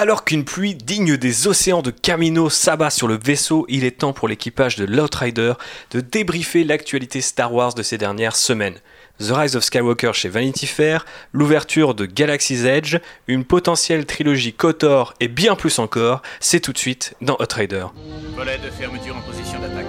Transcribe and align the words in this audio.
Alors 0.00 0.24
qu'une 0.24 0.46
pluie 0.46 0.74
digne 0.74 1.18
des 1.18 1.46
océans 1.46 1.82
de 1.82 1.90
Camino 1.90 2.48
s'abat 2.48 2.88
sur 2.88 3.06
le 3.06 3.18
vaisseau, 3.22 3.66
il 3.68 3.84
est 3.84 3.98
temps 3.98 4.14
pour 4.14 4.28
l'équipage 4.28 4.76
de 4.76 4.86
l'Outrider 4.86 5.52
de 5.90 6.00
débriefer 6.00 6.64
l'actualité 6.64 7.20
Star 7.20 7.52
Wars 7.52 7.74
de 7.74 7.82
ces 7.82 7.98
dernières 7.98 8.34
semaines. 8.34 8.78
The 9.18 9.32
Rise 9.32 9.56
of 9.56 9.62
Skywalker 9.62 10.12
chez 10.14 10.30
Vanity 10.30 10.66
Fair, 10.66 11.04
l'ouverture 11.34 11.94
de 11.94 12.06
Galaxy's 12.06 12.64
Edge, 12.64 12.96
une 13.26 13.44
potentielle 13.44 14.06
trilogie 14.06 14.54
KOTOR 14.54 15.12
et 15.20 15.28
bien 15.28 15.54
plus 15.54 15.78
encore, 15.78 16.22
c'est 16.40 16.60
tout 16.60 16.72
de 16.72 16.78
suite 16.78 17.14
dans 17.20 17.36
Outrider. 17.38 17.84
Volet 18.34 18.56
de 18.56 18.70
fermeture 18.70 19.14
en 19.14 19.20
position 19.20 19.60
d'attaque. 19.60 19.84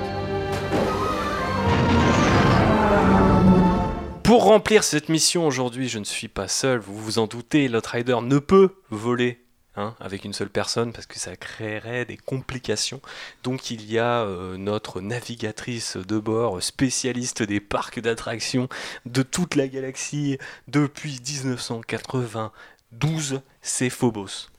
Pour 4.23 4.43
remplir 4.43 4.83
cette 4.83 5.07
mission 5.07 5.47
aujourd'hui, 5.47 5.87
je 5.87 5.99
ne 5.99 6.03
suis 6.03 6.27
pas 6.27 6.49
seul, 6.49 6.79
vous 6.79 6.97
vous 6.97 7.17
en 7.17 7.27
doutez, 7.27 7.69
l'Outrider 7.69 8.17
ne 8.21 8.39
peut 8.39 8.71
voler 8.89 9.40
Hein, 9.77 9.95
avec 10.01 10.25
une 10.25 10.33
seule 10.33 10.49
personne 10.49 10.91
parce 10.91 11.05
que 11.05 11.17
ça 11.17 11.37
créerait 11.37 12.03
des 12.03 12.17
complications. 12.17 12.99
Donc 13.43 13.71
il 13.71 13.89
y 13.89 13.99
a 13.99 14.23
euh, 14.23 14.57
notre 14.57 14.99
navigatrice 14.99 15.95
de 15.95 16.19
bord, 16.19 16.61
spécialiste 16.61 17.41
des 17.41 17.61
parcs 17.61 18.01
d'attractions 18.01 18.67
de 19.05 19.23
toute 19.23 19.55
la 19.55 19.69
galaxie 19.69 20.37
depuis 20.67 21.21
1992, 21.25 23.39
c'est 23.61 23.89
Phobos. 23.89 24.49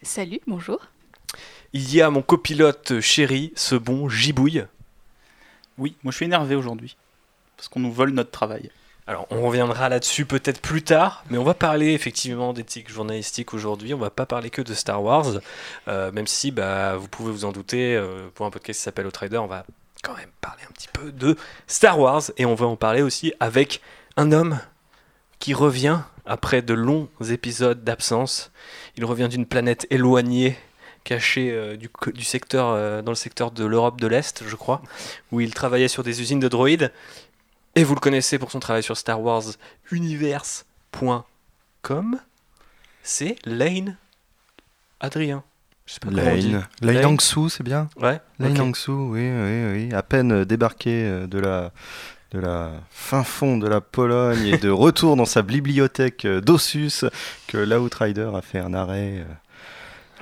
Salut, 0.00 0.40
bonjour. 0.46 0.86
Il 1.74 1.94
y 1.94 2.00
a 2.00 2.08
mon 2.08 2.22
copilote 2.22 3.00
chéri, 3.00 3.52
ce 3.56 3.74
bon 3.74 4.08
Gibouille. 4.08 4.64
Oui, 5.76 5.96
moi 6.02 6.12
je 6.12 6.16
suis 6.16 6.24
énervé 6.24 6.54
aujourd'hui 6.54 6.96
parce 7.58 7.68
qu'on 7.68 7.80
nous 7.80 7.92
vole 7.92 8.12
notre 8.12 8.30
travail. 8.30 8.70
Alors, 9.08 9.28
on 9.30 9.40
reviendra 9.40 9.88
là-dessus 9.88 10.26
peut-être 10.26 10.60
plus 10.60 10.82
tard, 10.82 11.22
mais 11.30 11.38
on 11.38 11.44
va 11.44 11.54
parler 11.54 11.92
effectivement 11.92 12.52
d'éthique 12.52 12.90
journalistique 12.90 13.54
aujourd'hui. 13.54 13.94
On 13.94 13.98
va 13.98 14.10
pas 14.10 14.26
parler 14.26 14.50
que 14.50 14.62
de 14.62 14.74
Star 14.74 15.00
Wars, 15.00 15.26
euh, 15.86 16.10
même 16.10 16.26
si 16.26 16.50
bah, 16.50 16.96
vous 16.96 17.06
pouvez 17.06 17.30
vous 17.30 17.44
en 17.44 17.52
douter, 17.52 17.94
euh, 17.94 18.26
pour 18.34 18.46
un 18.46 18.50
podcast 18.50 18.80
qui 18.80 18.82
s'appelle 18.82 19.10
Trader, 19.12 19.38
on 19.38 19.46
va 19.46 19.64
quand 20.02 20.16
même 20.16 20.30
parler 20.40 20.62
un 20.68 20.72
petit 20.72 20.88
peu 20.92 21.12
de 21.12 21.36
Star 21.68 22.00
Wars 22.00 22.22
et 22.36 22.46
on 22.46 22.56
va 22.56 22.66
en 22.66 22.74
parler 22.74 23.02
aussi 23.02 23.32
avec 23.38 23.80
un 24.16 24.32
homme 24.32 24.58
qui 25.38 25.54
revient 25.54 26.00
après 26.24 26.60
de 26.60 26.74
longs 26.74 27.08
épisodes 27.30 27.84
d'absence. 27.84 28.50
Il 28.96 29.04
revient 29.04 29.28
d'une 29.30 29.46
planète 29.46 29.86
éloignée 29.90 30.58
cachée 31.04 31.52
euh, 31.52 31.76
du, 31.76 32.24
secteur, 32.24 33.02
dans 33.04 33.12
le 33.12 33.16
secteur 33.16 33.52
de 33.52 33.64
l'Europe 33.64 34.00
de 34.00 34.08
l'Est, 34.08 34.42
je 34.44 34.56
crois, 34.56 34.82
où 35.30 35.40
il 35.40 35.54
travaillait 35.54 35.86
sur 35.86 36.02
des 36.02 36.20
usines 36.20 36.40
de 36.40 36.48
droïdes. 36.48 36.90
Et 37.78 37.84
vous 37.84 37.94
le 37.94 38.00
connaissez 38.00 38.38
pour 38.38 38.50
son 38.50 38.58
travail 38.58 38.82
sur 38.82 38.96
Star 38.96 39.20
Wars 39.20 39.42
Universe.com. 39.90 42.18
C'est 43.02 43.36
Lane 43.44 43.98
Adrien. 44.98 45.44
Je 45.84 45.92
sais 45.92 46.00
pas 46.00 46.10
Lane. 46.10 46.66
Lane 46.80 47.18
c'est 47.50 47.62
bien 47.62 47.90
Ouais. 48.00 48.18
Lane 48.38 48.58
Angsu, 48.62 48.92
oui, 48.92 49.30
oui, 49.30 49.66
oui. 49.72 49.92
À 49.94 50.02
peine 50.02 50.46
débarqué 50.46 51.04
euh, 51.04 51.26
de 51.26 51.38
la, 51.38 51.70
de 52.30 52.38
la 52.38 52.72
fin 52.90 53.24
fond 53.24 53.58
de 53.58 53.68
la 53.68 53.82
Pologne 53.82 54.46
et 54.46 54.56
de 54.56 54.70
retour 54.70 55.16
dans 55.16 55.26
sa 55.26 55.42
bibliothèque 55.42 56.24
euh, 56.24 56.40
d'Ossus 56.40 57.04
que 57.46 57.58
l'Outrider 57.58 58.30
a 58.34 58.40
fait 58.40 58.58
un 58.58 58.72
arrêt, 58.72 59.18
euh, 59.18 59.26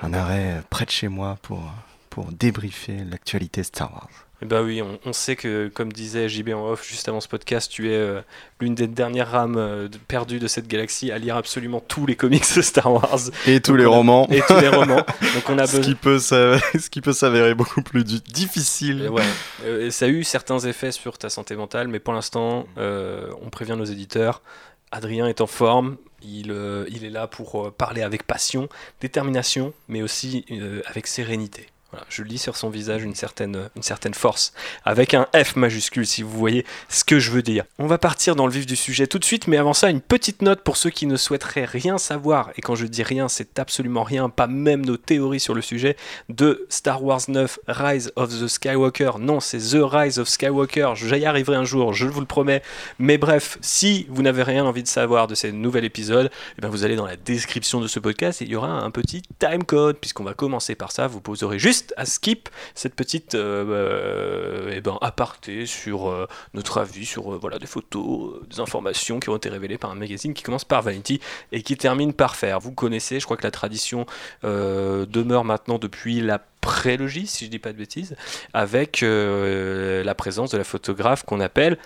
un 0.01 0.13
arrêt 0.13 0.61
près 0.69 0.83
de 0.83 0.91
chez 0.91 1.07
moi 1.07 1.37
pour, 1.41 1.71
pour 2.09 2.33
débriefer 2.33 2.97
l'actualité 3.09 3.63
Star 3.63 3.93
Wars. 3.93 4.24
Eh 4.45 4.47
ben 4.47 4.61
oui, 4.61 4.79
on, 5.03 5.11
sait 5.11 5.35
que, 5.35 5.71
comme 5.73 5.91
disait 5.91 6.29
JB 6.29 6.49
en 6.49 6.69
off 6.69 6.87
juste 6.87 7.09
avant 7.09 7.19
ce 7.19 7.27
podcast, 7.27 7.71
tu 7.71 7.89
es 7.89 7.95
euh, 7.95 8.21
l'une 8.61 8.75
des 8.75 8.85
dernières 8.85 9.31
rames 9.31 9.57
euh, 9.57 9.87
perdues 10.07 10.37
de 10.37 10.45
cette 10.45 10.67
galaxie 10.67 11.11
à 11.11 11.17
lire 11.17 11.35
absolument 11.35 11.79
tous 11.79 12.05
les 12.05 12.15
comics 12.15 12.45
de 12.55 12.61
Star 12.61 12.93
Wars. 12.93 13.21
Et 13.47 13.59
tous 13.59 13.75
les 13.75 13.87
romans. 13.87 14.27
Et 14.29 14.43
tous 14.47 14.59
les 14.59 14.67
romans. 14.67 15.03
Donc 15.33 15.49
on 15.49 15.57
a 15.57 15.65
ce, 15.65 15.77
qui 15.77 15.95
peut 15.95 16.19
ce 16.19 16.89
qui 16.91 17.01
peut 17.01 17.11
s'avérer 17.11 17.55
beaucoup 17.55 17.81
plus 17.81 18.03
difficile. 18.03 19.09
ouais. 19.09 19.23
Euh, 19.65 19.89
ça 19.89 20.05
a 20.05 20.09
eu 20.09 20.23
certains 20.23 20.59
effets 20.59 20.91
sur 20.91 21.17
ta 21.17 21.31
santé 21.31 21.55
mentale, 21.55 21.87
mais 21.87 21.97
pour 21.97 22.13
l'instant, 22.13 22.67
on 22.77 23.49
prévient 23.51 23.75
nos 23.75 23.85
éditeurs. 23.85 24.43
Adrien 24.91 25.25
est 25.25 25.41
en 25.41 25.47
forme, 25.47 25.97
il, 26.21 26.55
il 26.91 27.03
est 27.03 27.09
là 27.09 27.25
pour 27.25 27.73
parler 27.73 28.03
avec 28.03 28.27
passion, 28.27 28.69
détermination, 29.01 29.73
mais 29.87 30.03
aussi 30.03 30.45
avec 30.85 31.07
sérénité 31.07 31.65
je 32.09 32.23
lis 32.23 32.37
sur 32.37 32.55
son 32.55 32.69
visage 32.69 33.03
une 33.03 33.15
certaine, 33.15 33.69
une 33.75 33.83
certaine 33.83 34.13
force, 34.13 34.53
avec 34.83 35.13
un 35.13 35.27
F 35.35 35.55
majuscule 35.55 36.05
si 36.05 36.23
vous 36.23 36.37
voyez 36.37 36.65
ce 36.89 37.03
que 37.03 37.19
je 37.19 37.31
veux 37.31 37.41
dire. 37.41 37.65
On 37.79 37.87
va 37.87 37.97
partir 37.97 38.35
dans 38.35 38.45
le 38.45 38.53
vif 38.53 38.65
du 38.65 38.75
sujet 38.75 39.07
tout 39.07 39.19
de 39.19 39.25
suite, 39.25 39.47
mais 39.47 39.57
avant 39.57 39.73
ça, 39.73 39.89
une 39.89 40.01
petite 40.01 40.41
note 40.41 40.61
pour 40.61 40.77
ceux 40.77 40.89
qui 40.89 41.05
ne 41.07 41.17
souhaiteraient 41.17 41.65
rien 41.65 41.97
savoir, 41.97 42.51
et 42.57 42.61
quand 42.61 42.75
je 42.75 42.85
dis 42.85 43.03
rien, 43.03 43.27
c'est 43.27 43.59
absolument 43.59 44.03
rien, 44.03 44.29
pas 44.29 44.47
même 44.47 44.85
nos 44.85 44.97
théories 44.97 45.39
sur 45.39 45.53
le 45.53 45.61
sujet, 45.61 45.95
de 46.29 46.65
Star 46.69 47.03
Wars 47.03 47.21
9 47.27 47.59
Rise 47.67 48.11
of 48.15 48.29
the 48.29 48.47
Skywalker. 48.47 49.11
Non, 49.19 49.39
c'est 49.39 49.57
The 49.57 49.81
Rise 49.81 50.19
of 50.19 50.27
Skywalker, 50.27 50.93
j'y 50.95 51.25
arriverai 51.25 51.55
un 51.55 51.65
jour, 51.65 51.93
je 51.93 52.05
vous 52.05 52.19
le 52.19 52.25
promets. 52.25 52.61
Mais 52.99 53.17
bref, 53.17 53.57
si 53.61 54.05
vous 54.09 54.21
n'avez 54.21 54.43
rien 54.43 54.65
envie 54.65 54.83
de 54.83 54.87
savoir 54.87 55.27
de 55.27 55.35
ces 55.35 55.51
nouvel 55.51 55.85
épisode, 55.85 56.29
eh 56.57 56.61
bien 56.61 56.69
vous 56.69 56.83
allez 56.83 56.95
dans 56.95 57.05
la 57.05 57.15
description 57.15 57.79
de 57.79 57.87
ce 57.87 57.99
podcast 57.99 58.41
et 58.41 58.45
il 58.45 58.51
y 58.51 58.55
aura 58.55 58.69
un 58.69 58.91
petit 58.91 59.23
timecode, 59.39 59.97
puisqu'on 59.97 60.23
va 60.23 60.33
commencer 60.33 60.75
par 60.75 60.91
ça, 60.91 61.07
vous 61.07 61.21
poserez 61.21 61.59
juste 61.59 61.84
à 61.97 62.05
skip 62.05 62.49
cette 62.73 62.95
petite 62.95 63.35
euh, 63.35 63.65
euh, 63.67 64.73
eh 64.73 64.81
ben, 64.81 64.97
aparté 65.01 65.65
sur 65.65 66.09
euh, 66.09 66.27
notre 66.53 66.79
avis, 66.79 67.05
sur 67.05 67.37
voilà, 67.39 67.59
des 67.59 67.67
photos, 67.67 68.41
des 68.49 68.59
informations 68.59 69.19
qui 69.19 69.29
ont 69.29 69.37
été 69.37 69.49
révélées 69.49 69.77
par 69.77 69.91
un 69.91 69.95
magazine 69.95 70.33
qui 70.33 70.43
commence 70.43 70.65
par 70.65 70.81
Vanity 70.81 71.19
et 71.51 71.61
qui 71.61 71.77
termine 71.77 72.13
par 72.13 72.35
faire. 72.35 72.59
Vous 72.59 72.71
connaissez, 72.71 73.19
je 73.19 73.25
crois 73.25 73.37
que 73.37 73.43
la 73.43 73.51
tradition 73.51 74.05
demeure 74.43 75.43
maintenant 75.43 75.77
depuis 75.77 76.21
la 76.21 76.39
prélogie, 76.61 77.27
si 77.27 77.45
je 77.45 77.49
dis 77.49 77.59
pas 77.59 77.71
de 77.71 77.77
bêtises, 77.77 78.15
avec 78.53 79.01
la 79.01 80.15
présence 80.15 80.51
de 80.51 80.57
la 80.57 80.63
photographe 80.63 81.23
qu'on 81.23 81.39
appelle 81.39 81.77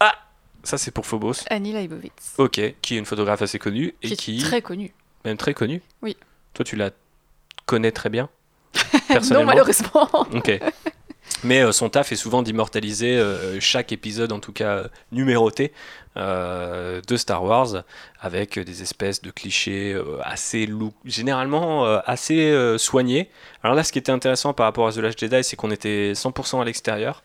Ah 0.00 0.14
ça 0.62 0.78
c'est 0.78 0.90
pour 0.90 1.06
Phobos. 1.06 1.44
Annie 1.50 1.72
Leibovitz. 1.72 2.34
Ok, 2.38 2.60
qui 2.82 2.94
est 2.94 2.98
une 2.98 3.06
photographe 3.06 3.42
assez 3.42 3.58
connue 3.58 3.94
et 4.02 4.16
qui, 4.16 4.38
est 4.38 4.42
très 4.42 4.62
connue. 4.62 4.92
Même 5.24 5.36
très 5.36 5.54
connue. 5.54 5.82
Oui. 6.02 6.16
Toi 6.54 6.64
tu 6.64 6.76
la 6.76 6.90
connais 7.66 7.92
très 7.92 8.08
bien? 8.08 8.28
non, 9.30 9.44
malheureusement. 9.44 10.08
ok. 10.12 10.60
Mais 11.44 11.62
euh, 11.62 11.72
son 11.72 11.88
taf 11.88 12.12
est 12.12 12.16
souvent 12.16 12.42
d'immortaliser 12.42 13.16
euh, 13.16 13.60
chaque 13.60 13.92
épisode, 13.92 14.32
en 14.32 14.40
tout 14.40 14.52
cas 14.52 14.84
numéroté, 15.12 15.72
euh, 16.16 17.00
de 17.06 17.16
Star 17.16 17.44
Wars, 17.44 17.84
avec 18.20 18.58
des 18.58 18.82
espèces 18.82 19.22
de 19.22 19.30
clichés 19.30 19.96
assez 20.24 20.66
look, 20.66 20.94
généralement 21.04 21.84
assez 21.84 22.76
soignés. 22.78 23.30
Alors 23.62 23.76
là, 23.76 23.84
ce 23.84 23.92
qui 23.92 23.98
était 23.98 24.12
intéressant 24.12 24.52
par 24.52 24.66
rapport 24.66 24.88
à 24.88 24.92
The 24.92 24.98
Last 24.98 25.18
Jedi, 25.18 25.44
c'est 25.44 25.56
qu'on 25.56 25.70
était 25.70 26.12
100% 26.12 26.60
à 26.60 26.64
l'extérieur. 26.64 27.22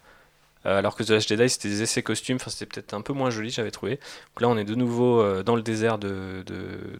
Euh, 0.66 0.79
alors 0.79 0.96
que 0.96 1.03
The 1.03 1.09
Last 1.12 1.29
Jedi 1.29 1.50
c'était 1.50 1.69
des 1.69 1.81
essais 1.81 2.03
costumes, 2.03 2.38
enfin 2.38 2.50
c'était 2.50 2.66
peut-être 2.66 2.94
un 2.94 3.01
peu 3.01 3.13
moins 3.13 3.29
joli 3.29 3.50
j'avais 3.50 3.72
trouvé. 3.72 4.00
Là 4.40 4.47
on 4.47 4.57
est 4.57 4.63
de 4.63 4.75
nouveau 4.75 5.22
euh, 5.22 5.44
dans 5.44 5.56
le 5.56 5.62
désert 5.62 5.97
de, 5.97 6.44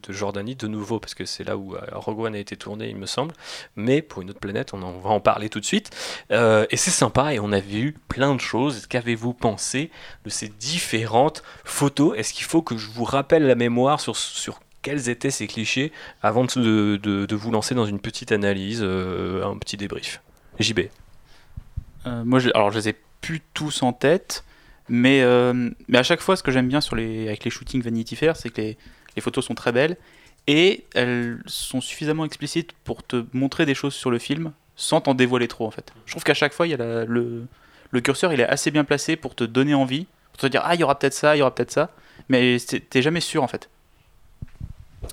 Jordanie, 0.10 0.56
de 0.56 0.68
nouveau 0.68 1.00
parce 1.00 1.14
que 1.14 1.26
c'est 1.26 1.44
là 1.44 1.58
où 1.58 1.76
euh, 1.76 1.80
Rogue 1.94 2.20
One 2.20 2.36
a 2.36 2.40
été 2.40 2.56
tourné 2.56 2.90
il 2.90 2.98
me 2.98 3.06
semble, 3.06 3.34
mais 3.76 4.02
pour 4.02 4.22
une 4.22 4.30
autre 4.30 4.40
planète, 4.40 4.74
on, 4.74 4.82
en, 4.82 4.92
va 5.00 5.10
en 5.10 5.20
parler 5.20 5.50
tout 5.50 5.60
de 5.60 5.66
suite. 5.66 5.92
et 6.30 6.78
c'est 6.78 6.92
sympa 6.92 7.34
et 7.34 7.40
on 7.40 7.52
a 7.52 7.60
vu 7.60 7.96
plein 8.08 8.36
de 8.36 8.42
choses. 8.42 8.88
Qu'avez-vous 8.88 9.34
pensé 9.34 9.92
de 10.26 10.30
ces 10.30 10.50
différentes 10.50 11.44
photos? 11.64 12.18
Est-ce 12.18 12.34
qu'il 12.34 12.46
faut 12.46 12.62
que 12.62 12.78
je 12.78 12.90
vous 12.90 13.04
rappelle 13.04 13.46
la 13.48 13.56
mémoire 13.56 14.00
sur, 14.00 14.16
sur 14.16 14.60
quels 14.82 15.10
étaient 15.10 15.32
ces 15.32 15.48
clichés 15.48 15.92
avant 16.22 16.44
de, 16.44 16.98
de, 16.98 17.36
vous 17.36 17.52
lancer 17.52 17.76
dans 17.76 17.86
une 17.86 18.00
petite 18.00 18.32
analyse, 18.32 18.84
un 18.84 19.58
petit 19.58 19.78
débrief? 19.78 20.22
JB. 20.60 20.82
moi, 22.06 22.40
alors 22.54 22.72
je 22.72 22.78
les 22.80 22.90
ai 22.90 22.96
plus 23.24 23.42
tous 23.54 23.82
en 23.82 23.94
tête. 23.94 24.44
Mais, 24.90 25.22
euh, 25.22 25.72
mais 25.88 25.98
à 25.98 26.04
chaque 26.04 26.20
fois, 26.20 26.36
ce 26.36 26.44
que 26.44 26.52
j'aime 26.52 26.68
bien 26.68 26.82
sur 26.82 26.96
les, 26.96 27.28
avec 27.28 27.46
les 27.46 27.50
shootings 27.50 27.82
Vanity 27.82 28.16
Fair, 28.16 28.36
c'est 28.36 28.50
que 28.50 28.62
les, 28.62 28.78
les, 29.16 29.22
photos 29.22 29.46
sont 29.46 29.56
très 29.56 29.72
belles 29.72 29.98
et 30.46 30.84
elles 30.94 31.42
sont 31.46 31.80
suffisamment 31.80 32.26
explicites 32.26 32.74
pour 32.84 33.02
te 33.02 33.26
montrer 33.32 33.66
des 33.66 33.76
choses 33.76 33.94
sur 33.94 34.12
le 34.12 34.20
film 34.20 34.52
sans 34.76 35.00
t'en 35.00 35.14
dévoiler 35.14 35.48
trop 35.48 35.66
en 35.66 35.72
fait. 35.72 35.94
Je 36.06 36.12
trouve 36.12 36.24
qu'à 36.24 36.34
chaque 36.34 36.54
fois, 36.54 36.68
il 36.68 36.72
y 36.72 36.74
a 36.74 37.06
le, 37.06 37.46
le 37.92 38.02
curseur 38.02 38.34
il 38.34 38.42
est 38.42 38.48
assez 38.48 38.72
bien 38.72 38.84
placé 38.84 39.16
pour 39.16 39.36
te 39.36 39.46
donner 39.46 39.74
envie, 39.74 40.06
pour 40.34 40.42
te 40.42 40.48
dire 40.48 40.62
ah 40.66 40.76
il 40.76 40.82
y 40.82 40.84
aura 40.84 41.00
peut-être 41.00 41.14
ça, 41.14 41.36
il 41.36 41.40
y 41.40 41.42
aura 41.42 41.56
peut-être 41.56 41.72
ça, 41.72 41.92
mais 42.28 42.58
t'es 42.90 43.02
jamais 43.02 43.22
sûr 43.22 43.42
en 43.42 43.48
fait. 43.48 43.70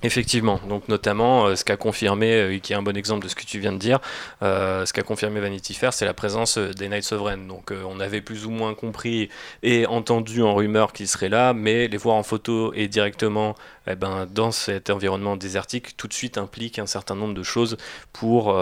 Effectivement, 0.03 0.61
donc 0.67 0.89
notamment 0.89 1.47
euh, 1.47 1.57
ce 1.57 1.65
qu'a 1.65 1.77
confirmé, 1.77 2.33
euh, 2.33 2.59
qui 2.59 2.73
est 2.73 2.77
un 2.77 2.83
bon 2.83 2.97
exemple 2.97 3.25
de 3.25 3.29
ce 3.29 3.35
que 3.35 3.45
tu 3.45 3.59
viens 3.59 3.73
de 3.73 3.79
dire, 3.79 3.99
euh, 4.43 4.87
ce 4.87 4.95
qu'a 4.95 5.03
confirmé 5.03 5.41
Vanity 5.41 5.75
Fair, 5.75 5.93
c'est 5.93 6.07
la 6.07 6.15
présence 6.15 6.57
des 6.57 6.89
Night 6.89 7.03
Sovereign. 7.03 7.47
Donc 7.47 7.71
on 7.71 8.01
avait 8.01 8.23
plus 8.23 8.47
ou 8.47 8.51
moins 8.51 8.75
compris 8.75 9.29
et 9.63 9.87
entendu 9.87 10.43
en 10.43 10.55
rumeur 10.55 10.93
qu'ils 10.93 11.09
seraient 11.09 11.29
là, 11.29 11.53
mais 11.53 11.87
les 11.89 11.97
voir 11.99 12.17
en 12.17 12.23
photo 12.23 12.73
et 12.75 12.89
directement 12.89 13.55
eh 13.93 13.97
ben, 13.97 14.27
dans 14.31 14.51
cet 14.51 14.91
environnement 14.91 15.37
désertique, 15.37 15.97
tout 15.97 16.09
de 16.09 16.13
suite 16.13 16.39
implique 16.39 16.79
un 16.79 16.87
certain 16.87 17.15
nombre 17.15 17.35
de 17.35 17.43
choses 17.43 17.77
pour 18.13 18.57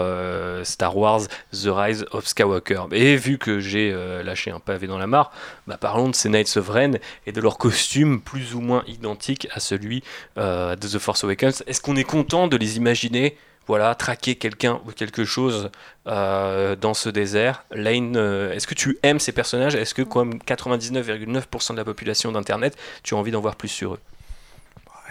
Star 0.63 0.97
Wars 0.97 1.21
The 1.51 1.67
Rise 1.67 2.05
of 2.11 2.27
Skywalker. 2.27 2.83
Et 2.91 3.15
vu 3.15 3.37
que 3.37 3.59
j'ai 3.59 3.91
lâché 4.23 4.51
un 4.51 4.59
pavé 4.59 4.87
dans 4.87 4.97
la 4.97 5.07
mare, 5.07 5.31
bah, 5.67 5.77
parlons 5.79 6.09
de 6.09 6.15
ces 6.15 6.29
Night 6.29 6.47
Sovereign 6.47 6.99
et 7.25 7.31
de 7.31 7.41
leur 7.41 7.57
costume 7.57 8.21
plus 8.21 8.55
ou 8.55 8.61
moins 8.61 8.83
identique 8.87 9.47
à 9.51 9.59
celui 9.59 10.03
de 10.37 10.75
The 10.75 10.99
Force 10.99 11.23
Awakens. 11.23 11.63
Est-ce 11.67 11.81
qu'on 11.81 11.95
est 11.95 12.03
content 12.03 12.47
de 12.47 12.57
les 12.57 12.77
imaginer 12.77 13.37
voilà, 13.67 13.93
traquer 13.93 14.33
quelqu'un 14.35 14.81
ou 14.87 14.91
quelque 14.91 15.25
chose 15.25 15.69
dans 16.05 16.93
ce 16.93 17.09
désert? 17.09 17.65
Lane, 17.71 18.15
est-ce 18.53 18.65
que 18.65 18.73
tu 18.73 18.97
aimes 19.03 19.19
ces 19.19 19.31
personnages? 19.31 19.75
Est-ce 19.75 19.93
que, 19.93 20.01
comme 20.01 20.39
99,9% 20.39 21.73
de 21.73 21.77
la 21.77 21.85
population 21.85 22.31
d'Internet, 22.31 22.75
tu 23.03 23.13
as 23.13 23.17
envie 23.17 23.31
d'en 23.31 23.41
voir 23.41 23.55
plus 23.55 23.67
sur 23.67 23.93
eux? 23.93 23.99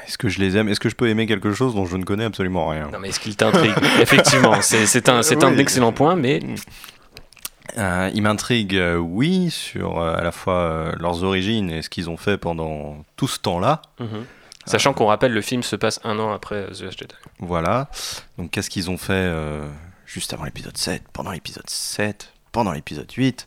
Est-ce 0.08 0.16
que 0.16 0.30
je 0.30 0.38
les 0.38 0.56
aime? 0.56 0.70
Est-ce 0.70 0.80
que 0.80 0.88
je 0.88 0.96
peux 0.96 1.08
aimer 1.08 1.26
quelque 1.26 1.52
chose 1.52 1.74
dont 1.74 1.84
je 1.84 1.98
ne 1.98 2.02
connais 2.02 2.24
absolument 2.24 2.66
rien? 2.68 2.88
Non, 2.90 2.98
mais 2.98 3.10
est-ce 3.10 3.20
qu'il 3.20 3.36
t'intrigue? 3.36 3.74
Effectivement, 4.00 4.62
c'est 4.62 5.08
un, 5.10 5.20
un 5.20 5.58
excellent 5.58 5.92
point, 5.92 6.16
mais. 6.16 6.40
Euh, 7.76 8.10
il 8.14 8.22
m'intrigue, 8.22 8.74
euh, 8.74 8.96
oui, 8.96 9.50
sur 9.50 10.00
euh, 10.00 10.16
à 10.16 10.22
la 10.22 10.32
fois 10.32 10.92
leurs 10.98 11.22
origines 11.22 11.70
et 11.70 11.82
ce 11.82 11.90
qu'ils 11.90 12.08
ont 12.08 12.16
fait 12.16 12.38
pendant 12.38 13.04
tout 13.16 13.28
ce 13.28 13.38
temps-là. 13.40 13.82
Mhm. 14.00 14.24
Sachant 14.64 14.94
qu'on 14.94 15.06
rappelle, 15.06 15.32
le 15.32 15.42
film 15.42 15.62
se 15.62 15.76
passe 15.76 16.00
un 16.04 16.18
an 16.18 16.32
après 16.32 16.64
The 16.68 16.80
Last 16.80 16.98
Jedi. 16.98 17.14
Voilà. 17.38 17.90
Donc, 18.38 18.50
qu'est-ce 18.50 18.70
qu'ils 18.70 18.90
ont 18.90 18.98
fait 18.98 19.30
juste 20.06 20.32
avant 20.32 20.44
l'épisode 20.44 20.76
7, 20.76 21.04
pendant 21.12 21.32
l'épisode 21.32 21.68
7, 21.68 22.32
pendant 22.52 22.72
l'épisode 22.72 23.10
8, 23.10 23.46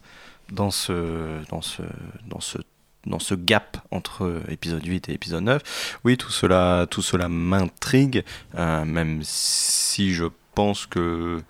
dans 0.51 0.71
ce, 0.71 1.43
dans 1.49 1.61
ce, 1.61 1.81
dans 2.27 2.39
ce 2.39 2.59
dans 3.05 3.19
ce 3.19 3.33
gap 3.35 3.77
entre 3.91 4.41
épisode 4.49 4.85
8 4.85 5.09
et 5.09 5.13
épisode 5.13 5.43
9. 5.43 5.99
Oui, 6.03 6.17
tout 6.17 6.31
cela, 6.31 6.85
tout 6.89 7.01
cela 7.01 7.27
m'intrigue, 7.29 8.23
euh, 8.55 8.85
même 8.85 9.21
si 9.23 10.13
je 10.13 10.25
pense 10.53 10.85
que, 10.85 11.41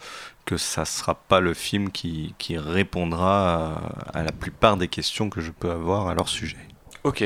que 0.45 0.57
ça 0.57 0.85
sera 0.85 1.15
pas 1.15 1.39
le 1.39 1.53
film 1.53 1.91
qui, 1.91 2.35
qui 2.37 2.57
répondra 2.57 3.81
à, 4.13 4.23
la 4.23 4.31
plupart 4.31 4.77
des 4.77 4.87
questions 4.87 5.29
que 5.29 5.41
je 5.41 5.51
peux 5.51 5.71
avoir 5.71 6.07
à 6.07 6.15
leur 6.15 6.29
sujet. 6.29 6.57
Ok. 7.03 7.23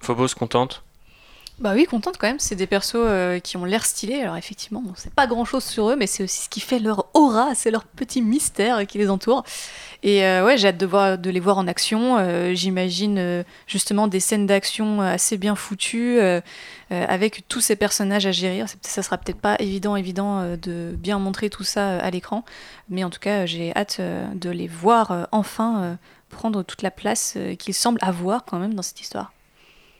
Phobos 0.00 0.28
contente? 0.28 0.84
Bah 1.60 1.72
oui, 1.74 1.86
contente 1.86 2.18
quand 2.18 2.28
même. 2.28 2.38
C'est 2.38 2.54
des 2.54 2.66
persos 2.66 2.94
euh, 2.96 3.40
qui 3.40 3.56
ont 3.56 3.64
l'air 3.64 3.84
stylés. 3.84 4.20
Alors 4.20 4.36
effectivement, 4.36 4.82
on 4.88 4.94
sait 4.94 5.10
pas 5.10 5.26
grand 5.26 5.44
chose 5.44 5.64
sur 5.64 5.90
eux, 5.90 5.96
mais 5.96 6.06
c'est 6.06 6.22
aussi 6.22 6.42
ce 6.42 6.48
qui 6.48 6.60
fait 6.60 6.78
leur 6.78 7.06
aura, 7.14 7.54
c'est 7.54 7.70
leur 7.70 7.84
petit 7.84 8.22
mystère 8.22 8.86
qui 8.86 8.98
les 8.98 9.10
entoure. 9.10 9.44
Et 10.04 10.24
euh, 10.24 10.44
ouais, 10.44 10.56
j'ai 10.56 10.68
hâte 10.68 10.76
de, 10.76 11.30
les 11.30 11.40
voir 11.40 11.58
en 11.58 11.66
action. 11.66 12.16
Euh, 12.18 12.54
j'imagine 12.54 13.18
euh, 13.18 13.42
justement 13.66 14.06
des 14.06 14.20
scènes 14.20 14.46
d'action 14.46 15.00
assez 15.00 15.36
bien 15.36 15.56
foutues, 15.56 16.20
avec 16.90 17.46
tous 17.48 17.60
ces 17.60 17.76
personnages 17.76 18.26
à 18.26 18.32
gérer. 18.32 18.64
Ça 18.82 19.02
sera 19.02 19.18
peut-être 19.18 19.40
pas 19.40 19.56
évident, 19.58 19.96
évident 19.96 20.56
de 20.56 20.94
bien 20.96 21.18
montrer 21.18 21.50
tout 21.50 21.64
ça 21.64 21.98
à 21.98 22.10
l'écran, 22.10 22.44
mais 22.88 23.04
en 23.04 23.10
tout 23.10 23.20
cas, 23.20 23.44
j'ai 23.46 23.74
hâte 23.76 24.00
de 24.00 24.50
les 24.50 24.68
voir 24.68 25.28
enfin 25.32 25.98
prendre 26.30 26.62
toute 26.62 26.82
la 26.82 26.90
place 26.90 27.36
qu'ils 27.58 27.74
semblent 27.74 28.00
avoir 28.00 28.44
quand 28.44 28.58
même 28.58 28.74
dans 28.74 28.82
cette 28.82 29.00
histoire. 29.00 29.32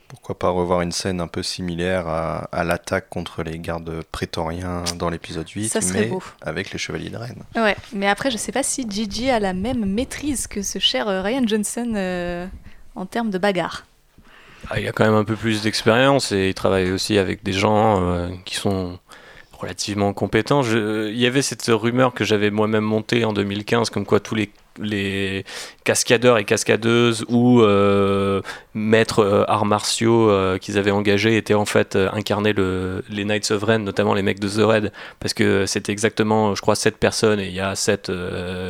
Pourquoi 0.08 0.38
pas 0.38 0.48
revoir 0.48 0.80
une 0.80 0.90
scène 0.90 1.20
un 1.20 1.26
peu 1.26 1.42
similaire 1.42 2.08
à, 2.08 2.64
l'attaque 2.64 3.10
contre 3.10 3.42
les 3.42 3.58
gardes 3.58 4.02
prétoriens 4.10 4.82
dans 4.96 5.10
l'épisode 5.10 5.48
8, 5.48 5.68
Ça 5.68 5.80
mais 5.92 6.06
beau. 6.06 6.22
avec 6.40 6.72
les 6.72 6.78
chevaliers 6.78 7.10
de 7.10 7.18
Rennes. 7.18 7.42
Ouais, 7.54 7.76
mais 7.92 8.08
après, 8.08 8.30
je 8.30 8.38
sais 8.38 8.50
pas 8.52 8.62
si 8.62 8.86
Gigi 8.88 9.28
a 9.28 9.38
la 9.38 9.52
même 9.52 9.84
maîtrise 9.84 10.46
que 10.46 10.62
ce 10.62 10.78
cher 10.78 11.08
euh, 11.08 11.20
Ryan 11.20 11.46
Johnson 11.46 11.92
euh, 11.94 12.46
en 12.94 13.04
termes 13.04 13.28
de 13.28 13.36
bagarre. 13.36 13.84
Ah, 14.70 14.80
il 14.80 14.88
a 14.88 14.92
quand 14.92 15.04
même 15.04 15.14
un 15.14 15.24
peu 15.24 15.36
plus 15.36 15.62
d'expérience 15.62 16.32
et 16.32 16.48
il 16.48 16.54
travaille 16.54 16.90
aussi 16.90 17.18
avec 17.18 17.42
des 17.42 17.52
gens 17.52 18.02
euh, 18.02 18.30
qui 18.46 18.56
sont 18.56 18.98
relativement 19.52 20.14
compétents. 20.14 20.62
il 20.62 21.18
y 21.18 21.26
avait 21.26 21.42
cette 21.42 21.66
rumeur 21.66 22.14
que 22.14 22.24
j'avais 22.24 22.50
moi-même 22.50 22.84
montée 22.84 23.24
en 23.26 23.34
2015, 23.34 23.90
comme 23.90 24.06
quoi 24.06 24.20
tous 24.20 24.34
les 24.34 24.50
les 24.80 25.44
cascadeurs 25.84 26.36
et 26.36 26.44
cascadeuses 26.44 27.24
ou 27.28 27.62
euh, 27.62 28.42
maîtres 28.74 29.20
euh, 29.20 29.44
arts 29.48 29.64
martiaux 29.64 30.28
euh, 30.28 30.58
qu'ils 30.58 30.76
avaient 30.76 30.90
engagés 30.90 31.38
étaient 31.38 31.54
en 31.54 31.64
fait 31.64 31.96
incarnés 31.96 32.52
le, 32.52 33.02
les 33.08 33.24
Knights 33.24 33.50
of 33.52 33.62
Ren, 33.62 33.78
notamment 33.78 34.12
les 34.12 34.22
mecs 34.22 34.38
de 34.38 34.48
The 34.48 34.62
Red, 34.62 34.92
parce 35.18 35.32
que 35.32 35.64
c'était 35.64 35.92
exactement, 35.92 36.54
je 36.54 36.60
crois, 36.60 36.74
7 36.74 36.98
personnes 36.98 37.40
et 37.40 37.46
il 37.46 37.54
y 37.54 37.60
a 37.60 37.74
7 37.74 38.12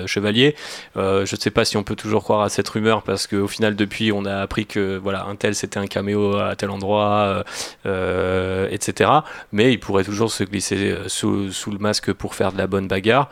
chevaliers. 0.06 0.54
je 0.94 1.20
ne 1.20 1.40
sais 1.40 1.50
pas 1.50 1.64
si 1.64 1.76
on 1.76 1.82
peut 1.82 1.96
toujours 1.96 2.22
croire 2.22 2.42
à 2.42 2.48
cette 2.48 2.68
rumeur, 2.68 3.02
parce 3.02 3.26
qu'au 3.26 3.48
final, 3.48 3.74
depuis, 3.74 4.12
on 4.12 4.24
a 4.24 4.36
appris 4.36 4.66
que 4.66 4.96
voilà, 4.96 5.24
un 5.24 5.34
tel 5.34 5.54
c'était 5.54 5.78
un 5.78 5.86
caméo 5.86 6.36
à 6.36 6.54
tel 6.56 6.70
endroit, 6.70 7.44
etc. 7.84 9.10
Mais 9.52 9.72
il 9.72 9.80
pourrait 9.80 10.04
toujours 10.04 10.30
se 10.30 10.44
glisser 10.44 10.94
sous, 11.08 11.50
le 11.66 11.78
masque 11.78 12.12
pour 12.12 12.34
faire 12.34 12.52
de 12.52 12.58
la 12.58 12.66
bonne 12.66 12.86
bagarre. 12.86 13.28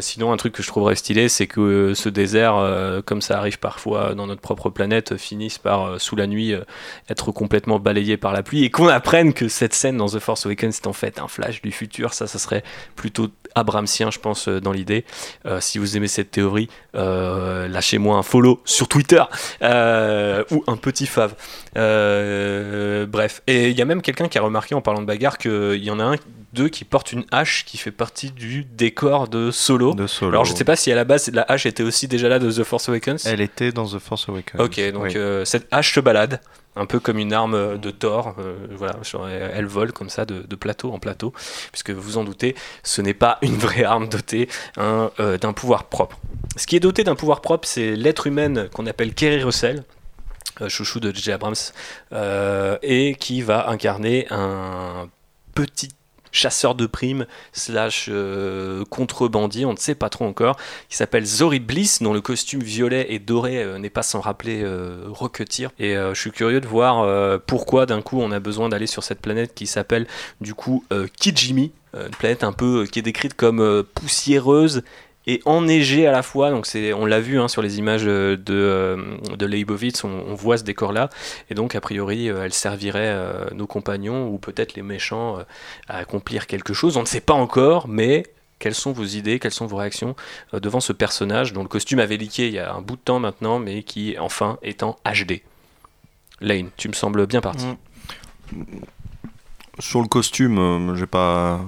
Sinon, 0.00 0.32
un 0.32 0.36
truc 0.36 0.54
que 0.54 0.62
je 0.62 0.68
trouverais 0.68 0.94
stylé, 0.94 1.28
c'est 1.28 1.46
que 1.46 1.94
ce 1.94 2.08
désert, 2.08 2.56
euh, 2.56 3.02
comme 3.04 3.20
ça 3.20 3.38
arrive 3.38 3.58
parfois 3.58 4.14
dans 4.14 4.26
notre 4.26 4.40
propre 4.40 4.70
planète, 4.70 5.16
finissent 5.16 5.58
par, 5.58 5.84
euh, 5.84 5.98
sous 5.98 6.16
la 6.16 6.26
nuit, 6.26 6.52
euh, 6.52 6.62
être 7.08 7.32
complètement 7.32 7.78
balayés 7.78 8.16
par 8.16 8.32
la 8.32 8.42
pluie 8.42 8.64
et 8.64 8.70
qu'on 8.70 8.88
apprenne 8.88 9.32
que 9.34 9.48
cette 9.48 9.74
scène 9.74 9.96
dans 9.96 10.08
The 10.08 10.18
Force 10.18 10.46
Awakens 10.46 10.78
est 10.78 10.86
en 10.86 10.92
fait 10.92 11.18
un 11.18 11.28
flash 11.28 11.62
du 11.62 11.72
futur. 11.72 12.14
Ça, 12.14 12.26
ça 12.26 12.38
serait 12.38 12.62
plutôt 12.96 13.28
Abramsien, 13.54 14.10
je 14.10 14.18
pense, 14.18 14.48
dans 14.48 14.72
l'idée. 14.72 15.04
si 15.60 15.78
vous 15.78 15.96
aimez 15.96 16.08
cette 16.08 16.30
théorie, 16.30 16.68
lâchez-moi 16.94 18.16
un 18.16 18.22
follow 18.22 18.60
sur 18.64 18.88
Twitter 18.88 19.22
ou 19.62 20.64
un 20.66 20.76
petit 20.76 21.06
fave. 21.06 21.34
bref. 21.74 23.42
Et 23.46 23.70
il 23.70 23.78
y 23.78 23.82
a 23.82 23.84
même 23.84 24.02
quelqu'un 24.02 24.28
qui 24.28 24.38
a 24.38 24.42
remarqué 24.42 24.74
en 24.74 24.80
parlant 24.80 25.00
de 25.00 25.06
bagarre 25.06 25.38
qu'il 25.38 25.82
y 25.82 25.90
en 25.90 26.00
a 26.00 26.04
un 26.04 26.16
deux 26.52 26.68
qui 26.68 26.84
porte 26.84 27.12
une 27.12 27.24
hache 27.30 27.64
qui 27.64 27.78
fait 27.78 27.90
partie 27.90 28.30
du 28.30 28.64
décor 28.64 29.28
de 29.28 29.50
Solo. 29.50 29.94
de 29.94 30.06
Solo. 30.06 30.32
Alors 30.32 30.44
je 30.44 30.54
sais 30.54 30.64
pas 30.64 30.76
si 30.76 30.92
à 30.92 30.94
la 30.94 31.04
base 31.04 31.30
la 31.32 31.42
hache 31.48 31.66
était 31.66 31.82
aussi 31.82 32.08
déjà 32.08 32.28
là 32.28 32.38
de 32.38 32.50
The 32.50 32.64
Force 32.64 32.88
Awakens. 32.88 33.26
Elle 33.26 33.40
était 33.40 33.72
dans 33.72 33.86
The 33.86 33.98
Force 33.98 34.28
Awakens. 34.28 34.60
Ok, 34.60 34.80
donc 34.92 35.16
euh, 35.16 35.44
cette 35.44 35.66
hache 35.70 35.94
se 35.94 36.00
balade 36.00 36.40
un 36.76 36.86
peu 36.86 37.00
comme 37.00 37.18
une 37.18 37.32
arme 37.32 37.78
de 37.78 37.90
Thor. 37.90 38.34
Euh, 38.38 38.66
voilà, 38.70 38.98
elle 39.30 39.66
vole 39.66 39.92
comme 39.92 40.08
ça 40.08 40.24
de, 40.24 40.56
plateau 40.56 40.92
en 40.92 40.98
plateau, 40.98 41.32
puisque 41.72 41.90
vous 41.90 42.18
en 42.18 42.24
doutez, 42.24 42.54
ce 42.82 43.02
n'est 43.02 43.14
pas 43.14 43.38
une 43.42 43.56
vraie 43.56 43.84
arme 43.84 44.08
dotée 44.08 44.48
hein, 44.76 45.10
euh, 45.20 45.38
d'un 45.38 45.52
pouvoir 45.52 45.84
propre. 45.84 46.18
Ce 46.56 46.66
qui 46.66 46.76
est 46.76 46.80
doté 46.80 47.04
d'un 47.04 47.16
pouvoir 47.16 47.40
propre, 47.40 47.66
c'est 47.66 47.96
l'être 47.96 48.26
humaine 48.26 48.68
qu'on 48.72 48.86
appelle 48.86 49.14
Kerry 49.14 49.42
Russell, 49.42 49.84
chouchou 50.68 51.00
de 51.00 51.12
J.J. 51.12 51.32
Abrams, 51.32 51.54
et 52.82 53.16
qui 53.18 53.42
va 53.42 53.68
incarner 53.68 54.26
un 54.30 55.08
petit 55.54 55.90
chasseur 56.32 56.74
de 56.74 56.86
primes 56.86 57.26
slash 57.52 58.08
euh, 58.10 58.84
contrebandier, 58.90 59.64
on 59.64 59.72
ne 59.72 59.78
sait 59.78 59.94
pas 59.94 60.08
trop 60.08 60.24
encore, 60.24 60.56
qui 60.88 60.96
s'appelle 60.96 61.24
Zori 61.24 61.60
Bliss, 61.60 62.02
dont 62.02 62.12
le 62.12 62.20
costume 62.20 62.62
violet 62.62 63.06
et 63.10 63.18
doré 63.18 63.62
euh, 63.62 63.78
n'est 63.78 63.90
pas 63.90 64.02
sans 64.02 64.20
rappeler 64.20 64.62
euh, 64.62 65.08
Et 65.78 65.96
euh, 65.96 66.14
je 66.14 66.20
suis 66.20 66.32
curieux 66.32 66.60
de 66.60 66.66
voir 66.66 67.40
pourquoi 67.46 67.86
d'un 67.86 68.02
coup 68.02 68.20
on 68.20 68.32
a 68.32 68.40
besoin 68.40 68.68
d'aller 68.68 68.86
sur 68.86 69.04
cette 69.04 69.20
planète 69.20 69.54
qui 69.54 69.66
s'appelle 69.66 70.06
du 70.40 70.54
coup 70.54 70.84
Kijimi, 71.20 71.72
une 71.94 72.10
planète 72.10 72.44
un 72.44 72.52
peu 72.52 72.86
qui 72.90 72.98
est 72.98 73.02
décrite 73.02 73.34
comme 73.34 73.84
poussiéreuse 73.94 74.82
et 75.26 75.40
enneigé 75.44 76.06
à 76.06 76.12
la 76.12 76.22
fois. 76.22 76.50
Donc 76.50 76.66
on 76.96 77.06
l'a 77.06 77.20
vu 77.20 77.38
hein, 77.40 77.48
sur 77.48 77.62
les 77.62 77.78
images 77.78 78.04
de, 78.04 78.42
euh, 78.50 79.16
de 79.36 79.46
Leibovitz, 79.46 80.04
on, 80.04 80.34
voit 80.34 80.58
ce 80.58 80.64
décor-là. 80.64 81.10
Et 81.50 81.54
donc 81.54 81.74
a 81.74 81.80
priori, 81.80 82.28
euh, 82.28 82.44
elle 82.44 82.52
servirait 82.52 83.00
euh, 83.08 83.46
nos 83.52 83.66
compagnons 83.66 84.28
ou 84.28 84.38
peut-être 84.38 84.74
les 84.74 84.82
méchants 84.82 85.38
à 85.88 85.98
accomplir 85.98 86.46
quelque 86.46 86.74
chose. 86.74 86.96
On 86.96 87.02
ne 87.02 87.06
sait 87.06 87.20
pas 87.20 87.34
encore, 87.34 87.88
mais 87.88 88.24
quelles 88.58 88.74
sont 88.74 88.92
vos 88.92 89.04
idées, 89.04 89.38
quelles 89.38 89.52
sont 89.52 89.66
vos 89.66 89.76
réactions 89.76 90.14
devant 90.52 90.80
ce 90.80 90.92
personnage 90.92 91.52
dont 91.52 91.62
le 91.62 91.68
costume 91.68 91.98
avait 91.98 92.16
liqué 92.16 92.46
il 92.46 92.54
y 92.54 92.58
a 92.58 92.72
un 92.72 92.80
bout 92.80 92.96
de 92.96 93.00
temps 93.00 93.18
maintenant, 93.18 93.58
mais 93.58 93.82
qui 93.82 94.16
enfin 94.18 94.58
est 94.62 94.82
en 94.82 94.96
HD. 95.04 95.42
Lane, 96.40 96.70
tu 96.76 96.88
me 96.88 96.92
sembles 96.92 97.26
bien 97.26 97.40
parti. 97.40 97.66
Mm. 98.52 98.64
Sur 99.78 100.02
le 100.02 100.06
costume, 100.06 100.94
j'ai 100.96 101.06
pas, 101.06 101.60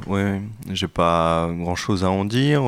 j'ai 0.70 0.88
pas 0.88 1.50
grand 1.52 1.74
chose 1.74 2.04
à 2.04 2.10
en 2.10 2.26
dire. 2.26 2.62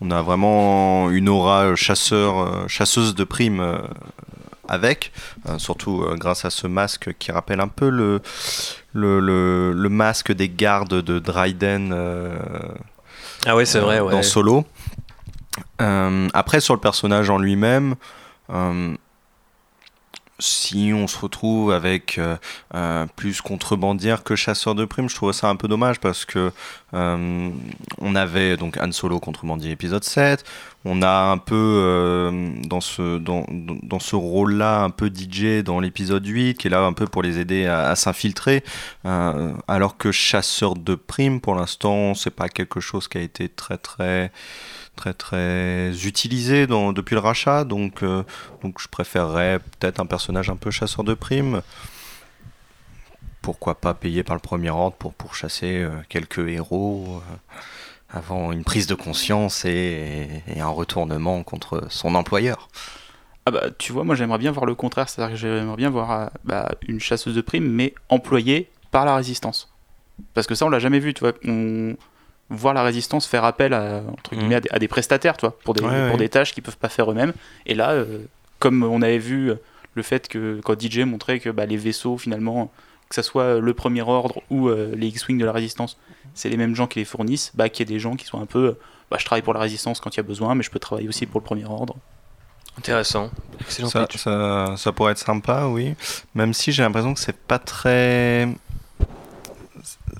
On 0.00 0.10
a 0.10 0.22
vraiment 0.22 1.10
une 1.10 1.28
aura 1.28 1.74
chasseur, 1.76 2.38
euh, 2.38 2.68
chasseuse 2.68 3.14
de 3.14 3.24
primes 3.24 3.60
euh, 3.60 3.78
avec, 4.68 5.12
euh, 5.48 5.58
surtout 5.58 6.04
grâce 6.14 6.44
à 6.44 6.50
ce 6.50 6.66
masque 6.66 7.14
qui 7.18 7.30
rappelle 7.32 7.60
un 7.60 7.68
peu 7.68 7.88
le, 7.88 8.20
le, 8.92 9.88
masque 9.88 10.32
des 10.32 10.48
gardes 10.48 11.02
de 11.02 11.18
Dryden 11.18 11.94
ah 13.46 13.54
oui, 13.56 13.66
c'est 13.66 13.80
vrai, 13.80 13.98
dans 13.98 14.22
Solo. 14.22 14.64
après, 15.78 16.60
sur 16.60 16.74
le 16.74 16.80
personnage 16.80 17.28
en 17.30 17.38
lui-même, 17.38 17.94
si 20.38 20.92
on 20.94 21.06
se 21.06 21.18
retrouve 21.18 21.72
avec 21.72 22.18
euh, 22.18 22.36
euh, 22.74 23.06
plus 23.16 23.40
contrebandière 23.40 24.24
que 24.24 24.34
chasseur 24.34 24.74
de 24.74 24.84
primes, 24.84 25.08
je 25.08 25.14
trouve 25.14 25.32
ça 25.32 25.48
un 25.48 25.56
peu 25.56 25.68
dommage 25.68 26.00
parce 26.00 26.24
que 26.24 26.50
euh, 26.92 27.50
on 27.98 28.14
avait 28.14 28.56
donc 28.56 28.76
Han 28.78 28.90
Solo 28.92 29.20
contrebandier 29.20 29.70
épisode 29.70 30.02
7, 30.02 30.44
on 30.84 31.02
a 31.02 31.30
un 31.30 31.38
peu 31.38 32.30
dans 32.66 32.80
ce, 32.80 33.18
dans, 33.18 33.46
dans 33.48 34.00
ce 34.00 34.16
rôle-là 34.16 34.82
un 34.82 34.90
peu 34.90 35.08
DJ 35.08 35.62
dans 35.62 35.80
l'épisode 35.80 36.26
8 36.26 36.58
qui 36.58 36.66
est 36.66 36.70
là 36.70 36.82
un 36.82 36.92
peu 36.92 37.06
pour 37.06 37.22
les 37.22 37.38
aider 37.38 37.66
à, 37.66 37.88
à 37.88 37.96
s'infiltrer, 37.96 38.62
alors 39.04 39.96
que 39.96 40.12
chasseur 40.12 40.74
de 40.74 40.94
primes 40.94 41.40
pour 41.40 41.54
l'instant 41.54 42.14
c'est 42.14 42.30
pas 42.30 42.48
quelque 42.48 42.80
chose 42.80 43.08
qui 43.08 43.18
a 43.18 43.22
été 43.22 43.48
très 43.48 43.78
très 43.78 44.30
très 44.96 45.14
très 45.14 45.90
utilisé 46.06 46.66
depuis 46.66 47.14
le 47.14 47.20
rachat, 47.20 47.64
donc, 47.64 48.02
euh, 48.02 48.22
donc 48.62 48.80
je 48.80 48.88
préférerais 48.88 49.58
peut-être 49.58 50.00
un 50.00 50.06
personnage 50.06 50.50
un 50.50 50.56
peu 50.56 50.70
chasseur 50.70 51.04
de 51.04 51.14
primes. 51.14 51.62
Pourquoi 53.42 53.74
pas 53.74 53.92
payer 53.94 54.22
par 54.22 54.36
le 54.36 54.40
premier 54.40 54.70
ordre 54.70 54.96
pour 54.96 55.12
pourchasser 55.12 55.82
euh, 55.82 55.90
quelques 56.08 56.38
héros 56.38 57.22
avant 58.14 58.52
une 58.52 58.64
prise 58.64 58.86
de 58.86 58.94
conscience 58.94 59.64
et, 59.64 60.42
un 60.56 60.68
retournement 60.68 61.42
contre 61.42 61.86
son 61.90 62.14
employeur. 62.14 62.68
Ah 63.46 63.50
bah 63.50 63.64
tu 63.76 63.92
vois, 63.92 64.04
moi 64.04 64.14
j'aimerais 64.14 64.38
bien 64.38 64.52
voir 64.52 64.64
le 64.64 64.74
contraire, 64.74 65.08
c'est-à-dire 65.08 65.34
que 65.34 65.40
j'aimerais 65.40 65.76
bien 65.76 65.90
voir 65.90 66.10
euh, 66.10 66.26
bah, 66.44 66.70
une 66.88 67.00
chasseuse 67.00 67.34
de 67.34 67.42
primes, 67.42 67.68
mais 67.68 67.94
employée 68.08 68.70
par 68.90 69.04
la 69.04 69.16
résistance. 69.16 69.70
Parce 70.32 70.46
que 70.46 70.54
ça 70.54 70.64
on 70.64 70.70
l'a 70.70 70.78
jamais 70.78 71.00
vu, 71.00 71.12
tu 71.12 71.20
vois. 71.20 71.32
Voir 72.50 72.74
la 72.74 72.82
résistance 72.82 73.26
faire 73.26 73.44
appel 73.44 73.72
à, 73.72 74.02
entre 74.06 74.34
guillemets, 74.36 74.56
à, 74.56 74.60
des, 74.60 74.68
à 74.70 74.78
des 74.78 74.88
prestataires, 74.88 75.36
tu 75.36 75.46
vois, 75.46 75.56
pour 75.64 75.74
des, 75.74 75.82
Ouais, 75.82 75.88
ouais. 75.90 76.08
pour 76.08 76.18
des 76.18 76.28
tâches 76.28 76.52
qu'ils 76.52 76.62
peuvent 76.62 76.76
pas 76.76 76.88
faire 76.90 77.10
eux-mêmes. 77.10 77.32
Et 77.66 77.74
là, 77.74 77.92
euh, 77.92 78.18
comme 78.58 78.82
on 78.82 79.00
avait 79.02 79.18
vu 79.18 79.50
euh, 79.50 79.54
le 79.94 80.02
fait 80.02 80.28
que 80.28 80.60
quand 80.62 80.80
DJ 80.80 81.00
montrait 81.00 81.40
que 81.40 81.48
bah, 81.50 81.64
les 81.66 81.76
vaisseaux 81.78 82.18
finalement, 82.18 82.70
que 83.08 83.14
ça 83.14 83.22
soit 83.22 83.60
le 83.60 83.74
premier 83.74 84.02
ordre 84.02 84.42
ou 84.50 84.68
euh, 84.68 84.92
les 84.94 85.06
X-Wing 85.08 85.38
de 85.38 85.44
la 85.44 85.52
résistance, 85.52 85.96
c'est 86.34 86.48
les 86.48 86.56
mêmes 86.56 86.74
gens 86.74 86.86
qui 86.86 86.98
les 86.98 87.04
fournissent, 87.04 87.50
bah, 87.54 87.68
qu'il 87.68 87.88
y 87.88 87.90
ait 87.90 87.94
des 87.94 88.00
gens 88.00 88.14
qui 88.16 88.26
soient 88.26 88.40
un 88.40 88.46
peu, 88.46 88.64
euh, 88.66 88.78
bah, 89.10 89.16
je 89.18 89.24
travaille 89.24 89.42
pour 89.42 89.54
la 89.54 89.60
résistance 89.60 90.00
quand 90.00 90.10
il 90.14 90.18
y 90.18 90.20
a 90.20 90.24
besoin, 90.24 90.54
mais 90.54 90.62
je 90.62 90.70
peux 90.70 90.78
travailler 90.78 91.08
aussi 91.08 91.24
pour 91.26 91.40
le 91.40 91.44
premier 91.44 91.64
ordre. 91.64 91.96
Intéressant. 92.76 93.30
Excellent 93.60 93.88
Ça, 93.88 94.06
pitch. 94.06 94.20
ça, 94.20 94.74
ça 94.76 94.90
pourrait 94.92 95.12
être 95.12 95.18
sympa, 95.18 95.66
oui. 95.68 95.94
Même 96.34 96.52
si 96.52 96.72
j'ai 96.72 96.82
l'impression 96.82 97.14
que 97.14 97.20
c'est 97.20 97.36
pas 97.36 97.60
très. 97.60 98.48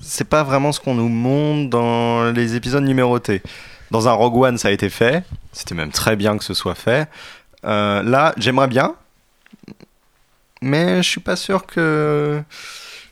C'est 0.01 0.27
pas 0.29 0.43
vraiment 0.43 0.71
ce 0.71 0.79
qu'on 0.79 0.95
nous 0.95 1.09
montre 1.09 1.69
dans 1.69 2.31
les 2.31 2.55
épisodes 2.55 2.83
numérotés. 2.83 3.41
Dans 3.91 4.07
un 4.07 4.13
Rogue 4.13 4.37
One, 4.37 4.57
ça 4.57 4.69
a 4.69 4.71
été 4.71 4.89
fait. 4.89 5.23
C'était 5.51 5.75
même 5.75 5.91
très 5.91 6.15
bien 6.15 6.37
que 6.37 6.43
ce 6.43 6.53
soit 6.53 6.75
fait. 6.75 7.07
Euh, 7.65 8.01
là, 8.03 8.33
j'aimerais 8.37 8.67
bien. 8.67 8.95
Mais 10.61 11.03
je 11.03 11.09
suis 11.09 11.21
pas 11.21 11.35
sûr 11.35 11.65
que. 11.65 12.41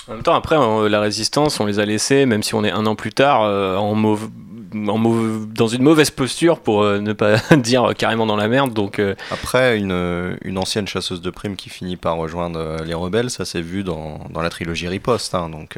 En 0.08 0.14
même 0.16 0.24
temps, 0.24 0.36
après, 0.36 0.58
la 0.90 1.00
résistance, 1.00 1.60
on 1.60 1.66
les 1.66 1.80
a 1.80 1.86
laissés, 1.86 2.26
même 2.26 2.44
si 2.44 2.56
on 2.56 2.64
est 2.64 2.72
un 2.72 2.86
an 2.86 2.96
plus 2.96 3.14
tard, 3.14 3.44
euh, 3.44 3.78
en 3.78 3.96
mauve- 3.96 4.30
en 4.76 4.98
mauve- 4.98 5.48
dans 5.54 5.68
une 5.68 5.82
mauvaise 5.84 6.10
posture, 6.10 6.60
pour 6.60 6.84
euh, 6.84 7.00
ne 7.00 7.14
pas 7.14 7.38
dire 7.56 7.94
carrément 7.98 8.26
dans 8.26 8.36
la 8.36 8.48
merde. 8.50 8.74
Donc, 8.74 9.00
euh, 9.00 9.16
Après, 9.32 9.78
une, 9.78 10.38
une 10.44 10.58
ancienne 10.58 10.88
chasseuse 10.88 11.22
de 11.22 11.30
primes 11.30 11.56
qui 11.56 11.70
finit 11.70 11.96
par 11.96 12.18
rejoindre 12.18 12.84
les 12.84 12.94
rebelles, 12.94 13.30
ça 13.30 13.46
s'est 13.46 13.62
vu 13.62 13.84
dans, 13.84 14.20
dans 14.32 14.42
la 14.42 14.50
trilogie 14.50 14.88
Riposte. 14.90 15.36
hein, 15.36 15.48
donc, 15.50 15.78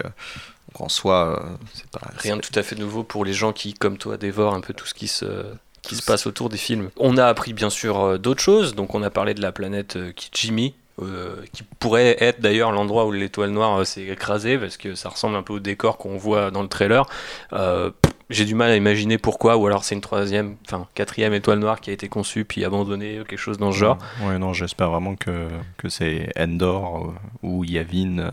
donc 0.76 0.86
en 0.86 0.90
soi, 0.90 1.40
euh, 1.42 1.56
c'est 1.74 1.90
pas. 1.90 2.02
rien 2.18 2.36
de 2.38 2.42
tout 2.42 2.58
à 2.58 2.64
fait 2.64 2.76
nouveau 2.76 3.04
pour 3.04 3.26
les 3.26 3.34
gens 3.34 3.54
qui, 3.54 3.74
comme 3.74 3.98
toi, 3.98 4.18
dévorent 4.18 4.54
un 4.56 4.62
peu 4.62 4.74
tout 4.74 4.86
ce 4.86 4.94
qui 4.94 5.08
se, 5.08 5.46
qui 5.82 5.96
se 5.96 6.02
passe 6.04 6.28
autour 6.28 6.50
des 6.50 6.58
films. 6.58 6.90
On 6.98 7.18
a 7.18 7.26
appris 7.26 7.54
bien 7.54 7.70
sûr 7.70 8.00
euh, 8.02 8.18
d'autres 8.18 8.42
choses. 8.42 8.76
Donc, 8.76 8.94
on 8.96 9.04
a 9.04 9.10
parlé 9.10 9.34
de 9.34 9.42
la 9.42 9.52
planète 9.52 9.96
euh, 9.96 10.12
Kijimi. 10.12 10.76
euh, 11.02 11.36
qui 11.54 11.64
pourrait 11.80 12.16
être 12.24 12.40
d'ailleurs 12.42 12.72
l'endroit 12.72 13.06
où 13.06 13.12
l'étoile 13.12 13.50
noire 13.52 13.80
euh, 13.80 13.84
s'est 13.84 14.04
écrasée 14.06 14.58
parce 14.58 14.78
que 14.78 14.96
ça 14.96 15.10
ressemble 15.10 15.36
un 15.36 15.44
peu 15.44 15.54
au 15.54 15.60
décor 15.60 15.98
qu'on 15.98 16.18
voit 16.18 16.52
dans 16.52 16.62
le 16.62 16.70
trailer. 16.70 17.06
Euh, 17.54 17.92
J'ai 18.30 18.46
du 18.46 18.56
mal 18.56 18.72
à 18.72 18.76
imaginer 18.78 19.18
pourquoi, 19.20 19.56
ou 19.58 19.68
alors 19.68 19.84
c'est 19.84 19.94
une 19.94 20.02
troisième, 20.02 20.56
enfin 20.66 20.88
quatrième 20.96 21.34
étoile 21.34 21.60
noire 21.60 21.80
qui 21.82 21.90
a 21.90 21.94
été 21.94 22.08
conçue 22.10 22.44
puis 22.46 22.64
abandonnée, 22.66 23.22
quelque 23.30 23.38
chose 23.38 23.58
dans 23.60 23.72
ce 23.74 23.78
genre. 23.78 23.98
Ouais, 24.24 24.40
non, 24.40 24.54
j'espère 24.54 24.90
vraiment 24.90 25.16
que, 25.16 25.48
que 25.78 25.90
c'est 25.90 26.32
Endor 26.40 27.08
euh, 27.10 27.14
ou 27.44 27.64
Yavin. 27.66 28.32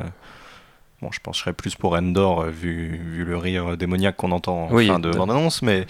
Bon, 1.03 1.11
je 1.11 1.19
penserais 1.21 1.53
plus 1.53 1.75
pour 1.75 1.95
Endor, 1.95 2.43
euh, 2.43 2.51
vu, 2.51 2.97
vu 2.97 3.25
le 3.25 3.37
rire 3.37 3.77
démoniaque 3.77 4.17
qu'on 4.17 4.31
entend 4.31 4.67
en 4.69 4.73
Oui, 4.73 4.87
fin 4.87 5.01
de 5.01 5.11
de- 5.11 5.17
bande-annonce, 5.19 5.61
mais 5.61 5.85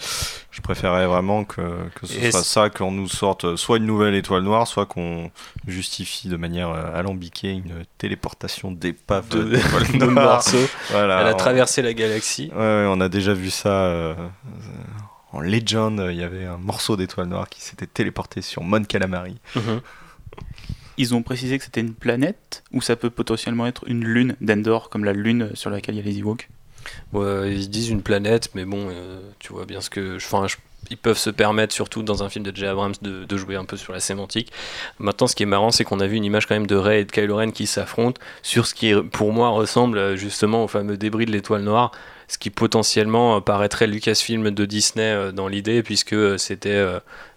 je 0.49 0.59
préférerais 0.61 1.05
vraiment 1.05 1.43
que, 1.45 1.61
que 1.93 2.07
ce 2.07 2.17
Et 2.17 2.31
soit 2.31 2.43
ça, 2.43 2.69
qu'on 2.71 2.91
nous 2.91 3.07
sorte 3.07 3.55
soit 3.55 3.77
une 3.77 3.85
nouvelle 3.85 4.15
étoile 4.15 4.41
noire, 4.41 4.65
soit 4.67 4.87
qu'on 4.87 5.29
justifie 5.67 6.29
de 6.29 6.35
manière 6.35 6.69
euh, 6.71 6.97
alambiquée 6.99 7.51
une 7.51 7.83
téléportation 7.99 8.71
d'épave 8.71 9.27
De- 9.29 9.43
de 9.99 10.05
morceaux. 10.05 10.57
Voilà, 10.89 11.21
Elle 11.21 11.27
a 11.27 11.33
on- 11.35 11.37
traversé 11.37 11.83
la 11.83 11.93
galaxie. 11.93 12.51
Ouais, 12.55 12.85
on 12.89 12.99
a 12.99 13.07
déjà 13.07 13.35
vu 13.35 13.51
ça 13.51 13.69
euh, 13.69 14.15
euh, 14.17 14.23
en 15.31 15.41
Legend. 15.41 16.07
Il 16.09 16.17
y 16.17 16.23
avait 16.23 16.45
un 16.45 16.57
morceau 16.57 16.97
d'étoile 16.97 17.27
noire 17.27 17.49
qui 17.49 17.61
s'était 17.61 17.85
téléporté 17.85 18.41
sur 18.41 18.63
Mon 18.63 18.83
Calamari. 18.83 19.35
Mhm. 19.55 19.79
Ils 20.97 21.15
ont 21.15 21.23
précisé 21.23 21.57
que 21.57 21.63
c'était 21.63 21.81
une 21.81 21.93
planète 21.93 22.63
ou 22.71 22.81
ça 22.81 22.95
peut 22.95 23.09
potentiellement 23.09 23.65
être 23.65 23.83
une 23.87 24.03
lune 24.03 24.35
d'Endor, 24.41 24.89
comme 24.89 25.05
la 25.05 25.13
lune 25.13 25.49
sur 25.55 25.69
laquelle 25.69 25.95
il 25.95 25.99
y 25.99 26.01
a 26.01 26.05
les 26.05 26.19
Ewoks? 26.19 26.47
Ouais, 27.13 27.53
ils 27.53 27.69
disent 27.69 27.89
une 27.89 28.01
planète, 28.01 28.49
mais 28.55 28.65
bon, 28.65 28.89
euh, 28.89 29.19
tu 29.39 29.53
vois 29.53 29.65
bien 29.65 29.81
ce 29.81 29.89
que. 29.89 30.17
Enfin, 30.17 30.45
ils 30.89 30.97
peuvent 30.97 31.17
se 31.17 31.29
permettre, 31.29 31.73
surtout 31.73 32.03
dans 32.03 32.23
un 32.23 32.29
film 32.29 32.43
de 32.43 32.55
J. 32.55 32.65
Abrams, 32.65 32.93
de, 33.01 33.23
de 33.23 33.37
jouer 33.37 33.55
un 33.55 33.63
peu 33.63 33.77
sur 33.77 33.93
la 33.93 34.01
sémantique. 34.01 34.51
Maintenant, 34.99 35.27
ce 35.27 35.35
qui 35.35 35.43
est 35.43 35.47
marrant, 35.47 35.71
c'est 35.71 35.85
qu'on 35.85 36.01
a 36.01 36.07
vu 36.07 36.17
une 36.17 36.25
image 36.25 36.45
quand 36.45 36.55
même 36.55 36.67
de 36.67 36.75
Rey 36.75 37.01
et 37.01 37.05
de 37.05 37.11
Kylo 37.11 37.37
Ren 37.37 37.51
qui 37.51 37.67
s'affrontent 37.67 38.19
sur 38.41 38.67
ce 38.67 38.73
qui, 38.73 38.93
pour 39.11 39.31
moi, 39.31 39.49
ressemble 39.49 39.97
euh, 39.97 40.15
justement 40.17 40.65
au 40.65 40.67
fameux 40.67 40.97
débris 40.97 41.25
de 41.25 41.31
l'étoile 41.31 41.63
noire, 41.63 41.91
ce 42.33 42.37
qui 42.39 42.49
potentiellement 42.49 43.37
euh, 43.37 43.39
paraîtrait 43.39 43.87
Lucasfilm 43.87 44.49
de 44.51 44.65
Disney 44.65 45.03
euh, 45.03 45.31
dans 45.31 45.47
l'idée, 45.47 45.83
puisque 45.83 46.13
euh, 46.13 46.37
c'était 46.37 46.83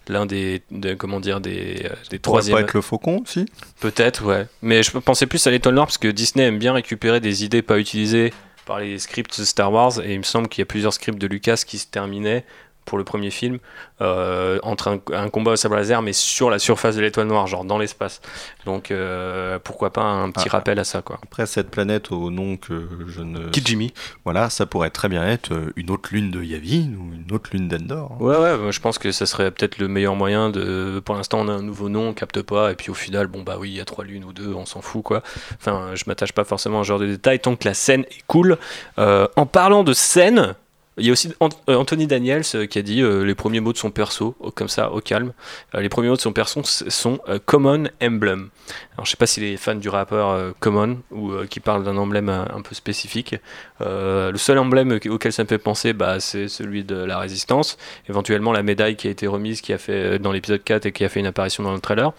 l'un 0.09 0.25
des, 0.25 0.61
de- 0.71 0.93
comment 0.95 1.19
dire, 1.19 1.39
des, 1.39 1.83
des 2.09 2.19
Pourrait 2.19 2.41
troisième. 2.41 2.55
pas 2.57 2.61
être 2.63 2.73
le 2.73 2.81
faucon 2.81 3.21
aussi 3.23 3.45
Peut-être, 3.79 4.23
ouais. 4.25 4.47
Mais 4.61 4.81
je 4.83 4.91
pensais 4.97 5.27
plus 5.27 5.45
à 5.47 5.51
l'étoile 5.51 5.75
noire 5.75 5.87
parce 5.87 5.97
que 5.97 6.07
Disney 6.07 6.45
aime 6.45 6.57
bien 6.59 6.73
récupérer 6.73 7.19
des 7.19 7.43
idées 7.45 7.61
pas 7.61 7.77
utilisées 7.79 8.33
par 8.65 8.79
les 8.79 8.97
scripts 8.99 9.39
de 9.39 9.45
Star 9.45 9.71
Wars 9.71 9.99
et 10.03 10.13
il 10.13 10.17
me 10.19 10.23
semble 10.23 10.49
qu'il 10.49 10.61
y 10.61 10.63
a 10.63 10.65
plusieurs 10.65 10.93
scripts 10.93 11.19
de 11.19 11.27
Lucas 11.27 11.61
qui 11.65 11.77
se 11.77 11.87
terminaient 11.87 12.43
pour 12.87 12.97
le 12.97 13.03
premier 13.03 13.29
film 13.29 13.59
euh, 14.01 14.57
entre 14.63 14.87
un, 14.87 14.99
un 15.13 15.29
combat 15.29 15.51
au 15.51 15.55
sabre 15.55 15.75
laser 15.75 16.01
mais 16.01 16.13
sur 16.13 16.49
la 16.49 16.57
surface 16.57 16.95
de 16.95 17.01
l'étoile 17.01 17.27
noire, 17.27 17.45
genre 17.45 17.63
dans 17.65 17.77
l'espace. 17.77 18.21
Donc 18.65 18.89
euh, 18.89 19.59
pourquoi 19.63 19.91
pas 19.93 20.01
un 20.03 20.31
petit 20.31 20.47
Ah. 20.49 20.53
rappel 20.53 20.79
à 20.79 20.83
ça 20.83 21.01
quoi. 21.03 21.19
Après, 21.23 21.45
cette 21.45 21.69
planète 21.69 22.11
au 22.11 22.31
nom 22.31 22.57
que 22.57 22.87
je 23.07 23.21
ne. 23.21 23.49
Kijimi. 23.49 23.93
Voilà, 24.23 24.49
ça 24.49 24.65
pourrait 24.65 24.89
très 24.89 25.09
bien 25.09 25.23
être 25.27 25.53
euh, 25.53 25.71
une 25.75 25.91
autre 25.91 26.09
lune 26.11 26.31
de 26.31 26.41
Yavin 26.41 26.93
ou 26.97 27.13
une 27.13 27.31
autre 27.33 27.49
lune 27.53 27.67
d'Endor. 27.67 28.13
hein. 28.19 28.23
Ouais, 28.23 28.37
ouais, 28.37 28.71
je 28.71 28.79
pense 28.79 28.97
que 28.97 29.11
ça 29.11 29.25
serait 29.25 29.51
peut-être 29.51 29.77
le 29.77 29.87
meilleur 29.87 30.15
moyen 30.15 30.49
de. 30.49 31.01
Pour 31.05 31.15
l'instant, 31.15 31.39
on 31.41 31.47
a 31.49 31.53
un 31.53 31.61
nouveau 31.61 31.89
nom, 31.89 32.09
on 32.09 32.13
capte 32.13 32.41
pas, 32.41 32.71
et 32.71 32.75
puis 32.75 32.89
au 32.89 32.93
final, 32.95 33.27
bon, 33.27 33.43
bah 33.43 33.57
oui, 33.59 33.69
il 33.69 33.75
y 33.75 33.81
a 33.81 33.85
trois 33.85 34.05
lunes 34.05 34.23
ou 34.23 34.33
deux, 34.33 34.53
on 34.53 34.65
s'en 34.65 34.81
fout, 34.81 35.03
quoi. 35.03 35.21
Enfin, 35.59 35.89
je 35.95 36.03
m'attache 36.07 36.31
pas 36.31 36.43
forcément 36.45 36.79
à 36.79 36.83
ce 36.83 36.87
genre 36.87 36.99
de 36.99 37.07
détails, 37.07 37.39
tant 37.39 37.55
que 37.55 37.67
la 37.67 37.73
scène 37.73 38.01
est 38.03 38.23
cool. 38.27 38.57
Euh, 38.97 39.27
en 39.35 39.45
parlant 39.45 39.83
de 39.83 39.93
scène. 39.93 40.55
Il 40.99 41.05
y 41.05 41.09
a 41.09 41.11
aussi 41.11 41.31
euh, 41.41 41.75
Anthony 41.75 42.07
Daniels 42.07 42.43
euh, 42.55 42.65
qui 42.65 42.79
a 42.79 42.81
dit 42.81 43.01
euh, 43.01 43.23
les 43.23 43.35
premiers 43.35 43.59
mots 43.59 43.71
de 43.71 43.77
son 43.77 43.91
perso, 43.91 44.35
comme 44.55 44.67
ça, 44.67 44.91
au 44.91 44.99
calme. 44.99 45.33
Les 45.73 45.89
premiers 45.89 46.09
mots 46.09 46.15
de 46.15 46.21
son 46.21 46.33
perso 46.33 46.61
sont 46.63 47.19
Common 47.45 47.85
Emblem. 48.01 48.49
Alors, 48.93 49.05
je 49.05 49.11
sais 49.11 49.17
pas 49.17 49.27
si 49.27 49.39
les 49.39 49.57
fans 49.57 49.75
du 49.75 49.89
rappeur 49.89 50.53
Common 50.59 50.97
ou 51.11 51.33
qui 51.49 51.59
parle 51.59 51.83
d'un 51.83 51.97
emblème 51.97 52.29
un 52.29 52.61
peu 52.61 52.73
spécifique. 52.73 53.35
Le 53.79 54.37
seul 54.37 54.57
emblème 54.57 54.99
auquel 55.09 55.31
ça 55.31 55.43
me 55.43 55.47
fait 55.47 55.57
penser, 55.57 55.93
bah, 55.93 56.19
c'est 56.19 56.47
celui 56.47 56.83
de 56.83 56.95
la 56.95 57.19
résistance 57.19 57.77
éventuellement 58.09 58.51
la 58.51 58.63
médaille 58.63 58.95
qui 58.95 59.07
a 59.07 59.11
été 59.11 59.27
remise 59.27 59.61
qui 59.61 59.73
a 59.73 59.77
fait 59.77 60.19
dans 60.19 60.31
l'épisode 60.31 60.63
4 60.63 60.87
et 60.87 60.91
qui 60.91 61.05
a 61.05 61.09
fait 61.09 61.19
une 61.19 61.27
apparition 61.27 61.63
dans 61.63 61.73
le 61.73 61.79
trailer. 61.79 62.13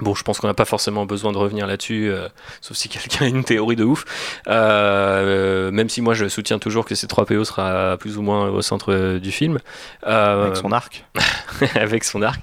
Bon, 0.00 0.14
je 0.14 0.22
pense 0.24 0.40
qu'on 0.40 0.48
n'a 0.48 0.54
pas 0.54 0.64
forcément 0.64 1.06
besoin 1.06 1.30
de 1.32 1.38
revenir 1.38 1.66
là-dessus, 1.66 2.10
euh, 2.10 2.28
sauf 2.60 2.76
si 2.76 2.88
quelqu'un 2.88 3.26
a 3.26 3.28
une 3.28 3.44
théorie 3.44 3.76
de 3.76 3.84
ouf. 3.84 4.04
Euh, 4.48 5.70
même 5.70 5.88
si 5.88 6.00
moi 6.02 6.14
je 6.14 6.28
soutiens 6.28 6.58
toujours 6.58 6.84
que 6.84 6.94
C3PO 6.94 7.44
sera 7.44 7.96
plus 7.98 8.18
ou 8.18 8.22
moins 8.22 8.48
au 8.48 8.60
centre 8.62 8.92
euh, 8.92 9.18
du 9.20 9.30
film. 9.30 9.58
Euh, 10.06 10.44
Avec 10.46 10.56
son 10.56 10.72
arc. 10.72 11.04
avec 11.76 12.04
son 12.04 12.22
arc. 12.22 12.40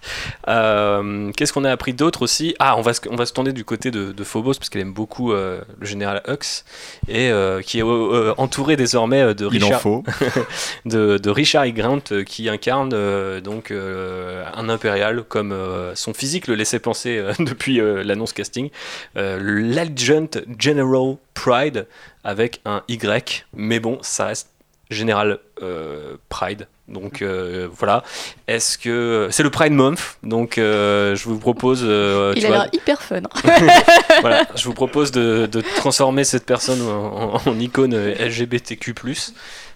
Euh, 0.47 1.31
Qu'est-ce 1.35 1.51
qu'on 1.53 1.65
a 1.65 1.71
appris 1.71 1.93
d'autre 1.93 2.21
aussi? 2.21 2.55
Ah, 2.59 2.77
on 2.77 2.81
va, 2.81 2.93
se, 2.93 3.01
on 3.09 3.15
va 3.15 3.25
se 3.25 3.33
tourner 3.33 3.51
du 3.51 3.65
côté 3.65 3.91
de, 3.91 4.11
de 4.11 4.23
Phobos, 4.23 4.53
parce 4.53 4.69
qu'elle 4.69 4.81
aime 4.81 4.93
beaucoup 4.93 5.33
euh, 5.33 5.61
le 5.79 5.85
général 5.85 6.21
Hux, 6.27 6.63
et 7.09 7.29
euh, 7.31 7.61
qui 7.61 7.79
est 7.79 7.83
euh, 7.83 8.33
entouré 8.37 8.75
désormais 8.77 9.33
de 9.35 9.49
Il 9.51 9.63
en 9.63 9.67
Richard, 9.67 9.81
faut. 9.81 10.03
de, 10.85 11.17
de 11.17 11.29
Richard 11.29 11.65
E. 11.65 11.71
Grant 11.71 11.99
qui 12.25 12.49
incarne 12.49 12.91
euh, 12.93 13.41
donc 13.41 13.71
euh, 13.71 14.43
un 14.55 14.69
impérial 14.69 15.23
comme 15.23 15.51
euh, 15.51 15.95
son 15.95 16.13
physique 16.13 16.47
le 16.47 16.55
laissait 16.55 16.79
penser 16.79 17.17
euh, 17.17 17.33
depuis 17.45 17.79
euh, 17.79 18.03
l'annonce 18.03 18.33
casting. 18.33 18.69
Euh, 19.17 19.39
L'Adjunct 19.41 20.41
General 20.59 21.15
Pride 21.33 21.87
avec 22.23 22.61
un 22.65 22.83
Y, 22.87 23.45
mais 23.53 23.79
bon, 23.79 23.97
ça 24.01 24.25
reste 24.27 24.49
Général 24.89 25.39
euh, 25.63 26.17
Pride. 26.29 26.67
Donc 26.89 27.21
euh, 27.21 27.69
voilà. 27.71 28.03
Est-ce 28.49 28.77
que 28.77 29.29
c'est 29.31 29.43
le 29.43 29.49
Pride 29.49 29.71
Month 29.71 30.17
Donc 30.23 30.57
euh, 30.57 31.15
je 31.15 31.23
vous 31.29 31.39
propose. 31.39 31.81
euh, 31.85 32.33
Il 32.35 32.41
tu 32.41 32.47
a 32.47 32.49
l'air 32.51 32.67
hyper 32.73 33.01
fun. 33.01 33.21
voilà, 34.21 34.45
je 34.55 34.65
vous 34.65 34.73
propose 34.73 35.11
de, 35.11 35.45
de 35.45 35.61
transformer 35.77 36.25
cette 36.25 36.45
personne 36.45 36.81
en, 36.81 37.35
en- 37.35 37.41
en 37.45 37.59
icône 37.59 37.95
LGBTQ+. 37.95 38.93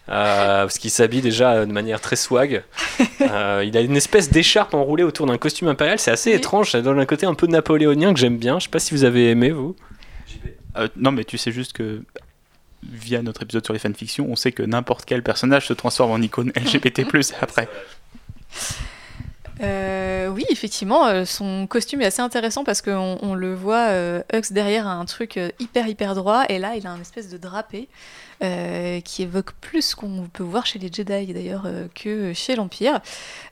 Euh, 0.07 0.61
parce 0.63 0.77
qu'il 0.77 0.91
s'habille 0.91 1.21
déjà 1.21 1.65
de 1.65 1.71
manière 1.71 1.99
très 2.01 2.15
swag. 2.15 2.63
Euh, 3.21 3.63
il 3.65 3.75
a 3.75 3.81
une 3.81 3.95
espèce 3.97 4.29
d'écharpe 4.29 4.73
enroulée 4.75 5.01
autour 5.03 5.25
d'un 5.25 5.37
costume 5.37 5.67
impérial. 5.67 5.97
C'est 5.99 6.11
assez 6.11 6.29
Oui. 6.29 6.35
étrange. 6.37 6.71
Ça 6.71 6.81
donne 6.81 6.99
un 6.99 7.05
côté 7.05 7.25
un 7.25 7.33
peu 7.33 7.47
napoléonien 7.47 8.13
que 8.13 8.19
j'aime 8.19 8.37
bien. 8.37 8.59
Je 8.59 8.65
sais 8.65 8.69
pas 8.69 8.79
si 8.79 8.93
vous 8.93 9.03
avez 9.03 9.31
aimé, 9.31 9.49
vous. 9.49 9.75
Euh, 10.77 10.87
non, 10.95 11.11
mais 11.11 11.23
tu 11.23 11.37
sais 11.37 11.51
juste 11.51 11.73
que 11.73 12.03
via 12.83 13.21
notre 13.23 13.41
épisode 13.43 13.65
sur 13.65 13.73
les 13.73 13.79
fanfictions, 13.79 14.27
on 14.29 14.35
sait 14.35 14.51
que 14.51 14.61
n'importe 14.61 15.05
quel 15.05 15.23
personnage 15.23 15.67
se 15.67 15.73
transforme 15.73 16.11
en 16.11 16.21
icône 16.21 16.51
LGBT+ 16.55 17.03
après. 17.41 17.67
Euh, 19.61 20.27
oui, 20.27 20.45
effectivement, 20.49 21.07
euh, 21.07 21.23
son 21.25 21.65
costume 21.67 22.01
est 22.01 22.05
assez 22.05 22.21
intéressant 22.21 22.63
parce 22.63 22.81
qu'on 22.81 23.17
on 23.21 23.33
le 23.35 23.53
voit, 23.55 23.87
euh, 23.89 24.21
Hux 24.33 24.51
derrière 24.51 24.85
a 24.87 24.93
un 24.93 25.05
truc 25.05 25.39
hyper 25.59 25.87
hyper 25.87 26.13
droit 26.15 26.43
et 26.49 26.59
là 26.59 26.75
il 26.75 26.85
a 26.85 26.91
un 26.91 26.99
espèce 26.99 27.29
de 27.29 27.37
drapé. 27.37 27.87
Euh, 28.43 28.99
qui 29.01 29.23
évoque 29.23 29.53
plus 29.61 29.81
ce 29.81 29.95
qu'on 29.95 30.27
peut 30.31 30.43
voir 30.43 30.65
chez 30.65 30.79
les 30.79 30.87
Jedi 30.91 31.33
d'ailleurs 31.33 31.63
euh, 31.65 31.87
que 31.95 32.33
chez 32.33 32.55
l'Empire. 32.55 32.99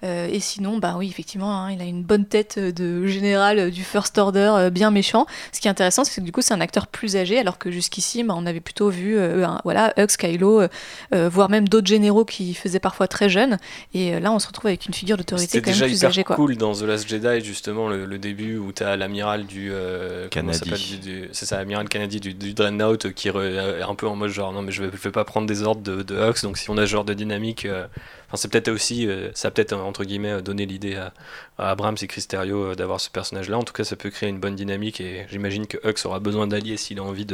Euh, 0.04 0.28
et 0.32 0.40
sinon, 0.40 0.78
bah 0.78 0.96
oui, 0.98 1.08
effectivement, 1.10 1.56
hein, 1.58 1.72
il 1.72 1.82
a 1.82 1.86
une 1.86 2.04
bonne 2.04 2.26
tête 2.26 2.60
de 2.60 3.06
général 3.08 3.72
du 3.72 3.84
First 3.84 4.18
Order 4.18 4.52
euh, 4.56 4.70
bien 4.70 4.92
méchant. 4.92 5.26
Ce 5.52 5.60
qui 5.60 5.68
est 5.68 5.72
intéressant, 5.72 6.04
c'est 6.04 6.20
que 6.22 6.26
du 6.26 6.32
coup, 6.32 6.42
c'est 6.42 6.54
un 6.54 6.62
acteur 6.62 6.88
plus 6.88 7.16
âgé, 7.16 7.40
alors 7.40 7.58
que 7.58 7.72
jusqu'ici, 7.72 8.24
bah, 8.24 8.34
on 8.38 8.46
avait 8.46 8.60
plutôt 8.62 8.90
vu 8.90 9.18
euh, 9.18 9.46
un- 9.48 9.62
voilà, 9.64 9.94
Hux, 9.98 10.18
Kylo, 10.18 10.64
voire 11.12 11.50
même 11.50 11.68
d'autres 11.70 11.88
généraux 11.88 12.26
qui 12.26 12.54
faisaient 12.54 12.80
parfois 12.80 13.08
très 13.08 13.30
jeunes. 13.30 13.58
Et 13.94 14.14
euh, 14.16 14.20
là, 14.20 14.32
on 14.32 14.40
se 14.40 14.48
retrouve 14.48 14.68
avec 14.68 14.86
une 14.86 14.94
figure 14.94 15.18
d'autorité 15.18 15.48
C'était 15.48 15.62
quand 15.62 15.72
même 15.72 15.74
déjà 15.80 15.86
plus 15.88 15.98
hyper 15.98 16.10
âgée. 16.10 16.24
Quoi. 16.24 16.36
cool 16.36 16.58
dans 16.58 16.74
The 16.74 16.82
Last 16.84 17.08
Jedi, 17.08 17.44
justement, 17.44 17.88
le, 17.88 18.06
le 18.06 18.18
début 18.20 18.58
où 18.58 18.72
tu 18.74 18.84
as 18.84 18.96
l'amiral 18.98 19.46
du. 19.46 19.70
euh, 19.72 20.28
du- 20.30 21.30
C'est 21.32 21.46
ça, 21.46 21.58
l'amiral 21.58 21.88
Kennedy 21.90 22.20
du, 22.20 22.34
du 22.34 22.54
Dreadnought 22.54 23.14
qui 23.14 23.28
est 23.30 23.34
un 23.82 23.96
peu 23.96 24.08
en 24.08 24.16
mode 24.16 24.30
genre 24.30 24.52
non, 24.52 24.62
mais 24.62 24.72
je 24.74 24.84
je 24.84 24.98
vais 24.98 25.12
pas 25.12 25.24
prendre 25.24 25.48
des 25.48 25.64
ordres 25.64 25.82
de, 25.82 26.16
Hux, 26.16 26.42
donc 26.44 26.58
si 26.58 26.70
on 26.70 26.78
a 26.78 26.82
ce 26.86 26.92
genre 26.92 27.06
de 27.06 27.14
dynamique. 27.14 27.66
euh, 27.66 27.88
c'est 28.36 28.50
peut-être 28.52 28.70
aussi, 28.70 29.08
euh, 29.08 29.30
ça 29.34 29.52
peut-être 29.52 29.74
entre 29.74 30.04
euh, 30.04 30.42
donné 30.42 30.66
l'idée 30.66 30.96
à, 30.96 31.14
Abrams 31.58 31.96
et 32.02 32.08
euh, 32.36 32.76
d'avoir 32.76 33.00
ce 33.00 33.10
personnage-là. 33.10 33.58
En 33.58 33.64
tout 33.64 33.74
cas, 33.74 33.84
ça 33.84 33.96
peut 33.96 34.10
créer 34.10 34.30
une 34.30 34.40
bonne 34.40 34.56
dynamique 34.56 35.02
et 35.02 35.26
j'imagine 35.30 35.68
que 35.68 35.78
Hux 35.88 36.06
aura 36.06 36.20
besoin 36.20 36.48
d'alliés 36.48 36.78
s'il 36.78 37.00
a 37.00 37.04
envie 37.04 37.28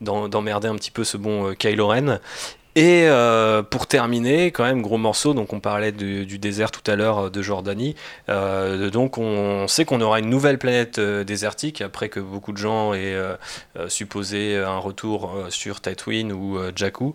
d'emmerder 0.00 0.68
un 0.68 0.74
petit 0.76 0.90
peu 0.90 1.04
ce 1.04 1.16
bon 1.16 1.54
Kylo 1.54 1.88
Ren. 1.88 2.18
Et 2.76 3.04
euh, 3.06 3.62
pour 3.62 3.86
terminer, 3.86 4.50
quand 4.50 4.64
même, 4.64 4.82
gros 4.82 4.98
morceau, 4.98 5.32
donc 5.32 5.52
on 5.52 5.60
parlait 5.60 5.92
du, 5.92 6.38
désert 6.38 6.72
tout 6.72 6.88
à 6.90 6.96
l'heure 6.96 7.26
euh, 7.26 7.30
de 7.30 7.40
Jordanie. 7.40 7.94
Euh, 8.28 8.90
donc 8.90 9.16
on 9.16 9.68
sait 9.68 9.84
qu'on 9.84 10.00
aura 10.00 10.18
une 10.18 10.28
nouvelle 10.28 10.58
planète 10.58 10.98
désertique 10.98 11.80
après 11.80 12.08
que 12.08 12.18
beaucoup 12.18 12.52
de 12.52 12.58
gens 12.58 12.92
aient 12.92 13.16
supposé 13.88 14.56
un 14.56 14.78
retour 14.78 15.32
sur 15.50 15.80
Tatooine 15.80 16.32
ou 16.32 16.58
Jakku, 16.74 17.14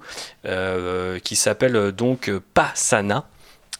qui 1.24 1.36
s'appelle 1.36 1.92
donc 1.92 2.32
Pasana, 2.54 3.26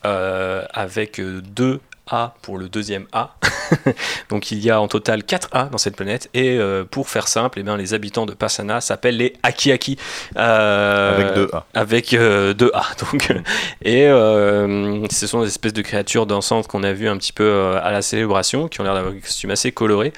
avec 0.04 1.22
deux 1.22 1.80
A 2.10 2.34
pour 2.42 2.58
le 2.58 2.70
deuxième 2.70 3.06
A. 3.12 3.36
donc 4.30 4.52
il 4.52 4.60
y 4.60 4.70
a 4.70 4.82
en 4.82 4.88
total 4.88 5.24
4 5.24 5.50
A 5.52 5.66
dans 5.66 5.78
cette 5.78 5.96
planète. 5.96 6.30
Et 6.34 6.58
euh, 6.58 6.84
pour 6.84 7.10
faire 7.10 7.28
simple, 7.28 7.60
eh 7.60 7.64
bien, 7.64 7.78
les 7.78 7.94
habitants 7.94 8.26
de 8.26 8.34
Pasana 8.34 8.82
s'appellent 8.82 9.18
les 9.18 9.34
Akiaki. 9.44 9.98
Euh, 10.38 11.16
Avec 11.16 11.36
deux 11.36 11.50
A. 11.54 11.66
avec 11.74 12.14
euh, 12.14 12.54
deux 12.54 12.72
A. 12.74 12.84
Donc, 13.12 13.32
et 13.84 14.08
euh, 14.08 15.08
ce 15.10 15.28
sont 15.28 15.42
des 15.42 15.48
espèces 15.48 15.74
de 15.74 15.82
créatures 15.82 16.26
dansantes 16.26 16.68
qu'on 16.68 16.84
a 16.84 16.94
vues 16.94 17.10
un 17.10 17.18
petit 17.18 17.34
peu 17.34 17.76
à 17.82 17.92
la 17.92 18.02
célébration, 18.02 18.68
qui 18.68 18.82
ont 18.82 18.84
l'air 18.84 18.94
d'avoir 18.94 19.14
des 19.14 19.22
costumes 19.22 19.52
assez 19.52 19.72
colorés. 19.72 20.14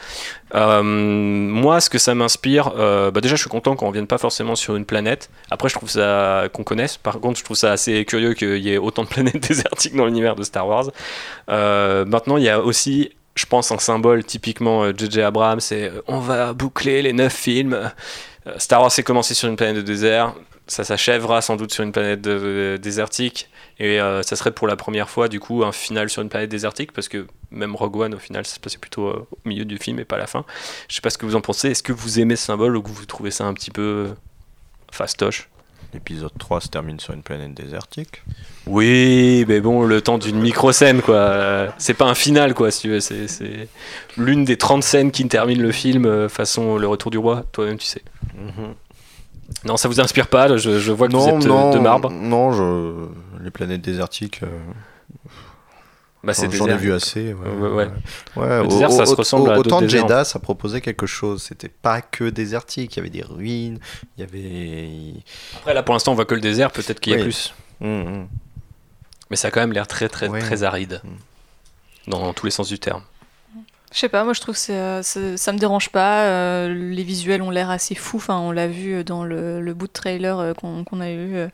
Euh, 0.54 0.82
moi, 0.84 1.80
ce 1.80 1.90
que 1.90 1.98
ça 1.98 2.14
m'inspire, 2.16 2.74
euh, 2.78 3.10
bah 3.12 3.22
déjà, 3.22 3.36
je 3.36 3.42
suis 3.42 3.50
content 3.50 3.76
qu'on 3.76 3.88
revienne 3.88 4.08
pas 4.08 4.18
forcément 4.18 4.56
sur 4.56 4.76
une 4.76 4.86
planète. 4.86 5.30
Après, 5.50 5.70
je 5.70 5.76
trouve 5.76 5.90
ça 5.90 6.46
qu'on 6.54 6.64
connaisse. 6.64 6.98
Par 6.98 7.20
contre, 7.20 7.40
je 7.40 7.44
trouve 7.44 7.58
ça 7.58 7.72
assez 7.72 8.04
curieux 8.06 8.34
qu'il 8.34 8.58
y 8.58 8.74
ait 8.74 8.78
autant 8.78 9.04
de 9.04 9.08
planètes 9.08 9.40
désertiques 9.48 9.96
dans 9.96 10.06
l'univers 10.06 10.36
de 10.36 10.44
Star 10.44 10.68
Wars. 10.68 10.86
Euh, 11.50 12.04
maintenant, 12.06 12.38
il 12.38 12.44
y 12.44 12.50
a 12.50 12.60
aussi, 12.62 13.12
je 13.36 13.46
pense, 13.46 13.72
un 13.72 13.80
symbole 13.80 14.24
typiquement 14.26 14.86
J.J. 14.96 15.22
Abrams. 15.22 15.62
C'est 15.62 15.92
on 16.08 16.20
va 16.20 16.54
boucler 16.54 17.02
les 17.02 17.14
neuf 17.14 17.34
films. 17.34 17.92
Star 18.58 18.82
Wars 18.82 18.92
s'est 18.92 19.04
commencé 19.04 19.34
sur 19.34 19.48
une 19.48 19.56
planète 19.56 19.78
de 19.78 19.82
désert. 19.82 20.34
Ça 20.68 20.84
s'achèvera 20.84 21.42
sans 21.42 21.56
doute 21.58 21.74
sur 21.74 21.84
une 21.84 21.92
planète 21.92 22.22
de- 22.22 22.78
désertique. 22.82 23.50
Et 23.82 24.00
euh, 24.00 24.22
ça 24.22 24.36
serait 24.36 24.52
pour 24.52 24.68
la 24.68 24.76
première 24.76 25.10
fois, 25.10 25.28
du 25.28 25.40
coup, 25.40 25.64
un 25.64 25.72
final 25.72 26.08
sur 26.08 26.22
une 26.22 26.30
planète 26.30 26.52
désertique. 26.52 26.92
Parce 26.92 27.10
que 27.10 27.26
même 27.50 27.76
Rogue 27.76 27.96
One, 27.98 28.14
au 28.14 28.20
final, 28.20 28.46
ça 28.46 28.54
se 28.54 28.60
passait 28.60 28.78
plutôt 28.78 29.08
euh, 29.08 29.28
au 29.32 29.50
milieu 29.50 29.66
du 29.66 29.80
film 29.80 29.98
et 29.98 30.06
pas 30.06 30.18
à 30.18 30.20
la 30.20 30.28
fin. 30.28 30.46
Je 30.88 30.94
sais 30.94 31.02
pas 31.02 31.10
ce 31.10 31.18
que 31.18 31.26
vous 31.26 31.36
en 31.36 31.42
pensez. 31.42 31.72
Est-ce 31.72 31.82
que 31.82 31.92
vous 31.92 32.20
aimez 32.20 32.36
ce 32.36 32.46
symbole 32.46 32.78
ou 32.78 32.84
que 32.84 32.90
vous 32.90 33.08
trouvez 33.08 33.32
ça 33.32 33.46
un 33.46 33.56
petit 33.56 33.72
peu 33.72 33.82
euh, 33.82 34.14
fastoche? 34.92 35.50
L'épisode 35.96 36.32
3 36.38 36.62
se 36.62 36.68
termine 36.68 37.00
sur 37.00 37.16
une 37.16 37.24
planète 37.24 37.56
désertique. 37.56 38.22
Oui, 38.68 39.46
mais 39.48 39.62
bon, 39.62 39.84
le 39.84 40.00
temps 40.00 40.20
d'une 40.20 40.40
micro-scène, 40.40 41.02
quoi. 41.02 41.70
C'est 41.80 41.96
pas 41.96 42.06
un 42.06 42.14
final, 42.14 42.54
quoi, 42.54 42.70
si 42.70 42.82
tu 42.82 42.90
veux. 42.90 43.00
C'est 43.00 43.68
l'une 44.16 44.46
des 44.46 44.58
30 44.58 44.84
scènes 44.84 45.10
qui 45.10 45.28
terminent 45.28 45.64
le 45.64 45.72
film, 45.72 46.30
façon 46.30 46.78
Le 46.78 46.88
Retour 46.88 47.10
du 47.10 47.18
Roi, 47.18 47.44
toi-même, 47.52 47.80
tu 47.80 47.88
sais. 47.88 48.04
Non, 49.66 49.76
ça 49.76 49.90
vous 49.90 50.00
inspire 50.00 50.28
pas? 50.28 50.56
Je, 50.56 50.80
je 50.80 50.92
vois 50.92 51.08
que 51.08 51.14
vous 51.14 51.28
êtes 51.28 51.40
de 51.40 51.80
marbre. 51.80 52.10
Non, 52.12 52.54
je... 52.54 53.08
les 53.44 53.52
planètes 53.52 53.82
désertiques, 53.82 54.42
euh, 54.44 54.48
Bah, 56.24 56.34
c'est 56.36 56.52
j'en 56.52 56.68
ai 56.68 56.78
vu 56.78 56.94
assez. 56.94 57.34
Ouais, 57.34 57.50
Ouais, 57.50 57.70
ouais. 57.70 57.88
Ouais, 58.36 58.62
Le 58.62 58.68
désert, 58.68 58.92
ça 58.92 59.06
se 59.08 59.16
ressemble 59.16 59.50
à 59.52 59.58
Autant 59.58 59.82
déserts. 59.82 60.02
Jeddah, 60.02 60.24
ça 60.24 60.38
proposait 60.40 60.80
quelque 60.82 61.08
chose. 61.08 61.42
C'était 61.42 61.68
pas 61.70 62.02
que 62.02 62.30
désertique. 62.30 62.96
Il 62.96 62.98
y 62.98 63.00
avait 63.00 63.10
des 63.10 63.24
ruines. 63.24 63.80
Il 64.18 64.22
y 64.22 64.24
avait. 64.24 65.14
Après, 65.58 65.74
là, 65.74 65.82
pour 65.82 65.94
l'instant, 65.96 66.12
on 66.12 66.16
voit 66.16 66.26
que 66.26 66.36
le 66.36 66.42
désert. 66.42 66.72
Peut-être 66.72 67.00
qu'il 67.00 67.14
y 67.14 67.16
a 67.16 67.18
Oui. 67.20 67.24
plus. 67.24 67.54
Hum, 67.82 67.90
hum. 68.08 68.28
Mais 69.32 69.36
ça 69.36 69.48
a 69.48 69.52
quand 69.52 69.62
même 69.62 69.72
l'air 69.74 69.88
très, 69.88 70.10
très, 70.10 70.28
Ouais. 70.28 70.40
très 70.42 70.62
aride. 70.64 71.02
Mm. 71.04 72.12
Dans 72.12 72.34
tous 72.34 72.46
les 72.46 72.52
sens 72.52 72.68
du 72.68 72.78
terme. 72.78 73.02
Je 73.94 74.00
sais 74.00 74.10
pas, 74.10 74.24
moi 74.24 74.34
je 74.34 74.40
trouve 74.42 74.56
que 74.56 74.72
euh, 74.72 75.02
ça 75.02 75.52
me 75.54 75.58
dérange 75.58 75.90
pas. 75.90 76.24
euh, 76.26 76.74
les 76.74 77.04
visuels 77.04 77.42
ont 77.42 77.50
l'air 77.50 77.70
assez 77.70 77.94
fous. 77.96 78.18
Enfin, 78.18 78.38
on 78.40 78.52
l'a 78.52 78.68
vu 78.68 79.04
dans 79.04 79.24
le, 79.26 79.60
le 79.62 79.74
bout 79.74 79.88
de 79.88 79.92
trailer 79.92 80.40
euh, 80.40 80.54
qu'on, 80.54 80.84
qu'on 80.86 81.02
a 81.02 81.12
eu. 81.12 81.48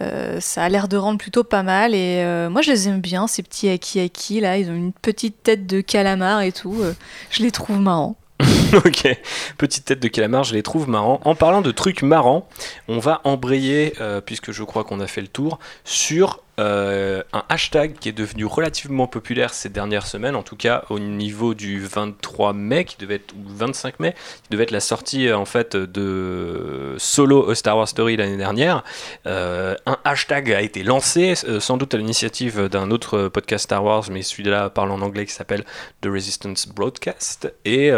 Euh, 0.00 0.40
ça 0.40 0.64
a 0.64 0.68
l'air 0.68 0.88
de 0.88 0.96
rendre 0.96 1.18
plutôt 1.18 1.44
pas 1.44 1.62
mal. 1.62 1.94
Et 1.94 2.22
euh, 2.24 2.48
moi 2.48 2.62
je 2.62 2.70
les 2.70 2.88
aime 2.88 3.00
bien, 3.00 3.26
ces 3.26 3.42
petits 3.42 3.68
Aki 3.68 4.00
Aki 4.00 4.40
là. 4.40 4.58
Ils 4.58 4.70
ont 4.70 4.74
une 4.74 4.92
petite 4.92 5.42
tête 5.42 5.66
de 5.66 5.80
calamar 5.80 6.42
et 6.42 6.52
tout. 6.52 6.76
euh, 6.80 6.94
je 7.30 7.42
les 7.42 7.50
trouve 7.50 7.78
marrants. 7.78 8.16
ok, 8.72 9.16
petite 9.56 9.84
tête 9.84 10.00
de 10.00 10.08
calamar, 10.08 10.42
je 10.42 10.54
les 10.54 10.62
trouve 10.62 10.88
marrants. 10.88 11.20
En 11.24 11.34
parlant 11.36 11.60
de 11.60 11.70
trucs 11.70 12.02
marrants, 12.02 12.48
on 12.88 12.98
va 12.98 13.20
embrayer, 13.22 13.92
puisque 14.26 14.50
je 14.50 14.64
crois 14.64 14.82
qu'on 14.82 14.98
a 14.98 15.06
fait 15.06 15.20
le 15.20 15.28
tour, 15.28 15.60
sur 15.84 16.40
euh, 16.60 17.22
un 17.32 17.44
hashtag 17.48 17.94
qui 17.98 18.10
est 18.10 18.12
devenu 18.12 18.44
relativement 18.44 19.06
populaire 19.06 19.54
ces 19.54 19.70
dernières 19.70 20.06
semaines, 20.06 20.36
en 20.36 20.42
tout 20.42 20.56
cas 20.56 20.84
au 20.90 20.98
niveau 20.98 21.54
du 21.54 21.80
23 21.80 22.52
mai, 22.52 22.84
qui 22.84 22.98
devait 22.98 23.14
être, 23.14 23.32
ou 23.32 23.42
25 23.46 24.00
mai, 24.00 24.14
qui 24.42 24.50
devait 24.50 24.64
être 24.64 24.70
la 24.70 24.80
sortie 24.80 25.28
euh, 25.28 25.38
en 25.38 25.46
fait 25.46 25.76
de 25.76 26.94
Solo 26.98 27.50
A 27.50 27.54
Star 27.54 27.78
Wars 27.78 27.88
Story 27.88 28.16
l'année 28.16 28.36
dernière. 28.36 28.84
Euh, 29.26 29.76
un 29.86 29.96
hashtag 30.04 30.52
a 30.52 30.60
été 30.60 30.82
lancé, 30.82 31.34
sans 31.34 31.78
doute 31.78 31.94
à 31.94 31.96
l'initiative 31.96 32.68
d'un 32.68 32.90
autre 32.90 33.28
podcast 33.28 33.64
Star 33.64 33.82
Wars, 33.82 34.04
mais 34.10 34.20
celui-là 34.20 34.68
parle 34.68 34.90
en 34.90 35.00
anglais 35.00 35.24
qui 35.24 35.32
s'appelle 35.32 35.64
The 36.02 36.08
Resistance 36.08 36.68
Broadcast. 36.68 37.52
Et 37.64 37.90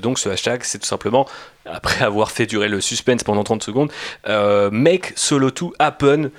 donc 0.00 0.18
ce 0.18 0.28
hashtag, 0.28 0.62
c'est 0.62 0.78
tout 0.78 0.86
simplement, 0.86 1.26
après 1.64 2.04
avoir 2.04 2.30
fait 2.30 2.46
durer 2.46 2.68
le 2.68 2.80
suspense 2.80 3.24
pendant 3.24 3.42
30 3.42 3.62
secondes, 3.62 3.90
Make 4.70 5.12
Solo 5.16 5.50
2 5.50 5.66
happen. 5.78 6.30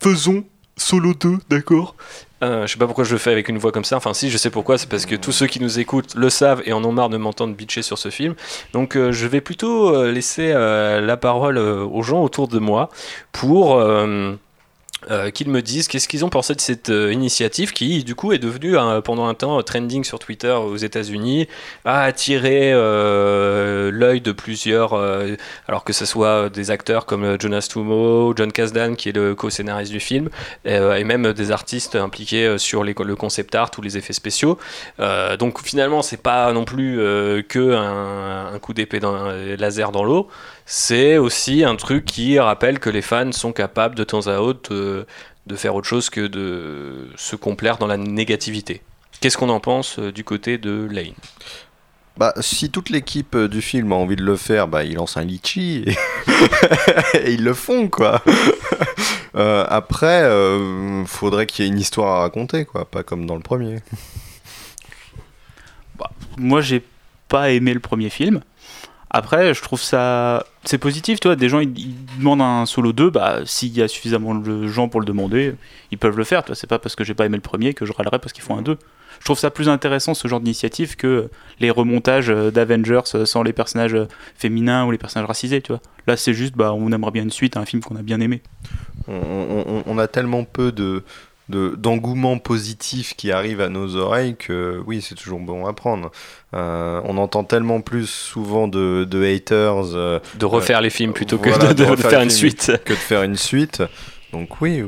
Faisons 0.00 0.44
Solo 0.82 1.14
2, 1.14 1.38
d'accord 1.48 1.94
euh, 2.42 2.66
je 2.66 2.72
sais 2.72 2.78
pas 2.78 2.86
pourquoi 2.86 3.04
je 3.04 3.12
le 3.12 3.18
fais 3.18 3.30
avec 3.30 3.48
une 3.48 3.58
voix 3.58 3.70
comme 3.70 3.84
ça. 3.84 3.96
Enfin, 3.96 4.14
si, 4.14 4.28
je 4.28 4.36
sais 4.36 4.50
pourquoi. 4.50 4.76
C'est 4.76 4.88
parce 4.88 5.06
que 5.06 5.14
tous 5.14 5.30
ceux 5.30 5.46
qui 5.46 5.60
nous 5.60 5.78
écoutent 5.78 6.16
le 6.16 6.28
savent 6.28 6.60
et 6.64 6.72
en 6.72 6.82
ont 6.84 6.90
marre 6.90 7.08
de 7.08 7.16
m'entendre 7.16 7.54
bitcher 7.54 7.82
sur 7.82 7.98
ce 7.98 8.10
film. 8.10 8.34
Donc, 8.72 8.96
euh, 8.96 9.12
je 9.12 9.28
vais 9.28 9.40
plutôt 9.40 9.94
euh, 9.94 10.10
laisser 10.10 10.50
euh, 10.52 11.00
la 11.00 11.16
parole 11.16 11.56
aux 11.56 12.02
gens 12.02 12.20
autour 12.20 12.48
de 12.48 12.58
moi 12.58 12.90
pour 13.30 13.80
euh, 15.10 15.30
qu'ils 15.30 15.48
me 15.48 15.62
disent 15.62 15.88
qu'est-ce 15.88 16.06
qu'ils 16.06 16.24
ont 16.24 16.28
pensé 16.28 16.54
de 16.54 16.60
cette 16.60 16.90
euh, 16.90 17.12
initiative 17.12 17.72
qui, 17.72 18.04
du 18.04 18.14
coup, 18.14 18.32
est 18.32 18.38
devenue 18.38 18.76
euh, 18.76 19.00
pendant 19.00 19.26
un 19.26 19.34
temps 19.34 19.60
trending 19.62 20.04
sur 20.04 20.18
Twitter 20.18 20.52
aux 20.52 20.76
États-Unis, 20.76 21.48
a 21.84 22.02
attiré 22.02 22.72
l'œil 22.72 24.20
de 24.20 24.32
plusieurs, 24.32 24.94
alors 25.66 25.84
que 25.84 25.92
ce 25.92 26.04
soit 26.04 26.48
des 26.48 26.70
acteurs 26.70 27.06
comme 27.06 27.40
Jonas 27.40 27.68
Tumo, 27.70 28.34
John 28.36 28.52
Kasdan 28.52 28.94
qui 28.94 29.08
est 29.08 29.12
le 29.12 29.34
co-scénariste 29.34 29.92
du 29.92 30.00
film, 30.00 30.28
et 30.64 31.04
même 31.04 31.32
des 31.32 31.50
artistes 31.50 31.96
impliqués 31.96 32.58
sur 32.58 32.84
le 32.84 33.16
concept 33.16 33.54
art 33.54 33.70
ou 33.78 33.82
les 33.82 33.96
effets 33.96 34.12
spéciaux. 34.12 34.58
Donc 35.38 35.62
finalement, 35.62 36.02
c'est 36.02 36.22
pas 36.22 36.52
non 36.52 36.64
plus 36.64 36.96
que 37.48 37.74
un, 37.74 38.54
un 38.54 38.58
coup 38.58 38.74
d'épée 38.74 39.00
dans 39.00 39.30
laser 39.58 39.92
dans 39.92 40.04
l'eau. 40.04 40.28
C'est 40.74 41.18
aussi 41.18 41.64
un 41.64 41.76
truc 41.76 42.06
qui 42.06 42.38
rappelle 42.38 42.78
que 42.78 42.88
les 42.88 43.02
fans 43.02 43.30
sont 43.32 43.52
capables 43.52 43.94
de 43.94 44.04
temps 44.04 44.26
à 44.26 44.38
autre 44.38 44.72
euh, 44.72 45.04
de 45.46 45.54
faire 45.54 45.74
autre 45.74 45.86
chose 45.86 46.08
que 46.08 46.26
de 46.26 47.10
se 47.14 47.36
complaire 47.36 47.76
dans 47.76 47.86
la 47.86 47.98
négativité. 47.98 48.80
Qu'est-ce 49.20 49.36
qu'on 49.36 49.50
en 49.50 49.60
pense 49.60 49.98
euh, 49.98 50.12
du 50.12 50.24
côté 50.24 50.56
de 50.56 50.88
Lane? 50.90 51.12
Bah, 52.16 52.32
si 52.40 52.70
toute 52.70 52.88
l'équipe 52.88 53.34
euh, 53.34 53.48
du 53.48 53.60
film 53.60 53.92
a 53.92 53.96
envie 53.96 54.16
de 54.16 54.22
le 54.22 54.34
faire, 54.36 54.66
bah, 54.66 54.82
ils 54.82 54.94
lancent 54.94 55.18
un 55.18 55.24
litchi 55.26 55.84
et, 55.86 57.18
et 57.18 57.32
ils 57.34 57.44
le 57.44 57.52
font, 57.52 57.88
quoi. 57.88 58.22
Euh, 59.34 59.64
après, 59.70 60.24
euh, 60.24 61.06
faudrait 61.06 61.46
qu'il 61.46 61.64
y 61.64 61.68
ait 61.68 61.70
une 61.70 61.78
histoire 61.78 62.18
à 62.18 62.20
raconter, 62.20 62.66
quoi, 62.66 62.84
pas 62.84 63.02
comme 63.02 63.24
dans 63.24 63.34
le 63.34 63.40
premier. 63.40 63.78
Moi, 66.36 66.60
j'ai 66.60 66.84
pas 67.28 67.50
aimé 67.50 67.72
le 67.72 67.80
premier 67.80 68.10
film. 68.10 68.42
Après, 69.14 69.52
je 69.52 69.60
trouve 69.60 69.80
ça. 69.80 70.46
C'est 70.64 70.78
positif, 70.78 71.20
toi. 71.20 71.36
Des 71.36 71.50
gens, 71.50 71.60
ils, 71.60 71.94
demandent 72.18 72.40
un 72.40 72.64
solo 72.64 72.94
2, 72.94 73.10
bah, 73.10 73.40
s'il 73.44 73.76
y 73.76 73.82
a 73.82 73.88
suffisamment 73.88 74.34
de 74.34 74.66
gens 74.66 74.88
pour 74.88 75.00
le 75.00 75.06
demander, 75.06 75.54
ils 75.90 75.98
peuvent 75.98 76.16
le 76.16 76.24
faire. 76.24 76.42
Tu 76.42 76.48
vois, 76.48 76.56
c'est 76.56 76.66
pas 76.66 76.78
parce 76.78 76.96
que 76.96 77.04
j'ai 77.04 77.12
pas 77.12 77.26
aimé 77.26 77.36
le 77.36 77.42
premier 77.42 77.74
que 77.74 77.84
je 77.84 77.92
râlerai 77.92 78.18
parce 78.18 78.32
qu'ils 78.32 78.42
font 78.42 78.56
un 78.56 78.62
2. 78.62 78.78
Je 79.20 79.24
trouve 79.24 79.38
ça 79.38 79.50
plus 79.50 79.68
intéressant, 79.68 80.14
ce 80.14 80.26
genre 80.26 80.40
d'initiative, 80.40 80.96
que 80.96 81.28
les 81.60 81.70
remontages 81.70 82.30
euh, 82.30 82.50
d'Avengers 82.50 83.02
euh, 83.14 83.26
sans 83.26 83.42
les 83.42 83.52
personnages 83.52 83.94
euh, 83.94 84.08
féminins 84.34 84.86
ou 84.86 84.90
les 84.90 84.98
personnages 84.98 85.28
racisés, 85.28 85.60
tu 85.60 85.72
vois. 85.72 85.82
Là, 86.06 86.16
c'est 86.16 86.32
juste, 86.32 86.56
bah, 86.56 86.72
on 86.72 86.90
aimerait 86.90 87.10
bien 87.10 87.22
une 87.22 87.30
suite 87.30 87.56
à 87.58 87.60
un 87.60 87.66
film 87.66 87.82
qu'on 87.82 87.96
a 87.96 88.02
bien 88.02 88.18
aimé. 88.20 88.42
On 89.08 89.98
a 89.98 90.08
tellement 90.08 90.44
peu 90.44 90.72
de 90.72 91.02
de- 91.48 91.74
d'engouement 91.76 92.38
positif 92.38 93.14
qui 93.16 93.32
arrive 93.32 93.60
à 93.60 93.68
nos 93.68 93.96
oreilles 93.96 94.36
que 94.36 94.82
oui 94.86 95.02
c'est 95.02 95.14
toujours 95.16 95.40
bon 95.40 95.66
à 95.66 95.72
prendre 95.72 96.10
Euh, 96.54 97.00
on 97.04 97.16
entend 97.16 97.44
tellement 97.44 97.80
plus 97.80 98.06
souvent 98.06 98.68
de, 98.68 99.04
de 99.10 99.24
haters 99.24 99.94
euh, 99.94 100.20
De 100.34 100.44
refaire 100.46 100.80
les 100.82 100.90
films 100.90 101.14
plutôt 101.14 101.38
que 101.38 101.48
voilà, 101.48 101.72
de, 101.72 101.84
faire 101.96 102.20
une 102.20 102.28
suite. 102.30 102.72
que 102.84 102.92
de 102.92 102.98
faire 102.98 103.22
une 103.22 103.36
suite 103.36 103.82
donc 104.32 104.60
oui 104.60 104.82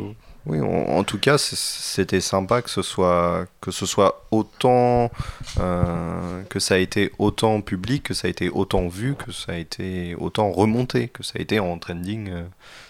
oui 0.47 0.61
en, 0.61 0.99
en 0.99 1.05
tout 1.05 1.19
cas 1.19 1.39
c'était 1.39 2.21
sympa 2.21 2.61
que 2.61 2.69
ce 2.69 2.83
soit 2.83 3.47
que 3.63 3.71
ce 3.71 3.87
soit 3.87 4.27
autant 4.31 5.11
euh, 5.59 6.43
que 6.51 6.61
ça 6.61 6.75
a 6.75 6.79
été 6.79 7.13
autant 7.19 7.63
public 7.63 8.03
que 8.03 8.15
ça 8.15 8.29
a 8.29 8.31
été 8.31 8.51
autant 8.51 8.87
vu 8.89 9.15
que 9.15 9.33
ça 9.33 9.53
a 9.53 9.57
été 9.57 10.15
autant 10.19 10.51
remonté 10.53 11.09
que 11.09 11.23
ça 11.23 11.39
a 11.39 11.41
été 11.43 11.59
en 11.61 11.79
trending 11.79 12.31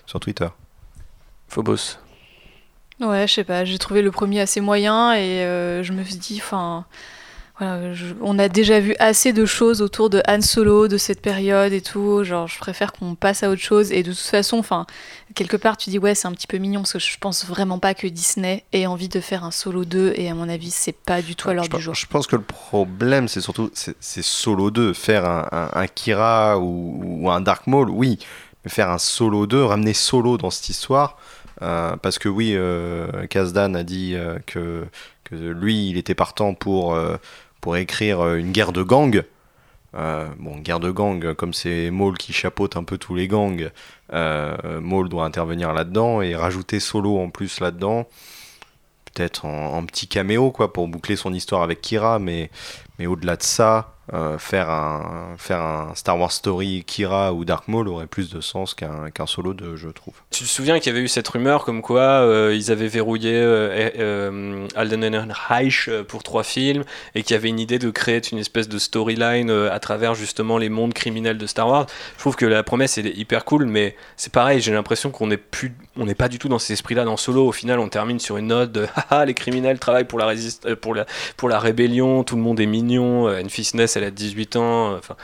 sur 0.06 0.18
Twitter 0.18 0.48
Phobos. 1.48 1.98
Ouais, 3.04 3.26
je 3.26 3.34
sais 3.34 3.44
pas, 3.44 3.64
j'ai 3.64 3.78
trouvé 3.78 4.02
le 4.02 4.10
premier 4.10 4.40
assez 4.40 4.60
moyen 4.60 5.12
et 5.14 5.42
euh, 5.44 5.82
je 5.82 5.92
me 5.92 6.02
suis 6.04 6.16
dit, 6.16 6.40
enfin, 6.42 6.84
voilà, 7.58 7.92
je- 7.92 8.14
on 8.20 8.38
a 8.38 8.48
déjà 8.48 8.80
vu 8.80 8.96
assez 8.98 9.32
de 9.32 9.44
choses 9.46 9.80
autour 9.82 10.10
de 10.10 10.22
Han 10.26 10.40
Solo, 10.40 10.88
de 10.88 10.96
cette 10.96 11.20
période 11.22 11.72
et 11.72 11.80
tout, 11.80 12.24
genre 12.24 12.48
je 12.48 12.58
préfère 12.58 12.92
qu'on 12.92 13.14
passe 13.14 13.42
à 13.44 13.50
autre 13.50 13.60
chose 13.62 13.92
et 13.92 14.02
de 14.02 14.10
toute 14.12 14.20
façon, 14.20 14.58
enfin, 14.58 14.86
quelque 15.34 15.56
part 15.56 15.76
tu 15.76 15.90
dis 15.90 15.98
ouais 15.98 16.14
c'est 16.14 16.26
un 16.28 16.32
petit 16.32 16.46
peu 16.48 16.58
mignon 16.58 16.80
parce 16.80 16.94
que 16.94 16.98
je 16.98 17.16
pense 17.20 17.44
vraiment 17.46 17.78
pas 17.78 17.94
que 17.94 18.06
Disney 18.08 18.64
ait 18.72 18.86
envie 18.86 19.08
de 19.08 19.20
faire 19.20 19.44
un 19.44 19.50
Solo 19.52 19.84
2 19.84 20.12
et 20.16 20.28
à 20.30 20.34
mon 20.34 20.48
avis 20.48 20.70
c'est 20.70 20.92
pas 20.96 21.22
du 21.22 21.34
tout 21.36 21.48
à 21.48 21.54
l'ordre 21.54 21.76
du 21.76 21.82
jour. 21.82 21.94
je 21.94 22.06
pense 22.06 22.26
que 22.26 22.36
le 22.36 22.42
problème 22.42 23.26
c'est 23.28 23.40
surtout 23.40 23.70
c'est 23.74 23.96
c'est 24.00 24.22
Solo 24.22 24.70
2 24.70 24.92
faire 24.92 25.24
un, 25.24 25.48
un- 25.52 25.70
un 25.80 25.86
Kira 25.88 26.58
ou, 26.58 27.00
ou 27.22 27.30
un 27.30 27.40
Dark 27.40 27.66
Maul 27.66 27.90
oui 27.90 28.18
mais 28.64 28.70
faire 28.70 28.90
un 28.90 28.98
Solo 28.98 29.46
2 29.46 29.64
ramener 29.64 29.92
Solo 29.94 30.38
dans 30.38 30.50
cette 30.50 30.68
histoire 30.68 31.18
euh, 31.62 31.96
parce 31.96 32.18
que 32.18 32.28
oui 32.28 32.52
euh, 32.54 33.26
Kazdan 33.26 33.74
a 33.74 33.82
dit 33.82 34.14
euh, 34.14 34.38
que, 34.46 34.86
lui 35.30 35.88
il 35.90 35.96
était 35.98 36.14
partant 36.14 36.54
pour, 36.54 36.96
pour 37.60 37.76
écrire 37.76 38.34
une 38.34 38.52
guerre 38.52 38.72
de 38.72 38.82
gang 38.82 39.24
Euh, 39.96 40.26
bon, 40.38 40.58
guerre 40.58 40.80
de 40.80 40.90
gang, 40.90 41.34
comme 41.34 41.52
c'est 41.54 41.90
Maul 41.90 42.18
qui 42.18 42.32
chapeaute 42.32 42.76
un 42.76 42.82
peu 42.84 42.98
tous 42.98 43.14
les 43.14 43.28
gangs, 43.28 43.70
Maul 44.12 45.08
doit 45.08 45.24
intervenir 45.24 45.72
là-dedans 45.72 46.20
et 46.20 46.34
rajouter 46.34 46.80
Solo 46.80 47.18
en 47.18 47.30
plus 47.30 47.60
là-dedans. 47.60 48.06
Peut-être 49.14 49.44
en, 49.44 49.76
en 49.76 49.86
petit 49.86 50.08
caméo, 50.08 50.50
quoi, 50.50 50.72
pour 50.72 50.88
boucler 50.88 51.14
son 51.16 51.32
histoire 51.32 51.62
avec 51.62 51.80
Kira, 51.80 52.18
mais, 52.18 52.50
mais 52.98 53.06
au-delà 53.06 53.36
de 53.36 53.44
ça, 53.44 53.93
euh, 54.12 54.38
faire, 54.38 54.68
un, 54.70 55.34
faire 55.38 55.60
un 55.60 55.94
Star 55.94 56.18
Wars 56.18 56.32
Story 56.32 56.84
Kira 56.86 57.32
ou 57.32 57.44
Dark 57.44 57.68
Maul 57.68 57.88
aurait 57.88 58.06
plus 58.06 58.30
de 58.30 58.40
sens 58.40 58.74
qu'un 58.74 59.10
qu'un 59.10 59.26
Solo 59.26 59.54
2, 59.54 59.76
je 59.76 59.88
trouve. 59.88 60.14
Tu 60.30 60.44
te 60.44 60.48
souviens 60.48 60.78
qu'il 60.78 60.92
y 60.92 60.96
avait 60.96 61.04
eu 61.04 61.08
cette 61.08 61.28
rumeur 61.28 61.64
comme 61.64 61.82
quoi 61.82 62.02
euh, 62.02 62.54
ils 62.54 62.70
avaient 62.70 62.88
verrouillé 62.88 63.32
euh, 63.34 63.90
euh, 63.98 64.66
Alden 64.74 65.04
Ehrenreich 65.04 65.88
pour 66.08 66.22
trois 66.22 66.42
films 66.42 66.84
et 67.14 67.22
qu'il 67.22 67.34
y 67.34 67.36
avait 67.36 67.48
une 67.48 67.60
idée 67.60 67.78
de 67.78 67.90
créer 67.90 68.20
une 68.32 68.38
espèce 68.38 68.68
de 68.68 68.78
storyline 68.78 69.50
à 69.50 69.78
travers 69.80 70.14
justement 70.14 70.58
les 70.58 70.68
mondes 70.68 70.94
criminels 70.94 71.38
de 71.38 71.46
Star 71.46 71.68
Wars. 71.68 71.86
Je 72.14 72.20
trouve 72.20 72.36
que 72.36 72.46
la 72.46 72.62
promesse 72.62 72.98
est 72.98 73.16
hyper 73.16 73.44
cool, 73.44 73.66
mais 73.66 73.96
c'est 74.16 74.32
pareil, 74.32 74.60
j'ai 74.60 74.72
l'impression 74.72 75.10
qu'on 75.10 75.28
n'est 75.28 75.36
plus, 75.36 75.74
on 75.96 76.06
n'est 76.06 76.14
pas 76.14 76.28
du 76.28 76.38
tout 76.38 76.48
dans 76.48 76.58
cet 76.58 76.72
esprit-là 76.72 77.04
dans 77.04 77.16
Solo. 77.16 77.46
Au 77.46 77.52
final, 77.52 77.78
on 77.78 77.88
termine 77.88 78.18
sur 78.18 78.36
une 78.36 78.48
note 78.48 78.72
de 78.72 78.86
haha, 78.94 79.24
les 79.26 79.34
criminels 79.34 79.78
travaillent 79.78 80.04
pour 80.04 80.18
la, 80.18 80.26
euh, 80.26 80.76
pour 80.76 80.94
la, 80.94 81.06
pour 81.36 81.48
la 81.48 81.58
rébellion, 81.58 82.24
tout 82.24 82.36
le 82.36 82.42
monde 82.42 82.60
est 82.60 82.66
mignon, 82.66 83.28
euh, 83.28 83.42
elle 83.94 84.04
a 84.04 84.10
18 84.10 84.56
ans, 84.56 84.92
euh, 84.92 84.98
enfin. 84.98 85.16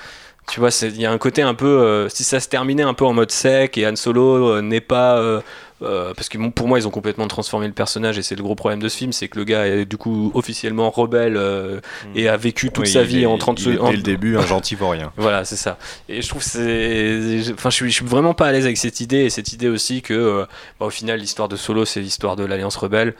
Tu 0.50 0.58
vois, 0.58 0.70
il 0.82 1.00
y 1.00 1.06
a 1.06 1.12
un 1.12 1.18
côté 1.18 1.42
un 1.42 1.54
peu. 1.54 1.66
euh, 1.66 2.08
si 2.08 2.24
ça 2.24 2.40
se 2.40 2.48
terminait 2.48 2.82
un 2.82 2.94
peu 2.94 3.04
en 3.04 3.12
mode 3.12 3.30
sec 3.30 3.78
et 3.78 3.86
Han 3.86 3.94
Solo 3.94 4.60
n'est 4.60 4.80
pas. 4.80 5.42
Euh, 5.82 6.12
parce 6.14 6.28
que 6.28 6.38
bon, 6.38 6.50
pour 6.50 6.68
moi, 6.68 6.78
ils 6.78 6.86
ont 6.86 6.90
complètement 6.90 7.26
transformé 7.28 7.66
le 7.66 7.72
personnage 7.72 8.18
et 8.18 8.22
c'est 8.22 8.34
le 8.36 8.42
gros 8.42 8.54
problème 8.54 8.80
de 8.80 8.88
ce 8.88 8.96
film, 8.96 9.12
c'est 9.12 9.28
que 9.28 9.38
le 9.38 9.44
gars 9.44 9.66
est 9.66 9.84
du 9.86 9.96
coup 9.96 10.30
officiellement 10.34 10.90
rebelle 10.90 11.36
euh, 11.36 11.80
et 12.14 12.28
a 12.28 12.36
vécu 12.36 12.66
toute. 12.70 12.84
Oui, 12.86 12.90
sa 12.92 13.02
vie 13.02 13.22
est- 13.22 13.26
en 13.26 13.38
30 13.38 13.60
il 13.62 13.74
est 13.74 13.78
en- 13.78 13.90
Dès 13.90 13.96
le 13.96 14.02
début, 14.02 14.36
un 14.36 14.46
gentil 14.46 14.74
vaurien. 14.74 15.12
voilà, 15.16 15.44
c'est 15.44 15.56
ça. 15.56 15.78
Et 16.08 16.20
je 16.22 16.28
trouve 16.28 16.42
que 16.42 16.48
c'est. 16.48 17.52
Enfin, 17.54 17.70
je 17.70 17.74
suis, 17.76 17.90
je 17.90 17.94
suis 17.96 18.04
vraiment 18.06 18.34
pas 18.34 18.46
à 18.46 18.52
l'aise 18.52 18.64
avec 18.64 18.76
cette 18.76 19.00
idée 19.00 19.18
et 19.24 19.30
cette 19.30 19.52
idée 19.52 19.68
aussi 19.68 20.02
que, 20.02 20.12
euh, 20.14 20.44
bah, 20.78 20.86
au 20.86 20.90
final, 20.90 21.18
l'histoire 21.20 21.48
de 21.48 21.56
Solo, 21.56 21.84
c'est 21.84 22.00
l'histoire 22.00 22.36
de 22.36 22.44
l'Alliance 22.44 22.76
Rebelle. 22.76 23.14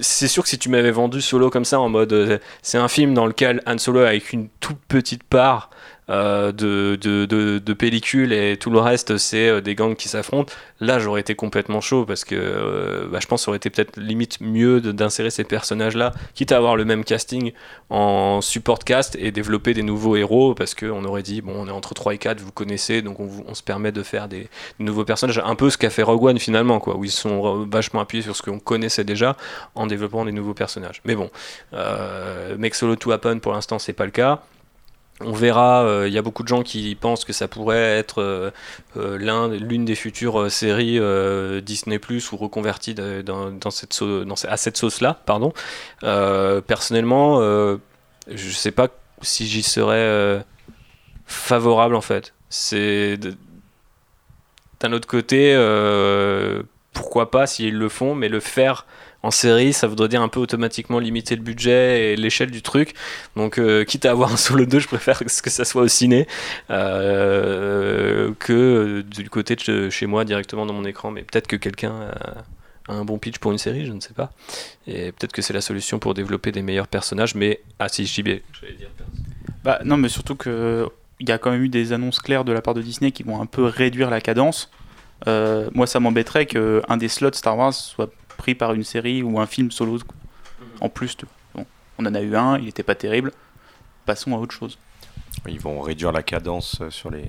C'est 0.00 0.28
sûr 0.28 0.42
que 0.42 0.48
si 0.48 0.58
tu 0.58 0.68
m'avais 0.68 0.90
vendu 0.90 1.20
Solo 1.20 1.50
comme 1.50 1.64
ça, 1.64 1.80
en 1.80 1.88
mode. 1.88 2.40
c'est 2.62 2.78
un 2.78 2.88
film 2.88 3.14
dans 3.14 3.26
lequel 3.26 3.62
Han 3.66 3.78
Solo, 3.78 4.00
avec 4.00 4.32
une 4.32 4.48
toute 4.60 4.78
petite 4.88 5.22
part. 5.24 5.70
Euh, 6.10 6.50
de, 6.50 6.96
de, 6.96 7.72
pellicule 7.72 8.32
et 8.32 8.56
tout 8.56 8.70
le 8.70 8.80
reste 8.80 9.16
c'est 9.16 9.48
euh, 9.48 9.60
des 9.60 9.76
gangs 9.76 9.94
qui 9.94 10.08
s'affrontent. 10.08 10.52
Là 10.80 10.98
j'aurais 10.98 11.20
été 11.20 11.36
complètement 11.36 11.80
chaud 11.80 12.04
parce 12.04 12.24
que 12.24 12.34
euh, 12.34 13.06
bah, 13.08 13.18
je 13.22 13.28
pense 13.28 13.42
que 13.42 13.44
ça 13.44 13.50
aurait 13.50 13.58
été 13.58 13.70
peut-être 13.70 13.96
limite 13.96 14.40
mieux 14.40 14.80
d'insérer 14.80 15.30
ces 15.30 15.44
personnages 15.44 15.96
là 15.96 16.12
quitte 16.34 16.50
à 16.50 16.56
avoir 16.56 16.74
le 16.74 16.84
même 16.84 17.04
casting 17.04 17.52
en 17.90 18.40
support 18.40 18.80
cast 18.80 19.16
et 19.20 19.30
développer 19.30 19.72
des 19.72 19.84
nouveaux 19.84 20.16
héros 20.16 20.54
parce 20.54 20.74
qu'on 20.74 21.04
aurait 21.04 21.22
dit 21.22 21.42
bon 21.42 21.52
on 21.56 21.68
est 21.68 21.70
entre 21.70 21.94
3 21.94 22.14
et 22.14 22.18
4 22.18 22.40
vous 22.40 22.50
connaissez 22.50 23.02
donc 23.02 23.20
on, 23.20 23.54
se 23.54 23.62
permet 23.62 23.92
de 23.92 24.02
faire 24.02 24.26
des, 24.26 24.48
nouveaux 24.78 25.04
personnages. 25.04 25.40
Un 25.44 25.54
peu 25.54 25.70
ce 25.70 25.78
qu'a 25.78 25.90
fait 25.90 26.02
Rogue 26.02 26.24
One 26.24 26.38
finalement 26.38 26.80
quoi 26.80 26.96
où 26.96 27.04
ils 27.04 27.10
sont 27.10 27.66
vachement 27.70 28.00
appuyés 28.00 28.22
sur 28.22 28.34
ce 28.34 28.42
qu'on 28.42 28.58
connaissait 28.58 29.04
déjà 29.04 29.36
en 29.74 29.86
développant 29.86 30.24
des 30.24 30.32
nouveaux 30.32 30.54
personnages. 30.54 31.02
Mais 31.04 31.14
bon 31.14 31.30
euh, 31.72 32.56
Solo 32.72 32.96
to 32.96 33.12
Happen 33.12 33.38
pour 33.38 33.52
l'instant 33.52 33.78
c'est 33.78 33.92
pas 33.92 34.04
le 34.06 34.10
cas 34.10 34.42
on 35.20 35.32
verra, 35.32 35.84
euh, 35.84 36.08
il 36.08 36.14
y 36.14 36.18
a 36.18 36.22
beaucoup 36.22 36.42
de 36.42 36.48
gens 36.48 36.62
qui 36.62 36.94
pensent 36.94 37.24
que 37.24 37.32
ça 37.32 37.46
pourrait 37.48 37.98
être 37.98 38.20
euh, 38.22 38.50
euh, 38.96 39.18
l'un- 39.18 39.48
l'une 39.48 39.84
des 39.84 39.94
futures 39.94 40.40
euh, 40.40 40.48
séries 40.48 40.98
euh, 40.98 41.60
Disney 41.60 41.98
Plus 41.98 42.32
ou 42.32 42.36
reconverties 42.36 42.94
dans, 42.94 43.70
cette 43.70 43.98
à 44.48 44.56
cette 44.56 44.76
sauce-là. 44.76 45.20
Pardon. 45.26 45.52
Euh, 46.02 46.60
personnellement, 46.60 47.40
euh, 47.40 47.76
je 48.28 48.50
sais 48.50 48.70
pas 48.70 48.88
si 49.22 49.46
j'y 49.46 49.62
serais 49.62 49.96
euh, 49.96 50.40
favorable 51.26 51.94
en 51.94 52.00
fait. 52.00 52.32
C'est 52.48 53.18
d'un 54.80 54.92
autre 54.92 55.06
côté, 55.06 55.52
euh, 55.54 56.62
pourquoi 56.92 57.30
pas 57.30 57.46
s'ils 57.46 57.76
le 57.76 57.88
font, 57.88 58.14
mais 58.14 58.28
le 58.28 58.40
faire 58.40 58.86
en 59.22 59.30
série, 59.30 59.72
ça 59.72 59.86
voudrait 59.86 60.08
dire 60.08 60.22
un 60.22 60.28
peu 60.28 60.40
automatiquement 60.40 60.98
limiter 60.98 61.36
le 61.36 61.42
budget 61.42 62.12
et 62.12 62.16
l'échelle 62.16 62.50
du 62.50 62.62
truc. 62.62 62.94
Donc, 63.36 63.58
euh, 63.58 63.84
quitte 63.84 64.06
à 64.06 64.12
avoir 64.12 64.32
un 64.32 64.36
solo 64.36 64.64
2, 64.64 64.78
je 64.78 64.88
préfère 64.88 65.18
que 65.42 65.50
ça 65.50 65.64
soit 65.64 65.82
au 65.82 65.88
ciné 65.88 66.26
euh, 66.70 68.32
que 68.38 69.02
du 69.02 69.28
côté 69.28 69.56
de 69.56 69.90
chez- 69.90 70.06
moi 70.06 70.24
directement 70.24 70.64
dans 70.66 70.72
mon 70.72 70.84
écran. 70.84 71.10
Mais 71.10 71.22
peut-être 71.22 71.46
que 71.46 71.56
quelqu'un 71.56 72.10
a, 72.88 72.92
un 72.92 73.04
bon 73.04 73.18
pitch 73.18 73.38
pour 73.38 73.52
une 73.52 73.58
série, 73.58 73.84
je 73.86 73.92
ne 73.92 74.00
sais 74.00 74.14
pas. 74.14 74.32
Et 74.86 75.12
peut-être 75.12 75.32
que 75.32 75.42
c'est 75.42 75.52
la 75.52 75.60
solution 75.60 75.98
pour 75.98 76.14
développer 76.14 76.50
des 76.50 76.62
meilleurs 76.62 76.88
personnages. 76.88 77.34
Mais 77.34 77.60
ah 77.78 77.88
si, 77.88 78.06
j'allais 78.06 78.42
dire. 78.76 78.88
Bah 79.62 79.80
non, 79.84 79.98
mais 79.98 80.08
surtout 80.08 80.34
que 80.34 80.88
il 81.20 81.28
y 81.28 81.32
a 81.32 81.38
quand 81.38 81.50
même 81.50 81.62
eu 81.62 81.68
des 81.68 81.92
annonces 81.92 82.18
claires 82.18 82.44
de 82.44 82.52
la 82.52 82.62
part 82.62 82.72
de 82.72 82.80
Disney 82.80 83.12
qui 83.12 83.22
vont 83.22 83.40
un 83.40 83.46
peu 83.46 83.64
réduire 83.64 84.08
la 84.08 84.22
cadence. 84.22 84.70
Euh, 85.28 85.68
moi, 85.74 85.86
ça 85.86 86.00
m'embêterait 86.00 86.46
que 86.46 86.82
un 86.88 86.96
des 86.96 87.08
slots 87.08 87.32
Star 87.34 87.58
Wars 87.58 87.74
soit 87.74 88.10
pris 88.40 88.54
par 88.54 88.72
une 88.72 88.84
série 88.84 89.22
ou 89.22 89.38
un 89.38 89.46
film 89.46 89.70
solo 89.70 89.98
quoi. 89.98 90.16
en 90.80 90.88
plus. 90.88 91.14
De... 91.18 91.26
Bon, 91.54 91.66
on 91.98 92.06
en 92.06 92.14
a 92.14 92.22
eu 92.22 92.34
un, 92.34 92.58
il 92.58 92.64
n'était 92.64 92.82
pas 92.82 92.94
terrible. 92.94 93.32
Passons 94.06 94.34
à 94.34 94.38
autre 94.38 94.54
chose. 94.54 94.78
Ils 95.46 95.60
vont 95.60 95.80
réduire 95.80 96.10
la 96.10 96.22
cadence 96.22 96.78
euh, 96.80 96.90
sur 96.90 97.10
les, 97.10 97.28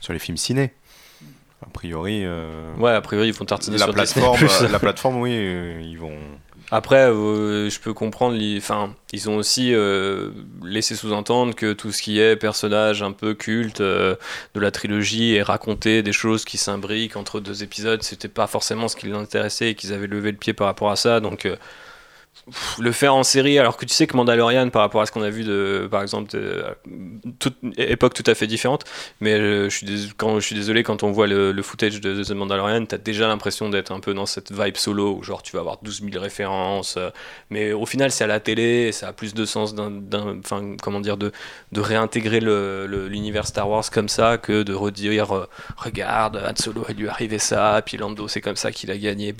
sur 0.00 0.12
les 0.12 0.18
films 0.18 0.36
ciné. 0.36 0.74
A 1.62 1.70
priori, 1.70 2.24
euh, 2.24 2.74
Ouais, 2.76 2.92
a 2.92 3.00
priori, 3.00 3.28
ils 3.28 3.34
vont 3.34 3.46
tartiner 3.46 3.78
la, 3.78 3.86
sur 3.86 3.94
plateforme, 3.94 4.38
Disney+. 4.38 4.68
la 4.72 4.78
plateforme, 4.78 5.16
oui, 5.20 5.32
euh, 5.32 5.80
ils 5.82 5.98
vont. 5.98 6.18
Après, 6.70 7.10
euh, 7.10 7.68
je 7.68 7.80
peux 7.80 7.92
comprendre. 7.92 8.38
Enfin, 8.56 8.94
ils 9.12 9.28
ont 9.28 9.36
aussi 9.36 9.74
euh, 9.74 10.30
laissé 10.62 10.94
sous-entendre 10.94 11.54
que 11.54 11.72
tout 11.72 11.90
ce 11.90 12.00
qui 12.00 12.20
est 12.20 12.36
personnage 12.36 13.02
un 13.02 13.12
peu 13.12 13.34
culte 13.34 13.80
euh, 13.80 14.14
de 14.54 14.60
la 14.60 14.70
trilogie 14.70 15.34
et 15.34 15.42
raconter 15.42 16.02
des 16.02 16.12
choses 16.12 16.44
qui 16.44 16.58
s'imbriquent 16.58 17.16
entre 17.16 17.40
deux 17.40 17.64
épisodes, 17.64 18.02
c'était 18.02 18.28
pas 18.28 18.46
forcément 18.46 18.86
ce 18.86 18.96
qui 18.96 19.06
les 19.06 19.14
intéressait 19.14 19.70
et 19.70 19.74
qu'ils 19.74 19.92
avaient 19.92 20.06
levé 20.06 20.30
le 20.30 20.38
pied 20.38 20.52
par 20.52 20.68
rapport 20.68 20.90
à 20.92 20.96
ça. 20.96 21.18
Donc, 21.20 21.48
le 22.80 22.92
faire 22.92 23.14
en 23.14 23.22
série, 23.22 23.58
alors 23.58 23.76
que 23.76 23.84
tu 23.84 23.94
sais 23.94 24.06
que 24.06 24.16
Mandalorian, 24.16 24.70
par 24.70 24.82
rapport 24.82 25.00
à 25.02 25.06
ce 25.06 25.12
qu'on 25.12 25.22
a 25.22 25.30
vu 25.30 25.44
de, 25.44 25.88
par 25.90 26.02
exemple, 26.02 26.30
de, 26.32 26.64
toute 27.38 27.56
époque 27.76 28.14
tout 28.14 28.24
à 28.26 28.34
fait 28.34 28.46
différente, 28.46 28.84
mais 29.20 29.34
euh, 29.34 29.68
je 29.68 29.76
suis, 29.76 30.12
quand, 30.16 30.40
je 30.40 30.46
suis 30.46 30.54
désolé, 30.54 30.82
quand 30.82 31.02
on 31.02 31.12
voit 31.12 31.26
le, 31.26 31.52
le 31.52 31.62
footage 31.62 32.00
de, 32.00 32.22
The 32.24 32.30
Mandalorian, 32.32 32.84
t'as 32.86 32.98
déjà 32.98 33.28
l'impression 33.28 33.68
d'être 33.68 33.92
un 33.92 34.00
peu 34.00 34.14
dans 34.14 34.26
cette 34.26 34.52
vibe 34.52 34.76
solo, 34.76 35.14
où 35.16 35.22
genre 35.22 35.42
tu 35.42 35.52
vas 35.52 35.60
avoir 35.60 35.78
12 35.82 36.02
000 36.10 36.22
références, 36.22 36.96
euh, 36.96 37.10
mais 37.50 37.72
au 37.72 37.86
final 37.86 38.10
c'est 38.10 38.24
à 38.24 38.26
la 38.26 38.40
télé, 38.40 38.92
ça 38.92 39.08
a 39.08 39.12
plus 39.12 39.34
de 39.34 39.44
sens 39.44 39.74
d'un, 39.74 40.40
comment 40.82 41.00
dire, 41.00 41.16
de, 41.16 41.32
de 41.72 41.80
réintégrer 41.80 42.40
le- 42.40 42.86
le- 42.86 43.08
l'univers 43.08 43.46
Star 43.46 43.68
Wars 43.68 43.84
comme 43.90 44.08
ça, 44.08 44.38
que 44.38 44.62
de 44.62 44.74
redire, 44.74 45.34
euh, 45.36 45.48
regarde, 45.76 46.36
Han 46.36 46.54
Solo, 46.56 46.84
il 46.88 46.96
lui 46.96 47.08
arrivé 47.08 47.38
ça, 47.38 47.80
puis 47.84 47.96
Lando, 47.96 48.28
c'est 48.28 48.40
comme 48.40 48.56
ça 48.56 48.72
qu'il 48.72 48.90
a 48.90 48.96
gagné 48.98 49.34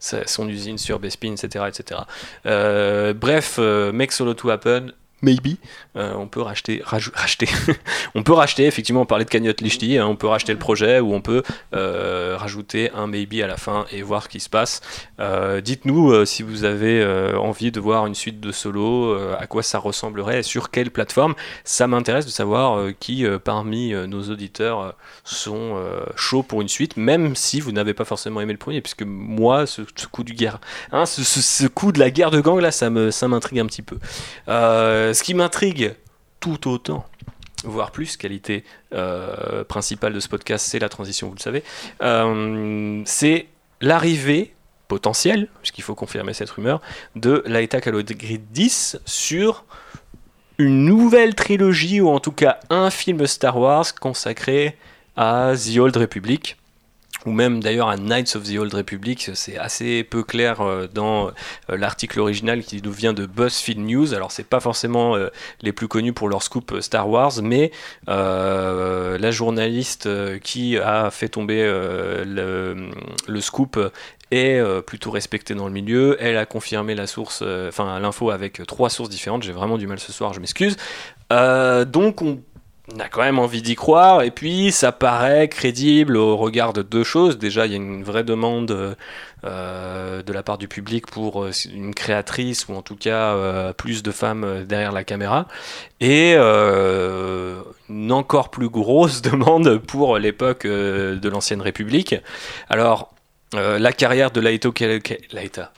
son 0.00 0.48
usine 0.48 0.78
sur 0.78 0.98
Bespin, 0.98 1.32
etc., 1.32 1.64
etc. 1.68 2.00
Euh, 2.46 3.12
bref, 3.14 3.56
euh, 3.58 3.92
Make 3.92 4.12
Solo 4.12 4.34
to 4.34 4.50
Happen, 4.50 4.92
maybe. 5.22 5.58
Euh, 5.96 6.12
on 6.14 6.26
peut 6.26 6.40
racheter, 6.42 6.82
on 8.14 8.22
peut 8.22 8.32
racheter, 8.32 8.66
effectivement, 8.66 9.02
on 9.02 9.06
parlait 9.06 9.24
de 9.24 9.30
cagnotte 9.30 9.60
Lichty, 9.60 9.98
hein, 9.98 10.06
on 10.06 10.16
peut 10.16 10.26
racheter 10.26 10.52
le 10.52 10.58
projet 10.58 11.00
ou 11.00 11.14
on 11.14 11.20
peut 11.20 11.42
euh, 11.74 12.36
rajouter 12.38 12.90
un 12.92 13.06
maybe 13.06 13.40
à 13.42 13.46
la 13.46 13.56
fin 13.56 13.86
et 13.90 14.02
voir 14.02 14.24
ce 14.24 14.28
qui 14.28 14.40
se 14.40 14.50
passe. 14.50 14.82
Euh, 15.20 15.60
Dites-nous 15.60 16.26
si 16.26 16.42
vous 16.42 16.64
avez 16.64 17.04
envie 17.36 17.70
de 17.70 17.80
voir 17.80 18.06
une 18.06 18.14
suite 18.14 18.40
de 18.40 18.52
solo, 18.52 19.16
à 19.38 19.46
quoi 19.46 19.62
ça 19.62 19.78
ressemblerait 19.78 20.42
sur 20.42 20.70
quelle 20.70 20.90
plateforme. 20.90 21.34
Ça 21.64 21.86
m'intéresse 21.86 22.26
de 22.26 22.30
savoir 22.30 22.90
qui 23.00 23.24
parmi 23.42 23.92
nos 23.92 24.22
auditeurs 24.22 24.94
sont 25.24 25.80
chauds 26.14 26.42
pour 26.42 26.62
une 26.62 26.68
suite, 26.68 26.96
même 26.96 27.34
si 27.36 27.60
vous 27.60 27.72
n'avez 27.72 27.94
pas 27.94 28.04
forcément 28.04 28.40
aimé 28.40 28.52
le 28.52 28.58
premier, 28.58 28.80
puisque 28.80 29.02
moi, 29.02 29.66
ce, 29.66 29.82
hein, 29.82 31.04
coup 31.74 31.92
de 31.92 31.98
la 31.98 32.10
guerre 32.10 32.30
de 32.30 32.40
gang 32.40 32.60
là, 32.60 32.70
ça 32.70 32.90
m'intrigue 32.90 33.60
un 33.60 33.66
petit 33.66 33.82
peu. 33.82 33.98
Ce 34.46 35.22
qui 35.22 35.34
m'intrigue 35.34 35.85
tout 36.46 36.70
autant, 36.70 37.04
voire 37.64 37.90
plus, 37.90 38.16
qualité 38.16 38.62
euh, 38.92 39.64
principale 39.64 40.12
de 40.12 40.20
ce 40.20 40.28
podcast, 40.28 40.64
c'est 40.68 40.78
la 40.78 40.88
transition, 40.88 41.26
vous 41.26 41.34
le 41.34 41.40
savez, 41.40 41.64
euh, 42.02 43.02
c'est 43.04 43.48
l'arrivée 43.80 44.54
potentielle, 44.86 45.48
puisqu'il 45.60 45.82
faut 45.82 45.96
confirmer 45.96 46.34
cette 46.34 46.50
rumeur, 46.50 46.80
de 47.16 47.42
Laeta 47.46 47.80
Kalogridis 47.80 48.94
sur 49.04 49.64
une 50.58 50.84
nouvelle 50.84 51.34
trilogie, 51.34 52.00
ou 52.00 52.10
en 52.10 52.20
tout 52.20 52.30
cas 52.30 52.60
un 52.70 52.90
film 52.90 53.26
Star 53.26 53.58
Wars 53.58 53.92
consacré 54.00 54.76
à 55.16 55.54
The 55.56 55.78
Old 55.78 55.96
Republic, 55.96 56.56
ou 57.26 57.32
même 57.32 57.60
d'ailleurs 57.60 57.88
à 57.88 57.96
Knights 57.96 58.36
of 58.36 58.44
the 58.44 58.56
Old 58.56 58.72
Republic, 58.72 59.30
c'est 59.34 59.58
assez 59.58 60.04
peu 60.04 60.22
clair 60.22 60.60
euh, 60.60 60.86
dans 60.86 61.28
euh, 61.28 61.76
l'article 61.76 62.20
original 62.20 62.62
qui 62.62 62.80
nous 62.80 62.92
vient 62.92 63.12
de 63.12 63.26
BuzzFeed 63.26 63.80
News. 63.80 64.14
Alors 64.14 64.30
c'est 64.30 64.46
pas 64.46 64.60
forcément 64.60 65.16
euh, 65.16 65.28
les 65.60 65.72
plus 65.72 65.88
connus 65.88 66.12
pour 66.12 66.28
leur 66.28 66.42
scoop 66.42 66.76
Star 66.80 67.08
Wars, 67.08 67.32
mais 67.42 67.72
la 68.06 69.30
journaliste 69.30 70.08
qui 70.40 70.78
a 70.78 71.10
fait 71.10 71.28
tomber 71.28 71.64
le, 71.64 73.40
scoop 73.40 73.78
est 74.30 74.62
plutôt 74.82 75.10
respectée 75.10 75.54
dans 75.54 75.66
le 75.66 75.72
milieu. 75.72 76.16
Elle 76.20 76.36
a 76.36 76.46
confirmé 76.46 76.94
la 76.94 77.06
source, 77.06 77.42
enfin 77.68 77.98
l'info 77.98 78.30
avec 78.30 78.64
trois 78.66 78.90
sources 78.90 79.10
différentes. 79.10 79.42
J'ai 79.42 79.52
vraiment 79.52 79.78
du 79.78 79.86
mal 79.86 79.98
ce 79.98 80.12
soir, 80.12 80.32
je 80.32 80.40
m'excuse. 80.40 80.76
Donc 81.30 82.22
on 82.22 82.40
on 82.94 83.00
a 83.00 83.08
quand 83.08 83.22
même 83.22 83.38
envie 83.38 83.62
d'y 83.62 83.74
croire, 83.74 84.22
et 84.22 84.30
puis 84.30 84.70
ça 84.70 84.92
paraît 84.92 85.48
crédible 85.48 86.16
au 86.16 86.36
regard 86.36 86.72
de 86.72 86.82
deux 86.82 87.02
choses. 87.02 87.36
Déjà, 87.36 87.66
il 87.66 87.72
y 87.72 87.74
a 87.74 87.78
une 87.78 88.04
vraie 88.04 88.22
demande 88.22 88.96
euh, 89.44 90.22
de 90.22 90.32
la 90.32 90.42
part 90.42 90.56
du 90.56 90.68
public 90.68 91.06
pour 91.06 91.44
euh, 91.44 91.50
une 91.72 91.94
créatrice, 91.94 92.68
ou 92.68 92.74
en 92.74 92.82
tout 92.82 92.96
cas 92.96 93.34
euh, 93.34 93.72
plus 93.72 94.02
de 94.02 94.10
femmes 94.10 94.64
derrière 94.64 94.92
la 94.92 95.04
caméra, 95.04 95.46
et 96.00 96.34
une 96.34 98.12
encore 98.12 98.50
plus 98.50 98.68
grosse 98.68 99.20
demande 99.30 99.78
pour 99.78 100.18
l'époque 100.18 100.66
de 100.66 101.28
l'ancienne 101.28 101.62
République. 101.62 102.14
Alors, 102.68 103.10
euh, 103.56 103.78
la 103.78 103.92
carrière 103.92 104.30
de 104.30 104.40
Ka- 104.98 105.14
Laeta 105.32 105.72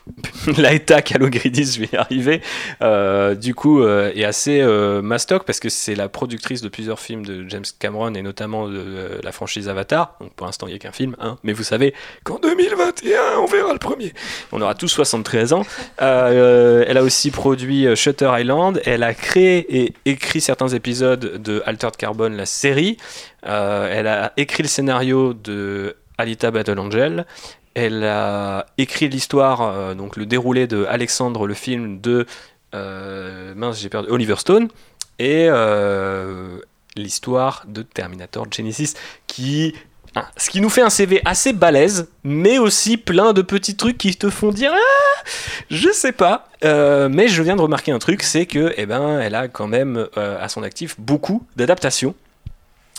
Laeta 0.58 1.02
Kalogridis, 1.02 1.72
je 1.74 1.80
vais 1.80 1.88
y 1.92 1.96
arriver, 1.96 2.40
euh, 2.82 3.34
du 3.34 3.54
coup, 3.54 3.82
euh, 3.82 4.12
est 4.14 4.24
assez 4.24 4.62
mastoc 5.02 5.44
parce 5.44 5.60
que 5.60 5.68
c'est 5.68 5.94
la 5.94 6.08
productrice 6.08 6.60
de 6.60 6.68
plusieurs 6.68 7.00
films 7.00 7.24
de 7.24 7.48
James 7.48 7.64
Cameron 7.78 8.14
et 8.14 8.22
notamment 8.22 8.68
de 8.68 9.20
la 9.22 9.32
franchise 9.32 9.68
Avatar. 9.68 10.16
Donc 10.20 10.32
pour 10.34 10.46
l'instant, 10.46 10.66
il 10.66 10.70
n'y 10.70 10.76
a 10.76 10.78
qu'un 10.78 10.92
film, 10.92 11.16
hein, 11.20 11.36
mais 11.42 11.52
vous 11.52 11.62
savez 11.62 11.94
qu'en 12.24 12.38
2021, 12.38 13.38
on 13.40 13.46
verra 13.46 13.72
le 13.72 13.78
premier. 13.78 14.12
On 14.52 14.60
aura 14.60 14.74
tous 14.74 14.88
73 14.88 15.52
ans. 15.52 15.62
Elle 15.98 16.96
a 16.96 17.02
aussi 17.02 17.30
produit 17.30 17.86
Shutter 17.96 18.30
Island. 18.38 18.80
Elle 18.84 19.02
a 19.02 19.14
créé 19.14 19.82
et 19.82 19.92
écrit 20.04 20.40
certains 20.40 20.68
épisodes 20.68 21.40
de 21.42 21.62
Altered 21.66 21.96
Carbon, 21.96 22.28
la 22.30 22.46
série. 22.46 22.96
Elle 23.42 24.06
a 24.06 24.32
écrit 24.36 24.62
le 24.62 24.68
scénario 24.68 25.34
de 25.34 25.96
Alita 26.18 26.50
Battle 26.50 26.78
Angel. 26.78 27.26
Elle 27.80 28.02
a 28.02 28.66
écrit 28.76 29.08
l'histoire, 29.08 29.62
euh, 29.62 29.94
donc 29.94 30.16
le 30.16 30.26
déroulé 30.26 30.66
de 30.66 30.84
Alexandre, 30.86 31.46
le 31.46 31.54
film 31.54 32.00
de 32.00 32.26
euh, 32.74 33.54
mince, 33.54 33.80
j'ai 33.80 33.88
perdu 33.88 34.08
Oliver 34.10 34.34
Stone, 34.36 34.66
et 35.20 35.46
euh, 35.48 36.58
l'histoire 36.96 37.62
de 37.68 37.82
Terminator 37.82 38.48
Genesis, 38.50 38.94
qui 39.28 39.76
hein, 40.16 40.24
ce 40.36 40.50
qui 40.50 40.60
nous 40.60 40.70
fait 40.70 40.82
un 40.82 40.90
CV 40.90 41.22
assez 41.24 41.52
balèze, 41.52 42.08
mais 42.24 42.58
aussi 42.58 42.96
plein 42.96 43.32
de 43.32 43.42
petits 43.42 43.76
trucs 43.76 43.96
qui 43.96 44.16
te 44.16 44.28
font 44.28 44.50
dire 44.50 44.72
ah, 44.74 45.22
je 45.70 45.90
sais 45.92 46.10
pas. 46.10 46.48
Mais 46.64 47.28
je 47.28 47.40
viens 47.44 47.54
de 47.54 47.62
remarquer 47.62 47.92
un 47.92 48.00
truc, 48.00 48.24
c'est 48.24 48.46
que 48.46 48.74
eh 48.76 48.86
ben, 48.86 49.20
elle 49.20 49.36
a 49.36 49.46
quand 49.46 49.68
même 49.68 50.08
à 50.16 50.48
son 50.48 50.64
actif 50.64 50.96
beaucoup 50.98 51.46
d'adaptations. 51.54 52.16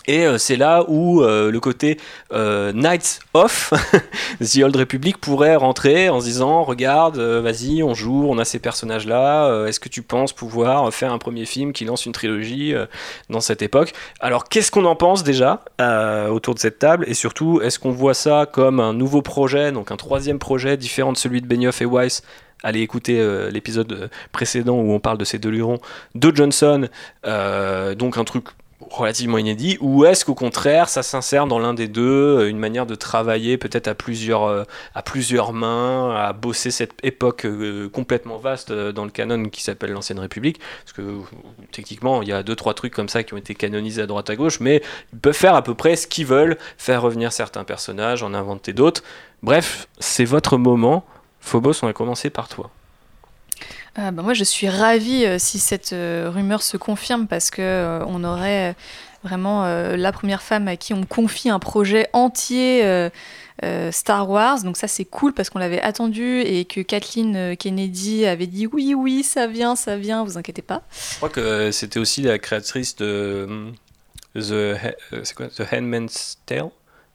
Et 0.06 0.26
euh, 0.26 0.38
c'est 0.38 0.56
là 0.56 0.84
où 0.88 1.22
euh, 1.22 1.50
le 1.50 1.60
côté 1.60 1.98
euh, 2.32 2.72
Knights 2.72 3.20
of 3.34 3.72
The 4.40 4.58
Old 4.64 4.76
Republic 4.76 5.18
pourrait 5.18 5.56
rentrer 5.56 6.08
en 6.08 6.20
se 6.20 6.24
disant 6.24 6.62
regarde, 6.62 7.18
euh, 7.18 7.40
vas-y, 7.40 7.82
on 7.82 7.94
joue, 7.94 8.26
on 8.28 8.38
a 8.38 8.44
ces 8.44 8.58
personnages-là. 8.58 9.66
Est-ce 9.66 9.80
que 9.80 9.88
tu 9.88 10.02
penses 10.02 10.32
pouvoir 10.32 10.92
faire 10.92 11.12
un 11.12 11.18
premier 11.18 11.44
film 11.44 11.72
qui 11.72 11.84
lance 11.84 12.06
une 12.06 12.12
trilogie 12.12 12.74
dans 13.28 13.40
cette 13.40 13.62
époque? 13.62 13.92
Alors, 14.20 14.44
qu'est-ce 14.44 14.70
qu'on 14.70 14.84
en 14.84 14.96
pense 14.96 15.22
déjà 15.22 15.62
autour 16.30 16.54
de 16.54 16.58
cette 16.58 16.78
table? 16.78 17.04
Et 17.08 17.14
surtout, 17.14 17.60
est-ce 17.60 17.78
qu'on 17.78 17.90
voit 17.90 18.14
ça 18.14 18.46
comme 18.50 18.80
un 18.80 18.92
nouveau 18.92 19.22
projet, 19.22 19.72
donc 19.72 19.90
un 19.90 19.96
troisième 19.96 20.38
projet 20.38 20.76
différent 20.76 21.12
de 21.12 21.16
celui 21.16 21.40
de 21.40 21.46
Benioff 21.46 21.82
et 21.82 21.86
Weiss? 21.86 22.22
Allez 22.62 22.80
écouter 22.80 23.48
l'épisode 23.50 24.10
précédent 24.32 24.76
où 24.76 24.92
on 24.92 25.00
parle 25.00 25.18
de 25.18 25.24
ces 25.24 25.38
deux 25.38 25.50
lurons 25.50 25.78
de 26.14 26.34
Johnson, 26.34 26.88
donc 27.24 28.18
un 28.18 28.24
truc 28.24 28.46
relativement 28.88 29.38
inédit, 29.38 29.76
ou 29.80 30.04
est-ce 30.04 30.24
qu'au 30.24 30.34
contraire 30.34 30.88
ça 30.88 31.02
s'insère 31.02 31.46
dans 31.46 31.58
l'un 31.58 31.74
des 31.74 31.88
deux, 31.88 32.38
euh, 32.38 32.48
une 32.48 32.58
manière 32.58 32.86
de 32.86 32.94
travailler 32.94 33.58
peut-être 33.58 33.88
à 33.88 33.94
plusieurs, 33.94 34.44
euh, 34.44 34.64
à 34.94 35.02
plusieurs 35.02 35.52
mains, 35.52 36.14
à 36.16 36.32
bosser 36.32 36.70
cette 36.70 36.94
époque 37.02 37.44
euh, 37.44 37.88
complètement 37.88 38.38
vaste 38.38 38.72
dans 38.72 39.04
le 39.04 39.10
canon 39.10 39.48
qui 39.48 39.62
s'appelle 39.62 39.92
l'Ancienne 39.92 40.18
République, 40.18 40.60
parce 40.84 40.92
que 40.92 41.18
techniquement 41.72 42.22
il 42.22 42.28
y 42.28 42.32
a 42.32 42.42
deux 42.42 42.56
trois 42.56 42.74
trucs 42.74 42.94
comme 42.94 43.08
ça 43.08 43.22
qui 43.22 43.34
ont 43.34 43.38
été 43.38 43.54
canonisés 43.54 44.02
à 44.02 44.06
droite 44.06 44.30
à 44.30 44.36
gauche, 44.36 44.60
mais 44.60 44.82
ils 45.12 45.18
peuvent 45.18 45.34
faire 45.34 45.54
à 45.54 45.62
peu 45.62 45.74
près 45.74 45.96
ce 45.96 46.06
qu'ils 46.06 46.26
veulent, 46.26 46.56
faire 46.78 47.02
revenir 47.02 47.32
certains 47.32 47.64
personnages, 47.64 48.22
en 48.22 48.34
inventer 48.34 48.72
d'autres. 48.72 49.02
Bref, 49.42 49.88
c'est 49.98 50.24
votre 50.24 50.56
moment. 50.58 51.04
Phobos, 51.40 51.82
on 51.82 51.86
va 51.86 51.92
commencer 51.92 52.30
par 52.30 52.48
toi. 52.48 52.70
Bah, 53.96 54.10
moi, 54.12 54.34
je 54.34 54.44
suis 54.44 54.68
ravie 54.68 55.24
euh, 55.26 55.38
si 55.38 55.58
cette 55.58 55.92
euh, 55.92 56.30
rumeur 56.32 56.62
se 56.62 56.76
confirme 56.76 57.26
parce 57.26 57.50
que 57.50 57.60
euh, 57.60 58.04
on 58.06 58.24
aurait 58.24 58.74
vraiment 59.22 59.64
euh, 59.66 59.96
la 59.96 60.12
première 60.12 60.40
femme 60.42 60.68
à 60.68 60.76
qui 60.76 60.94
on 60.94 61.04
confie 61.04 61.50
un 61.50 61.58
projet 61.58 62.08
entier 62.14 62.82
euh, 62.84 63.10
euh, 63.62 63.92
Star 63.92 64.30
Wars. 64.30 64.62
Donc 64.62 64.78
ça, 64.78 64.88
c'est 64.88 65.04
cool 65.04 65.34
parce 65.34 65.50
qu'on 65.50 65.58
l'avait 65.58 65.82
attendu 65.82 66.40
et 66.40 66.64
que 66.64 66.80
Kathleen 66.80 67.36
euh, 67.36 67.54
Kennedy 67.56 68.24
avait 68.24 68.46
dit 68.46 68.66
oui, 68.66 68.94
oui, 68.94 69.22
ça 69.22 69.46
vient, 69.46 69.76
ça 69.76 69.96
vient, 69.98 70.24
vous 70.24 70.38
inquiétez 70.38 70.62
pas. 70.62 70.82
Je 71.12 71.16
crois 71.16 71.28
que 71.28 71.70
c'était 71.70 71.98
aussi 71.98 72.22
la 72.22 72.38
créatrice 72.38 72.96
de 72.96 73.72
The, 74.34 74.52
euh, 74.52 74.76
quoi, 75.36 75.48
The 75.48 75.62
Handmaid's 75.72 76.38
Tale? 76.46 76.70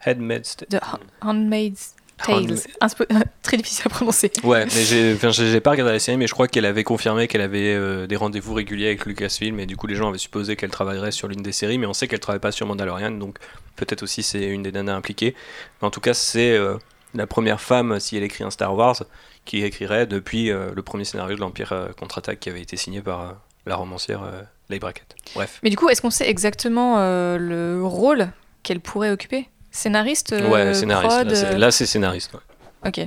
Handmaid's 0.06 0.56
Tale 0.58 0.68
The 0.70 0.84
Ha- 0.84 1.00
Handmaid's 1.22 1.95
Tales. 2.24 2.60
Très 3.42 3.58
difficile 3.58 3.84
à 3.86 3.90
prononcer. 3.90 4.32
Ouais, 4.44 4.66
mais 4.66 4.84
j'ai, 5.32 5.60
pas 5.62 5.72
regardé 5.72 5.92
la 5.92 6.00
série, 6.00 6.18
mais 6.18 6.28
je 6.28 6.34
crois 6.34 6.48
qu'elle 6.48 6.66
avait 6.66 6.84
confirmé 6.84 7.28
qu'elle 7.28 7.42
avait 7.42 7.74
euh, 7.74 8.08
des 8.08 8.16
rendez-vous 8.16 8.54
réguliers 8.54 8.88
avec 8.88 9.06
Lucasfilm, 9.06 9.60
et 9.60 9.66
du 9.66 9.78
coup 9.78 9.88
les 9.88 9.96
gens 9.96 10.10
avaient 10.10 10.18
supposé 10.18 10.56
qu'elle 10.56 10.70
travaillerait 10.70 11.12
sur 11.12 11.28
l'une 11.28 11.42
des 11.42 11.52
séries, 11.52 11.78
mais 11.78 11.86
on 11.86 11.94
sait 11.94 12.08
qu'elle 12.08 12.20
travaille 12.20 12.40
pas 12.40 12.52
sur 12.52 12.66
Mandalorian, 12.68 13.12
donc 13.12 13.38
peut-être 13.76 14.04
aussi 14.04 14.24
c'est 14.24 14.46
une 14.46 14.64
des 14.64 14.72
nanas 14.72 14.96
impliquées. 14.96 15.36
Mais 15.82 15.88
en 15.88 15.92
tout 15.92 16.02
cas, 16.02 16.14
c'est 16.14 16.52
euh, 16.52 16.78
la 17.14 17.28
première 17.28 17.62
femme, 17.62 18.00
si 18.00 18.18
elle 18.18 18.24
écrit 18.24 18.44
un 18.44 18.52
Star 18.52 18.76
Wars, 18.76 19.04
qui 19.46 19.64
écrirait 19.64 20.08
depuis 20.08 20.52
euh, 20.52 20.72
le 20.74 20.82
premier 20.82 21.06
scénario 21.06 21.36
de 21.36 21.42
l'Empire 21.42 21.90
contre-attaque 22.00 22.40
qui 22.40 22.50
avait 22.50 22.62
été 22.62 22.78
signé 22.78 23.02
par 23.02 23.36
la 23.66 23.76
romancière 23.76 24.22
Leigh 24.70 24.80
Brackett. 24.80 25.16
Bref. 25.34 25.60
Mais 25.64 25.70
du 25.70 25.76
coup, 25.76 25.90
est-ce 25.90 26.02
qu'on 26.02 26.12
sait 26.12 26.30
exactement 26.30 26.98
le 27.38 27.82
rôle 27.84 28.30
qu'elle 28.64 28.80
pourrait 28.80 29.12
occuper? 29.12 29.50
Scénariste 29.76 30.32
euh, 30.32 30.50
ouais, 30.50 30.74
scénariste. 30.74 31.10
prod, 31.10 31.28
là, 31.30 31.36
c'est, 31.36 31.46
euh, 31.54 31.58
là, 31.58 31.70
c'est 31.70 31.86
scénariste. 31.86 32.32
ouais. 32.34 32.40
Ok. 32.88 33.06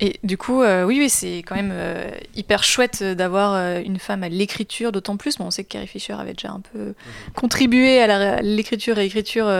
Et 0.00 0.20
du 0.22 0.38
coup, 0.38 0.62
euh, 0.62 0.84
oui, 0.84 0.98
oui, 1.00 1.10
c'est 1.10 1.38
quand 1.38 1.56
même 1.56 1.72
euh, 1.72 2.08
hyper 2.36 2.62
chouette 2.62 3.02
d'avoir 3.02 3.54
euh, 3.54 3.80
une 3.84 3.98
femme 3.98 4.22
à 4.22 4.28
l'écriture, 4.28 4.92
d'autant 4.92 5.16
plus. 5.16 5.38
Bon, 5.38 5.46
on 5.46 5.50
sait 5.50 5.64
que 5.64 5.70
Carrie 5.70 5.88
Fisher 5.88 6.12
avait 6.12 6.34
déjà 6.34 6.50
un 6.50 6.60
peu 6.60 6.94
contribué 7.34 8.00
à 8.00 8.40
l'écriture 8.40 9.00
et 9.00 9.06
écriture 9.06 9.50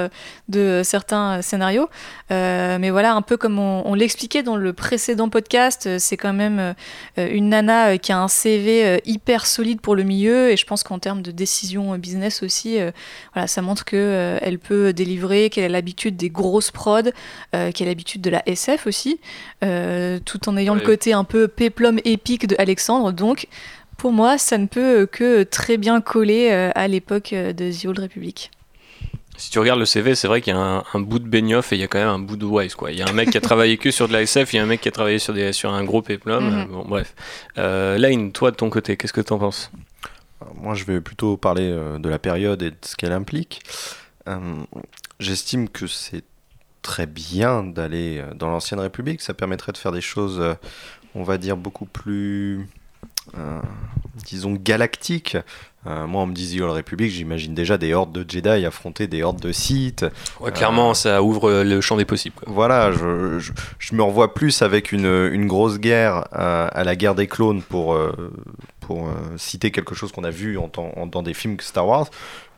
de 0.49 0.83
certains 0.85 1.43
scénarios. 1.43 1.89
Mais 2.31 2.91
voilà, 2.91 3.15
un 3.15 3.23
peu 3.23 3.37
comme 3.37 3.59
on, 3.59 3.83
on 3.85 3.95
l'expliquait 3.95 4.45
dans 4.45 4.57
le 4.57 4.73
précédent 4.73 5.29
podcast, 5.29 5.99
c'est 5.99 6.17
quand 6.17 6.33
même 6.33 6.75
une 7.17 7.49
nana 7.49 7.99
qui 7.99 8.13
a 8.13 8.21
un 8.21 8.29
CV 8.29 9.01
hyper 9.05 9.47
solide 9.47 9.81
pour 9.81 9.97
le 9.97 10.05
milieu. 10.05 10.51
Et 10.51 10.57
je 10.57 10.67
pense 10.67 10.83
qu'en 10.85 10.99
termes 10.99 11.23
de 11.23 11.31
décision 11.31 11.97
business 11.97 12.43
aussi, 12.43 12.79
voilà, 13.35 13.49
ça 13.49 13.63
montre 13.63 13.85
que 13.85 14.39
elle 14.41 14.59
peut 14.59 14.93
délivrer, 14.93 15.51
qu'elle 15.51 15.65
a 15.65 15.69
l'habitude 15.69 16.17
des 16.17 16.31
grosses 16.31 16.71
prods, 16.71 17.11
qu'elle 17.53 17.87
a 17.87 17.91
l'habitude 17.91 18.21
de 18.21 18.31
la 18.31 18.43
SF 18.49 18.87
aussi. 18.87 19.19
Euh, 20.29 20.39
tout 20.39 20.49
en 20.49 20.57
ayant 20.57 20.75
Ouais. 20.75 20.81
le 20.81 20.87
côté 20.87 21.13
un 21.13 21.25
peu 21.25 21.49
péplum 21.49 21.99
épique 22.05 22.47
de 22.47 22.55
Alexandre. 22.59 23.13
Donc, 23.13 23.47
pour 23.97 24.13
moi, 24.13 24.39
ça 24.39 24.59
ne 24.59 24.67
peut 24.67 25.07
que 25.11 25.43
très 25.43 25.77
bien 25.77 26.01
coller 26.01 26.51
euh, 26.53 26.71
à 26.75 26.87
l'époque 26.89 27.33
euh, 27.33 27.53
de 27.53 27.71
The 27.73 27.87
Old 27.87 27.99
Republic. 27.99 28.51
Si 29.37 29.51
tu 29.51 29.59
regardes 29.61 29.79
le 29.79 29.87
CV, 29.87 30.15
c'est 30.17 30.27
vrai 30.27 30.41
qu'il 30.43 30.53
y 30.53 30.57
a 30.57 30.61
un, 30.61 30.85
un 30.95 30.99
bout 31.01 31.21
de 31.21 31.29
Benioff 31.29 31.73
et 31.73 31.77
il 31.77 31.81
y 31.81 31.85
a 31.85 31.87
quand 31.87 31.99
même 32.01 32.09
un 32.09 32.19
bout 32.19 32.37
de 32.37 32.45
Wise. 32.45 32.75
Quoi. 32.75 32.91
Il 32.91 32.99
y 32.99 33.03
a 33.03 33.09
un 33.09 33.13
mec 33.13 33.31
qui 33.31 33.39
a 33.39 33.41
travaillé 33.41 33.77
que 33.79 33.91
sur 33.93 34.09
de 34.09 34.13
la 34.13 34.23
SF, 34.23 34.53
il 34.53 34.57
y 34.57 34.59
a 34.59 34.63
un 34.65 34.67
mec 34.67 34.81
qui 34.81 34.89
a 34.89 34.91
travaillé 34.91 35.21
sur, 35.21 35.33
des, 35.33 35.53
sur 35.53 35.71
un 35.73 35.85
gros 35.85 36.03
péplum. 36.03 36.45
Euh, 36.45 36.65
bon, 36.65 36.85
bref. 36.85 37.15
Euh, 37.57 37.97
Lane, 37.99 38.33
toi 38.33 38.51
de 38.51 38.57
ton 38.57 38.69
côté, 38.69 38.97
qu'est-ce 38.97 39.13
que 39.13 39.21
tu 39.21 39.33
en 39.33 39.39
penses 39.39 39.71
Moi, 40.57 40.75
je 40.75 40.83
vais 40.85 41.01
plutôt 41.01 41.37
parler 41.37 41.71
euh, 41.71 41.99
de 42.01 42.09
la 42.09 42.19
période 42.19 42.63
et 42.63 42.71
de 42.71 42.77
ce 42.83 42.97
qu'elle 42.97 43.13
implique. 43.13 43.63
Euh, 44.29 44.39
J'estime 45.21 45.69
que 45.69 45.87
c'est 45.87 46.25
très 46.83 47.07
bien 47.07 47.63
d'aller 47.65 48.19
euh, 48.19 48.35
dans 48.35 48.49
l'ancienne 48.51 48.81
République. 48.81 49.21
Ça 49.21 49.35
permettrait 49.35 49.73
de 49.73 49.79
faire 49.79 49.93
des 49.93 50.01
choses, 50.01 50.39
euh, 50.41 50.55
on 51.15 51.23
va 51.23 51.39
dire, 51.39 51.57
beaucoup 51.57 51.87
plus, 51.87 52.67
euh, 53.37 53.61
disons, 54.27 54.55
galactiques. 54.55 55.37
Euh, 55.87 56.07
moi, 56.07 56.23
on 56.23 56.27
me 56.27 56.35
dit 56.35 56.57
The 56.57 56.61
Old 56.61 56.73
Republic, 56.73 57.11
j'imagine 57.11 57.55
déjà 57.55 57.79
des 57.79 57.95
hordes 57.95 58.13
de 58.13 58.29
Jedi 58.29 58.67
affronter 58.67 59.07
des 59.07 59.23
hordes 59.23 59.41
de 59.41 59.53
Sith. 59.53 60.05
Ouais, 60.41 60.51
Clairement, 60.53 60.93
ça 60.93 61.23
ouvre 61.23 61.63
le 61.63 61.81
champ 61.81 61.97
des 61.97 62.05
possibles. 62.05 62.35
quoi. 62.35 62.53
Voilà, 62.53 62.91
je, 62.93 63.39
je, 63.39 63.53
je 63.79 63.95
me 63.95 64.03
revois 64.03 64.35
plus 64.35 64.61
avec 64.63 64.91
une, 64.93 65.07
une 65.07 65.47
grosse 65.47 65.79
guerre 65.79 66.25
à 66.33 66.83
la 66.85 66.97
guerre 66.97 67.15
des 67.15 67.29
clones 67.29 67.63
pour, 67.63 67.97
pour 68.81 69.09
citer 69.37 69.71
quelque 69.71 69.95
chose 69.95 70.11
qu'on 70.13 70.25
a 70.25 70.31
vu 70.31 70.59
en, 70.59 70.69
temps- 70.69 70.93
en- 70.97 71.07
dans 71.07 71.23
des 71.23 71.33
films 71.33 71.59
Star 71.61 71.87
Wars 71.87 72.09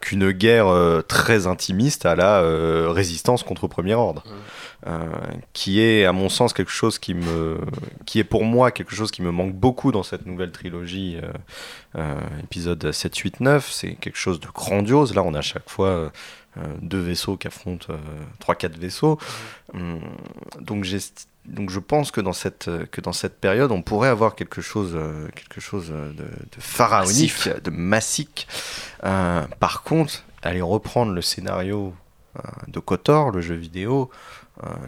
qu'une 0.01 0.31
guerre 0.33 0.67
euh, 0.69 1.03
très 1.03 1.47
intimiste 1.47 2.07
à 2.07 2.15
la 2.15 2.41
euh, 2.41 2.89
résistance 2.91 3.43
contre 3.43 3.69
Premier 3.69 3.95
Ordre. 3.95 4.25
Euh, 4.87 4.99
qui 5.53 5.83
est, 5.83 6.07
à 6.07 6.13
mon 6.13 6.31
sens, 6.31 6.55
quelque 6.55 6.71
chose 6.73 6.99
qui 6.99 7.13
me, 7.13 7.59
qui 8.07 8.19
est 8.19 8.25
pour 8.25 8.45
moi 8.45 8.71
quelque 8.71 8.95
chose 8.95 9.11
qui 9.11 9.21
me 9.21 9.31
manque 9.31 9.53
beaucoup 9.53 9.93
dans 9.93 10.03
cette 10.03 10.25
nouvelle 10.25 10.53
trilogie, 10.53 11.19
épisode 12.43 12.91
7, 12.91 13.15
8, 13.17 13.41
9. 13.41 13.71
C'est 13.71 13.95
quelque 13.97 14.17
chose 14.17 14.41
de 14.41 14.47
grandiose. 14.47 15.15
Là, 15.15 15.23
on 15.23 15.35
a 15.35 15.39
à 15.39 15.43
chaque 15.43 15.69
fois 15.69 16.11
deux 16.81 17.01
vaisseaux 17.01 17.37
qui 17.37 17.47
affrontent 17.47 17.93
trois, 18.39 18.55
quatre 18.55 18.79
vaisseaux. 18.79 19.19
Hum, 19.75 20.01
donc, 20.61 20.85
j'est- 20.85 21.29
donc, 21.47 21.71
je 21.71 21.81
pense 21.81 22.11
que 22.11 22.21
dans 22.21 22.33
cette, 22.33 22.71
que 22.91 23.01
dans 23.01 23.13
cette 23.13 23.41
période, 23.41 23.73
on 23.73 23.83
pourrait 23.83 24.09
avoir 24.09 24.35
quelque 24.35 24.61
chose, 24.61 24.93
euh, 24.95 25.29
quelque 25.35 25.61
chose 25.61 25.91
euh, 25.91 26.11
de, 26.13 26.25
de 26.25 26.61
pharaonique, 26.61 27.33
Massif. 27.47 27.63
de 27.63 27.71
massique. 27.71 28.49
Euh, 29.05 29.47
par 29.59 29.83
contre, 29.83 30.23
aller 30.43 30.61
reprendre 30.61 31.13
le 31.13 31.23
scénario 31.23 31.95
de 32.69 32.79
Kotor, 32.79 33.33
le 33.33 33.41
jeu 33.41 33.57
vidéo, 33.57 34.09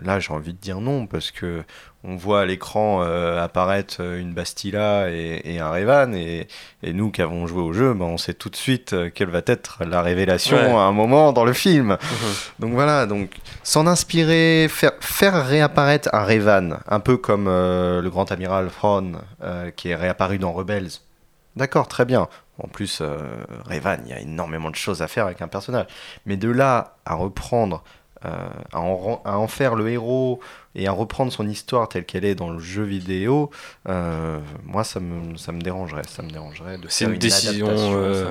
là 0.03 0.19
j'ai 0.21 0.33
envie 0.33 0.53
de 0.53 0.59
dire 0.59 0.81
non 0.81 1.07
parce 1.07 1.31
que 1.31 1.63
on 2.05 2.17
voit 2.17 2.41
à 2.41 2.45
l'écran 2.45 3.01
euh, 3.03 3.41
apparaître 3.43 3.99
euh, 4.01 4.19
une 4.21 4.33
Bastilla 4.35 5.09
et, 5.11 5.41
et 5.45 5.61
un 5.61 5.71
Revan 5.71 6.13
et, 6.15 6.49
et 6.83 6.93
nous 6.93 7.13
qui 7.13 7.23
avons 7.23 7.47
joué 7.47 7.63
au 7.63 7.73
jeu, 7.73 7.95
ben, 7.95 8.07
on 8.07 8.19
sait 8.19 8.35
tout 8.35 8.49
de 8.51 8.57
suite 8.57 8.93
euh, 8.93 9.09
quelle 9.15 9.31
va 9.31 9.41
être 9.47 9.85
la 9.85 10.03
révélation 10.03 10.57
Ouais. 10.57 10.69
à 10.73 10.81
un 10.81 10.91
moment 10.93 11.33
dans 11.33 11.45
le 11.45 11.53
film. 11.53 11.97
Donc 12.59 12.73
voilà, 12.73 13.07
donc 13.07 13.31
s'en 13.63 13.87
inspirer, 13.87 14.67
faire, 14.69 14.93
faire 15.01 15.47
réapparaître 15.47 16.09
un 16.13 16.25
Revan, 16.25 16.79
un 16.89 16.99
peu 17.01 17.17
comme 17.17 17.47
euh, 17.47 18.03
le 18.03 18.11
grand 18.11 18.33
amiral 18.33 18.69
Thrawn 18.71 19.19
euh, 19.45 19.71
qui 19.71 19.91
est 19.91 19.95
réapparu 19.97 20.39
dans 20.39 20.53
Rebels. 20.53 20.89
D'accord, 21.55 21.87
très 21.87 22.05
bien. 22.05 22.29
En 22.63 22.67
plus, 22.67 22.99
euh, 23.01 23.17
Revan, 23.67 23.99
il 24.05 24.11
y 24.11 24.13
a 24.13 24.19
énormément 24.21 24.71
de 24.71 24.75
choses 24.77 25.03
à 25.03 25.09
faire 25.09 25.27
avec 25.27 25.41
un 25.41 25.49
personnage. 25.49 25.87
Mais 26.27 26.37
de 26.37 26.51
là 26.51 26.97
à 27.05 27.15
reprendre, 27.15 27.77
euh, 27.77 27.89
à, 28.25 28.81
en, 28.81 28.95
ren- 28.97 29.21
à 29.25 29.39
en 29.39 29.49
faire 29.49 29.75
le 29.75 29.89
héros 29.91 30.41
et 30.75 30.87
à 30.87 30.93
reprendre 30.93 31.33
son 31.33 31.47
histoire 31.49 31.89
telle 31.89 32.05
qu'elle 32.05 32.25
est 32.25 32.35
dans 32.35 32.51
le 32.51 32.59
jeu 32.59 32.83
vidéo, 32.83 33.51
euh, 33.89 34.39
moi, 34.65 34.85
ça 34.85 35.01
me, 35.01 35.37
ça 35.37 35.53
me 35.53 35.61
dérangerait. 35.61 36.03
Ça 36.09 36.23
me 36.23 36.31
dérangerait 36.31 36.79
de 36.79 36.87
C'est 36.89 37.05
faire 37.05 37.13
une 37.15 37.19
décision, 37.19 37.69
euh. 37.71 38.31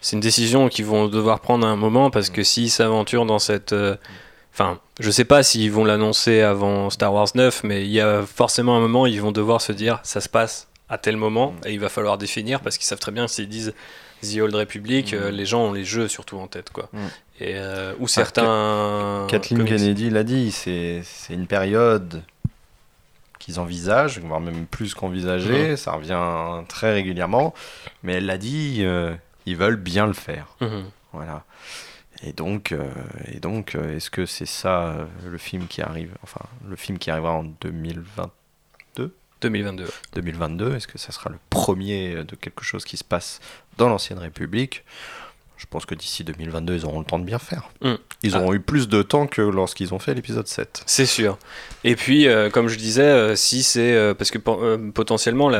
C'est 0.00 0.16
une 0.16 0.20
décision 0.20 0.68
qu'ils 0.68 0.84
vont 0.86 1.06
devoir 1.08 1.40
prendre 1.40 1.66
à 1.66 1.70
un 1.70 1.76
moment 1.76 2.10
parce 2.10 2.30
Mm. 2.30 2.32
que 2.32 2.42
s'ils 2.42 2.70
s'aventurent 2.70 3.26
dans 3.26 3.38
cette. 3.38 3.72
euh, 3.72 3.96
Enfin, 4.52 4.80
je 4.98 5.10
sais 5.12 5.24
pas 5.24 5.44
s'ils 5.44 5.70
vont 5.70 5.84
l'annoncer 5.84 6.40
avant 6.42 6.90
Star 6.90 7.14
Wars 7.14 7.28
9, 7.36 7.62
mais 7.62 7.84
il 7.84 7.90
y 7.92 8.00
a 8.00 8.22
forcément 8.22 8.76
un 8.76 8.80
moment, 8.80 9.06
ils 9.06 9.20
vont 9.22 9.30
devoir 9.30 9.60
se 9.62 9.70
dire 9.72 10.00
ça 10.02 10.20
se 10.20 10.28
passe 10.28 10.66
à 10.88 10.98
tel 10.98 11.16
moment 11.16 11.52
Mm. 11.52 11.68
et 11.68 11.72
il 11.74 11.78
va 11.80 11.88
falloir 11.88 12.18
définir 12.18 12.60
parce 12.60 12.76
qu'ils 12.76 12.86
savent 12.86 12.98
très 12.98 13.12
bien 13.12 13.28
s'ils 13.28 13.48
disent 13.48 13.72
The 14.22 14.38
Old 14.40 14.54
Republic, 14.54 15.12
Mm. 15.12 15.16
euh, 15.16 15.30
les 15.30 15.46
gens 15.46 15.62
ont 15.66 15.72
les 15.72 15.84
jeux 15.84 16.08
surtout 16.08 16.36
en 16.38 16.48
tête 16.48 16.70
quoi. 16.70 16.88
Mm. 16.92 16.98
Et, 17.40 17.54
euh, 17.56 17.94
ou 17.98 18.06
certains. 18.06 19.26
Kathleen 19.28 19.60
comics. 19.60 19.76
Kennedy 19.76 20.10
l'a 20.10 20.24
dit, 20.24 20.52
c'est 20.52 21.02
une 21.30 21.46
période 21.46 22.22
qu'ils 23.40 23.58
envisagent, 23.58 24.20
voire 24.20 24.38
même 24.38 24.66
plus 24.66 24.94
qu'envisager, 24.94 25.76
ça 25.76 25.92
revient 25.92 26.64
très 26.68 26.92
régulièrement, 26.92 27.52
mais 28.04 28.14
elle 28.14 28.26
l'a 28.26 28.38
dit, 28.38 28.80
euh, 28.80 29.14
ils 29.46 29.56
veulent 29.56 29.76
bien 29.76 30.06
le 30.06 30.12
faire. 30.12 30.46
Mhm. 30.60 30.84
Voilà. 31.12 31.44
Et 32.22 32.32
donc, 32.32 32.70
euh, 32.70 32.88
et 33.32 33.40
donc 33.40 33.74
euh, 33.74 33.96
est-ce 33.96 34.10
que 34.10 34.26
c'est 34.26 34.46
ça 34.46 35.08
le 35.26 35.38
film 35.38 35.66
qui 35.66 35.80
arrive, 35.80 36.14
enfin, 36.22 36.42
le 36.68 36.76
film 36.76 36.98
qui 36.98 37.10
arrivera 37.10 37.32
en 37.32 37.44
2020 37.44 38.30
2022. 39.40 39.90
2022, 40.12 40.76
est-ce 40.76 40.86
que 40.86 40.98
ça 40.98 41.12
sera 41.12 41.30
le 41.30 41.38
premier 41.48 42.24
de 42.24 42.36
quelque 42.36 42.62
chose 42.62 42.84
qui 42.84 42.98
se 42.98 43.04
passe 43.04 43.40
dans 43.78 43.88
l'ancienne 43.88 44.18
République? 44.18 44.84
Je 45.60 45.66
pense 45.68 45.84
que 45.84 45.94
d'ici 45.94 46.24
2022, 46.24 46.74
ils 46.74 46.84
auront 46.86 47.00
le 47.00 47.04
temps 47.04 47.18
de 47.18 47.24
bien 47.24 47.38
faire. 47.38 47.68
Mm. 47.82 47.92
Ils 48.22 48.34
Ah. 48.34 48.40
auront 48.40 48.54
eu 48.54 48.60
plus 48.60 48.88
de 48.88 49.02
temps 49.02 49.26
que 49.26 49.42
lorsqu'ils 49.42 49.92
ont 49.92 49.98
fait 49.98 50.14
l'épisode 50.14 50.46
7. 50.48 50.82
C'est 50.86 51.04
sûr. 51.04 51.36
Et 51.84 51.96
puis, 51.96 52.28
euh, 52.28 52.48
comme 52.48 52.68
je 52.68 52.78
disais, 52.78 53.02
euh, 53.02 53.36
si 53.36 53.62
c'est 53.62 53.92
euh, 53.92 54.14
parce 54.14 54.30
que 54.30 54.38
po- 54.38 54.58
potentiellement 54.94 55.50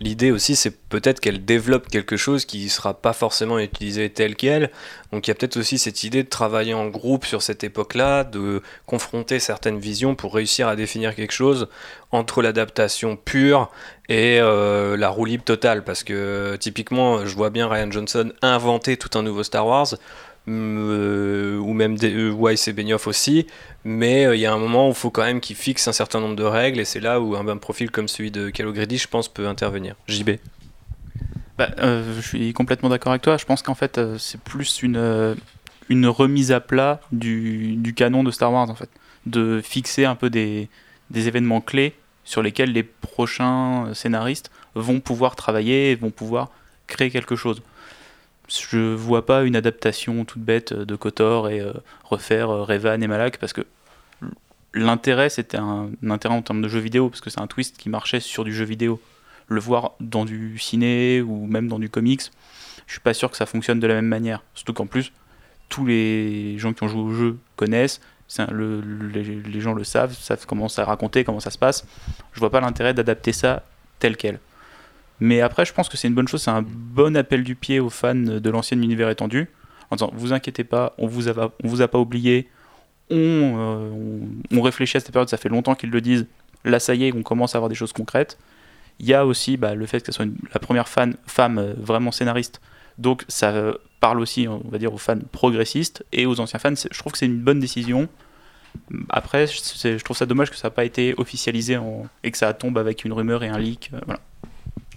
l'idée 0.00 0.30
aussi, 0.30 0.56
c'est 0.56 0.70
peut-être 0.88 1.20
qu'elle 1.20 1.44
développe 1.44 1.88
quelque 1.90 2.16
chose 2.16 2.46
qui 2.46 2.70
sera 2.70 2.94
pas 2.94 3.12
forcément 3.12 3.58
utilisé 3.58 4.08
tel 4.08 4.34
quel. 4.34 4.70
Donc, 5.14 5.28
il 5.28 5.30
y 5.30 5.32
a 5.32 5.36
peut-être 5.36 5.56
aussi 5.58 5.78
cette 5.78 6.02
idée 6.02 6.24
de 6.24 6.28
travailler 6.28 6.74
en 6.74 6.88
groupe 6.88 7.24
sur 7.24 7.40
cette 7.40 7.62
époque-là, 7.62 8.24
de 8.24 8.62
confronter 8.84 9.38
certaines 9.38 9.78
visions 9.78 10.16
pour 10.16 10.34
réussir 10.34 10.66
à 10.66 10.74
définir 10.74 11.14
quelque 11.14 11.30
chose 11.30 11.68
entre 12.10 12.42
l'adaptation 12.42 13.14
pure 13.14 13.70
et 14.08 14.40
euh, 14.40 14.96
la 14.96 15.10
roue 15.10 15.24
libre 15.24 15.44
totale. 15.44 15.84
Parce 15.84 16.02
que 16.02 16.14
euh, 16.14 16.56
typiquement, 16.56 17.26
je 17.26 17.36
vois 17.36 17.50
bien 17.50 17.68
Ryan 17.68 17.92
Johnson 17.92 18.32
inventer 18.42 18.96
tout 18.96 19.16
un 19.16 19.22
nouveau 19.22 19.44
Star 19.44 19.64
Wars. 19.64 19.94
euh, 20.48 21.58
ou 21.58 21.72
même 21.74 21.96
des, 21.96 22.30
Weiss 22.30 22.66
et 22.66 22.72
Benioff 22.72 23.06
aussi, 23.06 23.46
mais 23.84 24.24
il 24.36 24.40
y 24.40 24.46
a 24.46 24.52
un 24.52 24.58
moment 24.58 24.88
où 24.88 24.90
il 24.90 24.96
faut 24.96 25.10
quand 25.10 25.22
même 25.22 25.40
qu'il 25.40 25.54
fixe 25.54 25.86
un 25.86 25.92
certain 25.92 26.18
nombre 26.18 26.36
de 26.36 26.42
règles, 26.42 26.80
et 26.80 26.84
c'est 26.84 27.00
là 27.00 27.20
où 27.20 27.36
un, 27.36 27.46
un 27.48 27.56
profil 27.56 27.90
comme 27.90 28.08
celui 28.08 28.30
de 28.32 28.50
Calogreddy, 28.50 28.98
je 28.98 29.08
pense, 29.08 29.28
peut 29.28 29.46
intervenir. 29.46 29.94
JB. 30.08 30.32
Bah, 31.58 31.70
euh, 31.78 32.14
je 32.16 32.20
suis 32.20 32.52
complètement 32.52 32.88
d'accord 32.88 33.12
avec 33.12 33.22
toi. 33.22 33.36
Je 33.36 33.44
pense 33.44 33.62
qu'en 33.62 33.74
fait, 33.74 33.98
euh, 33.98 34.18
c'est 34.18 34.40
plus 34.40 34.82
une, 34.82 34.96
euh, 34.96 35.34
une 35.88 36.06
remise 36.06 36.50
à 36.52 36.60
plat 36.60 37.00
du, 37.12 37.94
canon 37.96 38.24
de 38.24 38.30
Star 38.30 38.52
Wars, 38.52 38.68
en 38.68 38.74
fait. 38.74 38.90
De 39.26 39.60
fixer 39.62 40.04
un 40.04 40.16
peu 40.16 40.30
des, 40.30 40.68
événements 41.14 41.60
clés 41.60 41.94
sur 42.24 42.42
lesquels 42.42 42.72
les 42.72 42.82
prochains 42.82 43.94
scénaristes 43.94 44.50
vont 44.74 45.00
pouvoir 45.00 45.36
travailler 45.36 45.92
et 45.92 45.94
vont 45.94 46.10
pouvoir 46.10 46.50
créer 46.86 47.10
quelque 47.10 47.36
chose. 47.36 47.62
Je 48.48 48.94
vois 48.94 49.24
pas 49.24 49.44
une 49.44 49.56
adaptation 49.56 50.24
toute 50.24 50.42
bête 50.42 50.72
de 50.72 50.96
Kotor 50.96 51.48
et 51.48 51.64
refaire 52.04 52.50
euh, 52.50 52.64
Revan 52.64 53.02
et 53.02 53.06
Malak 53.06 53.38
parce 53.38 53.52
que 53.52 53.62
l'intérêt 54.74 55.30
c'était 55.30 55.56
un 55.56 55.90
intérêt 56.08 56.34
en 56.34 56.42
termes 56.42 56.60
de 56.60 56.68
jeu 56.68 56.80
vidéo 56.80 57.08
parce 57.08 57.20
que 57.20 57.30
c'est 57.30 57.40
un 57.40 57.46
twist 57.46 57.76
qui 57.78 57.88
marchait 57.88 58.20
sur 58.20 58.44
du 58.44 58.52
jeu 58.52 58.64
vidéo 58.64 59.00
le 59.48 59.60
voir 59.60 59.92
dans 60.00 60.24
du 60.24 60.58
ciné 60.58 61.20
ou 61.20 61.46
même 61.46 61.68
dans 61.68 61.78
du 61.78 61.88
comics, 61.88 62.22
je 62.86 62.92
suis 62.92 63.00
pas 63.00 63.14
sûr 63.14 63.30
que 63.30 63.36
ça 63.36 63.46
fonctionne 63.46 63.80
de 63.80 63.86
la 63.86 63.94
même 63.94 64.06
manière. 64.06 64.42
Surtout 64.54 64.72
qu'en 64.72 64.86
plus, 64.86 65.12
tous 65.68 65.86
les 65.86 66.58
gens 66.58 66.72
qui 66.72 66.82
ont 66.82 66.88
joué 66.88 67.00
au 67.00 67.12
jeu 67.12 67.38
connaissent, 67.56 68.00
les 68.38 69.60
gens 69.60 69.74
le 69.74 69.84
savent, 69.84 70.14
savent 70.14 70.46
comment 70.46 70.68
ça 70.68 70.84
raconter, 70.84 71.24
comment 71.24 71.40
ça 71.40 71.50
se 71.50 71.58
passe. 71.58 71.86
Je 72.32 72.40
vois 72.40 72.50
pas 72.50 72.60
l'intérêt 72.60 72.94
d'adapter 72.94 73.32
ça 73.32 73.62
tel 73.98 74.16
quel. 74.16 74.40
Mais 75.20 75.40
après, 75.40 75.64
je 75.64 75.72
pense 75.72 75.88
que 75.88 75.96
c'est 75.96 76.08
une 76.08 76.14
bonne 76.14 76.28
chose, 76.28 76.42
c'est 76.42 76.50
un 76.50 76.62
bon 76.62 77.16
appel 77.16 77.44
du 77.44 77.54
pied 77.54 77.80
aux 77.80 77.90
fans 77.90 78.14
de 78.14 78.50
l'ancien 78.50 78.80
univers 78.80 79.08
étendu, 79.10 79.48
en 79.90 79.96
disant 79.96 80.10
vous 80.12 80.32
inquiétez 80.32 80.64
pas, 80.64 80.94
on 80.98 81.06
vous 81.06 81.28
a, 81.28 81.52
on 81.62 81.68
vous 81.68 81.82
a 81.82 81.88
pas 81.88 81.98
oublié, 81.98 82.48
on, 83.10 83.16
euh, 83.16 83.90
on, 83.90 84.58
on 84.58 84.62
réfléchit 84.62 84.96
à 84.96 85.00
cette 85.00 85.12
période, 85.12 85.28
ça 85.28 85.36
fait 85.36 85.48
longtemps 85.48 85.74
qu'ils 85.76 85.90
le 85.90 86.00
disent, 86.00 86.26
là 86.64 86.80
ça 86.80 86.94
y 86.94 87.04
est, 87.04 87.14
on 87.14 87.22
commence 87.22 87.54
à 87.54 87.58
avoir 87.58 87.68
des 87.68 87.76
choses 87.76 87.92
concrètes. 87.92 88.38
Il 88.98 89.06
y 89.06 89.14
a 89.14 89.26
aussi 89.26 89.56
bah, 89.56 89.74
le 89.74 89.86
fait 89.86 90.00
que 90.00 90.06
ce 90.06 90.12
soit 90.12 90.26
la 90.52 90.60
première 90.60 90.88
fan, 90.88 91.16
femme 91.26 91.58
euh, 91.58 91.74
vraiment 91.76 92.12
scénariste, 92.12 92.60
donc 92.98 93.24
ça 93.28 93.50
euh, 93.50 93.74
parle 94.00 94.20
aussi, 94.20 94.46
on 94.48 94.62
va 94.68 94.78
dire, 94.78 94.92
aux 94.92 94.98
fans 94.98 95.18
progressistes 95.32 96.04
et 96.12 96.26
aux 96.26 96.40
anciens 96.40 96.58
fans. 96.58 96.74
Je 96.74 96.98
trouve 96.98 97.12
que 97.12 97.18
c'est 97.18 97.26
une 97.26 97.40
bonne 97.40 97.58
décision. 97.58 98.08
Après, 99.08 99.46
je 99.46 100.02
trouve 100.02 100.16
ça 100.16 100.26
dommage 100.26 100.50
que 100.50 100.56
ça 100.56 100.68
n'a 100.68 100.72
pas 100.72 100.84
été 100.84 101.14
officialisé 101.16 101.78
et 102.22 102.30
que 102.30 102.38
ça 102.38 102.52
tombe 102.52 102.76
avec 102.76 103.04
une 103.04 103.12
rumeur 103.12 103.42
et 103.44 103.48
un 103.48 103.58
leak. 103.58 103.90
euh, 103.94 104.00
voilà. 104.04 104.20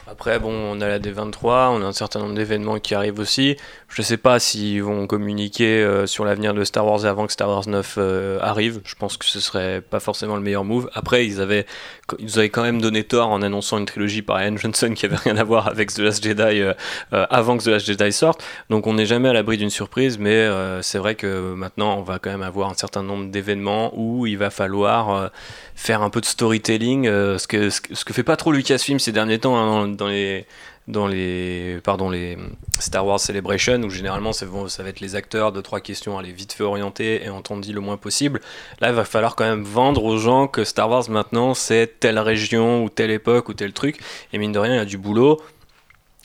Après, 0.10 0.40
bon, 0.40 0.54
on 0.54 0.80
a 0.80 0.88
la 0.88 1.00
D23, 1.00 1.72
on 1.72 1.82
a 1.82 1.86
un 1.86 1.92
certain 1.92 2.22
nombre 2.22 2.34
d'événements 2.34 2.80
qui 2.80 2.96
arrivent 2.96 3.20
aussi. 3.20 3.58
Je 3.90 4.02
sais 4.02 4.16
pas 4.16 4.40
s'ils 4.40 4.82
vont 4.82 5.06
communiquer 5.06 5.84
euh, 5.84 6.08
sur 6.08 6.24
l'avenir 6.24 6.54
de 6.54 6.64
Star 6.64 6.86
Wars 6.86 7.04
avant 7.04 7.26
que 7.28 7.34
Star 7.34 7.50
Wars 7.50 7.68
9 7.68 7.96
euh, 7.98 8.40
arrive. 8.42 8.80
Je 8.86 8.96
pense 8.96 9.18
que 9.18 9.26
ce 9.26 9.42
serait 9.42 9.82
pas 9.82 10.00
forcément 10.00 10.38
le 10.38 10.42
meilleur 10.42 10.64
move. 10.64 10.90
Après, 10.94 11.26
ils 11.26 11.42
avaient, 11.42 11.66
ils 12.20 12.26
nous 12.26 12.40
avaient 12.40 12.48
quand 12.48 12.62
même 12.64 12.80
donné 12.80 13.04
tort 13.04 13.28
en 13.32 13.42
annonçant 13.42 13.80
une 13.80 13.86
trilogie 13.86 14.22
par 14.22 14.42
Ian 14.42 14.56
Johnson 14.56 14.94
qui 14.96 15.06
avait 15.08 15.18
rien 15.18 15.36
à 15.36 15.44
voir 15.44 15.68
avec 15.68 15.94
The 15.94 16.00
Last 16.00 16.24
Jedi 16.24 16.62
euh, 16.62 16.74
avant 17.12 17.58
que 17.58 17.64
The 17.64 17.68
Last 17.68 17.88
Jedi 17.88 18.14
sorte. 18.14 18.42
Donc 18.70 18.88
on 18.88 18.94
n'est 18.94 19.06
jamais 19.06 19.28
à 19.28 19.34
l'abri 19.34 19.58
d'une 19.58 19.70
surprise, 19.70 20.18
mais 20.20 20.50
c'est 20.82 21.00
vrai 21.00 21.16
que 21.16 21.54
maintenant 21.54 21.98
on 21.98 22.02
va 22.02 22.18
quand 22.18 22.30
même 22.30 22.44
avoir 22.44 22.70
un 22.70 22.76
certain 22.76 23.04
nombre 23.04 23.30
d'événements 23.30 23.92
où 23.94 24.26
il 24.26 24.38
va 24.38 24.52
falloir 24.52 25.32
faire 25.78 26.02
un 26.02 26.10
peu 26.10 26.20
de 26.22 26.26
storytelling, 26.26 27.08
euh, 27.08 27.38
ce, 27.38 27.48
que, 27.48 27.70
ce, 27.70 27.80
que, 27.80 28.12
fait 28.12 28.24
pas 28.24 28.36
trop 28.36 28.52
Lucasfilm 28.52 29.00
ces 29.00 29.12
derniers 29.12 29.38
temps 29.38 29.56
hein, 29.56 29.88
dans, 29.88 30.08
les 30.08 30.48
dans 30.88 31.06
les 31.06 31.80
pardon 31.84 32.10
les 32.10 32.36
Star 32.80 33.06
Wars 33.06 33.20
Celebration 33.20 33.84
où 33.84 33.90
généralement 33.92 34.34
ça 34.34 34.48
va, 34.48 34.90
être 34.90 35.02
les 35.02 35.16
acteurs 35.16 35.52
deux 35.52 35.62
trois 35.62 35.80
questions 35.80 36.18
aller 36.18 36.32
vite 36.32 36.54
fait 36.54 36.64
orienter 36.64 37.24
et 37.24 37.30
on 37.30 37.60
dit 37.60 37.74
le 37.74 37.80
moins 37.80 37.96
possible. 37.96 38.42
Là 38.82 38.90
il 38.90 38.96
va 38.96 39.06
falloir 39.06 39.36
quand 39.36 39.46
même 39.46 39.64
vendre 39.64 40.04
aux 40.04 40.18
gens 40.18 40.48
que 40.48 40.64
Star 40.64 40.90
Wars 40.90 41.08
maintenant 41.12 41.54
c'est 41.54 42.00
telle 42.00 42.18
région 42.18 42.84
ou 42.84 42.90
telle 42.90 43.12
époque 43.12 43.48
ou 43.48 43.54
tel 43.54 43.72
truc. 43.72 44.00
Et 44.34 44.40
mine 44.40 44.52
de 44.52 44.60
rien 44.60 44.74
il 44.74 44.78
y 44.78 44.82
a 44.82 44.86
du 44.86 44.98
boulot. 44.98 45.40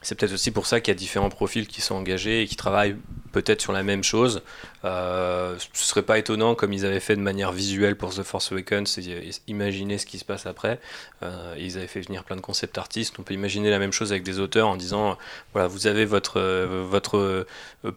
C'est 0.00 0.18
peut-être 0.18 0.32
aussi 0.32 0.50
pour 0.50 0.66
ça 0.66 0.80
qu'il 0.80 0.92
y 0.92 0.96
a 0.96 0.98
différents 0.98 1.28
profils 1.28 1.68
qui 1.68 1.82
sont 1.82 1.94
engagés 1.94 2.42
et 2.42 2.46
qui 2.46 2.56
travaillent 2.56 2.96
peut-être 3.32 3.60
sur 3.60 3.72
la 3.72 3.82
même 3.82 4.02
chose. 4.02 4.42
Euh, 4.84 5.56
ce 5.72 5.86
serait 5.86 6.02
pas 6.02 6.18
étonnant 6.18 6.54
comme 6.54 6.72
ils 6.72 6.84
avaient 6.84 7.00
fait 7.00 7.16
de 7.16 7.20
manière 7.20 7.52
visuelle 7.52 7.96
pour 7.96 8.14
The 8.14 8.22
Force 8.22 8.52
Awakens, 8.52 8.98
imaginer 9.46 9.98
ce 9.98 10.06
qui 10.06 10.18
se 10.18 10.24
passe 10.24 10.46
après. 10.46 10.80
Euh, 11.22 11.54
ils 11.58 11.76
avaient 11.78 11.86
fait 11.86 12.00
venir 12.00 12.24
plein 12.24 12.36
de 12.36 12.40
concept 12.40 12.78
artistes. 12.78 13.16
On 13.18 13.22
peut 13.22 13.34
imaginer 13.34 13.70
la 13.70 13.78
même 13.78 13.92
chose 13.92 14.12
avec 14.12 14.22
des 14.22 14.40
auteurs 14.40 14.68
en 14.68 14.76
disant 14.76 15.16
voilà, 15.52 15.68
vous 15.68 15.86
avez 15.86 16.04
votre, 16.04 16.40
euh, 16.40 16.84
votre 16.88 17.18
euh, 17.18 17.46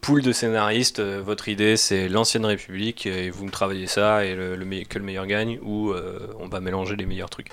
pool 0.01 0.21
de 0.21 0.31
scénaristes, 0.31 0.99
votre 1.01 1.49
idée 1.49 1.77
c'est 1.77 2.07
l'ancienne 2.07 2.45
République 2.45 3.05
et 3.05 3.29
vous 3.29 3.45
me 3.45 3.51
travaillez 3.51 3.87
ça 3.87 4.25
et 4.25 4.35
que 4.89 4.97
le 4.99 5.05
meilleur 5.05 5.25
gagne 5.25 5.59
ou 5.61 5.93
on 6.39 6.47
va 6.47 6.59
mélanger 6.59 6.95
les 6.95 7.05
meilleurs 7.05 7.29
trucs. 7.29 7.49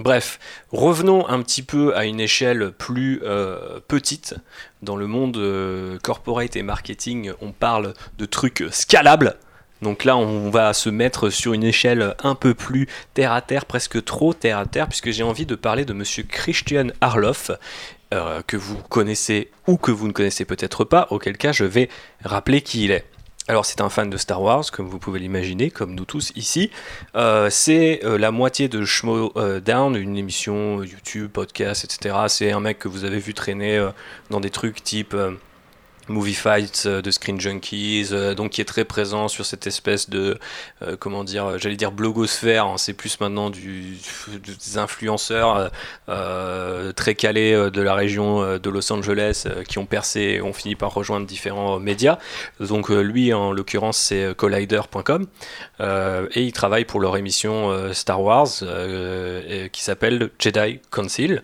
Bref, 0.00 0.38
revenons 0.72 1.28
un 1.28 1.42
petit 1.42 1.62
peu 1.62 1.94
à 1.94 2.06
une 2.06 2.20
échelle 2.20 2.72
plus 2.72 3.20
euh, 3.22 3.80
petite. 3.86 4.34
Dans 4.80 4.96
le 4.96 5.06
monde 5.06 5.36
euh, 5.36 5.98
corporate 6.02 6.56
et 6.56 6.62
marketing, 6.62 7.32
on 7.42 7.52
parle 7.52 7.92
de 8.16 8.24
trucs 8.24 8.64
scalables. 8.70 9.36
Donc 9.82 10.04
là, 10.04 10.16
on 10.16 10.48
va 10.48 10.72
se 10.72 10.88
mettre 10.88 11.28
sur 11.28 11.52
une 11.52 11.64
échelle 11.64 12.14
un 12.22 12.34
peu 12.34 12.54
plus 12.54 12.88
terre 13.12 13.32
à 13.32 13.42
terre, 13.42 13.66
presque 13.66 14.02
trop 14.02 14.32
terre 14.32 14.56
à 14.56 14.64
terre, 14.64 14.88
puisque 14.88 15.10
j'ai 15.10 15.22
envie 15.22 15.44
de 15.44 15.54
parler 15.54 15.84
de 15.84 15.92
monsieur 15.92 16.22
Christian 16.22 16.88
Harloff, 17.02 17.50
euh, 18.14 18.40
que 18.46 18.56
vous 18.56 18.78
connaissez 18.88 19.50
ou 19.66 19.76
que 19.76 19.90
vous 19.90 20.08
ne 20.08 20.12
connaissez 20.12 20.46
peut-être 20.46 20.84
pas, 20.84 21.08
auquel 21.10 21.36
cas 21.36 21.52
je 21.52 21.64
vais 21.64 21.90
rappeler 22.24 22.62
qui 22.62 22.84
il 22.84 22.90
est. 22.90 23.04
Alors 23.50 23.66
c'est 23.66 23.80
un 23.80 23.88
fan 23.88 24.08
de 24.08 24.16
Star 24.16 24.40
Wars, 24.40 24.70
comme 24.70 24.86
vous 24.86 25.00
pouvez 25.00 25.18
l'imaginer, 25.18 25.72
comme 25.72 25.96
nous 25.96 26.04
tous 26.04 26.30
ici. 26.36 26.70
Euh, 27.16 27.50
c'est 27.50 27.98
euh, 28.04 28.16
la 28.16 28.30
moitié 28.30 28.68
de 28.68 28.84
Schmo 28.84 29.32
euh, 29.34 29.58
Down, 29.58 29.96
une 29.96 30.16
émission 30.16 30.84
YouTube, 30.84 31.32
podcast, 31.32 31.82
etc. 31.82 32.14
C'est 32.28 32.52
un 32.52 32.60
mec 32.60 32.78
que 32.78 32.86
vous 32.86 33.02
avez 33.02 33.18
vu 33.18 33.34
traîner 33.34 33.84
dans 34.30 34.38
des 34.38 34.50
trucs 34.50 34.84
type 34.84 35.16
Movie 36.08 36.34
Fights 36.34 36.82
euh, 36.86 37.02
de 37.02 37.10
Screen 37.10 37.40
Junkies, 37.40 38.08
euh, 38.12 38.34
donc 38.34 38.52
qui 38.52 38.60
est 38.60 38.66
très 38.66 38.84
présent 38.84 39.28
sur 39.28 39.46
cette 39.46 39.66
espèce 39.66 40.10
de, 40.10 40.38
euh, 40.82 40.96
comment 40.98 41.24
dire, 41.24 41.58
j'allais 41.58 41.76
dire 41.76 41.92
blogosphère, 41.92 42.66
hein, 42.66 42.74
c'est 42.76 42.92
plus 42.92 43.20
maintenant 43.20 43.50
des 43.50 44.78
influenceurs 44.78 45.70
très 46.06 47.14
calés 47.14 47.70
de 47.70 47.80
la 47.80 47.94
région 47.94 48.58
de 48.58 48.70
Los 48.70 48.92
Angeles 48.92 49.46
qui 49.68 49.78
ont 49.78 49.86
percé 49.86 50.20
et 50.20 50.42
ont 50.42 50.52
fini 50.52 50.74
par 50.74 50.92
rejoindre 50.92 51.26
différents 51.26 51.78
médias. 51.78 52.18
Donc 52.60 52.88
lui, 52.88 53.32
en 53.32 53.52
l'occurrence, 53.52 53.98
c'est 53.98 54.34
collider.com 54.36 55.26
et 55.80 56.42
il 56.42 56.52
travaille 56.52 56.84
pour 56.84 57.00
leur 57.00 57.16
émission 57.16 57.92
Star 57.92 58.22
Wars 58.22 58.48
qui 59.72 59.82
s'appelle 59.82 60.30
Jedi 60.38 60.80
Council. 60.90 61.42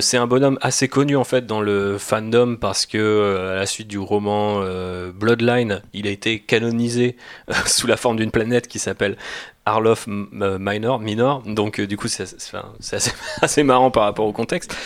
C'est 0.00 0.16
un 0.16 0.26
bonhomme 0.26 0.58
assez 0.60 0.88
connu 0.88 1.16
en 1.16 1.24
fait 1.24 1.46
dans 1.46 1.60
le 1.60 1.98
fandom 1.98 2.56
parce 2.56 2.86
que 2.86 3.52
à 3.52 3.56
la 3.56 3.66
suite 3.66 3.85
du 3.86 3.98
roman 3.98 4.60
euh, 4.62 5.12
Bloodline, 5.12 5.82
il 5.92 6.06
a 6.06 6.10
été 6.10 6.40
canonisé 6.40 7.16
euh, 7.50 7.54
sous 7.66 7.86
la 7.86 7.96
forme 7.96 8.16
d'une 8.16 8.30
planète 8.30 8.68
qui 8.68 8.78
s'appelle 8.78 9.16
Arlof 9.64 10.06
euh, 10.08 10.58
Minor. 10.58 11.42
Donc 11.46 11.80
du 11.80 11.96
coup 11.96 12.08
c'est 12.08 12.24
assez, 13.42 13.62
marrant 13.62 13.90
par 13.90 14.04
rapport 14.04 14.26
au 14.26 14.32
contexte. 14.32 14.76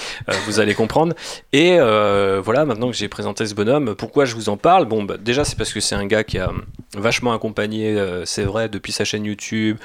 Vous 0.47 0.61
allez 0.61 0.75
comprendre. 0.75 1.15
Et 1.53 1.79
voilà, 1.79 2.65
maintenant 2.65 2.91
que 2.91 2.97
j'ai 2.97 3.09
présenté 3.09 3.47
ce 3.47 3.55
bonhomme, 3.55 3.95
pourquoi 3.95 4.25
je 4.25 4.35
vous 4.35 4.49
en 4.49 4.57
parle? 4.57 4.87
Bon, 4.87 5.03
bah, 5.03 5.17
déjà 5.19 5.45
c'est 5.45 5.57
parce 5.57 5.73
que 5.73 5.81
c'est 5.81 5.95
un 5.95 6.07
gars 6.07 6.25
qui 6.25 6.39
a 6.39 6.51
vachement 6.97 7.33
accompagné, 7.33 8.03
c'est 8.25 8.45
vrai, 8.45 8.69
depuis 8.69 8.93
sa 8.93 9.05
chaîne 9.05 9.25
YouTube, 9.25 9.77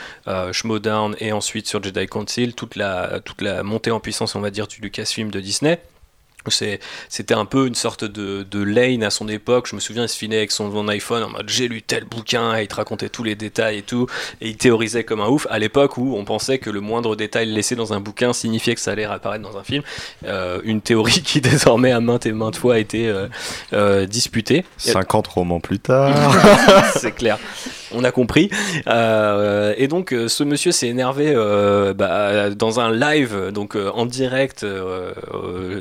Schmodown 0.51 1.16
et 1.20 1.34
ensuite 1.34 1.68
sur 1.68 1.84
Jedi 1.84 2.05
Council, 2.07 2.53
toute 2.53 2.76
la, 2.76 3.20
toute 3.20 3.41
la 3.41 3.63
montée 3.63 3.91
en 3.91 3.99
puissance, 3.99 4.36
on 4.36 4.41
va 4.41 4.49
dire, 4.49 4.68
du 4.68 4.80
Lucasfilm 4.80 5.30
de 5.30 5.41
Disney. 5.41 5.80
C'est- 6.51 6.79
C'était 7.09 7.33
un 7.33 7.45
peu 7.45 7.67
une 7.67 7.75
sorte 7.75 8.03
de, 8.03 8.43
de 8.49 8.63
lane 8.63 9.03
à 9.03 9.09
son 9.09 9.27
époque. 9.27 9.67
Je 9.69 9.75
me 9.75 9.79
souviens, 9.81 10.03
il 10.03 10.09
se 10.09 10.17
filait 10.17 10.37
avec 10.37 10.51
son, 10.51 10.71
son 10.71 10.87
iPhone 10.87 11.23
en 11.23 11.29
mode 11.29 11.47
j'ai 11.49 11.67
lu 11.67 11.81
tel 11.81 12.05
bouquin 12.05 12.57
et 12.57 12.63
il 12.63 12.67
te 12.67 12.75
racontait 12.75 13.09
tous 13.09 13.23
les 13.23 13.35
détails 13.35 13.79
et 13.79 13.81
tout. 13.81 14.07
Et 14.41 14.49
il 14.49 14.57
théorisait 14.57 15.03
comme 15.03 15.21
un 15.21 15.27
ouf 15.27 15.47
à 15.49 15.59
l'époque 15.59 15.97
où 15.97 16.15
on 16.15 16.25
pensait 16.25 16.57
que 16.59 16.69
le 16.69 16.81
moindre 16.81 17.15
détail 17.15 17.47
laissé 17.47 17.75
dans 17.75 17.93
un 17.93 17.99
bouquin 17.99 18.33
signifiait 18.33 18.75
que 18.75 18.81
ça 18.81 18.91
allait 18.91 19.05
apparaître 19.05 19.43
dans 19.43 19.57
un 19.57 19.63
film. 19.63 19.83
Euh, 20.25 20.59
une 20.63 20.81
théorie 20.81 21.21
qui 21.23 21.41
désormais 21.41 21.91
à 21.91 21.99
maintes 21.99 22.25
et 22.25 22.31
maintes 22.31 22.55
fois 22.57 22.75
a 22.75 22.79
été 22.79 23.07
euh, 23.07 23.27
euh, 23.73 24.05
disputée. 24.05 24.65
50 24.77 25.27
romans 25.27 25.59
plus 25.59 25.79
tard. 25.79 26.13
c'est 26.95 27.13
clair. 27.13 27.37
On 27.95 28.03
a 28.03 28.11
compris. 28.11 28.49
Euh, 28.87 29.73
et 29.77 29.87
donc, 29.87 30.11
euh, 30.11 30.27
ce 30.27 30.43
monsieur 30.43 30.71
s'est 30.71 30.87
énervé 30.87 31.31
euh, 31.33 31.93
bah, 31.93 32.49
dans 32.49 32.79
un 32.79 32.91
live, 32.91 33.51
donc 33.51 33.75
euh, 33.75 33.89
en 33.93 34.05
direct 34.05 34.65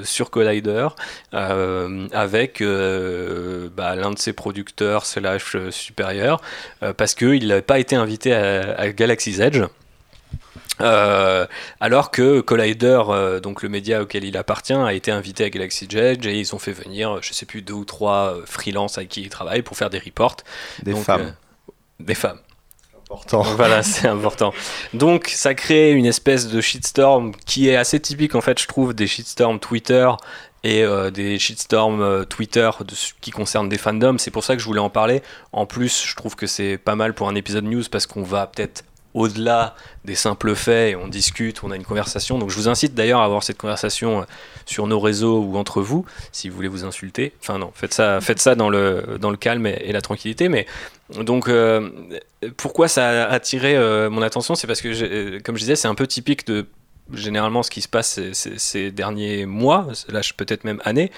sur 0.05 0.31
Collider, 0.31 0.89
avec 1.33 2.63
bah, 2.63 3.97
l'un 3.97 4.11
de 4.11 4.19
ses 4.19 4.33
producteurs 4.33 5.07
slash 5.07 5.57
supérieurs, 5.71 6.41
euh, 6.83 6.93
parce 6.93 7.15
qu'il 7.15 7.49
n'avait 7.49 7.63
pas 7.63 7.79
été 7.79 7.97
invité 7.97 8.33
à, 8.33 8.75
à 8.79 8.89
Galaxy's 8.91 9.41
Edge. 9.41 9.63
Euh, 10.81 11.47
alors 11.81 12.11
que 12.11 12.41
Collider, 12.41 13.01
euh, 13.09 13.39
donc 13.39 13.63
le 13.63 13.69
média 13.69 14.03
auquel 14.03 14.25
il 14.25 14.37
appartient, 14.37 14.73
a 14.73 14.93
été 14.93 15.13
invité 15.13 15.45
à 15.45 15.51
Galaxy 15.51 15.87
Edge 15.93 16.27
et 16.27 16.39
ils 16.39 16.55
ont 16.55 16.59
fait 16.59 16.73
venir, 16.73 17.19
je 17.23 17.33
sais 17.33 17.47
plus, 17.47 17.63
deux 17.63 17.75
ou 17.75 17.85
trois 17.85 18.37
freelances 18.45 18.99
avec 18.99 19.11
qui 19.11 19.23
ils 19.23 19.29
travaillent 19.29 19.63
pour 19.63 19.77
faire 19.77 19.91
des 19.91 20.01
reports. 20.01 20.37
Des 20.83 20.93
Donc, 20.93 21.05
femmes. 21.05 21.35
Des 22.01 22.15
femmes. 22.15 22.39
Important. 23.05 23.43
Voilà, 23.43 23.83
c'est 23.83 24.09
important. 24.09 24.53
Donc, 24.95 25.29
ça 25.29 25.55
crée 25.55 25.93
une 25.93 26.07
espèce 26.07 26.49
de 26.49 26.61
shitstorm 26.61 27.33
qui 27.47 27.69
est 27.69 27.77
assez 27.77 28.01
typique, 28.01 28.35
en 28.35 28.41
fait, 28.41 28.61
je 28.61 28.67
trouve, 28.67 28.95
des 28.95 29.07
shitstorms 29.07 29.61
Twitter 29.61 30.09
et 30.65 30.83
euh, 30.83 31.11
des 31.11 31.39
shitstorms 31.39 32.01
euh, 32.01 32.25
Twitter 32.25 32.71
de 32.81 32.95
qui 33.21 33.31
concerne 33.31 33.69
des 33.69 33.77
fandoms. 33.77 34.19
C'est 34.19 34.31
pour 34.31 34.43
ça 34.43 34.55
que 34.57 34.61
je 34.61 34.67
voulais 34.67 34.81
en 34.81 34.91
parler. 34.91 35.23
En 35.53 35.67
plus, 35.67 36.05
je 36.07 36.17
trouve 36.17 36.35
que 36.35 36.47
c'est 36.47 36.79
pas 36.79 36.97
mal 36.97 37.15
pour 37.15 37.29
un 37.29 37.35
épisode 37.35 37.65
news 37.65 37.85
parce 37.91 38.07
qu'on 38.07 38.23
va 38.23 38.47
peut-être 38.47 38.85
au-delà 39.15 39.77
des 40.05 40.17
simples 40.17 40.55
faits 40.55 40.97
on 41.01 41.09
discute, 41.09 41.63
on 41.63 41.71
a 41.71 41.77
une 41.77 41.85
conversation. 41.85 42.39
Donc, 42.39 42.51
je 42.51 42.57
vous 42.57 42.69
incite 42.69 42.95
d'ailleurs 42.95 43.21
à 43.21 43.25
avoir 43.25 43.43
cette 43.43 43.59
conversation 43.59 44.21
euh, 44.21 44.25
sur 44.67 44.87
nos 44.87 45.01
réseaux 45.01 45.41
ou 45.41 45.57
entre 45.57 45.81
vous, 45.81 46.05
si 46.33 46.49
vous 46.49 46.57
voulez 46.57 46.69
vous 46.69 46.85
insulter. 46.85 47.33
Enfin, 47.41 47.59
non, 47.59 47.71
faites 47.75 47.95
ça, 47.95 48.21
faites 48.21 48.41
ça 48.41 48.55
dans, 48.55 48.69
le, 48.69 49.19
dans 49.21 49.31
le 49.31 49.37
calme 49.37 49.67
et, 49.67 49.93
la 49.93 50.01
tranquillité. 50.01 50.49
Mais 50.49 50.67
donc, 51.21 51.49
euh, 51.49 51.89
pourquoi 52.57 52.89
ça 52.89 53.25
a 53.25 53.33
attiré 53.33 53.77
euh, 53.77 54.11
mon 54.11 54.23
attention? 54.23 54.55
C'est 54.55 54.67
parce 54.67 54.81
que, 54.81 55.39
comme 55.41 55.57
je 55.57 55.61
disais, 55.61 55.77
c'est 55.77 55.89
un 55.89 55.95
peu 55.95 56.07
typique 56.07 56.47
de 56.47 56.67
généralement 57.13 57.63
ce 57.63 57.71
qui 57.71 57.83
se 57.83 57.89
passe 57.89 58.19
ces, 58.33 58.91
derniers 58.91 59.45
mois, 59.45 59.89
là 60.09 60.23
peut-être 60.39 60.65
même 60.65 60.81
années, 60.87 61.13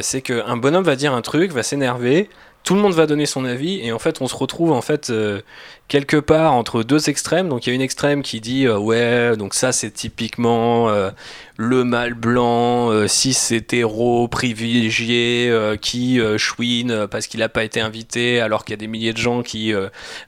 c'est 0.00 0.22
qu'un 0.22 0.56
bonhomme 0.56 0.84
va 0.84 0.94
dire 0.94 1.12
un 1.12 1.22
truc, 1.22 1.50
va 1.50 1.64
s'énerver, 1.64 2.30
tout 2.64 2.74
le 2.74 2.80
monde 2.80 2.94
va 2.94 3.06
donner 3.06 3.26
son 3.26 3.44
avis 3.44 3.80
et 3.84 3.92
en 3.92 3.98
fait 3.98 4.20
on 4.20 4.28
se 4.28 4.36
retrouve 4.36 4.72
en 4.72 4.82
fait 4.82 5.10
euh, 5.10 5.40
quelque 5.88 6.16
part 6.16 6.52
entre 6.54 6.82
deux 6.82 7.10
extrêmes. 7.10 7.48
Donc 7.48 7.66
il 7.66 7.70
y 7.70 7.72
a 7.72 7.74
une 7.74 7.82
extrême 7.82 8.22
qui 8.22 8.40
dit 8.40 8.66
euh, 8.66 8.78
ouais 8.78 9.36
donc 9.36 9.54
ça 9.54 9.72
c'est 9.72 9.90
typiquement 9.90 10.88
euh, 10.88 11.10
le 11.56 11.84
mâle 11.84 12.14
blanc, 12.14 13.06
cis 13.08 13.36
hétéro 13.50 14.28
privilégié 14.28 15.52
qui 15.80 16.18
chouine 16.38 17.06
parce 17.08 17.26
qu'il 17.26 17.40
n'a 17.40 17.48
pas 17.48 17.62
été 17.62 17.80
invité 17.80 18.40
alors 18.40 18.64
qu'il 18.64 18.72
y 18.72 18.74
a 18.74 18.78
des 18.78 18.86
milliers 18.86 19.12
de 19.12 19.18
gens 19.18 19.42
qui 19.42 19.72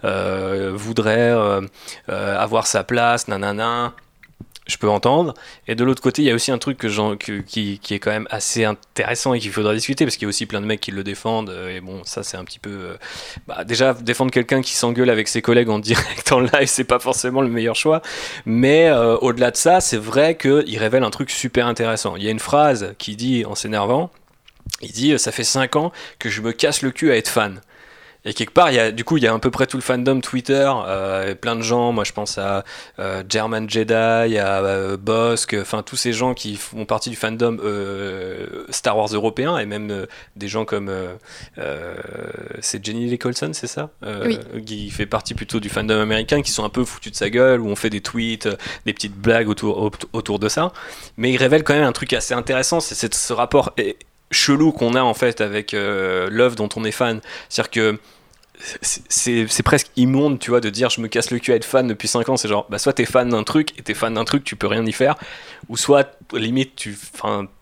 voudraient 0.03 1.35
avoir 2.07 2.67
sa 2.67 2.85
place, 2.85 3.27
nanana. 3.27 3.95
Je 4.67 4.77
peux 4.79 4.89
entendre. 4.89 5.35
Et 5.69 5.75
de 5.75 5.85
l'autre 5.85 6.03
côté, 6.03 6.23
il 6.23 6.25
y 6.27 6.31
a 6.31 6.35
aussi 6.35 6.51
un 6.51 6.59
truc 6.59 6.79
qui 6.79 7.81
est 7.91 7.99
quand 7.99 8.11
même 8.11 8.27
assez 8.31 8.65
intéressant 8.65 9.35
et 9.35 9.39
qu'il 9.41 9.51
faudra 9.53 9.75
discuter 9.75 10.05
parce 10.05 10.17
qu'il 10.17 10.25
y 10.25 10.27
a 10.27 10.31
aussi 10.31 10.47
plein 10.47 10.61
de 10.61 10.67
mecs 10.67 10.81
qui 10.81 10.91
le 10.91 11.05
défendent. 11.05 11.51
euh, 11.51 11.77
Et 11.77 11.81
bon, 11.81 12.03
ça, 12.05 12.23
c'est 12.23 12.37
un 12.37 12.45
petit 12.45 12.59
peu. 12.59 12.71
euh, 12.71 12.97
bah, 13.47 13.65
déjà, 13.65 13.95
défendre 13.95 14.31
quelqu'un 14.31 14.63
qui 14.63 14.75
s'engueule 14.75 15.11
avec 15.11 15.29
ses 15.29 15.43
collègues 15.43 15.69
en 15.69 15.79
direct 15.81 16.33
en 16.33 16.41
live, 16.41 16.67
c'est 16.67 16.85
pas 16.85 16.99
forcément 16.99 17.43
le 17.43 17.49
meilleur 17.49 17.77
choix. 17.77 18.01
Mais 18.47 18.89
euh, 18.89 19.17
au-delà 19.19 19.51
de 19.51 19.57
ça, 19.57 19.81
c'est 19.81 19.99
vrai 19.99 20.37
qu'il 20.37 20.79
révèle 20.79 21.05
un 21.05 21.11
truc 21.11 21.31
super 21.31 21.67
intéressant. 21.67 22.17
Il 22.17 22.23
y 22.25 22.29
a 22.29 22.31
une 22.31 22.39
phrase 22.39 22.95
qui 22.99 23.17
dit, 23.17 23.45
en 23.45 23.55
s'énervant, 23.55 24.11
il 24.81 24.93
dit 24.93 25.19
Ça 25.19 25.33
fait 25.33 25.45
5 25.45 25.77
ans 25.77 25.93
que 26.19 26.31
je 26.31 26.41
me 26.41 26.53
casse 26.53 26.83
le 26.83 26.91
cul 26.91 27.11
à 27.13 27.17
être 27.17 27.29
fan. 27.29 27.61
Et 28.27 28.33
quelque 28.33 28.53
part, 28.53 28.71
il 28.71 28.77
y 28.77 28.79
a, 28.79 28.91
du 28.91 29.05
coup, 29.05 29.19
il 29.19 29.23
y 29.23 29.27
a 29.27 29.35
à 29.35 29.39
peu 29.39 29.51
près 29.51 29.67
tout 29.67 29.77
le 29.77 29.83
fandom 29.83 30.21
Twitter, 30.21 30.71
euh, 30.87 31.35
plein 31.35 31.57
de 31.57 31.61
gens. 31.63 31.93
Moi, 31.93 32.05
je 32.05 32.13
pense 32.13 32.39
à 32.39 32.65
euh, 32.99 33.23
German 33.29 33.69
Jedi, 33.69 33.93
à 33.93 34.65
euh, 34.65 34.97
Bosk, 34.97 35.55
enfin 35.61 35.83
tous 35.83 35.97
ces 35.97 36.15
gens 36.15 36.33
qui 36.33 36.57
font 36.57 36.87
partie 36.87 37.11
du 37.11 37.17
fandom 37.17 37.59
euh, 37.63 38.65
Star 38.71 38.97
Wars 38.97 39.09
européen, 39.13 39.59
et 39.59 39.67
même 39.67 40.07
des 40.37 40.49
gens 40.49 40.65
comme 40.65 40.91
c'est 42.61 42.85
Jenny 42.85 43.07
Nicholson, 43.07 43.51
c'est 43.53 43.67
ça, 43.67 43.91
Oui. 44.25 44.39
qui 44.65 44.91
fait 44.91 45.07
partie 45.07 45.35
plutôt 45.35 45.61
du 45.61 45.69
fandom 45.69 46.01
américain, 46.01 46.41
qui 46.43 46.51
sont 46.51 46.65
un 46.65 46.71
peu 46.71 46.85
foutus 46.85 47.13
de 47.13 47.17
sa 47.17 47.29
gueule, 47.29 47.61
où 47.61 47.69
on 47.69 47.77
fait 47.77 47.91
des 47.91 48.01
tweets, 48.01 48.49
des 48.87 48.93
petites 48.95 49.15
blagues 49.17 49.49
autour 49.49 49.79
au- 49.83 49.91
autour 50.15 50.39
de 50.39 50.49
ça. 50.49 50.73
Mais 51.17 51.31
il 51.31 51.37
révèle 51.37 51.63
quand 51.63 51.75
même 51.75 51.85
un 51.85 51.93
truc 51.93 52.13
assez 52.15 52.33
intéressant, 52.35 52.81
c'est 52.81 53.13
ce 53.15 53.33
rapport 53.33 53.75
chelou 54.35 54.73
qu'on 54.73 54.95
a 54.95 55.03
en 55.03 55.15
fait 55.15 55.41
avec 55.41 55.73
euh, 55.75 56.29
l'œuvre 56.31 56.57
dont 56.57 56.69
on 56.77 56.85
est 56.85 56.93
fan. 56.93 57.21
C'est-à-dire 57.49 57.71
que 57.71 57.99
c'est- 59.09 59.63
presque 59.63 59.89
immonde, 59.97 60.39
tu 60.39 60.51
vois, 60.51 60.61
de 60.61 60.71
dire 60.71 60.89
je 60.91 61.01
me 61.01 61.09
casse 61.09 61.31
le 61.31 61.39
cul 61.39 61.53
à 61.53 61.57
être 61.57 61.65
fan 61.65 61.87
depuis 61.87 62.09
5 62.09 62.29
ans. 62.29 62.37
C'est 62.37 62.49
genre, 62.49 62.67
bah, 62.71 62.79
soit 62.79 62.93
t'es 62.93 63.05
fan 63.05 63.29
d'un 63.29 63.43
truc 63.43 63.79
et 63.79 63.83
t'es 63.83 63.95
fan 63.95 64.15
d'un 64.15 64.25
truc, 64.25 64.45
tu 64.45 64.57
peux 64.57 64.67
rien 64.67 64.85
y 64.87 64.93
faire, 64.93 65.17
ou 65.69 65.77
soit 65.77 66.17
limite 66.33 66.77
tu, 66.77 66.97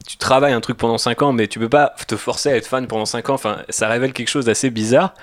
tu 0.06 0.16
travailles 0.18 0.52
un 0.52 0.60
truc 0.60 0.76
pendant 0.76 0.98
5 0.98 1.22
ans, 1.22 1.32
mais 1.32 1.48
tu 1.48 1.58
peux 1.58 1.68
pas 1.68 1.94
te 2.06 2.16
forcer 2.16 2.50
à 2.50 2.56
être 2.56 2.66
fan 2.66 2.86
pendant 2.86 3.06
5 3.06 3.30
ans. 3.30 3.34
Enfin, 3.34 3.62
ça 3.68 3.88
révèle 3.88 4.12
quelque 4.12 4.28
chose 4.28 4.44
d'assez 4.46 4.70
bizarre. 4.70 5.14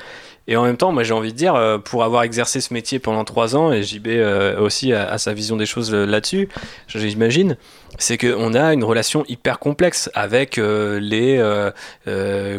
Et 0.50 0.58
en 0.58 0.64
même 0.64 0.78
temps, 0.78 0.92
moi 0.92 1.04
j'ai 1.04 1.14
envie 1.14 1.32
de 1.32 1.38
dire, 1.38 1.54
euh, 1.54 1.78
pour 1.78 2.04
avoir 2.04 2.24
exercé 2.24 2.60
ce 2.60 2.74
métier 2.74 2.98
pendant 2.98 3.24
3 3.24 3.56
ans, 3.56 3.72
et 3.72 3.84
JB 3.84 4.08
euh, 4.08 4.60
aussi 4.60 4.92
a, 4.94 5.16
sa 5.20 5.32
vision 5.32 5.56
des 5.56 5.68
choses 5.68 5.94
euh, 5.94 6.06
là-dessus, 6.06 6.50
j'imagine, 6.88 7.56
c'est 8.00 8.18
qu'on 8.18 8.56
a 8.56 8.74
une 8.74 8.84
relation 8.84 9.24
hyper 9.28 9.60
complexe 9.60 10.10
avec 10.16 10.58
les, 10.58 11.62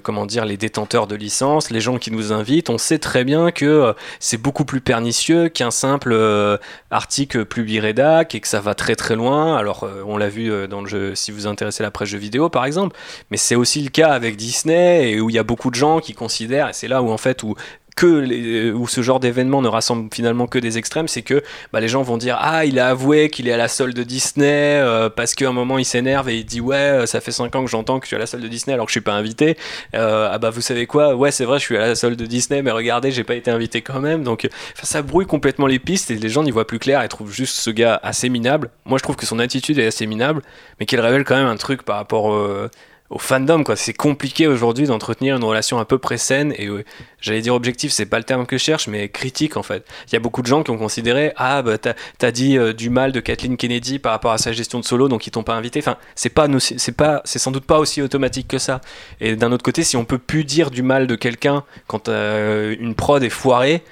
comment 0.03 0.26
dire, 0.26 0.45
les 0.45 0.57
détenteurs 0.57 1.07
de 1.07 1.14
licence, 1.14 1.70
les 1.70 1.80
gens 1.80 1.99
qui 1.99 2.11
nous 2.11 2.32
invitent. 2.32 2.68
On 2.68 2.78
sait 2.78 2.99
très 2.99 3.24
bien 3.24 3.51
que 3.51 3.95
c'est 4.18 4.36
beaucoup 4.36 4.64
plus 4.64 4.80
pernicieux 4.80 5.49
qu'un 5.49 5.70
simple 5.70 6.59
article 6.91 7.45
publié 7.45 7.78
rédac 7.78 8.34
et 8.34 8.41
que 8.41 8.49
ça 8.49 8.61
va 8.61 8.74
très 8.74 8.97
très 8.97 9.14
loin. 9.14 9.57
Alors 9.57 9.88
on 10.05 10.16
l'a 10.16 10.28
vu 10.28 10.68
dans 10.68 10.82
le 10.82 10.88
jeu, 10.88 11.14
si 11.14 11.30
vous 11.30 11.47
intéressez 11.47 11.84
la 11.84 11.93
presse 11.93 12.09
jeux 12.09 12.18
vidéo 12.18 12.49
par 12.49 12.64
exemple, 12.64 12.97
mais 13.30 13.36
c'est 13.36 13.57
aussi 13.57 13.82
le 13.82 13.91
cas 13.91 14.11
avec 14.11 14.36
Disney 14.36 15.12
et 15.12 15.20
où 15.20 15.30
il 15.30 15.36
y 15.36 15.38
a 15.38 15.45
beaucoup 15.45 15.70
de 15.70 15.76
gens 15.76 16.01
qui 16.01 16.12
considèrent, 16.12 16.68
et 16.68 16.74
c'est 16.74 16.88
là 16.88 17.03
où 17.03 17.11
en 17.11 17.18
fait 17.18 17.45
où 17.45 17.55
que 17.97 18.72
où 18.72 18.88
ce 18.88 19.03
genre 19.03 19.20
d'événement 19.20 19.62
ne 19.62 19.68
rassemble 19.68 20.09
finalement 20.12 20.47
que 20.47 20.59
des 20.59 20.78
extrêmes, 20.78 21.09
c'est 21.09 21.22
que 21.22 21.43
bah, 21.72 21.80
les 21.80 21.88
gens 21.88 22.03
vont 22.03 22.16
dire 22.16 22.36
ah 22.41 22.64
il 22.64 22.78
a 22.78 22.88
avoué 22.88 23.30
qu'il 23.30 23.49
est 23.49 23.53
à 23.53 23.57
la 23.57 23.68
solde 23.68 23.95
de 23.95 24.03
Disney 24.03 24.80
euh, 24.80 25.09
parce 25.09 25.34
qu'à 25.34 25.49
un 25.49 25.53
moment 25.53 25.78
il 25.78 25.84
s'énerve 25.84 26.28
et 26.28 26.38
il 26.38 26.45
dit 26.45 26.61
ouais 26.61 26.76
euh, 26.76 27.07
ça 27.07 27.20
fait 27.20 27.32
5 27.32 27.55
ans 27.57 27.64
que 27.64 27.70
j'entends 27.70 27.99
que 27.99 28.07
je 28.07 28.09
suis 28.09 28.16
à 28.16 28.18
la 28.18 28.26
solde 28.26 28.43
de 28.43 28.49
Disney 28.49 28.74
alors 28.74 28.86
que 28.86 28.91
je 28.91 28.95
suis 28.95 29.01
pas 29.01 29.12
invité. 29.12 29.57
Euh, 29.95 30.28
ah 30.30 30.38
bah 30.38 30.51
vous 30.51 30.61
savez 30.61 30.86
quoi? 30.86 31.14
Ouais 31.14 31.30
c'est 31.30 31.45
vrai 31.45 31.59
je 31.59 31.64
suis 31.64 31.76
à 31.76 31.88
la 31.88 31.95
solde 31.95 32.16
de 32.16 32.26
Disney 32.26 32.62
mais 32.62 32.70
regardez 32.70 33.11
j'ai 33.11 33.24
pas 33.24 33.34
été 33.34 33.51
invité 33.51 33.82
quand 33.82 34.01
même. 34.01 34.22
Donc 34.24 34.49
ça 34.82 35.03
brouille 35.03 35.26
complètement 35.26 35.66
les 35.66 35.78
pistes 35.78 36.11
et 36.11 36.16
les 36.16 36.28
gens 36.28 36.43
n'y 36.43 36.51
voient 36.51 36.66
plus 36.66 36.78
clair 36.78 37.03
et 37.03 37.09
trouvent 37.09 37.32
juste 37.32 37.57
ce 37.57 37.70
gars 37.70 37.99
assez 38.03 38.28
minable. 38.28 38.70
Moi 38.84 38.99
je 38.99 39.03
trouve 39.03 39.16
que 39.16 39.26
son 39.26 39.38
attitude 39.38 39.78
est 39.78 39.86
assez 39.86 40.07
minable 40.07 40.43
mais 40.78 40.86
qu'il 40.86 41.01
révèle 41.01 41.24
quand 41.24 41.36
même 41.36 41.47
un 41.47 41.57
truc 41.57 41.82
par 41.82 41.97
rapport 41.97 42.32
euh, 42.32 42.70
au 43.11 43.19
fandom 43.19 43.65
quoi. 43.65 43.77
C'est 43.77 43.93
compliqué 43.93 44.47
aujourd'hui 44.47 44.87
d'entretenir 44.87 45.37
une 45.37 45.45
relation 45.45 45.79
à 45.79 45.85
peu 45.85 45.99
près 45.99 46.17
saine 46.17 46.55
et 46.57 46.69
j'allais 47.21 47.41
dire 47.41 47.55
objectif 47.55 47.93
c'est 47.93 48.07
pas 48.07 48.19
le 48.19 48.25
terme 48.25 48.47
que 48.47 48.57
je 48.57 48.63
cherche 48.63 48.87
mais 48.87 49.09
critique 49.09 49.57
en 49.57 49.63
fait. 49.65 49.85
Il 50.07 50.13
y 50.13 50.17
a 50.17 50.21
beaucoup 50.21 50.43
de 50.43 50.47
gens 50.47 50.63
qui 50.63 50.71
ont 50.71 50.79
considéré 50.79 51.33
ah 51.37 51.61
bah 51.63 51.77
t'as 51.77 51.95
as 52.23 52.31
dit 52.31 52.57
euh, 52.57 52.73
du 52.73 52.89
mal 52.89 53.11
de 53.11 53.21
Kathleen 53.21 53.57
Kennedy 53.57 53.99
par 53.99 54.13
rapport 54.13 54.31
à 54.33 54.39
sa 54.39 54.53
gestion 54.53 54.79
de 54.79 54.85
solo 54.85 55.09
donc 55.09 55.27
ils 55.27 55.33
t'ont 55.33 55.43
pas 55.43 55.55
invité. 55.55 55.81
Enfin 55.81 55.97
c'est 56.15 56.31
pas 56.31 56.47
c'est 56.59 56.97
pas 56.97 57.21
c'est 57.25 57.41
sans 57.41 57.51
doute 57.51 57.65
pas 57.65 57.81
aussi 57.81 58.01
automatique 58.01 58.47
que 58.47 58.59
ça. 58.59 58.81
Et 59.21 59.35
d'un 59.35 59.51
autre 59.51 59.65
côté 59.65 59.83
si 59.83 59.97
on 59.97 60.05
peut 60.05 60.19
plus 60.19 60.45
dire 60.45 60.71
du 60.71 60.83
mal 60.83 61.09
de 61.09 61.17
quelqu'un 61.17 61.65
quand 61.89 62.09
euh, 62.09 62.77
une 62.79 62.95
prod 62.95 63.23
est 63.23 63.29
foirée 63.29 63.83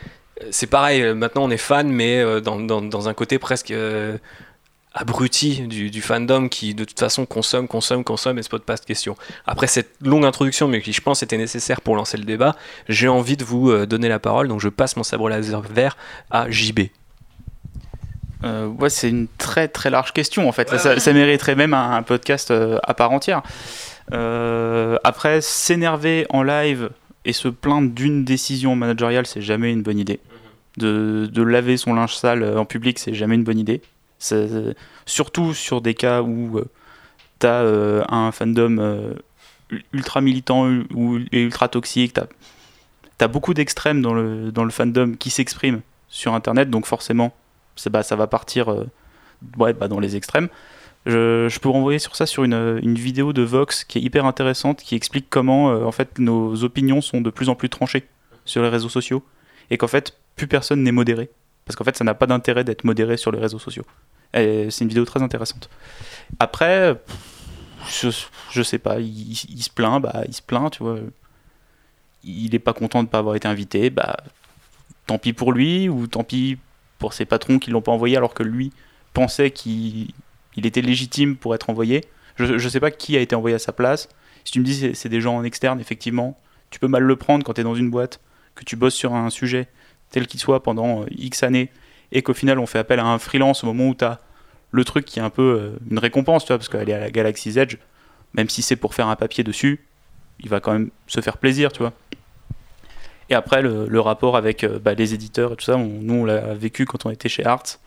euh, 0.43 0.47
c'est 0.53 0.69
pareil. 0.69 1.03
Maintenant 1.15 1.45
on 1.45 1.51
est 1.51 1.57
fan 1.57 1.89
mais 1.89 2.41
dans, 2.41 2.61
dans, 2.61 3.09
un 3.09 3.15
côté 3.15 3.41
presque 3.41 3.75
abruti 5.01 5.61
du, 5.69 5.91
du 5.91 6.03
fandom 6.03 6.49
qui 6.49 6.75
de 6.75 6.85
toute 6.85 6.99
façon 6.99 7.25
consomme, 7.27 7.69
consomme, 7.69 8.03
consomme 8.05 8.39
et 8.39 8.43
se 8.43 8.49
pose 8.49 8.63
pas 8.67 8.75
de 8.77 8.81
questions. 8.85 9.17
Après 9.47 9.67
cette 9.67 9.91
longue 10.03 10.25
introduction, 10.25 10.67
mais 10.69 10.81
qui 10.81 10.93
je 10.93 11.01
pense 11.01 11.23
était 11.23 11.39
nécessaire 11.39 11.81
pour 11.81 11.95
lancer 11.97 12.17
le 12.17 12.25
débat, 12.25 12.57
j'ai 12.89 13.09
envie 13.09 13.37
de 13.37 13.45
vous 13.45 13.71
euh, 13.71 13.87
donner 13.87 14.09
la 14.09 14.19
parole, 14.19 14.49
donc 14.49 14.61
je 14.61 14.69
passe 14.69 14.97
mon 14.97 15.03
sabre 15.05 15.29
laser 15.29 15.61
vert 15.63 15.97
à 16.31 16.51
JB. 16.51 16.81
Euh, 18.45 18.67
ouais, 18.67 18.89
c'est 18.91 19.09
une 19.09 19.27
très 19.39 19.67
très 19.69 19.91
large 19.91 20.13
question 20.13 20.49
en 20.49 20.53
fait. 20.53 20.69
Ça- 20.71 20.79
ça, 20.79 21.01
ça 21.01 21.13
mériterait 21.13 21.57
même 21.57 21.75
un, 21.75 21.93
un 21.97 22.03
podcast 22.03 22.51
euh, 22.51 22.79
à 22.85 22.95
part 22.95 23.11
entière. 23.13 23.43
Après, 25.05 25.41
s'énerver 25.41 26.27
en 26.31 26.43
live 26.43 26.91
et 27.25 27.33
se 27.33 27.49
plaindre 27.49 27.91
d'une 27.91 28.25
décision 28.25 28.75
managériale, 28.75 29.27
c'est 29.27 29.43
jamais 29.43 29.71
une 29.73 29.83
bonne 29.83 29.99
idée. 29.99 30.21
De, 30.77 31.29
de 31.33 31.43
laver 31.43 31.77
son 31.77 31.93
linge 31.95 32.15
sale 32.17 32.57
en 32.57 32.65
public, 32.65 32.99
c'est 33.01 33.13
jamais 33.15 33.35
une 33.35 33.43
bonne 33.45 33.59
idée. 33.59 33.83
Surtout 34.19 35.55
sur 35.55 35.81
des 35.81 35.95
cas 35.95 36.23
où 36.23 36.61
tu 37.41 37.47
as 37.47 37.63
un 38.09 38.33
fandom 38.33 38.79
euh, 38.79 39.15
ultra 39.93 40.21
militant 40.21 40.69
ou, 40.95 41.19
ultra 41.33 41.69
toxique, 41.69 42.15
tu 42.15 43.25
as, 43.25 43.29
beaucoup 43.29 43.55
d'extrêmes 43.55 44.03
dans 44.03 44.15
le, 44.15 44.51
dans 44.53 44.65
le 44.65 44.71
fandom 44.71 45.15
qui 45.15 45.31
s'expriment 45.31 45.81
sur 46.09 46.35
Internet, 46.35 46.71
donc 46.71 46.87
forcément, 46.87 47.33
bah, 47.91 48.03
ça 48.03 48.17
va 48.17 48.27
partir 48.27 48.71
euh, 48.71 48.87
bah, 49.57 49.73
dans 49.73 50.01
les 50.01 50.17
extrêmes. 50.17 50.49
Je, 51.07 51.59
peux 51.59 51.69
renvoyer 51.69 51.99
sur 51.99 52.17
ça 52.17 52.27
sur 52.27 52.45
une, 52.45 52.95
vidéo 52.95 53.33
de 53.33 53.43
Vox 53.43 53.85
qui 53.85 53.99
est 53.99 54.03
hyper 54.03 54.27
intéressante, 54.27 54.83
qui 54.83 54.95
explique 54.95 55.27
comment 55.31 55.71
euh, 55.71 55.85
en 55.85 55.93
fait 55.93 56.19
nos 56.19 56.65
opinions 56.65 57.01
sont 57.01 57.21
de 57.21 57.31
plus 57.31 57.49
en 57.49 57.55
plus 57.55 57.71
tranchées 57.71 58.07
sur 58.45 58.63
les 58.63 58.69
réseaux 58.69 58.89
sociaux 58.89 59.23
et 59.71 59.79
qu'en 59.79 59.87
fait 59.87 60.19
plus 60.37 60.47
personne 60.47 60.83
n'est 60.83 60.93
modéré 60.93 61.31
parce 61.69 61.77
qu'en 61.77 61.85
fait 61.85 61.99
ça 61.99 62.05
n'a 62.05 62.15
pas 62.15 62.27
d'intérêt 62.27 62.65
d'être 62.65 62.85
modéré 62.85 63.19
sur 63.19 63.31
les 63.31 63.39
réseaux 63.39 63.59
sociaux. 63.59 63.85
C'est 64.33 64.81
une 64.81 64.89
vidéo 64.89 65.05
très 65.05 65.21
intéressante. 65.23 65.69
Après, 66.41 66.97
je, 67.87 68.09
je 68.51 68.63
sais 68.63 68.79
pas, 68.79 69.01
il, 69.01 69.35
se 69.37 69.69
plaint, 69.69 70.01
bah 70.01 70.23
il 70.27 70.33
se 70.33 70.41
plaint, 70.41 70.73
tu 70.73 70.83
vois. 70.83 70.99
Il 72.25 72.55
est 72.55 72.59
pas 72.59 72.73
content 72.73 73.03
de 73.03 73.09
pas 73.09 73.19
avoir 73.19 73.37
été 73.37 73.47
invité, 73.47 73.91
bah 73.91 74.17
tant 75.07 75.19
pis 75.19 75.35
pour 75.35 75.53
lui 75.53 75.91
ou 75.91 76.07
tant 76.07 76.25
pis 76.25 76.57
pour 76.99 77.13
ses 77.13 77.27
patrons 77.27 77.59
qui 77.59 77.71
l'ont 77.71 77.83
pas 77.83 77.93
envoyé 77.93 78.17
alors 78.17 78.33
que 78.33 78.43
lui 78.43 78.73
pensait 79.13 79.51
qu'il 79.51 80.13
il 80.57 80.65
était 80.65 80.81
légitime 80.81 81.37
pour 81.37 81.55
être 81.55 81.69
envoyé. 81.69 82.03
Je 82.37 82.55
ne 82.55 82.69
sais 82.71 82.81
pas 82.81 82.91
qui 82.91 83.15
a 83.15 83.21
été 83.21 83.37
envoyé 83.37 83.57
à 83.57 83.59
sa 83.59 83.73
place. 83.73 84.09
Si 84.45 84.53
tu 84.53 84.61
me 84.61 84.65
dis 84.65 84.75
c'est 84.75 84.95
c'est 84.95 85.11
des 85.11 85.21
gens 85.21 85.37
en 85.37 85.45
externe, 85.45 85.81
effectivement, 85.81 86.39
tu 86.71 86.79
peux 86.79 86.89
mal 86.89 87.03
le 87.03 87.17
prendre 87.17 87.45
quand 87.45 87.53
tu 87.53 87.61
es 87.61 87.65
dans 87.65 87.75
une 87.75 87.91
boîte, 87.91 88.21
que 88.55 88.65
tu 88.65 88.75
bosses 88.75 88.95
sur 88.95 89.15
un 89.15 89.29
sujet 89.29 89.69
tel 90.11 90.27
qu'il 90.27 90.41
soit 90.41 90.63
pendant 90.63 91.03
euh, 91.03 91.07
X 91.11 91.43
années, 91.43 91.71
et 92.13 92.23
qu'au 92.23 92.35
final 92.35 92.59
on 92.59 92.67
fait 92.67 92.79
appel 92.79 93.01
à 93.01 93.07
un 93.07 93.19
freelance 93.19 93.65
au 93.65 93.67
moment 93.69 93.89
où 93.89 93.95
tu 93.95 94.05
as 94.05 94.19
le 94.71 94.85
truc 94.85 95.05
qui 95.05 95.19
est 95.19 95.23
un 95.23 95.31
peu 95.31 95.43
euh, 95.43 95.79
une 95.91 95.99
récompense, 95.99 96.45
tu 96.45 96.49
vois, 96.49 96.59
parce 96.59 96.69
qu'elle 96.69 96.89
est 96.89 96.95
à 96.95 97.01
la 97.01 97.11
Galaxy's 97.11 97.57
Edge, 97.57 97.77
même 98.35 98.49
si 98.49 98.63
c'est 98.63 98.77
pour 98.77 98.95
faire 98.95 99.09
un 99.09 99.17
papier 99.17 99.45
dessus, 99.45 99.81
il 100.41 100.49
va 100.49 100.61
quand 100.61 100.73
même 100.73 100.91
se 101.07 101.21
faire 101.21 101.39
plaisir, 101.39 101.73
tu 101.73 101.79
vois. 101.81 101.93
Et 103.31 103.35
après, 103.35 103.61
le, 103.63 103.87
le 103.89 104.01
rapport 104.01 104.37
avec 104.37 104.65
euh, 104.65 104.79
bah, 104.79 104.95
les 104.95 105.13
éditeurs 105.15 105.53
et 105.53 105.57
tout 105.57 105.65
ça, 105.65 105.77
on- 105.77 105.87
nous 106.01 106.15
on 106.15 106.25
l'a 106.25 106.55
vécu 106.55 106.85
quand 106.87 107.05
on 107.07 107.11
était 107.11 107.29
chez 107.29 107.45
Arts. 107.45 107.79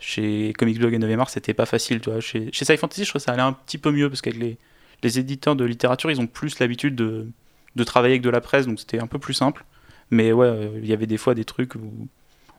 Chez 0.00 0.52
Comics 0.56 0.78
Blog 0.78 0.94
et 0.94 0.98
9 0.98 1.16
Mars, 1.16 1.32
c'était 1.32 1.54
pas 1.54 1.66
facile, 1.66 2.00
tu 2.00 2.10
vois. 2.10 2.20
Chez, 2.20 2.50
chez 2.52 2.64
Sci 2.64 2.76
Fantasy, 2.76 3.04
je 3.04 3.08
trouve 3.10 3.20
que 3.20 3.24
ça 3.24 3.32
allait 3.32 3.42
un 3.42 3.52
petit 3.52 3.78
peu 3.78 3.90
mieux 3.90 4.08
parce 4.08 4.20
qu'avec 4.22 4.38
les, 4.38 4.56
les 5.02 5.18
éditeurs 5.18 5.56
de 5.56 5.64
littérature, 5.64 6.10
ils 6.12 6.20
ont 6.20 6.28
plus 6.28 6.60
l'habitude 6.60 6.94
de, 6.94 7.26
de 7.74 7.84
travailler 7.84 8.14
avec 8.14 8.22
de 8.22 8.30
la 8.30 8.40
presse, 8.40 8.66
donc 8.66 8.78
c'était 8.78 9.00
un 9.00 9.08
peu 9.08 9.18
plus 9.18 9.34
simple. 9.34 9.64
Mais 10.10 10.32
ouais, 10.32 10.46
euh, 10.46 10.78
il 10.82 10.86
y 10.88 10.92
avait 10.92 11.06
des 11.06 11.18
fois 11.18 11.34
des 11.34 11.44
trucs 11.44 11.74
où 11.74 12.08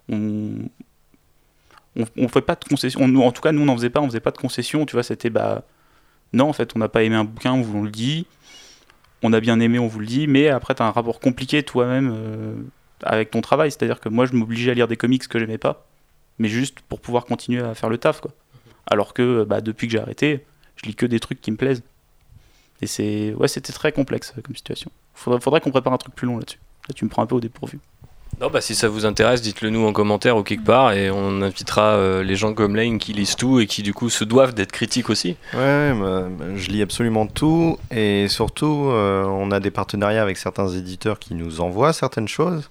on, 0.10 0.70
on, 1.96 2.06
on 2.18 2.28
fait 2.28 2.42
pas 2.42 2.56
de 2.56 2.64
concessions. 2.66 3.02
On- 3.02 3.16
en 3.28 3.32
tout 3.32 3.42
cas, 3.42 3.52
nous, 3.52 3.62
on 3.62 3.66
n'en 3.66 3.76
faisait 3.76 3.90
pas, 3.90 4.02
on 4.02 4.08
faisait 4.08 4.20
pas 4.20 4.32
de 4.32 4.38
concessions, 4.38 4.86
tu 4.86 4.94
vois. 4.96 5.04
C'était 5.04 5.30
bah, 5.30 5.64
non, 6.34 6.50
en 6.50 6.54
fait, 6.54 6.72
on 6.76 6.80
n'a 6.80 6.90
pas 6.90 7.04
aimé 7.04 7.16
un 7.16 7.24
bouquin, 7.24 7.54
on 7.54 7.62
vous 7.62 7.84
le 7.84 7.92
dit. 7.92 8.28
On 9.22 9.34
a 9.34 9.40
bien 9.40 9.60
aimé, 9.60 9.80
on 9.80 9.88
vous 9.88 10.00
le 10.00 10.06
dit. 10.06 10.28
Mais 10.28 10.48
après, 10.50 10.76
tu 10.76 10.82
as 10.82 10.86
un 10.86 10.92
rapport 10.92 11.20
compliqué 11.20 11.64
toi-même 11.64 12.12
euh, 12.16 12.56
avec 13.04 13.32
ton 13.32 13.42
travail. 13.42 13.72
C'est-à-dire 13.72 14.00
que 14.00 14.10
moi, 14.10 14.26
je 14.26 14.34
m'obligeais 14.34 14.72
à 14.72 14.74
lire 14.76 14.88
des 14.88 14.96
comics 14.98 15.28
que 15.28 15.40
j'aimais 15.40 15.58
pas, 15.58 15.86
mais 16.38 16.48
juste 16.48 16.80
pour 16.82 17.00
pouvoir 17.02 17.26
continuer 17.26 17.62
à 17.62 17.74
faire 17.74 17.90
le 17.90 17.98
taf, 17.98 18.22
quoi. 18.22 18.32
Alors 18.92 19.14
que 19.14 19.44
bah, 19.44 19.62
depuis 19.62 19.88
que 19.88 19.92
j'ai 19.94 20.00
arrêté, 20.00 20.46
je 20.78 20.86
lis 20.88 20.96
que 20.96 21.06
des 21.06 21.20
trucs 21.20 21.42
qui 21.42 21.52
me 21.52 21.58
plaisent. 21.58 21.84
Et 22.82 22.88
c'est 22.88 23.34
ouais, 23.34 23.48
c'était 23.50 23.74
très 23.74 23.92
complexe 23.92 24.34
euh, 24.38 24.42
comme 24.42 24.56
situation. 24.56 24.90
Faudrait, 25.14 25.42
faudrait 25.42 25.60
qu'on 25.60 25.72
prépare 25.72 25.92
un 25.92 25.98
truc 25.98 26.16
plus 26.16 26.26
long 26.28 26.38
là-dessus. 26.38 26.60
Là, 26.90 26.94
tu 26.96 27.06
me 27.06 27.10
prends 27.10 27.22
un 27.22 27.28
peu 27.28 27.36
au 27.36 27.40
dépourvu. 27.40 27.80
Non, 28.42 28.50
bah 28.50 28.62
si 28.62 28.74
ça 28.74 28.88
vous 28.88 29.06
intéresse, 29.06 29.42
dites-le 29.42 29.70
nous 29.70 29.86
en 29.86 29.92
commentaire 29.92 30.38
ou 30.38 30.44
quelque 30.44 30.64
part 30.64 30.94
et 30.94 31.12
on 31.12 31.42
invitera 31.42 31.96
euh, 31.96 32.24
les 32.24 32.36
gens 32.38 32.54
comme 32.54 32.76
Lane 32.76 32.98
qui 32.98 33.12
lisent 33.12 33.36
tout 33.36 33.60
et 33.60 33.68
qui 33.68 33.84
du 33.84 33.94
coup 33.94 34.10
se 34.10 34.24
doivent 34.24 34.54
d'être 34.54 34.72
critiques 34.72 35.10
aussi. 35.10 35.36
Ouais, 35.54 35.94
bah, 35.94 36.28
bah, 36.30 36.46
je 36.56 36.70
lis 36.70 36.82
absolument 36.82 37.28
tout 37.28 37.78
et 37.92 38.30
surtout 38.30 38.92
euh, 38.92 39.26
on 39.26 39.52
a 39.52 39.60
des 39.60 39.72
partenariats 39.72 40.22
avec 40.22 40.38
certains 40.38 40.70
éditeurs 40.70 41.20
qui 41.20 41.34
nous 41.34 41.60
envoient 41.60 41.92
certaines 41.92 42.30
choses 42.30 42.70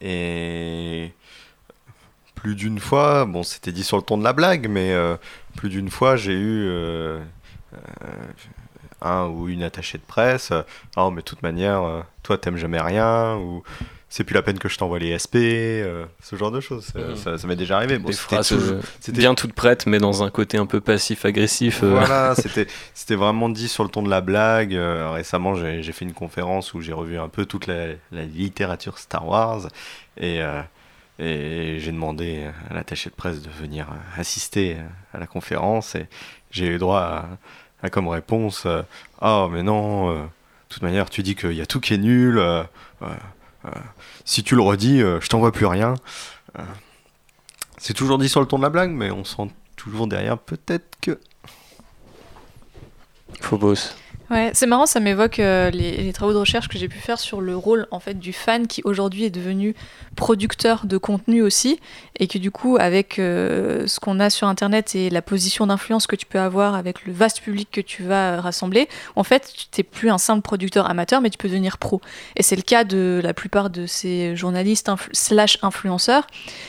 et 0.00 1.12
plus 2.36 2.54
d'une 2.54 2.78
fois, 2.78 3.24
bon 3.24 3.42
c'était 3.42 3.72
dit 3.72 3.84
sur 3.84 3.96
le 3.96 4.02
ton 4.02 4.18
de 4.18 4.24
la 4.24 4.34
blague, 4.34 4.68
mais 4.68 4.92
euh, 4.92 5.16
plus 5.56 5.70
d'une 5.70 5.90
fois 5.90 6.16
j'ai 6.16 6.34
eu 6.34 6.66
euh, 6.68 7.18
euh, 7.72 7.78
un 9.04 9.26
ou 9.28 9.48
une 9.48 9.62
attachée 9.62 9.98
de 9.98 10.02
presse, 10.04 10.52
oh 10.96 11.10
mais 11.10 11.16
de 11.22 11.24
toute 11.26 11.42
manière, 11.42 11.82
euh, 11.82 12.00
toi 12.22 12.38
t'aimes 12.38 12.56
jamais 12.56 12.80
rien 12.80 13.36
ou 13.36 13.62
c'est 14.08 14.22
plus 14.22 14.34
la 14.34 14.42
peine 14.42 14.60
que 14.60 14.68
je 14.68 14.78
t'envoie 14.78 15.00
les 15.00 15.10
SP, 15.18 15.34
euh, 15.82 16.04
ce 16.22 16.36
genre 16.36 16.52
de 16.52 16.60
choses, 16.60 16.84
ça, 16.84 17.00
ça- 17.16 17.36
ça 17.36 17.46
m'est 17.48 17.56
déjà 17.56 17.76
arrivé. 17.78 17.98
Bon, 17.98 18.06
Des 18.06 18.12
c'était 18.12 18.36
phrases 18.36 18.48
toujours- 18.48 18.80
c'était- 19.00 19.18
bien 19.18 19.34
toutes 19.34 19.54
prêtes 19.54 19.86
mais 19.86 19.98
dans 19.98 20.22
un 20.22 20.30
côté 20.30 20.56
un 20.56 20.66
peu 20.66 20.80
passif-agressif. 20.80 21.82
euh. 21.82 21.90
Voilà, 21.90 22.34
c'était 22.36 22.68
c'était 22.94 23.16
vraiment 23.16 23.48
dit 23.48 23.66
sur 23.66 23.82
le 23.82 23.90
ton 23.90 24.02
de 24.02 24.10
la 24.10 24.20
blague. 24.20 24.74
Euh, 24.74 25.10
récemment, 25.10 25.54
j'ai 25.56 25.82
fait 25.92 26.04
une 26.04 26.12
conférence 26.12 26.74
où 26.74 26.80
j'ai 26.80 26.92
revu 26.92 27.18
un 27.18 27.28
peu 27.28 27.44
toute 27.44 27.66
la, 27.66 27.86
la 28.12 28.24
littérature 28.24 28.98
Star 28.98 29.26
Wars 29.26 29.62
et, 30.16 30.40
euh, 30.42 30.62
et 31.18 31.78
j'ai 31.80 31.90
demandé 31.90 32.44
à 32.70 32.74
l'attaché 32.74 33.10
de 33.10 33.14
presse 33.16 33.42
de 33.42 33.50
venir 33.50 33.86
assister 34.16 34.76
à 35.12 35.18
la 35.18 35.26
conférence 35.26 35.94
et 35.96 36.06
j'ai 36.52 36.66
eu 36.68 36.78
droit 36.78 37.00
à, 37.00 37.28
comme 37.90 38.08
réponse 38.08 38.64
euh, 38.66 38.82
Ah, 39.20 39.48
mais 39.50 39.62
non, 39.62 40.10
euh, 40.10 40.22
de 40.22 40.28
toute 40.68 40.82
manière, 40.82 41.10
tu 41.10 41.22
dis 41.22 41.34
qu'il 41.34 41.52
y 41.52 41.60
a 41.60 41.66
tout 41.66 41.80
qui 41.80 41.94
est 41.94 41.98
nul. 41.98 42.38
euh, 42.38 42.64
si 44.24 44.42
tu 44.42 44.56
le 44.56 44.62
redis, 44.62 45.00
je 45.00 45.28
t'envoie 45.28 45.52
plus 45.52 45.66
rien. 45.66 45.94
C'est 47.78 47.94
toujours 47.94 48.18
dit 48.18 48.28
sur 48.28 48.40
le 48.40 48.46
ton 48.46 48.58
de 48.58 48.62
la 48.62 48.70
blague, 48.70 48.90
mais 48.90 49.10
on 49.10 49.24
sent 49.24 49.50
toujours 49.76 50.06
derrière 50.06 50.38
peut-être 50.38 50.96
que 51.00 51.18
Phobos. 53.40 53.94
Ouais, 54.30 54.52
c'est 54.54 54.66
marrant, 54.66 54.86
ça 54.86 55.00
m'évoque 55.00 55.38
euh, 55.38 55.68
les, 55.68 56.10
travaux 56.14 56.32
de 56.32 56.38
recherche 56.38 56.68
que 56.68 56.78
j'ai 56.78 56.88
pu 56.88 56.98
faire 56.98 57.20
sur 57.20 57.42
le 57.42 57.54
rôle 57.54 57.86
en 57.90 58.00
fait 58.00 58.18
du 58.18 58.32
fan 58.32 58.66
qui 58.66 58.80
aujourd'hui 58.84 59.24
est 59.24 59.30
devenu 59.30 59.74
producteur 60.16 60.86
de 60.86 60.96
contenu 60.96 61.42
aussi 61.42 61.78
et 62.18 62.26
que 62.26 62.38
du 62.38 62.50
coup 62.50 62.78
avec 62.80 63.18
euh, 63.18 63.86
ce 63.86 64.00
qu'on 64.00 64.20
a 64.20 64.30
sur 64.30 64.48
internet 64.48 64.94
et 64.94 65.10
la 65.10 65.20
position 65.20 65.66
d'influence 65.66 66.06
que 66.06 66.16
tu 66.16 66.24
peux 66.24 66.38
avoir 66.38 66.74
avec 66.74 67.04
le 67.04 67.12
vaste 67.12 67.42
public 67.42 67.68
que 67.70 67.82
tu 67.82 68.02
vas 68.02 68.36
euh, 68.36 68.40
rassembler, 68.40 68.88
en 69.14 69.24
fait 69.24 69.52
tu 69.54 69.66
n'es 69.76 69.84
plus 69.84 70.08
un 70.08 70.16
simple 70.16 70.40
producteur 70.40 70.88
amateur 70.88 71.20
mais 71.20 71.28
tu 71.28 71.36
peux 71.36 71.48
devenir 71.48 71.76
pro. 71.76 72.00
Et 72.36 72.42
c'est 72.42 72.56
le 72.56 72.62
cas 72.62 72.84
de 72.84 73.20
la 73.22 73.34
plupart 73.34 73.68
de 73.68 73.84
ces 73.84 74.34
journalistes 74.36 74.90
slash 75.12 75.58
influenceurs 75.60 76.26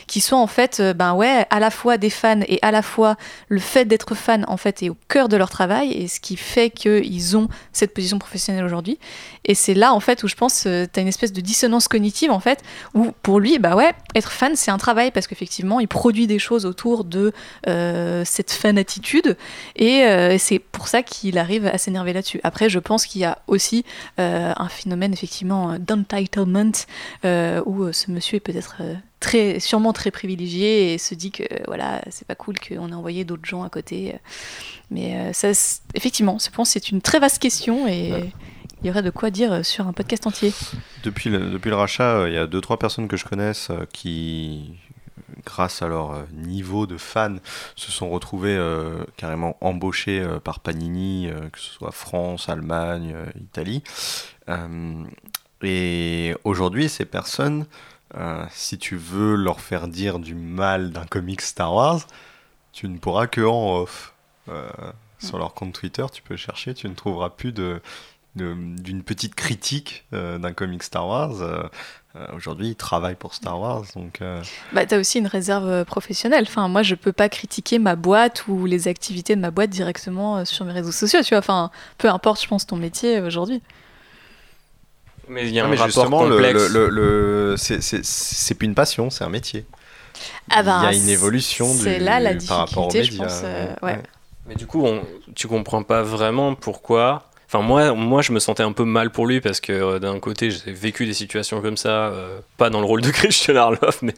qui 0.08 0.20
sont 0.20 0.36
en 0.36 0.48
fait 0.48 0.82
ben 0.94 1.14
ouais 1.14 1.46
à 1.50 1.62
la 1.62 1.72
fois 1.72 1.98
des 1.98 2.10
fans 2.10 2.42
et 2.50 2.60
à 2.62 2.72
la 2.72 2.82
fois 2.82 3.16
le 3.48 3.62
fait 3.62 3.86
d'être 3.86 4.14
fan 4.14 4.44
en 4.50 4.58
fait 4.58 4.84
est 4.84 4.90
au 4.90 4.98
cœur 5.08 5.30
de 5.30 5.38
leur 5.38 5.50
travail 5.50 5.94
et 5.94 6.10
ce 6.10 6.20
qui 6.20 6.36
fait 6.36 6.70
qu'ils 6.70 7.38
ont 7.38 7.45
cette 7.74 7.94
position 7.94 8.20
professionnelle 8.20 8.66
aujourd'hui. 8.66 9.00
Et 9.44 9.56
c'est 9.56 9.74
là 9.74 9.94
en 9.94 10.00
fait 10.00 10.24
où 10.24 10.28
je 10.28 10.36
pense 10.36 10.64
tu 10.64 10.70
as 10.70 11.02
une 11.02 11.08
espèce 11.08 11.34
de 11.34 11.42
dissonance 11.42 11.88
cognitive 11.88 12.32
en 12.32 12.40
fait 12.40 12.64
où 12.94 13.12
pour 13.22 13.40
lui 13.40 13.60
bah 13.60 13.76
ouais 13.76 13.94
être 14.16 14.32
fan 14.32 14.56
c'est 14.56 14.72
un 14.72 14.78
travail 14.78 15.12
parce 15.12 15.28
qu'effectivement 15.28 15.80
il 15.80 15.88
produit 15.88 16.28
des 16.28 16.40
choses 16.40 16.66
autour 16.66 17.04
de 17.04 17.32
euh, 17.68 18.24
cette 18.26 18.52
fan 18.52 18.78
attitude 18.78 19.38
et 19.76 20.04
euh, 20.04 20.38
c'est 20.38 20.60
pour 20.60 20.88
ça 20.88 21.04
qu'il 21.04 21.38
arrive 21.38 21.68
à 21.68 21.78
s'énerver 21.78 22.14
là-dessus. 22.14 22.40
Après 22.44 22.70
je 22.70 22.80
pense 22.80 23.06
qu'il 23.06 23.22
y 23.22 23.26
a 23.26 23.40
aussi 23.48 23.86
euh, 24.20 24.54
un 24.56 24.70
phénomène 24.70 25.14
effectivement 25.14 25.72
euh, 25.72 25.78
d'entitlement 25.80 26.72
euh, 27.24 27.62
où 27.66 27.84
euh, 27.84 27.94
ce 27.94 28.12
monsieur 28.12 28.38
est 28.38 28.40
peut-être 28.40 28.78
euh, 28.82 28.96
très 29.26 29.60
sûrement 29.60 29.94
très 29.94 30.12
privilégié 30.12 30.94
et 30.94 30.98
se 30.98 31.16
dit 31.16 31.32
que 31.32 31.44
euh, 31.44 31.64
voilà 31.68 32.02
c'est 32.12 32.28
pas 32.28 32.36
cool 32.36 32.56
qu'on 32.60 32.90
ait 32.90 32.94
envoyé 32.94 33.26
d'autres 33.26 33.46
gens 33.46 33.64
à 33.64 33.70
côté 33.70 34.14
euh. 34.14 34.18
mais 34.92 35.16
euh, 35.16 35.34
ça 35.34 35.50
effectivement 35.96 36.38
je 36.40 36.50
pense 36.50 36.70
que 36.70 36.74
c'est 36.74 36.90
une 36.90 37.02
très 37.02 37.20
vaste 37.20 37.40
question 37.40 37.88
et 37.88 38.12
Ouais. 38.12 38.32
il 38.82 38.88
y 38.88 38.90
aurait 38.92 39.02
de 39.02 39.10
quoi 39.10 39.32
dire 39.32 39.66
sur 39.66 39.88
un 39.88 39.94
podcast 39.94 40.28
entier 40.28 40.54
Depuis 41.04 41.30
le, 41.30 41.50
depuis 41.50 41.70
le 41.70 41.76
rachat, 41.76 42.28
il 42.28 42.34
y 42.34 42.38
a 42.38 42.46
deux 42.46 42.62
trois 42.62 42.78
personnes 42.78 43.08
que 43.08 43.18
je 43.18 43.26
connaisse 43.26 43.72
qui, 43.92 44.76
grâce 45.46 45.82
à 45.82 45.88
leur 45.88 46.26
niveau 46.34 46.86
de 46.88 46.98
fan, 46.98 47.40
se 47.76 47.92
sont 47.92 48.10
retrouvées 48.10 48.56
euh, 48.58 49.04
carrément 49.18 49.58
embauchées 49.62 50.20
euh, 50.22 50.40
par 50.40 50.60
Panini, 50.60 51.30
euh, 51.30 51.50
que 51.50 51.60
ce 51.60 51.72
soit 51.72 51.92
France, 51.92 52.50
Allemagne, 52.50 53.16
Italie. 53.40 53.84
Et 55.62 56.36
aujourd'hui, 56.44 56.90
ces 56.90 57.06
personnes, 57.06 57.66
euh, 58.18 58.46
si 58.52 58.78
tu 58.78 58.96
veux 58.96 59.36
leur 59.36 59.60
faire 59.60 59.88
dire 59.88 60.20
du 60.20 60.36
mal 60.36 60.92
d'un 60.92 61.06
comic 61.06 61.42
Star 61.42 61.74
Wars, 61.74 62.08
tu 62.72 62.88
ne 62.88 62.98
pourras 62.98 63.28
que 63.28 63.42
en 63.42 63.82
off. 63.82 64.14
Euh, 64.48 64.70
sur 65.20 65.38
leur 65.38 65.54
compte 65.54 65.74
Twitter, 65.74 66.06
tu 66.14 66.22
peux 66.22 66.36
chercher, 66.36 66.74
tu 66.74 66.88
ne 66.88 66.94
trouveras 66.94 67.30
plus 67.30 67.52
de 67.52 67.82
d'une 68.36 69.02
petite 69.02 69.34
critique 69.34 70.04
euh, 70.12 70.38
d'un 70.38 70.52
comic 70.52 70.84
Star 70.84 71.08
Wars. 71.08 71.70
Aujourd'hui, 72.34 72.70
ils 72.70 72.76
travaillent 72.76 73.16
pour 73.16 73.34
Star 73.34 73.60
Wars, 73.60 73.86
donc 73.96 74.22
bah 74.74 74.86
t'as 74.86 75.00
aussi 75.00 75.20
une 75.20 75.28
réserve 75.28 75.86
professionnelle 75.86 76.46
enfin 76.48 76.68
moi 76.68 76.82
je 76.82 76.96
peux 76.96 77.12
pas 77.14 77.28
critiquer 77.28 77.80
ma 77.80 77.96
boîte 77.96 78.48
ou 78.48 78.66
les 78.66 78.88
activités 78.90 79.36
de 79.36 79.42
ma 79.42 79.52
boîte 79.52 79.70
directement 79.70 80.44
sur 80.46 80.64
mes 80.66 80.72
réseaux 80.74 80.94
sociaux 80.94 81.22
tu 81.24 81.30
vois 81.30 81.40
enfin 81.40 81.72
peu 81.98 82.10
importe 82.10 82.42
je 82.42 82.48
pense 82.48 82.66
ton 82.66 82.78
métier 82.78 83.20
aujourd'hui 83.20 83.62
Mais 85.28 85.48
il 85.48 85.54
y 85.54 85.60
a 85.60 85.64
non, 85.64 85.70
un 85.70 85.70
mais 85.70 85.76
rapport 85.76 85.88
justement, 85.88 86.24
le, 86.24 86.30
complexe. 86.30 86.62
le, 86.68 86.68
le- 86.68 86.90
le- 86.90 87.58
c'est- 87.58 87.82
c'est 87.82 88.06
c'est 88.06 88.56
plus 88.56 88.68
une 88.68 88.76
passion, 88.76 89.10
c'est 89.10 89.24
un 89.24 89.30
métier. 89.30 89.66
Ah 90.50 90.64
ben, 90.64 90.80
Il 90.80 90.84
y 90.84 90.86
a 90.86 90.94
une 90.94 91.10
évolution 91.10 91.74
du- 91.76 91.98
là 92.00 92.20
la 92.20 92.36
par 92.48 92.60
rapport 92.60 92.88
aux 92.88 92.94
médias. 92.94 93.18
pense, 93.18 93.42
euh, 93.44 93.74
ouais. 93.84 94.00
Mais 94.46 94.56
du 94.56 94.68
coup, 94.68 94.86
on, 94.86 95.04
tu 95.36 95.48
comprends 95.48 95.84
pas 95.84 96.04
vraiment 96.04 96.56
pourquoi. 96.56 97.30
Enfin, 97.48 97.62
moi, 97.62 97.94
moi, 97.94 98.22
je 98.22 98.32
me 98.32 98.40
sentais 98.40 98.64
un 98.64 98.72
peu 98.72 98.86
mal 98.86 99.12
pour 99.12 99.28
lui 99.28 99.40
parce 99.40 99.60
que 99.60 99.72
euh, 99.72 100.00
d'un 100.00 100.20
côté, 100.20 100.50
j'ai 100.50 100.72
vécu 100.72 101.06
des 101.06 101.14
situations 101.14 101.62
comme 101.62 101.78
ça, 101.78 102.08
euh, 102.08 102.40
pas 102.58 102.70
dans 102.70 102.80
le 102.80 102.86
rôle 102.86 103.02
de 103.02 103.10
Christian 103.12 103.56
Arloff, 103.56 104.02
mais 104.02 104.14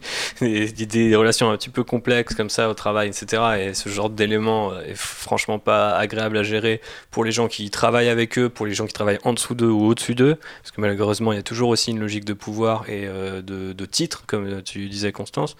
des, 0.71 1.15
relations 1.15 1.49
un 1.49 1.57
petit 1.57 1.69
peu 1.69 1.83
complexes 1.83 2.35
comme 2.35 2.49
ça 2.49 2.69
au 2.69 2.73
travail, 2.73 3.09
etc. 3.09 3.43
Et 3.59 3.73
ce 3.73 3.89
genre 3.89 4.09
d'élément 4.09 4.71
euh, 4.71 4.81
est 4.83 4.95
franchement 4.95 5.59
pas 5.59 5.95
agréable 5.97 6.37
à 6.37 6.43
gérer 6.43 6.81
pour 7.11 7.25
les 7.25 7.31
gens 7.31 7.47
qui 7.47 7.69
travaillent 7.69 8.09
avec 8.09 8.37
eux, 8.37 8.47
pour 8.49 8.65
les 8.65 8.73
gens 8.73 8.85
qui 8.85 8.93
travaillent 8.93 9.19
en 9.23 9.33
dessous 9.33 9.55
d'eux 9.55 9.69
ou 9.69 9.87
au-dessus 9.87 10.15
d'eux, 10.15 10.35
parce 10.61 10.71
que 10.71 10.79
malheureusement, 10.79 11.33
il 11.33 11.35
y 11.35 11.39
a 11.39 11.43
toujours 11.43 11.69
aussi 11.69 11.91
une 11.91 11.99
logique 11.99 12.25
de 12.25 12.33
pouvoir 12.33 12.89
et 12.89 13.07
de, 13.07 13.73
de 13.73 13.85
titre, 13.85 14.23
comme 14.25 14.61
tu 14.63 14.87
disais, 14.87 15.11
Constance. 15.11 15.55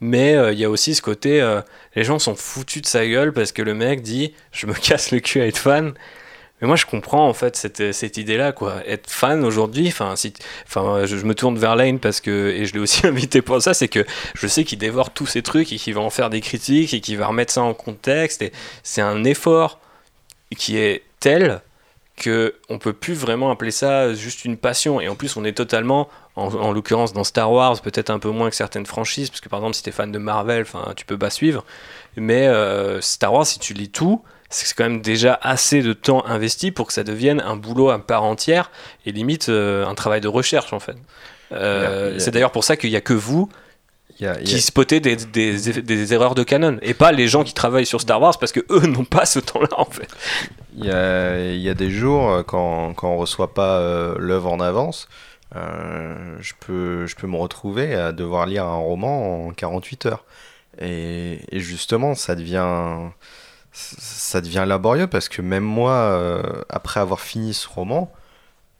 Mais 0.00 0.36
il 0.52 0.58
y 0.58 0.64
a 0.64 0.70
aussi 0.70 0.94
ce 0.94 1.02
côté, 1.02 1.40
les 1.94 2.04
gens 2.04 2.18
sont 2.18 2.34
foutus 2.34 2.82
de 2.82 2.86
sa 2.86 3.06
gueule 3.06 3.32
parce 3.32 3.52
que 3.52 3.62
le 3.62 3.74
mec 3.74 4.02
dit 4.02 4.32
je 4.50 4.66
me 4.66 4.72
casse 4.80 5.10
le 5.10 5.20
cul 5.20 5.40
à 5.40 5.46
être 5.46 5.58
fan. 5.58 5.94
Mais 6.62 6.68
moi 6.68 6.76
je 6.76 6.86
comprends 6.86 7.28
en 7.28 7.34
fait 7.34 7.56
cette, 7.56 7.92
cette 7.92 8.16
idée-là 8.16 8.52
quoi. 8.52 8.76
Être 8.86 9.10
fan 9.10 9.44
aujourd'hui, 9.44 9.88
enfin 9.88 10.16
si, 10.16 10.32
enfin 10.66 11.04
je, 11.04 11.16
me 11.16 11.34
tourne 11.34 11.58
vers 11.58 11.76
Lane 11.76 11.98
parce 11.98 12.20
que 12.20 12.50
et 12.56 12.64
je 12.64 12.72
l'ai 12.72 12.80
aussi 12.80 13.06
invité 13.06 13.42
pour 13.42 13.60
ça, 13.60 13.74
c'est 13.74 13.88
que 13.88 14.06
je 14.34 14.46
sais 14.46 14.64
qu'il 14.64 14.78
dévore 14.78 15.10
tous 15.10 15.26
ces 15.26 15.42
trucs 15.42 15.72
et 15.72 15.76
qu'il 15.76 15.94
va 15.94 16.00
en 16.00 16.10
faire 16.10 16.30
des 16.30 16.40
critiques 16.40 16.94
et 16.94 17.00
qu'il 17.00 17.18
va 17.18 17.26
remettre 17.26 17.52
ça 17.52 17.62
en 17.62 17.74
contexte 17.74 18.42
c'est 18.82 19.02
un 19.02 19.24
effort 19.24 19.80
qui 20.56 20.76
est 20.76 21.02
tel 21.20 21.60
que 22.16 22.54
on 22.68 22.78
peut 22.78 22.92
plus 22.92 23.14
vraiment 23.14 23.50
appeler 23.50 23.70
ça 23.70 24.12
juste 24.12 24.44
une 24.44 24.56
passion 24.56 25.00
et 25.00 25.08
en 25.08 25.14
plus 25.14 25.36
on 25.36 25.44
est 25.44 25.52
totalement 25.54 26.08
en, 26.36 26.54
en 26.54 26.72
l'occurrence 26.72 27.12
dans 27.12 27.24
Star 27.24 27.50
Wars 27.50 27.80
peut-être 27.80 28.10
un 28.10 28.18
peu 28.18 28.30
moins 28.30 28.50
que 28.50 28.56
certaines 28.56 28.86
franchises 28.86 29.30
parce 29.30 29.40
que 29.40 29.48
par 29.48 29.60
exemple 29.60 29.76
si 29.76 29.82
t'es 29.82 29.92
fan 29.92 30.12
de 30.12 30.18
Marvel 30.18 30.62
enfin 30.62 30.92
tu 30.94 31.06
peux 31.06 31.18
pas 31.18 31.30
suivre 31.30 31.64
mais 32.16 32.46
euh, 32.46 33.00
Star 33.00 33.32
Wars 33.32 33.46
si 33.46 33.58
tu 33.58 33.72
lis 33.72 33.90
tout 33.90 34.22
c'est 34.52 34.74
quand 34.76 34.84
même 34.84 35.00
déjà 35.02 35.38
assez 35.42 35.82
de 35.82 35.92
temps 35.92 36.24
investi 36.26 36.70
pour 36.70 36.86
que 36.86 36.92
ça 36.92 37.04
devienne 37.04 37.40
un 37.40 37.56
boulot 37.56 37.90
à 37.90 37.98
part 37.98 38.22
entière 38.24 38.70
et 39.06 39.12
limite 39.12 39.48
euh, 39.48 39.86
un 39.86 39.94
travail 39.94 40.20
de 40.20 40.28
recherche 40.28 40.72
en 40.72 40.80
fait 40.80 40.96
Euh, 41.52 42.18
c'est 42.18 42.30
d'ailleurs 42.30 42.52
pour 42.52 42.64
ça 42.64 42.76
qu'il 42.76 42.90
y 42.90 42.96
a 42.96 43.00
que 43.02 43.12
vous 43.14 43.48
y 44.20 44.26
a- 44.26 44.36
qui 44.36 44.60
spottez 44.60 45.00
des, 45.00 45.16
des, 45.16 45.82
des 45.82 46.14
erreurs 46.14 46.34
de 46.34 46.42
canon 46.44 46.78
et 46.82 46.94
pas 46.94 47.12
les 47.12 47.28
gens 47.28 47.44
qui 47.44 47.52
travaillent 47.54 47.86
sur 47.86 48.00
Star 48.00 48.20
Wars 48.22 48.38
parce 48.38 48.52
que 48.52 48.60
eux 48.70 48.86
n'ont 48.86 49.04
pas 49.04 49.26
ce 49.26 49.38
temps-là 49.40 49.68
en 49.78 49.84
fait 49.84 50.08
Il 50.76 50.84
y 50.86 50.90
a, 50.90 51.38
il 51.52 51.60
y 51.60 51.68
a 51.68 51.74
des 51.74 51.90
jours, 51.90 52.30
euh, 52.30 52.42
quand, 52.42 52.94
quand 52.94 53.08
on 53.10 53.18
reçoit 53.18 53.52
pas 53.52 53.78
euh, 53.80 54.14
l'œuvre 54.18 54.50
en 54.52 54.60
avance, 54.60 55.08
je, 55.54 56.52
peux, 56.60 57.06
je 57.06 57.14
peux 57.16 57.26
me 57.26 57.36
retrouver 57.36 57.94
à 57.94 58.12
devoir 58.12 58.46
lire 58.46 58.64
un 58.64 58.76
roman 58.76 59.46
en 59.48 59.50
48 59.52 60.06
heures. 60.06 60.24
Et, 60.80 61.40
et 61.50 61.60
justement, 61.60 62.14
ça 62.14 62.34
devient, 62.34 63.10
ça 63.72 64.40
devient 64.40 64.64
laborieux 64.66 65.06
parce 65.06 65.28
que 65.28 65.40
même 65.42 65.64
moi, 65.64 65.92
euh, 65.92 66.42
après 66.68 67.00
avoir 67.00 67.20
fini 67.20 67.54
ce 67.54 67.66
roman, 67.68 68.12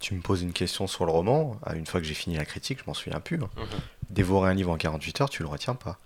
tu 0.01 0.15
me 0.15 0.21
poses 0.21 0.43
une 0.43 0.53
question 0.53 0.87
sur 0.87 1.07
le 1.07 1.13
roman, 1.13 1.57
ah, 1.65 1.75
une 1.77 1.87
fois 1.87 2.01
que 2.01 2.07
j'ai 2.07 2.15
fini 2.15 2.37
la 2.37 2.45
critique, 2.45 2.79
je 2.81 2.85
m'en 2.87 2.95
souviens 2.95 3.21
plus. 3.21 3.37
hein. 3.43 3.49
Dévorer 4.11 4.51
un 4.51 4.55
livre 4.55 4.71
en 4.73 4.77
48 4.77 5.21
heures, 5.23 5.31
tu 5.31 5.43
le 5.43 5.49
retiens 5.49 5.75
pas. 5.75 5.97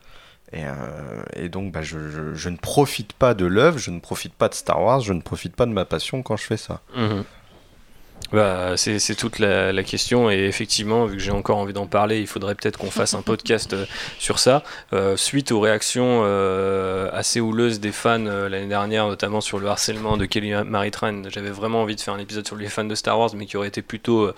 Et, 0.53 0.65
euh, 0.65 1.23
et 1.35 1.49
donc, 1.49 1.73
bah, 1.73 1.83
je, 1.83 2.09
je- 2.11 2.35
je 2.35 2.49
ne 2.49 2.57
profite 2.57 3.13
pas 3.15 3.35
de 3.35 3.47
l'œuvre, 3.47 3.79
je 3.79 3.91
ne 3.91 3.99
profite 3.99 4.35
pas 4.35 4.49
de 4.49 4.55
Star 4.55 4.81
Wars, 4.81 5.01
je 5.01 5.13
ne 5.13 5.21
profite 5.21 5.57
pas 5.57 5.67
de 5.67 5.73
ma 5.73 5.85
passion 5.85 6.23
quand 6.23 6.37
je 6.37 6.45
fais 6.45 6.57
ça. 6.57 6.83
Bah, 8.33 8.77
c'est 8.77 9.15
toute 9.15 9.39
la, 9.39 9.73
la 9.73 9.83
question 9.85 10.31
et 10.31 10.45
effectivement, 10.45 11.07
vu 11.07 11.17
que 11.17 11.23
j'ai 11.23 11.31
encore 11.31 11.59
envie 11.59 11.73
d'en 11.73 11.87
parler, 11.87 12.19
il 12.19 12.27
faudrait 12.27 12.57
peut-être 12.57 12.77
qu'on 12.77 12.91
fasse 12.91 13.15
un 13.15 13.23
podcast 13.27 13.73
euh, 13.73 13.87
sur 14.19 14.39
ça. 14.39 14.65
Euh, 14.93 15.17
suite 15.17 15.53
aux 15.53 15.61
réactions 15.61 16.23
euh, 16.25 17.09
assez 17.13 17.41
houleuses 17.41 17.79
des 17.79 17.93
fans 17.93 18.19
l'année 18.19 18.67
dernière, 18.67 19.07
notamment 19.07 19.41
sur 19.41 19.59
le 19.59 19.69
harcèlement 19.69 20.17
de 20.17 20.27
Kelly 20.27 20.53
Marie 20.65 20.91
Tran, 20.91 21.23
j'avais 21.29 21.51
vraiment 21.51 21.83
envie 21.83 21.95
de 21.95 22.01
faire 22.01 22.15
un 22.15 22.19
épisode 22.19 22.47
sur 22.47 22.57
les 22.57 22.69
fans 22.69 22.85
de 22.85 22.95
Star 22.95 23.19
Wars, 23.19 23.31
mais 23.37 23.47
qui 23.47 23.57
aurait 23.57 23.69
été 23.69 23.83
plutôt, 23.83 24.31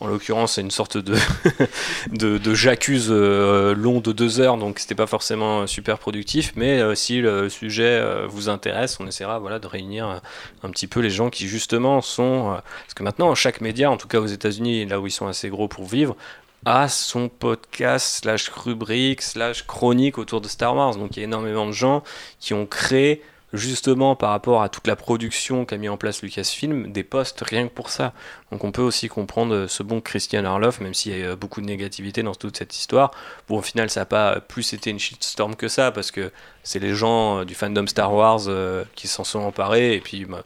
en 0.00 0.06
l'occurrence, 0.06 0.58
une 0.58 0.70
sorte 0.70 0.96
de, 0.96 1.16
de, 2.12 2.38
de 2.38 2.54
j'accuse 2.54 3.10
long 3.10 4.00
de 4.00 4.12
deux 4.12 4.40
heures, 4.40 4.56
donc 4.56 4.78
c'était 4.78 4.94
pas 4.94 5.06
forcément 5.06 5.66
super 5.66 5.98
productif. 5.98 6.52
Mais 6.56 6.94
si 6.94 7.20
le 7.20 7.48
sujet 7.48 8.02
vous 8.28 8.48
intéresse, 8.48 8.98
on 9.00 9.06
essaiera 9.06 9.38
voilà, 9.38 9.58
de 9.58 9.66
réunir 9.66 10.20
un 10.62 10.70
petit 10.70 10.86
peu 10.86 11.00
les 11.00 11.10
gens 11.10 11.30
qui 11.30 11.48
justement 11.48 12.00
sont. 12.00 12.60
parce 12.84 12.94
que 12.94 13.02
maintenant, 13.02 13.21
chaque 13.34 13.60
média, 13.60 13.90
en 13.90 13.96
tout 13.96 14.08
cas 14.08 14.20
aux 14.20 14.26
États-Unis, 14.26 14.86
là 14.86 15.00
où 15.00 15.06
ils 15.06 15.12
sont 15.12 15.26
assez 15.26 15.48
gros 15.48 15.68
pour 15.68 15.86
vivre, 15.86 16.16
a 16.64 16.88
son 16.88 17.28
podcast 17.28 18.20
slash 18.22 18.48
rubrique 18.48 19.22
slash 19.22 19.66
chronique 19.66 20.18
autour 20.18 20.40
de 20.40 20.48
Star 20.48 20.76
Wars. 20.76 20.96
Donc 20.96 21.16
il 21.16 21.20
y 21.20 21.22
a 21.22 21.24
énormément 21.24 21.66
de 21.66 21.72
gens 21.72 22.02
qui 22.38 22.54
ont 22.54 22.66
créé 22.66 23.22
justement 23.52 24.16
par 24.16 24.30
rapport 24.30 24.62
à 24.62 24.68
toute 24.68 24.86
la 24.86 24.96
production 24.96 25.64
qu'a 25.64 25.76
mis 25.76 25.88
en 25.88 25.96
place 25.96 26.22
Lucasfilm, 26.22 26.90
des 26.90 27.02
posts 27.02 27.42
rien 27.42 27.68
que 27.68 27.72
pour 27.72 27.90
ça. 27.90 28.14
Donc 28.50 28.64
on 28.64 28.72
peut 28.72 28.82
aussi 28.82 29.08
comprendre 29.08 29.66
ce 29.66 29.82
bon 29.82 30.00
Christian 30.00 30.44
Arloff, 30.44 30.80
même 30.80 30.94
s'il 30.94 31.12
y 31.12 31.22
a 31.22 31.32
eu 31.32 31.36
beaucoup 31.36 31.60
de 31.60 31.66
négativité 31.66 32.22
dans 32.22 32.34
toute 32.34 32.56
cette 32.56 32.74
histoire. 32.74 33.10
Bon, 33.48 33.58
au 33.58 33.62
final, 33.62 33.90
ça 33.90 34.00
n'a 34.00 34.06
pas 34.06 34.40
plus 34.40 34.72
été 34.72 34.90
une 34.90 34.98
shitstorm 34.98 35.54
que 35.56 35.68
ça, 35.68 35.90
parce 35.90 36.10
que 36.10 36.32
c'est 36.62 36.78
les 36.78 36.94
gens 36.94 37.40
euh, 37.40 37.44
du 37.44 37.54
fandom 37.54 37.86
Star 37.86 38.14
Wars 38.14 38.42
euh, 38.46 38.84
qui 38.94 39.08
s'en 39.08 39.24
sont 39.24 39.40
emparés, 39.40 39.96
et 39.96 40.00
puis 40.00 40.24
bah, 40.24 40.44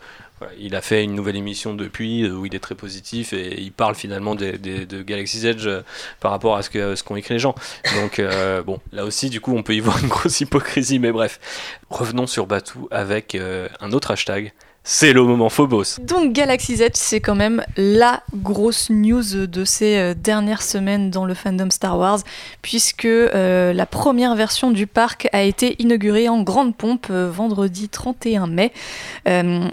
il 0.59 0.75
a 0.77 0.81
fait 0.83 1.03
une 1.03 1.15
nouvelle 1.15 1.37
émission 1.37 1.75
depuis 1.75 2.25
euh, 2.25 2.33
où 2.33 2.47
il 2.47 2.55
est 2.55 2.59
très 2.61 2.75
positif 2.75 3.33
et 3.33 3.61
il 3.61 3.73
parle 3.73 3.95
finalement 3.95 4.35
des- 4.35 4.59
de 4.59 5.03
Galaxy's 5.03 5.45
Edge 5.45 5.67
euh, 5.67 5.83
par 6.21 6.31
rapport 6.31 6.57
à 6.57 6.63
ce 6.63 7.03
qu'ont 7.03 7.17
écrit 7.17 7.35
les 7.35 7.41
gens. 7.41 7.55
Donc 8.01 8.19
euh, 8.19 8.63
bon, 8.67 8.81
là 8.93 9.05
aussi 9.05 9.31
du 9.31 9.41
coup 9.41 9.57
on 9.57 9.63
peut 9.63 9.75
y 9.75 9.81
voir 9.81 9.99
une 10.03 10.09
grosse 10.09 10.41
hypocrisie, 10.41 10.99
mais 10.99 11.13
bref. 11.13 11.41
Revenons 11.91 12.27
sur 12.27 12.47
Batou 12.47 12.89
avec 12.91 13.37
un 13.81 13.93
autre 13.93 14.11
hashtag. 14.11 14.53
C'est 14.89 15.13
le 15.13 15.25
moment 15.25 15.49
Phobos. 15.49 15.99
Donc 15.99 16.33
Galaxy's 16.33 16.81
Edge, 16.81 16.95
c'est 16.95 17.19
quand 17.19 17.35
même 17.35 17.65
la 17.77 18.23
grosse 18.37 18.89
news 18.89 19.49
de 19.49 19.65
ces 19.65 19.97
euh, 19.97 20.15
dernières 20.15 20.63
semaines 20.63 21.11
dans 21.11 21.25
le 21.25 21.35
fandom 21.35 21.71
Star 21.71 21.99
Wars, 21.99 22.21
puisque 22.63 23.05
euh, 23.05 23.73
la 23.73 23.85
première 23.85 24.37
version 24.37 24.71
du 24.71 24.87
parc 24.87 25.29
a 25.33 25.43
été 25.43 25.75
inaugurée 25.83 26.29
en 26.29 26.41
grande 26.43 26.77
pompe 26.77 27.09
euh, 27.11 27.29
vendredi 27.29 27.89
31 27.89 28.47
mai, 28.47 28.73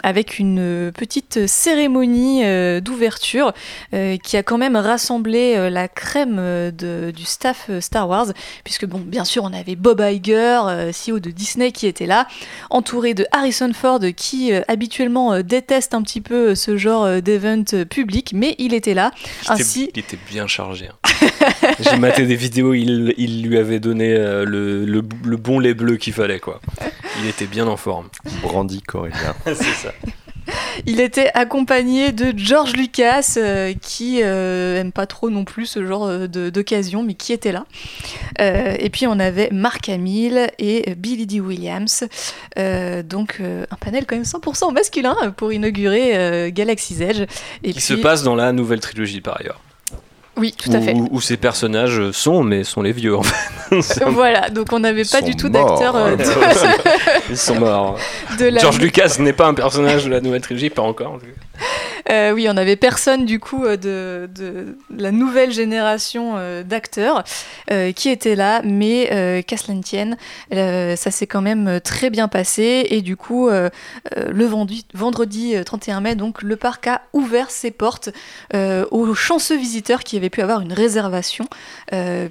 avec 0.01 0.39
une 0.39 0.91
petite 0.91 1.45
cérémonie 1.45 2.41
d'ouverture 2.82 3.53
qui 3.91 4.38
a 4.38 4.43
quand 4.43 4.57
même 4.57 4.76
rassemblé 4.76 5.70
la 5.70 5.88
crème 5.88 6.72
du 6.72 7.26
staff 7.26 7.70
Star 7.80 8.09
Wars, 8.09 8.28
puisque 8.64 8.88
bon, 8.88 8.99
bien 8.99 9.26
sûr, 9.26 9.43
on 9.43 9.53
avait 9.53 9.76
Bob 9.76 10.01
Iger, 10.01 10.89
CEO 10.91 11.20
de 11.20 11.30
Disney, 11.30 11.72
qui 11.72 11.86
était 11.86 12.07
là, 12.07 12.28
entouré 12.72 13.14
de 13.14 13.28
Harrison 13.32 13.72
Ford, 13.74 13.99
qui 14.16 14.53
euh, 14.53 14.61
habituellement 15.04 15.34
euh, 15.34 15.41
déteste 15.43 15.93
un 15.93 16.01
petit 16.01 16.22
peu 16.22 16.49
euh, 16.49 16.56
ce 16.56 16.78
genre 16.78 17.04
euh, 17.04 17.22
d'event 17.22 17.64
public, 17.89 18.32
mais 18.34 18.56
il 18.58 18.74
était 18.74 18.93
là. 18.93 19.12
Il 19.16 19.30
était- 19.43 19.51
Ainsi, 19.51 19.91
Il 19.93 19.99
était 19.99 20.18
bien 20.30 20.47
chargé. 20.47 20.88
hein. 20.88 21.28
J'ai 21.80 21.97
maté 21.97 22.26
des 22.26 22.36
vidéos, 22.36 22.74
il, 22.74 23.14
il 23.18 23.43
lui 23.43 23.58
avait 23.58 23.80
donné 23.80 24.14
euh, 24.14 24.45
le, 24.45 24.86
le- 24.86 25.04
le 25.24 25.38
bon 25.38 25.60
lait 25.60 25.74
bleu 25.74 25.97
qu'il 25.97 26.14
fallait 26.14 26.39
quoi. 26.39 26.62
Il 27.22 27.28
était 27.28 27.45
bien 27.45 27.68
en 27.68 27.78
forme. 27.78 28.08
Brandy 28.41 28.82
Corellia. 28.82 29.36
C'est 29.45 29.54
ça. 29.64 29.93
il 30.86 31.00
était 31.00 31.30
accompagné 31.34 32.12
de 32.12 32.34
George 32.38 32.74
Lucas, 32.74 33.36
euh, 33.38 33.74
qui 33.82 34.22
euh, 34.24 34.80
aime 34.80 34.91
pas 34.91 35.06
trop 35.06 35.30
non 35.30 35.46
plus 35.46 35.66
ce 35.66 35.86
genre 35.86 36.06
euh, 36.06 36.28
de- 36.28 36.50
d'occasion, 36.50 37.04
mais 37.04 37.14
qui 37.14 37.34
était 37.34 37.52
là. 37.52 37.66
Euh, 38.41 38.76
et 38.80 38.89
puis 38.89 39.08
on 39.08 39.20
avait 39.20 39.50
Mark 39.52 39.88
Hamill 39.89 40.48
et 40.60 40.96
Billy 40.96 41.26
D. 41.26 41.39
Williams, 41.39 42.04
donc 42.58 43.39
un 43.41 43.76
panel 43.80 44.06
quand 44.06 44.16
même 44.16 44.24
100% 44.24 44.74
masculin 44.74 45.16
pour 45.38 45.52
inaugurer 45.54 46.52
Galaxy's 46.52 47.02
Edge. 47.02 47.22
Et 47.64 47.70
Qui 47.70 47.74
puis, 47.74 47.82
se 47.82 47.94
passe 47.94 48.24
dans 48.24 48.36
la 48.36 48.52
nouvelle 48.52 48.80
trilogie 48.80 49.22
par 49.22 49.39
ailleurs. 49.39 49.60
Oui, 50.36 50.54
tout 50.58 50.72
à 50.74 50.82
fait. 50.82 50.94
Où, 50.94 51.08
où 51.12 51.22
ces 51.22 51.38
personnages 51.38 52.12
sont, 52.12 52.44
mais 52.44 52.64
sont 52.64 52.82
les 52.82 52.92
vieux 52.92 53.16
en 53.16 53.24
fait. 53.24 53.76
Voilà, 54.08 54.50
donc 54.50 54.68
on 54.72 54.80
n'avait 54.80 55.06
pas 55.06 55.22
du 55.22 55.36
tout 55.36 55.50
morts. 55.50 55.68
d'acteur 55.80 55.96
euh, 55.96 56.16
de, 56.16 56.24
Ils 57.30 57.38
sont 57.38 57.60
morts. 57.60 57.98
de 58.40 58.46
la 58.46 58.60
George 58.62 58.80
Lucas 58.80 59.18
n'est 59.20 59.34
pas 59.34 59.48
un 59.48 59.54
personnage 59.54 60.06
de 60.06 60.10
la 60.10 60.22
nouvelle 60.22 60.42
trilogie, 60.42 60.70
pas 60.70 60.82
encore. 60.82 61.14
en. 61.14 61.18
Euh, 62.09 62.32
oui, 62.32 62.47
on 62.49 62.53
n'avait 62.53 62.76
personne 62.76 63.26
du 63.26 63.39
coup 63.39 63.66
euh, 63.66 63.78
de, 64.28 64.78
la 64.95 65.11
nouvelle 65.11 65.51
génération 65.51 66.34
euh, 66.38 66.64
d'acteurs 66.64 67.24
qui 67.95 68.09
était 68.09 68.36
là, 68.36 68.61
mais 68.64 69.43
qu'à 69.47 69.57
cela 69.57 69.74
ne 69.74 69.82
tienne, 69.82 70.18
ça 70.51 71.11
s'est 71.11 71.28
quand 71.28 71.41
même 71.41 71.80
très 71.82 72.09
bien 72.09 72.28
passé. 72.28 72.86
Et 72.89 73.01
du 73.01 73.18
coup, 73.18 73.49
le 73.49 74.45
vendredi, 74.45 74.86
vendredi 74.93 75.55
euh, 75.55 75.64
31 75.64 76.01
mai, 76.01 76.16
donc 76.16 76.41
le 76.43 76.55
parc 76.55 76.88
a 76.88 77.01
ouvert 77.14 77.49
ses 77.49 77.72
portes 77.72 78.09
aux 78.53 79.14
chanceux 79.16 79.57
visiteurs 79.57 80.03
qui 80.03 80.18
avaient 80.18 80.30
pu 80.30 80.41
avoir 80.41 80.61
une 80.61 80.74
réservation, 80.74 81.45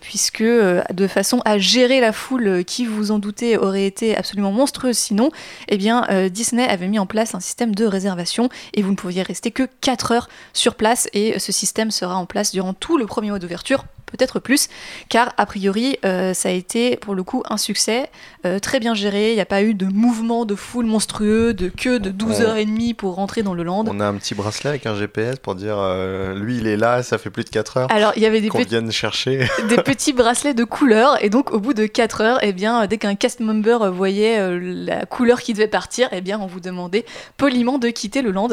puisque 0.00 0.42
de 0.42 1.06
façon 1.08 1.40
à 1.44 1.58
gérer 1.58 2.00
la 2.00 2.12
foule 2.12 2.64
qui, 2.64 2.86
vous 2.86 3.10
en 3.10 3.18
doutez, 3.18 3.56
aurait 3.56 3.86
été 3.86 4.16
absolument 4.16 4.52
monstrueuse 4.52 4.98
sinon, 4.98 5.30
eh 5.68 5.76
bien 5.76 6.06
Disney 6.30 6.68
avait 6.68 6.88
mis 6.88 6.98
en 6.98 7.06
place 7.06 7.34
un 7.34 7.40
système 7.40 7.74
de 7.74 7.84
réservation 7.84 8.48
et 8.74 8.82
vous 8.82 8.90
ne 8.90 8.96
pouviez 8.96 9.21
rester 9.22 9.50
que 9.50 9.68
4 9.80 10.12
heures 10.12 10.28
sur 10.52 10.74
place 10.74 11.08
et 11.12 11.38
ce 11.38 11.52
système 11.52 11.90
sera 11.90 12.16
en 12.16 12.26
place 12.26 12.52
durant 12.52 12.74
tout 12.74 12.98
le 12.98 13.06
premier 13.06 13.30
mois 13.30 13.38
d'ouverture 13.38 13.84
peut-être 14.12 14.38
plus, 14.38 14.68
car 15.08 15.32
a 15.36 15.46
priori 15.46 15.98
euh, 16.04 16.34
ça 16.34 16.50
a 16.50 16.52
été 16.52 16.96
pour 16.96 17.14
le 17.14 17.22
coup 17.22 17.42
un 17.48 17.56
succès, 17.56 18.10
euh, 18.46 18.58
très 18.58 18.78
bien 18.78 18.94
géré, 18.94 19.30
il 19.30 19.34
n'y 19.34 19.40
a 19.40 19.46
pas 19.46 19.62
eu 19.62 19.74
de 19.74 19.86
mouvement 19.86 20.44
de 20.44 20.54
foule 20.54 20.86
monstrueux, 20.86 21.54
de 21.54 21.68
queue 21.68 21.98
de 21.98 22.10
12h30 22.10 22.94
pour 22.94 23.14
rentrer 23.14 23.42
dans 23.42 23.54
le 23.54 23.62
land. 23.62 23.84
On 23.88 24.00
a 24.00 24.06
un 24.06 24.14
petit 24.14 24.34
bracelet 24.34 24.70
avec 24.70 24.86
un 24.86 24.94
GPS 24.94 25.38
pour 25.38 25.54
dire 25.54 25.76
euh, 25.78 26.34
lui 26.34 26.58
il 26.58 26.66
est 26.66 26.76
là, 26.76 27.02
ça 27.02 27.18
fait 27.18 27.30
plus 27.30 27.44
de 27.44 27.50
4 27.50 27.76
heures 27.78 27.88
Alors 27.90 28.12
il 28.16 28.22
y 28.22 28.26
avait 28.26 28.40
des, 28.40 28.50
vienne 28.50 28.92
chercher. 28.92 29.48
des 29.68 29.76
petits 29.76 30.12
bracelets 30.12 30.54
de 30.54 30.64
couleur 30.64 31.22
et 31.24 31.30
donc 31.30 31.52
au 31.52 31.58
bout 31.58 31.74
de 31.74 31.86
4 31.86 32.20
heures, 32.20 32.38
eh 32.42 32.52
bien, 32.52 32.86
dès 32.86 32.98
qu'un 32.98 33.14
cast 33.14 33.40
member 33.40 33.90
voyait 33.90 34.58
la 34.60 35.06
couleur 35.06 35.40
qui 35.40 35.54
devait 35.54 35.68
partir, 35.68 36.08
eh 36.12 36.20
bien, 36.20 36.38
on 36.38 36.46
vous 36.46 36.60
demandait 36.60 37.04
poliment 37.36 37.78
de 37.78 37.88
quitter 37.88 38.22
le 38.22 38.30
land. 38.30 38.48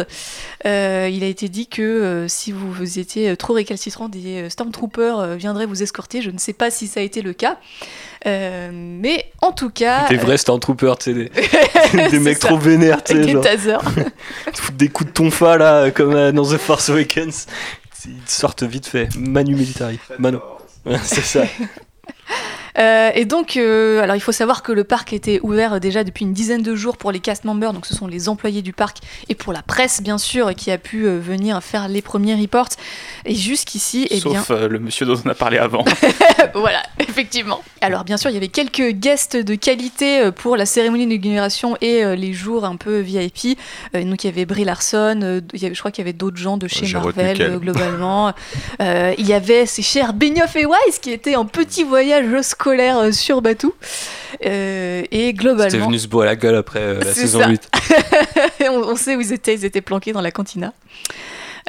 Il 0.66 0.70
a 1.24 1.28
été 1.28 1.50
dit 1.50 1.68
que 1.68 2.26
si 2.28 2.52
vous, 2.52 3.00
étiez 3.00 3.36
trop 3.36 3.54
récalcitrant, 3.54 4.10
des 4.10 4.50
stormtroopers 4.50 5.20
euh, 5.20 5.36
viendraient 5.50 5.66
vous 5.66 5.82
escorter. 5.82 6.22
Je 6.22 6.32
ne 6.32 6.38
sais 6.38 6.54
pas 6.54 6.72
si 6.72 6.88
ça 6.88 7.00
a 7.00 7.04
été 7.04 7.22
le 7.22 7.34
cas. 7.34 7.58
Euh, 8.26 8.70
mais 8.74 9.32
en 9.42 9.52
tout 9.52 9.70
cas... 9.70 10.08
Des 10.08 10.18
vrais 10.18 10.38
Stormtroopers, 10.38 10.98
tu 10.98 11.06
sais, 11.06 11.14
des, 11.14 11.32
C'est 11.92 12.10
des 12.12 12.20
mecs 12.20 12.38
ça. 12.38 12.50
trop 12.50 12.58
vénères, 12.58 13.04
tu 13.04 13.14
sais, 13.14 13.22
des 13.22 13.32
genre, 13.32 13.44
tasers. 13.44 13.82
des 14.74 14.90
coups 14.90 15.10
de 15.10 15.14
tonfa 15.14 15.58
là, 15.58 15.92
comme 15.92 16.14
euh, 16.14 16.32
dans 16.32 16.44
The 16.44 16.58
Force 16.58 16.90
Awakens. 16.90 17.48
Ils 18.06 18.14
sortent 18.26 18.64
vite 18.64 18.88
fait. 18.88 19.10
Manu 19.18 19.56
Militari. 19.56 20.00
Mano. 20.20 20.42
C'est 21.04 21.24
ça. 21.24 21.44
Euh, 22.78 23.10
et 23.16 23.26
donc, 23.26 23.58
euh, 23.58 24.02
alors 24.02 24.16
il 24.16 24.20
faut 24.20 24.32
savoir 24.32 24.64
que 24.64 24.72
le 24.72 24.84
parc 24.84 25.14
était 25.14 25.40
ouvert 25.44 25.74
euh, 25.74 25.80
déjà 25.80 26.04
depuis 26.04 26.26
une 26.26 26.34
dizaine 26.34 26.62
de 26.62 26.76
jours 26.76 26.98
pour 26.98 27.12
les 27.12 27.20
cast 27.20 27.44
members, 27.46 27.74
donc 27.74 27.86
ce 27.86 27.96
sont 27.96 28.08
les 28.08 28.30
employés 28.30 28.62
du 28.62 28.74
parc, 28.74 28.98
et 29.28 29.36
pour 29.36 29.54
la 29.54 29.62
presse 29.62 30.02
bien 30.02 30.18
sûr, 30.18 30.54
qui 30.56 30.72
a 30.72 30.78
pu 30.78 31.06
euh, 31.08 31.20
venir 31.20 31.62
faire 31.64 31.88
les 31.88 32.02
premiers 32.02 32.36
reports. 32.36 32.70
Et 33.26 33.36
jusqu'ici, 33.36 34.08
eh 34.10 34.20
bien, 34.22 34.40
Sauf 34.44 34.52
euh, 34.52 34.68
le 34.68 34.80
monsieur 34.80 35.06
dont 35.06 35.20
on 35.26 35.30
a 35.30 35.36
parlé 35.36 35.58
avant. 35.58 35.84
voilà, 36.54 36.84
effectivement. 37.00 37.62
Alors 37.82 38.04
bien 38.04 38.18
sûr, 38.18 38.30
il 38.30 38.34
y 38.34 38.38
avait 38.38 38.48
quelques 38.50 38.90
guests 38.92 39.36
de 39.38 39.56
qualité 39.56 40.30
pour 40.36 40.58
la 40.58 40.66
cérémonie 40.66 41.08
d'inauguration 41.08 41.78
et 41.82 42.04
euh, 42.04 42.16
les 42.16 42.34
jours 42.34 42.66
un 42.66 42.76
peu 42.76 43.00
VIP. 43.00 43.58
Euh, 43.96 44.04
donc 44.04 44.24
il 44.24 44.28
y 44.28 44.30
avait 44.30 44.46
Brie 44.46 44.66
Larson, 44.66 45.20
euh, 45.24 45.42
il 45.54 45.62
y 45.62 45.66
avait- 45.66 45.76
je 45.76 45.80
crois 45.80 45.92
qu'il 45.92 46.04
y 46.04 46.08
avait 46.08 46.14
d'autres 46.14 46.38
gens 46.38 46.58
de 46.58 46.68
chez 46.68 46.86
Marvel 46.94 47.58
globalement. 47.60 48.34
Euh, 48.82 49.14
il 49.18 49.28
y 49.28 49.34
avait 49.34 49.66
ces 49.66 49.82
chers 49.82 50.14
Benioff 50.14 50.56
et 50.56 50.66
Weiss 50.66 51.00
qui 51.02 51.12
étaient 51.12 51.36
en 51.36 51.46
petit 51.46 51.84
voyage 51.84 52.26
scolaire 52.60 52.98
euh, 52.98 53.12
sur 53.12 53.42
Batuu. 53.42 53.74
Euh, 54.46 55.04
et 55.12 55.28
C'était 55.28 55.34
globalement, 55.34 55.88
venu 55.88 56.00
se 56.00 56.08
boire 56.08 56.26
la 56.26 56.36
gueule 56.36 56.56
après 56.56 56.80
euh, 56.80 57.00
la 57.00 57.14
saison 57.14 57.40
ça. 57.40 57.50
8. 57.50 57.70
on, 58.70 58.92
on 58.92 58.96
sait 58.96 59.16
où 59.16 59.22
ils 59.22 59.32
étaient, 59.34 59.54
ils 59.54 59.66
étaient 59.66 59.82
planqués 59.82 60.12
dans 60.12 60.22
la 60.22 60.32
cantina. 60.32 60.74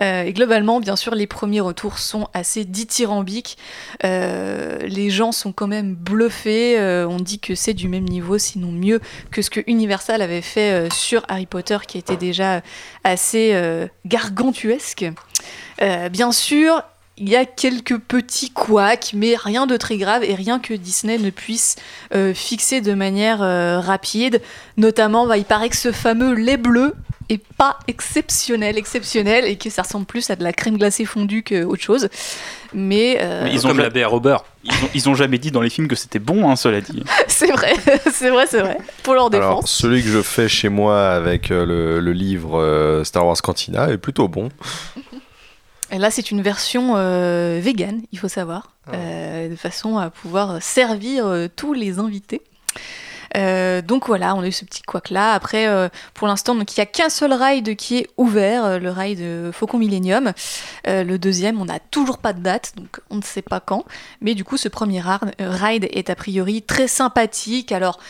Euh, 0.02 0.22
et 0.22 0.32
globalement, 0.32 0.80
bien 0.80 0.96
sûr, 0.96 1.14
les 1.14 1.26
premiers 1.26 1.60
retours 1.60 1.98
sont 1.98 2.28
assez 2.32 2.64
dithyrambiques. 2.64 3.58
Euh, 4.04 4.78
les 4.82 5.10
gens 5.10 5.32
sont 5.32 5.52
quand 5.52 5.66
même 5.66 5.94
bluffés. 5.94 6.78
Euh, 6.78 7.06
on 7.08 7.18
dit 7.18 7.38
que 7.38 7.54
c'est 7.54 7.74
du 7.74 7.88
même 7.88 8.04
niveau, 8.04 8.38
sinon 8.38 8.72
mieux, 8.72 9.00
que 9.30 9.42
ce 9.42 9.50
que 9.50 9.60
Universal 9.66 10.22
avait 10.22 10.40
fait 10.40 10.72
euh, 10.72 10.88
sur 10.90 11.22
Harry 11.28 11.46
Potter, 11.46 11.78
qui 11.86 11.98
était 11.98 12.16
déjà 12.16 12.62
assez 13.04 13.50
euh, 13.52 13.86
gargantuesque. 14.06 15.06
Bien 16.10 16.30
sûr, 16.30 16.82
il 17.20 17.28
y 17.28 17.36
a 17.36 17.44
quelques 17.44 17.98
petits 17.98 18.50
couacs, 18.50 19.10
mais 19.14 19.36
rien 19.36 19.66
de 19.66 19.76
très 19.76 19.98
grave 19.98 20.24
et 20.24 20.34
rien 20.34 20.58
que 20.58 20.72
Disney 20.72 21.18
ne 21.18 21.28
puisse 21.28 21.76
euh, 22.14 22.32
fixer 22.32 22.80
de 22.80 22.94
manière 22.94 23.42
euh, 23.42 23.78
rapide. 23.78 24.40
Notamment, 24.78 25.26
bah, 25.26 25.36
il 25.36 25.44
paraît 25.44 25.68
que 25.68 25.76
ce 25.76 25.92
fameux 25.92 26.32
lait 26.32 26.56
bleu 26.56 26.94
est 27.28 27.42
pas 27.58 27.78
exceptionnel, 27.88 28.78
exceptionnel, 28.78 29.44
et 29.44 29.56
que 29.56 29.68
ça 29.68 29.82
ressemble 29.82 30.06
plus 30.06 30.30
à 30.30 30.36
de 30.36 30.42
la 30.42 30.54
crème 30.54 30.78
glacée 30.78 31.04
fondue 31.04 31.44
qu'autre 31.44 31.82
chose. 31.82 32.08
Mais, 32.72 33.18
euh, 33.20 33.44
Mais 33.44 33.52
Ils 33.52 33.66
ont 33.66 33.68
comme 33.68 33.78
la 33.80 33.90
bière 33.90 34.14
au 34.14 34.18
beurre. 34.18 34.46
Ils 34.64 34.72
ont, 34.72 34.88
ils 34.94 35.08
ont 35.10 35.14
jamais 35.14 35.38
dit 35.38 35.50
dans 35.50 35.60
les 35.60 35.70
films 35.70 35.88
que 35.88 35.96
c'était 35.96 36.18
bon, 36.18 36.50
hein, 36.50 36.56
cela 36.56 36.80
dit. 36.80 37.04
c'est 37.28 37.52
vrai, 37.52 37.74
c'est 38.14 38.30
vrai, 38.30 38.46
c'est 38.48 38.62
vrai. 38.62 38.78
Pour 39.02 39.12
leur 39.12 39.26
Alors, 39.26 39.56
défense. 39.56 39.70
celui 39.70 40.02
que 40.02 40.08
je 40.08 40.22
fais 40.22 40.48
chez 40.48 40.70
moi 40.70 41.10
avec 41.10 41.50
le, 41.50 42.00
le 42.00 42.12
livre 42.12 43.02
Star 43.04 43.26
Wars 43.26 43.40
Cantina 43.42 43.90
est 43.90 43.98
plutôt 43.98 44.26
bon. 44.26 44.48
Et 45.92 45.98
là, 45.98 46.10
c'est 46.10 46.30
une 46.30 46.40
version 46.42 46.92
euh, 46.96 47.58
vegan, 47.62 48.02
il 48.12 48.18
faut 48.18 48.28
savoir, 48.28 48.72
Ah. 48.86 48.94
euh, 48.94 49.48
de 49.48 49.56
façon 49.56 49.98
à 49.98 50.10
pouvoir 50.10 50.62
servir 50.62 51.26
euh, 51.26 51.48
tous 51.54 51.72
les 51.72 51.98
invités. 51.98 52.42
Euh, 53.36 53.80
donc 53.80 54.08
voilà, 54.08 54.34
on 54.34 54.40
a 54.42 54.48
eu 54.48 54.52
ce 54.52 54.64
petit 54.64 54.82
couac 54.82 55.10
là. 55.10 55.34
Après, 55.34 55.66
pour 56.14 56.26
l'instant, 56.26 56.54
il 56.54 56.64
n'y 56.76 56.82
a 56.82 56.86
qu'un 56.86 57.08
seul 57.08 57.32
ride 57.32 57.76
qui 57.76 57.98
est 57.98 58.08
ouvert, 58.16 58.80
le 58.80 58.90
ride 58.90 59.52
Faucon 59.52 59.78
Millennium. 59.78 60.32
Le 60.86 61.16
deuxième, 61.16 61.60
on 61.60 61.66
n'a 61.66 61.78
toujours 61.78 62.18
pas 62.18 62.32
de 62.32 62.40
date, 62.40 62.72
donc 62.76 63.00
on 63.08 63.16
ne 63.16 63.22
sait 63.22 63.42
pas 63.42 63.60
quand. 63.60 63.84
Mais 64.20 64.34
du 64.34 64.42
coup, 64.42 64.56
ce 64.56 64.68
premier 64.68 65.00
ride 65.38 65.88
est 65.92 66.10
a 66.10 66.16
priori 66.16 66.62
très 66.62 66.88
sympathique. 66.88 67.70
Alors, 67.70 68.00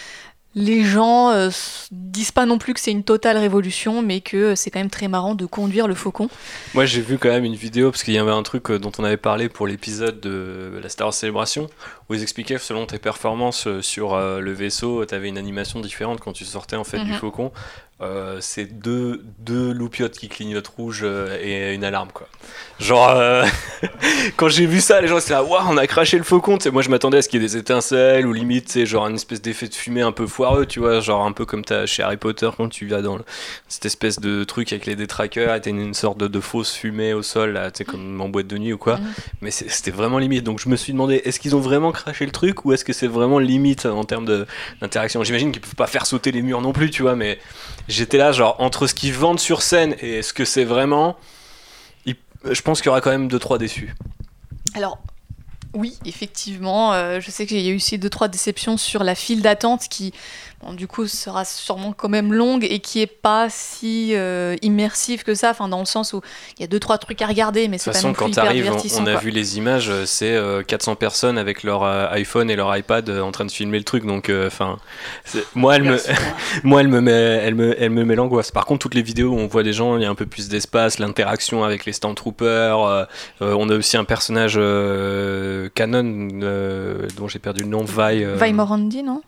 les 0.55 0.83
gens 0.85 1.31
euh, 1.31 1.49
disent 1.93 2.33
pas 2.33 2.45
non 2.45 2.59
plus 2.59 2.75
que 2.75 2.81
c'est 2.81 2.91
une 2.91 3.05
totale 3.05 3.37
révolution, 3.39 4.03
mais 4.03 4.21
que 4.21 4.37
euh, 4.37 4.57
c'est 4.57 4.71
quand 4.71 4.81
même 4.81 4.91
très 4.91 5.07
marrant 5.07 5.35
de 5.37 5.47
conduire 5.47 5.87
le 5.87 5.95
Faucon. 5.95 6.29
Moi, 6.75 6.87
j'ai 6.87 7.01
vu 7.01 7.19
quand 7.19 7.29
même 7.29 7.45
une 7.45 7.55
vidéo 7.55 7.91
parce 7.93 8.03
qu'il 8.03 8.15
y 8.15 8.19
avait 8.19 8.33
un 8.33 8.43
truc 8.43 8.71
euh, 8.71 8.79
dont 8.81 8.91
on 8.99 9.05
avait 9.05 9.17
parlé 9.17 9.49
pour 9.49 9.67
l'épisode 9.69 10.19
de 10.21 10.81
la 10.83 10.89
Star 10.89 11.07
Wars 11.07 11.15
Célébration 11.15 11.69
où 12.09 12.15
ils 12.15 12.23
expliquaient 12.23 12.59
selon 12.59 12.87
tes 12.87 12.99
performances 12.99 13.69
sur 13.81 14.15
euh, 14.15 14.41
le 14.41 14.53
vaisseau, 14.53 15.05
tu 15.07 15.15
avais 15.15 15.29
une 15.29 15.39
animation 15.39 15.81
différente 15.81 16.19
quand 16.21 16.33
tu 16.33 16.45
sortais 16.45 16.77
en 16.77 16.85
fait 16.85 16.99
du 16.99 17.13
Mhm. 17.13 17.19
faucon. 17.19 17.53
Euh, 18.03 18.39
c'est 18.41 18.65
deux, 18.81 19.23
deux 19.41 19.73
loupiotes 19.73 20.17
qui 20.17 20.29
clignotent 20.31 20.69
rouge 20.69 21.01
euh, 21.03 21.37
et 21.43 21.75
une 21.75 21.85
alarme 21.85 22.09
quoi. 22.15 22.29
Genre, 22.79 23.11
euh, 23.11 23.45
quand 24.39 24.49
j'ai 24.49 24.65
vu 24.65 24.81
ça, 24.81 25.03
les 25.03 25.09
gens 25.09 25.19
étaient 25.19 25.35
là, 25.35 25.43
waouh, 25.45 25.63
on 25.69 25.77
a 25.77 25.87
craché 25.87 26.17
le 26.17 26.25
faucon. 26.25 26.57
Tu 26.57 26.65
sais, 26.65 26.71
moi, 26.71 26.81
je 26.81 26.89
m'attendais 26.89 27.19
à 27.19 27.23
ce 27.23 27.29
qu'il 27.29 27.43
y 27.43 27.45
ait 27.45 27.47
des 27.47 27.59
étincelles 27.59 28.27
ou 28.27 28.33
limite, 28.33 28.71
sais, 28.71 28.87
genre 28.87 29.07
une 29.07 29.17
espèce 29.17 29.43
d'effet 29.43 29.69
de 29.69 29.75
fumée 29.75 30.01
un 30.01 30.13
peu 30.13 30.27
foireux, 30.27 30.65
tu 30.65 30.81
vois, 30.81 31.01
genre 31.01 31.27
un 31.27 31.33
peu 31.33 31.45
comme 31.45 31.63
t'as 31.63 31.85
chez 31.85 32.03
Harry 32.03 32.17
Potter 32.17 32.49
quand 32.57 32.71
tu 32.71 32.87
vas 32.89 33.03
dans 33.03 33.17
le- 33.19 33.25
cette 33.69 33.85
espèce 33.85 34.19
de 34.19 34.45
truc 34.45 34.73
avec 34.73 34.87
les 34.87 34.97
détraqueurs 34.97 35.55
et 35.55 35.61
t'as 35.61 35.69
une, 35.69 35.81
une 35.81 35.93
sorte 35.95 36.17
de, 36.17 36.27
de 36.27 36.41
fausse 36.41 36.73
fumée 36.75 37.13
au 37.13 37.23
sol, 37.23 37.53
là, 37.53 37.71
tu 37.71 37.79
sais, 37.79 37.85
comme 37.85 38.19
en 38.23 38.31
boîte 38.31 38.47
de 38.47 38.57
nuit 38.57 38.73
ou 38.73 38.79
quoi. 38.79 38.97
Mhm. 38.97 39.13
Mais 39.43 39.51
c'est- 39.51 39.69
c'était 39.69 39.91
vraiment 39.91 40.19
limite. 40.19 40.45
Donc 40.45 40.59
je 40.59 40.71
me 40.71 40.77
suis 40.77 40.95
demandé, 40.95 41.17
est-ce 41.27 41.39
qu'ils 41.39 41.55
ont 41.55 41.61
vraiment 41.61 41.93
craché 41.93 42.25
le 42.25 42.33
truc 42.33 42.65
ou 42.65 42.73
est-ce 42.73 42.85
que 42.87 42.95
c'est 42.95 43.09
vraiment 43.09 43.39
limite 43.39 43.85
en 43.85 44.05
termes 44.05 44.25
d'interaction? 44.81 45.23
J'imagine 45.23 45.53
qu'ils 45.53 45.61
peuvent 45.61 45.75
pas 45.75 45.87
faire 45.87 46.07
sauter 46.07 46.33
les 46.33 46.41
murs 46.41 46.63
non 46.63 46.73
plus, 46.73 46.89
tu 46.91 47.03
vois, 47.03 47.15
mais 47.15 47.39
j'étais 47.89 48.19
là, 48.19 48.33
genre, 48.33 48.57
entre 48.59 48.87
ce 48.87 48.95
qu'ils 48.95 49.15
vendent 49.15 49.41
sur 49.41 49.63
scène 49.63 49.97
et 50.01 50.23
ce 50.23 50.33
que 50.33 50.45
c'est 50.45 50.65
vraiment, 50.65 51.17
je 52.45 52.63
pense 52.63 52.81
qu'il 52.81 52.87
y 52.87 52.91
aura 52.91 53.01
quand 53.01 53.11
même 53.11 53.29
2-3 53.29 53.59
déçus. 53.59 53.95
Alors, 54.75 54.99
oui, 55.75 55.99
effectivement, 56.05 56.93
euh, 56.93 57.21
je 57.21 57.31
sais 57.31 57.47
qu'il 57.47 57.61
y 57.61 57.69
a 57.69 57.73
eu 57.73 57.77
aussi 57.77 57.99
deux 57.99 58.11
trois 58.11 58.29
déceptions 58.29 58.77
sur 58.77 59.05
la 59.05 59.15
file 59.15 59.43
d'attente 59.43 59.89
qui, 59.89 60.13
bon, 60.63 60.73
du 60.75 60.87
coup, 60.87 61.07
sera 61.07 61.45
sûrement 61.45 61.93
quand 61.93 62.09
même 62.09 62.33
longue 62.33 62.65
et 62.69 62.81
qui 62.81 63.01
est 63.01 63.07
pas 63.07 63.49
si 63.51 64.13
euh, 64.15 64.57
immersive 64.63 65.23
que 65.25 65.35
ça. 65.35 65.51
Enfin, 65.51 65.69
dans 65.69 65.79
le 65.81 65.85
sens 65.87 66.13
où 66.13 66.21
il 66.59 66.61
y 66.63 66.65
a 66.65 66.67
deux 66.67 66.81
trois 66.81 66.99
trucs 66.99 67.21
à 67.23 67.27
regarder, 67.27 67.69
mais 67.69 67.77
De 67.77 67.83
c'est 67.83 67.91
toute 67.91 68.01
pas 68.03 68.09
non 68.09 68.13
façon, 68.13 68.13
plus 68.15 68.19
quand 68.25 68.29
hyper 68.31 68.45
t'arrives, 68.45 68.71
on, 68.71 69.03
on 69.03 69.07
a 69.07 69.13
quoi. 69.13 69.21
vu 69.21 69.31
les 69.31 69.59
images, 69.59 69.89
euh, 69.91 70.05
c'est 70.07 70.35
euh, 70.35 70.63
400 70.63 70.97
personnes 70.97 71.39
avec 71.39 71.63
leur 71.63 71.83
euh, 71.85 72.09
iPhone 72.11 72.51
et 72.51 72.57
leur 72.57 72.77
iPad 72.77 73.09
euh, 73.09 73.21
en 73.23 73.33
train 73.33 73.45
de 73.45 73.51
filmer 73.51 73.79
le 73.79 73.85
truc. 73.85 74.05
Donc, 74.07 74.31
enfin, 74.47 74.77
moi, 75.55 75.77
elle 75.77 75.85
me, 75.85 75.99
moi, 76.65 76.81
elle 76.81 76.89
me 76.89 77.01
met, 77.01 77.11
elle 77.13 77.55
me, 77.55 77.75
elle 77.81 77.91
me 77.91 78.05
met 78.05 78.15
l'angoisse. 78.15 78.51
Par 78.51 78.67
contre, 78.67 78.81
toutes 78.81 78.95
les 78.95 79.03
vidéos 79.03 79.31
où 79.33 79.39
on 79.39 79.47
voit 79.47 79.63
des 79.63 79.73
gens, 79.73 79.97
il 79.97 80.03
y 80.03 80.07
a 80.07 80.11
un 80.11 80.15
peu 80.15 80.27
plus 80.27 80.49
d'espace, 80.49 80.99
l'interaction 80.99 81.65
avec 81.65 81.85
les 81.85 81.93
Stormtroopers. 81.93 82.85
euh, 82.85 83.05
euh, 83.43 83.55
on 83.59 83.69
a 83.71 83.75
aussi 83.77 83.97
un 83.97 84.05
personnage 84.05 84.55
euh, 84.57 85.69
canon 85.75 86.29
euh, 86.43 87.07
dont 87.17 87.29
j'ai 87.29 87.39
perdu 87.39 87.63
le 87.63 87.69
nom, 87.69 87.85
Vi. 87.85 88.25
euh, 88.25 88.37
Vi 88.41 88.53
Morandi, 88.53 89.03
non? 89.03 89.23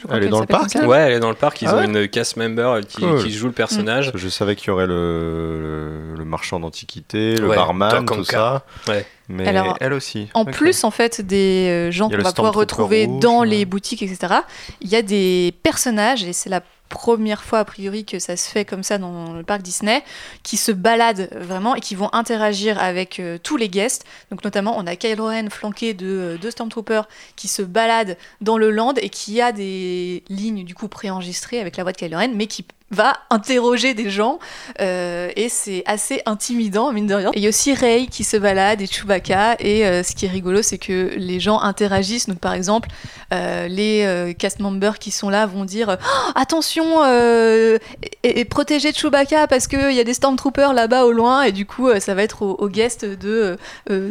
Je 0.00 0.04
crois 0.06 0.16
Elle 0.16 0.24
est 0.24 0.28
dans 0.28 0.40
le 0.40 0.46
parc. 0.46 0.74
Ouais, 0.86 0.98
elle 0.98 1.12
est 1.14 1.20
dans 1.20 1.28
le 1.28 1.34
parc. 1.34 1.60
Ils 1.62 1.68
Ah 1.68 1.74
ont 1.74 1.78
ouais 1.78 1.84
une 1.86 2.08
cast 2.08 2.36
member 2.36 2.80
qui, 2.86 3.02
Cool. 3.02 3.22
qui 3.22 3.32
joue 3.32 3.46
le 3.46 3.52
personnage. 3.52 4.12
Je 4.14 4.28
savais 4.28 4.54
qu'il 4.54 4.68
y 4.68 4.70
aurait 4.70 4.86
le, 4.86 6.14
le 6.16 6.24
marchand 6.24 6.60
d'antiquités, 6.60 7.36
le 7.36 7.48
Ouais, 7.48 7.56
barman, 7.56 8.04
tout 8.06 8.24
ça. 8.24 8.64
Ouais. 8.86 9.04
Mais 9.28 9.46
Alors, 9.46 9.76
elle 9.80 9.92
aussi. 9.92 10.28
En 10.34 10.44
plus, 10.44 10.84
en 10.84 10.90
fait, 10.90 11.20
des 11.20 11.68
euh, 11.68 11.90
gens 11.90 12.08
qu'on 12.08 12.16
va 12.18 12.32
pouvoir 12.32 12.54
retrouver 12.54 13.04
rouge, 13.06 13.20
dans 13.20 13.40
ouais. 13.40 13.46
les 13.48 13.64
boutiques, 13.64 14.02
etc., 14.02 14.34
il 14.80 14.88
y 14.88 14.96
a 14.96 15.02
des 15.02 15.52
personnages, 15.62 16.24
et 16.24 16.32
c'est 16.32 16.48
la 16.48 16.62
première 16.88 17.42
fois, 17.42 17.60
a 17.60 17.64
priori, 17.64 18.04
que 18.04 18.18
ça 18.18 18.36
se 18.36 18.48
fait 18.48 18.64
comme 18.64 18.82
ça 18.82 18.98
dans 18.98 19.32
le 19.32 19.42
parc 19.42 19.62
Disney, 19.62 20.02
qui 20.42 20.56
se 20.56 20.72
baladent 20.72 21.28
vraiment 21.32 21.74
et 21.74 21.80
qui 21.80 21.94
vont 21.94 22.10
interagir 22.12 22.80
avec 22.80 23.20
euh, 23.20 23.38
tous 23.42 23.56
les 23.56 23.68
guests. 23.68 24.04
Donc, 24.30 24.44
notamment, 24.44 24.76
on 24.76 24.86
a 24.86 24.96
Kylo 24.96 25.26
Ren 25.26 25.50
flanqué 25.50 25.94
de 25.94 26.06
euh, 26.06 26.38
deux 26.38 26.50
Stormtroopers 26.50 27.08
qui 27.36 27.48
se 27.48 27.62
baladent 27.62 28.16
dans 28.40 28.58
le 28.58 28.70
land 28.70 28.94
et 28.94 29.10
qui 29.10 29.40
a 29.40 29.52
des 29.52 30.24
lignes, 30.28 30.64
du 30.64 30.74
coup, 30.74 30.88
préenregistrées 30.88 31.60
avec 31.60 31.76
la 31.76 31.82
voix 31.82 31.92
de 31.92 31.98
Kylo 31.98 32.18
Ren, 32.18 32.32
mais 32.34 32.46
qui 32.46 32.64
va 32.90 33.14
interroger 33.30 33.94
des 33.94 34.08
gens 34.08 34.38
euh, 34.80 35.30
et 35.36 35.48
c'est 35.48 35.82
assez 35.86 36.22
intimidant 36.26 36.92
mine 36.92 37.06
de 37.06 37.14
rien. 37.14 37.30
Et 37.34 37.38
il 37.38 37.42
y 37.42 37.46
a 37.46 37.50
aussi 37.50 37.74
Rey 37.74 38.06
qui 38.10 38.24
se 38.24 38.36
balade 38.36 38.80
et 38.80 38.86
Chewbacca 38.86 39.56
et 39.58 39.86
euh, 39.86 40.02
ce 40.02 40.14
qui 40.14 40.26
est 40.26 40.30
rigolo 40.30 40.62
c'est 40.62 40.78
que 40.78 41.12
les 41.16 41.38
gens 41.38 41.60
interagissent. 41.60 42.28
Donc 42.28 42.38
par 42.38 42.54
exemple 42.54 42.88
euh, 43.34 43.68
les 43.68 44.34
cast 44.38 44.60
members 44.60 44.98
qui 44.98 45.10
sont 45.10 45.28
là 45.28 45.46
vont 45.46 45.64
dire 45.64 45.98
Oh, 46.00 46.32
attention 46.34 47.04
et, 47.04 47.78
et 48.22 48.44
protégez 48.44 48.92
Chewbacca 48.92 49.46
parce 49.46 49.66
qu'il 49.66 49.92
y 49.92 50.00
a 50.00 50.04
des 50.04 50.14
stormtroopers 50.14 50.72
là-bas 50.72 51.04
au 51.04 51.12
loin 51.12 51.42
et 51.42 51.52
du 51.52 51.66
coup 51.66 51.88
ça 52.00 52.14
va 52.14 52.22
être 52.22 52.42
aux, 52.42 52.54
aux 52.54 52.68
guests 52.68 53.04
de 53.04 53.58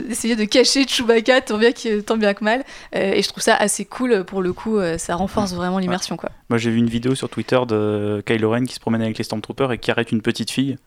essayer 0.10 0.36
de 0.36 0.46
cacher 0.46 0.86
Chewbacca 0.86 1.42
tant 1.42 1.58
bien 1.58 1.72
que, 1.72 2.02
tant 2.02 2.18
bien 2.18 2.34
que 2.34 2.44
mal. 2.44 2.64
Et 2.94 3.22
je 3.22 3.28
trouve 3.28 3.44
ça 3.44 3.56
assez 3.56 3.86
cool. 3.86 4.24
Pour 4.24 4.42
le 4.42 4.54
coup 4.54 4.80
ça 4.98 5.16
renforce 5.16 5.54
vraiment 5.54 5.80
l'immersion 5.80 6.16
quoi. 6.16 6.30
Moi, 6.50 6.58
j'ai 6.58 6.72
vu 6.72 6.78
une 6.78 6.88
vidéo 6.88 7.14
sur 7.14 7.28
Twitter 7.28 7.60
de 7.68 8.24
Kylo 8.26 8.52
Ren 8.52 8.64
qui 8.68 8.76
se 8.76 8.80
promène 8.80 9.02
avec 9.02 9.18
les 9.18 9.24
Stormtroopers 9.24 9.72
et 9.72 9.78
qui 9.78 9.92
arrête 9.92 10.12
une 10.12 10.22
petite 10.22 10.52
fille. 10.52 10.78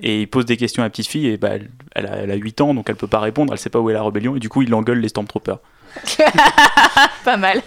Et 0.00 0.20
il 0.22 0.28
pose 0.28 0.44
des 0.44 0.56
questions 0.56 0.82
à 0.82 0.86
la 0.86 0.90
petite 0.90 1.08
fille, 1.08 1.26
et 1.26 1.36
bah, 1.36 1.50
elle, 1.52 1.70
elle 1.94 2.06
a, 2.06 2.16
elle 2.18 2.30
a 2.30 2.36
8 2.36 2.60
ans, 2.60 2.74
donc 2.74 2.88
elle 2.88 2.96
peut 2.96 3.08
pas 3.08 3.18
répondre, 3.18 3.52
elle 3.52 3.58
sait 3.58 3.70
pas 3.70 3.80
où 3.80 3.90
est 3.90 3.94
la 3.94 4.02
rébellion, 4.02 4.36
et 4.36 4.38
du 4.38 4.48
coup, 4.48 4.62
il 4.62 4.72
engueule 4.72 5.00
les 5.00 5.08
Stormtroopers. 5.08 5.58
Pas 7.24 7.36
mal. 7.36 7.62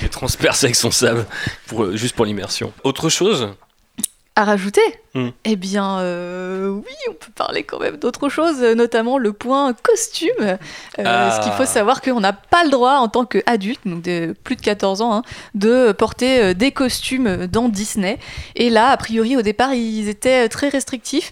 Il 0.00 0.06
est 0.06 0.08
transpercé 0.08 0.66
avec 0.66 0.74
son 0.74 0.90
sable, 0.90 1.26
pour, 1.68 1.96
juste 1.96 2.16
pour 2.16 2.24
l'immersion. 2.24 2.72
Autre 2.82 3.08
chose 3.08 3.54
À 4.38 4.44
rajouter 4.44 4.82
Hmm. 5.14 5.30
Eh 5.46 5.56
bien, 5.56 5.98
euh, 6.00 6.68
oui, 6.68 6.92
on 7.08 7.14
peut 7.14 7.32
parler 7.34 7.62
quand 7.62 7.80
même 7.80 7.96
d'autre 7.96 8.28
chose, 8.28 8.56
euh, 8.60 8.74
notamment 8.74 9.16
le 9.16 9.32
point 9.32 9.72
costume. 9.82 10.28
Euh, 10.42 10.56
Ah. 10.98 11.30
Ce 11.34 11.42
qu'il 11.42 11.52
faut 11.52 11.64
savoir 11.64 12.02
qu'on 12.02 12.20
n'a 12.20 12.34
pas 12.34 12.62
le 12.64 12.68
droit, 12.70 12.96
en 12.96 13.08
tant 13.08 13.24
qu'adulte, 13.24 13.80
donc 13.86 14.02
de 14.02 14.34
plus 14.44 14.56
de 14.56 14.60
14 14.60 15.00
ans, 15.00 15.14
hein, 15.14 15.22
de 15.54 15.92
porter 15.92 16.42
euh, 16.42 16.52
des 16.54 16.70
costumes 16.70 17.46
dans 17.46 17.70
Disney. 17.70 18.18
Et 18.56 18.68
là, 18.68 18.90
a 18.90 18.96
priori, 18.98 19.38
au 19.38 19.42
départ, 19.42 19.72
ils 19.72 20.06
étaient 20.10 20.50
très 20.50 20.68
restrictifs. 20.68 21.30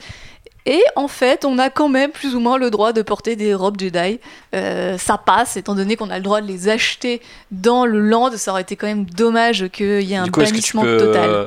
Et 0.65 0.83
en 0.97 1.09
fait, 1.09 1.45
on 1.45 1.59
a 1.59 1.69
quand 1.69 1.91
même 1.91 2.11
plus 2.11 2.35
ou 2.35 2.41
moins 2.41 2.57
le 2.57 2.71
droit 2.71 2.95
de 2.95 3.03
porter 3.03 3.37
des 3.37 3.55
robes 3.55 3.79
Jedi. 3.79 4.19
Euh, 4.55 4.97
ça 4.97 5.19
passe, 5.19 5.59
étant 5.59 5.75
donné 5.75 5.97
qu'on 5.97 6.09
a 6.09 6.17
le 6.17 6.23
droit 6.25 6.41
de 6.41 6.47
les 6.47 6.71
acheter 6.71 7.21
dans 7.51 7.85
le 7.85 8.01
land. 8.01 8.31
Ça 8.39 8.53
aurait 8.53 8.63
été 8.63 8.77
quand 8.77 8.87
même 8.87 9.05
dommage 9.05 9.69
qu'il 9.69 10.01
y 10.01 10.15
ait 10.15 10.17
un 10.17 10.27
coup, 10.29 10.41
est-ce 10.41 10.55
que 10.55 10.61
tu 10.61 10.75
bannissement 10.75 10.83
peux 10.85 10.97
total. 10.97 11.29
euh, 11.29 11.47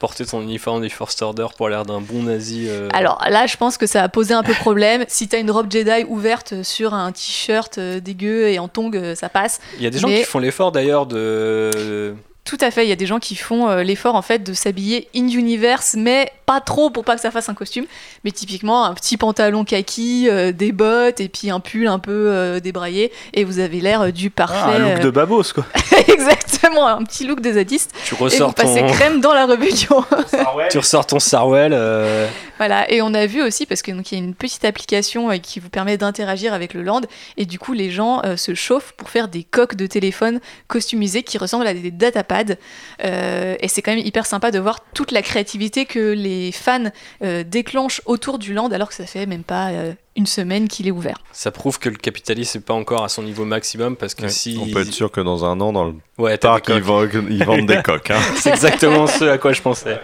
porter 0.00 0.26
ton 0.26 0.40
uniforme 0.40 0.82
du 0.82 0.90
First 0.90 1.22
Order 1.22 1.46
pour 1.56 1.68
l'air 1.68 1.84
d'un 1.84 2.00
bon 2.00 2.24
nazi 2.24 2.66
euh, 2.68 2.88
Alors 2.92 3.22
là, 3.28 3.46
je 3.46 3.56
pense 3.56 3.76
que 3.76 3.86
ça 3.86 4.02
a 4.02 4.08
posé 4.08 4.34
un 4.34 4.42
peu 4.42 4.54
problème. 4.54 5.04
Si 5.06 5.28
t'as 5.28 5.38
une 5.38 5.50
robe 5.50 5.70
Jedi 5.70 6.04
ouverte 6.08 6.62
sur 6.64 6.94
un 6.94 7.12
t-shirt 7.12 7.78
euh, 7.78 8.00
dégueu 8.00 8.48
et 8.48 8.58
en 8.58 8.66
tongs, 8.66 8.90
euh, 8.94 9.14
ça 9.14 9.28
passe. 9.28 9.60
Il 9.76 9.84
y 9.84 9.86
a 9.86 9.90
des 9.90 9.98
gens 9.98 10.08
qui 10.08 10.24
font 10.24 10.40
l'effort 10.40 10.72
d'ailleurs 10.72 11.06
de. 11.06 12.14
Tout 12.44 12.58
à 12.62 12.70
fait, 12.70 12.84
il 12.84 12.88
y 12.88 12.92
a 12.92 12.96
des 12.96 13.06
gens 13.06 13.20
qui 13.20 13.36
font 13.36 13.72
l'effort 13.76 14.16
en 14.16 14.22
fait 14.22 14.42
de 14.42 14.54
s'habiller 14.54 15.08
in 15.14 15.28
universe, 15.28 15.94
mais 15.96 16.32
pas 16.50 16.60
trop 16.60 16.90
pour 16.90 17.04
pas 17.04 17.14
que 17.14 17.20
ça 17.20 17.30
fasse 17.30 17.48
un 17.48 17.54
costume. 17.54 17.86
Mais 18.24 18.32
typiquement 18.32 18.84
un 18.84 18.94
petit 18.94 19.16
pantalon 19.16 19.64
kaki, 19.64 20.28
euh, 20.28 20.50
des 20.50 20.72
bottes 20.72 21.20
et 21.20 21.28
puis 21.28 21.48
un 21.50 21.60
pull 21.60 21.86
un 21.86 22.00
peu 22.00 22.10
euh, 22.28 22.58
débraillé 22.58 23.12
et 23.34 23.44
vous 23.44 23.60
avez 23.60 23.80
l'air 23.80 24.00
euh, 24.00 24.10
du 24.10 24.30
parfait. 24.30 24.56
Ah, 24.64 24.70
un 24.70 24.94
look 24.94 25.00
de 25.00 25.10
babos, 25.10 25.52
quoi. 25.54 25.64
Exactement, 26.08 26.88
un 26.88 27.04
petit 27.04 27.24
look 27.24 27.40
des 27.40 27.52
zadistes. 27.52 27.92
Tu 28.04 28.14
Et 28.14 28.18
vous 28.18 28.24
ressors 28.24 28.54
passez 28.54 28.80
ton. 28.80 28.88
crème 28.88 29.20
dans 29.20 29.32
la 29.32 29.46
rébellion. 29.46 30.04
Tu 30.70 30.78
ressors 30.78 31.06
ton 31.06 31.18
Sarwell. 31.20 31.72
euh, 31.72 32.26
Voilà, 32.58 32.90
et 32.90 33.00
on 33.02 33.14
a 33.14 33.26
vu 33.26 33.42
aussi, 33.42 33.66
parce 33.66 33.82
qu'il 33.82 33.94
y 33.94 34.14
a 34.14 34.18
une 34.18 34.34
petite 34.34 34.64
application 34.64 35.30
euh, 35.30 35.36
qui 35.38 35.60
vous 35.60 35.68
permet 35.70 35.96
d'interagir 35.96 36.52
avec 36.52 36.74
le 36.74 36.82
land, 36.82 37.00
et 37.36 37.46
du 37.46 37.58
coup 37.58 37.72
les 37.72 37.90
gens 37.90 38.22
euh, 38.24 38.36
se 38.36 38.54
chauffent 38.54 38.92
pour 38.96 39.08
faire 39.10 39.28
des 39.28 39.44
coques 39.44 39.74
de 39.76 39.86
téléphone 39.86 40.40
customisées 40.68 41.22
qui 41.22 41.38
ressemblent 41.38 41.66
à 41.66 41.74
des 41.74 41.90
datapads. 41.90 42.56
Euh, 43.04 43.56
et 43.60 43.68
c'est 43.68 43.82
quand 43.82 43.94
même 43.94 44.04
hyper 44.04 44.26
sympa 44.26 44.50
de 44.50 44.58
voir 44.58 44.80
toute 44.94 45.12
la 45.12 45.22
créativité 45.22 45.86
que 45.86 46.12
les 46.12 46.39
fans 46.52 46.90
euh, 47.22 47.44
déclenchent 47.44 48.00
autour 48.06 48.38
du 48.38 48.54
land, 48.54 48.68
alors 48.72 48.88
que 48.88 48.94
ça 48.94 49.06
fait 49.06 49.26
même 49.26 49.44
pas 49.44 49.68
euh, 49.70 49.92
une 50.16 50.26
semaine 50.26 50.66
qu'il 50.68 50.86
est 50.88 50.90
ouvert. 50.90 51.18
Ça 51.32 51.50
prouve 51.50 51.78
que 51.78 51.88
le 51.88 51.96
capitalisme 51.96 52.58
n'est 52.58 52.64
pas 52.64 52.74
encore 52.74 53.04
à 53.04 53.08
son 53.08 53.22
niveau 53.22 53.44
maximum 53.44 53.96
parce 53.96 54.14
que 54.14 54.22
Ouais. 54.22 54.28
si. 54.28 54.58
On 54.60 54.66
peut 54.72 54.82
être 54.82 54.92
sûr 54.92 55.10
que 55.12 55.20
dans 55.20 55.44
un 55.44 55.60
an, 55.60 55.72
dans 55.72 55.84
le 55.84 55.94
Ouais, 56.18 56.36
t'as 56.38 56.58
parc, 56.60 56.68
ils 56.68 57.32
ils 57.32 57.44
vendent 57.44 57.66
des 57.66 57.82
coques. 57.84 58.10
hein. 58.10 58.20
C'est 58.36 58.50
exactement 58.50 59.06
ce 59.06 59.24
à 59.24 59.38
quoi 59.38 59.52
je 59.52 59.62
pensais. 59.62 60.00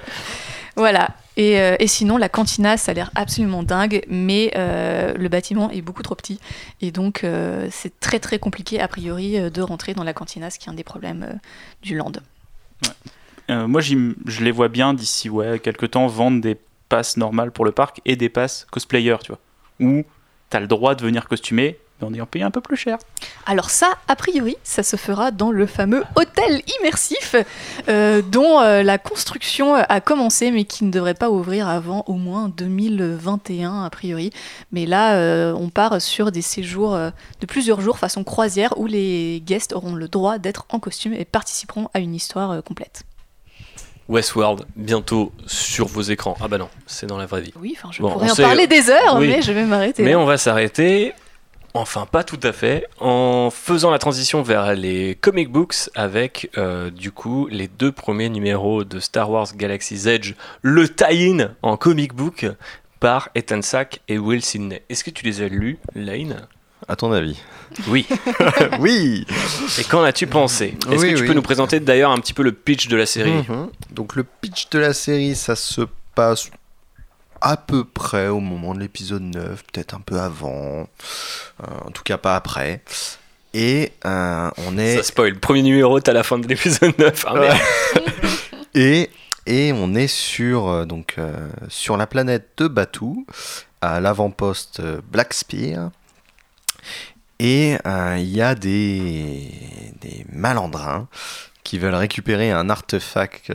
Voilà. 0.76 1.08
Et, 1.38 1.60
euh, 1.60 1.76
et 1.78 1.86
sinon, 1.86 2.16
la 2.16 2.28
cantina, 2.30 2.76
ça 2.78 2.92
a 2.92 2.94
l'air 2.94 3.10
absolument 3.14 3.62
dingue, 3.62 4.02
mais 4.08 4.52
euh, 4.56 5.12
le 5.14 5.28
bâtiment 5.28 5.70
est 5.70 5.82
beaucoup 5.82 6.02
trop 6.02 6.14
petit. 6.14 6.38
Et 6.80 6.90
donc, 6.90 7.24
euh, 7.24 7.68
c'est 7.70 7.98
très 8.00 8.18
très 8.20 8.38
compliqué, 8.38 8.80
a 8.80 8.88
priori, 8.88 9.38
de 9.50 9.62
rentrer 9.62 9.92
dans 9.94 10.04
la 10.04 10.14
cantina, 10.14 10.48
ce 10.50 10.58
qui 10.58 10.68
est 10.68 10.72
un 10.72 10.74
des 10.74 10.84
problèmes 10.84 11.26
euh, 11.30 11.34
du 11.82 11.94
land. 11.96 12.12
Euh, 13.50 13.66
moi, 13.66 13.80
je 13.80 14.44
les 14.44 14.50
vois 14.50 14.68
bien 14.68 14.94
d'ici 14.94 15.30
quelques 15.62 15.92
temps 15.92 16.06
vendre 16.06 16.40
des 16.40 16.56
passes 16.88 17.16
normales 17.16 17.52
pour 17.52 17.64
le 17.64 17.72
parc 17.72 18.00
et 18.04 18.16
des 18.16 18.28
passes 18.28 18.66
cosplayer, 18.70 19.16
tu 19.22 19.32
vois. 19.32 19.40
Où 19.80 20.04
tu 20.50 20.56
as 20.56 20.60
le 20.60 20.66
droit 20.66 20.94
de 20.94 21.02
venir 21.02 21.26
costumer, 21.28 21.78
mais 22.00 22.06
en 22.06 22.12
ayant 22.12 22.28
un 22.46 22.50
peu 22.50 22.60
plus 22.60 22.76
cher. 22.76 22.98
Alors 23.46 23.70
ça, 23.70 23.88
a 24.06 24.16
priori, 24.16 24.56
ça 24.62 24.82
se 24.82 24.96
fera 24.96 25.30
dans 25.30 25.50
le 25.50 25.66
fameux 25.66 26.04
hôtel 26.14 26.62
immersif 26.78 27.34
euh, 27.88 28.22
dont 28.22 28.60
euh, 28.60 28.82
la 28.82 28.98
construction 28.98 29.74
a 29.74 30.00
commencé 30.00 30.50
mais 30.50 30.64
qui 30.64 30.84
ne 30.84 30.90
devrait 30.90 31.14
pas 31.14 31.30
ouvrir 31.30 31.68
avant 31.68 32.04
au 32.06 32.14
moins 32.14 32.48
2021 32.48 33.84
a 33.84 33.90
priori. 33.90 34.30
Mais 34.72 34.86
là, 34.86 35.54
on 35.54 35.68
part 35.68 36.00
sur 36.00 36.30
des 36.30 36.42
séjours 36.42 36.96
de 36.96 37.46
plusieurs 37.46 37.80
jours 37.80 37.98
façon 37.98 38.24
croisière 38.24 38.78
où 38.78 38.86
les 38.86 39.42
guests 39.44 39.72
auront 39.72 39.94
le 39.94 40.08
droit 40.08 40.38
d'être 40.38 40.66
en 40.70 40.78
costume 40.78 41.14
et 41.14 41.24
participeront 41.24 41.88
à 41.94 42.00
une 42.00 42.14
histoire 42.14 42.62
complète. 42.62 43.04
Westworld, 44.08 44.64
bientôt 44.76 45.32
sur 45.46 45.86
vos 45.86 46.02
écrans. 46.02 46.36
Ah 46.40 46.48
bah 46.48 46.58
non, 46.58 46.68
c'est 46.86 47.06
dans 47.06 47.18
la 47.18 47.26
vraie 47.26 47.40
vie. 47.40 47.52
Oui, 47.60 47.74
enfin 47.76 47.88
je 47.92 48.00
Bon, 48.02 48.12
pourrais 48.12 48.30
en 48.30 48.34
sait- 48.34 48.42
parler 48.42 48.66
des 48.66 48.88
heures, 48.90 49.16
Oui. 49.18 49.28
mais 49.28 49.42
je 49.42 49.52
vais 49.52 49.64
m'arrêter. 49.64 50.02
Mais 50.04 50.14
on 50.14 50.24
va 50.24 50.36
s'arrêter, 50.38 51.12
enfin 51.74 52.06
pas 52.06 52.22
tout 52.24 52.38
à 52.42 52.52
fait, 52.52 52.86
en 53.00 53.50
faisant 53.50 53.90
la 53.90 53.98
transition 53.98 54.42
vers 54.42 54.74
les 54.74 55.16
comic 55.16 55.50
books 55.50 55.90
avec 55.94 56.50
euh, 56.56 56.90
du 56.90 57.10
coup 57.10 57.48
les 57.50 57.66
deux 57.68 57.90
premiers 57.92 58.28
numéros 58.28 58.84
de 58.84 59.00
Star 59.00 59.28
Wars 59.30 59.48
Galaxy's 59.56 60.06
Edge, 60.06 60.34
le 60.62 60.88
tie-in 60.88 61.50
en 61.62 61.76
comic 61.76 62.14
book 62.14 62.46
par 63.00 63.28
Ethan 63.34 63.60
Sack 63.62 64.00
et 64.08 64.18
Will 64.18 64.42
Sidney. 64.42 64.82
Est-ce 64.88 65.04
que 65.04 65.10
tu 65.10 65.24
les 65.24 65.42
as 65.42 65.48
lus, 65.48 65.78
Lane? 65.94 66.46
À 66.88 66.96
ton 66.96 67.12
avis 67.12 67.36
Oui. 67.88 68.06
Oui 68.78 69.26
Et 69.78 69.84
qu'en 69.84 70.02
as-tu 70.04 70.26
pensé? 70.26 70.76
Est-ce 70.90 71.00
Oui, 71.02 71.10
que 71.12 71.16
tu 71.16 71.22
oui. 71.22 71.28
peux 71.28 71.34
nous 71.34 71.42
présenter 71.42 71.80
d'ailleurs 71.80 72.10
un 72.12 72.18
petit 72.18 72.32
peu 72.32 72.42
le 72.42 72.52
pitch 72.52 72.88
de 72.88 72.96
la 72.96 73.06
série? 73.06 73.32
Mhm. 73.32 73.70
Donc 73.90 74.14
le 74.14 74.24
pitch 74.24 74.68
de 74.70 74.78
la 74.78 74.92
série, 74.92 75.34
ça 75.34 75.56
se 75.56 75.82
passe 76.14 76.50
à 77.40 77.56
peu 77.56 77.84
près 77.84 78.28
au 78.28 78.40
moment 78.40 78.74
de 78.74 78.80
l'épisode 78.80 79.22
9, 79.22 79.62
peut-être 79.72 79.94
un 79.94 80.00
peu 80.00 80.18
avant, 80.18 80.88
euh, 81.62 81.66
en 81.84 81.90
tout 81.90 82.02
cas 82.02 82.16
pas 82.18 82.34
après. 82.36 82.82
Et 83.52 83.92
euh, 84.04 84.50
on 84.66 84.78
est 84.78 84.96
Ça 84.96 85.02
spoil, 85.02 85.38
premier 85.38 85.62
numéro, 85.62 85.98
t'as 86.00 86.12
la 86.12 86.22
fin 86.22 86.38
de 86.38 86.46
l'épisode 86.46 86.94
9. 86.98 87.24
Ah, 87.28 87.54
et 88.74 89.10
et 89.46 89.72
on 89.72 89.94
est 89.94 90.08
sur 90.08 90.68
euh, 90.68 90.84
donc 90.86 91.14
euh, 91.18 91.48
sur 91.68 91.96
la 91.96 92.06
planète 92.06 92.48
de 92.58 92.68
Batuu 92.68 93.26
à 93.80 94.00
l'avant-poste 94.00 94.80
Black 95.10 95.32
Spear. 95.34 95.90
Et 97.38 97.76
euh, 97.86 98.16
il 98.18 98.28
y 98.28 98.40
a 98.40 98.54
des, 98.54 99.50
malandrins 100.32 101.08
qui 101.64 101.78
veulent 101.78 101.94
récupérer 101.94 102.52
un 102.52 102.70
artefact 102.70 103.50
euh, 103.50 103.54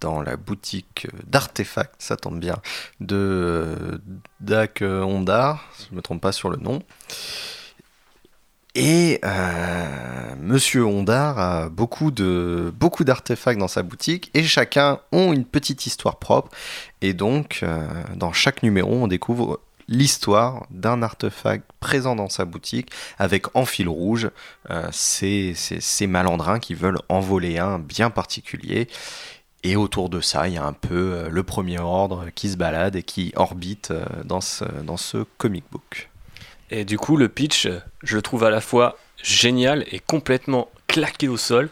dans 0.00 0.20
la 0.20 0.36
boutique 0.36 1.08
d'artefacts, 1.26 1.94
ça 1.98 2.16
tombe 2.16 2.38
bien, 2.38 2.56
de 3.00 4.00
Dak 4.40 4.82
Ondar, 4.82 5.64
si 5.76 5.86
je 5.86 5.90
ne 5.92 5.96
me 5.96 6.02
trompe 6.02 6.20
pas 6.20 6.32
sur 6.32 6.50
le 6.50 6.58
nom. 6.58 6.82
Et 8.74 9.18
euh, 9.24 10.34
Monsieur 10.38 10.84
Ondar 10.84 11.38
a 11.38 11.68
beaucoup 11.68 12.12
de 12.12 12.72
beaucoup 12.78 13.02
d'artefacts 13.02 13.58
dans 13.58 13.66
sa 13.66 13.82
boutique 13.82 14.30
et 14.34 14.44
chacun 14.44 15.00
ont 15.10 15.32
une 15.32 15.44
petite 15.44 15.86
histoire 15.86 16.18
propre. 16.18 16.50
Et 17.00 17.12
donc, 17.12 17.64
dans 18.14 18.32
chaque 18.32 18.62
numéro, 18.62 18.92
on 18.92 19.08
découvre 19.08 19.60
l'histoire 19.90 20.66
d'un 20.70 21.02
artefact 21.02 21.68
présent 21.80 22.16
dans 22.16 22.30
sa 22.30 22.46
boutique 22.46 22.90
avec 23.18 23.54
en 23.54 23.66
fil 23.66 23.88
rouge 23.88 24.30
euh, 24.70 24.88
ces, 24.92 25.52
ces- 25.54 26.06
malandrins 26.06 26.60
qui 26.60 26.72
veulent 26.74 27.00
en 27.10 27.20
voler 27.20 27.58
un 27.58 27.78
bien 27.78 28.08
particulier. 28.08 28.88
Et 29.62 29.76
autour 29.76 30.08
de 30.08 30.22
ça, 30.22 30.48
il 30.48 30.54
y 30.54 30.58
a 30.58 30.64
un 30.64 30.72
peu 30.72 31.12
euh, 31.12 31.28
le 31.28 31.42
premier 31.42 31.78
ordre 31.78 32.26
qui 32.34 32.48
se 32.48 32.56
balade 32.56 32.96
et 32.96 33.02
qui 33.02 33.32
orbite 33.36 33.90
euh, 33.90 34.04
dans 34.24 34.40
ce, 34.40 34.64
dans 34.64 34.96
ce 34.96 35.24
comic 35.36 35.64
book. 35.70 36.08
Et 36.70 36.84
du 36.86 36.96
coup, 36.96 37.16
le 37.16 37.28
pitch, 37.28 37.68
je 38.02 38.16
le 38.16 38.22
trouve 38.22 38.44
à 38.44 38.50
la 38.50 38.60
fois 38.60 38.96
génial 39.22 39.84
et 39.90 39.98
complètement 39.98 40.68
claqué 40.90 41.28
au 41.28 41.36
sol. 41.36 41.68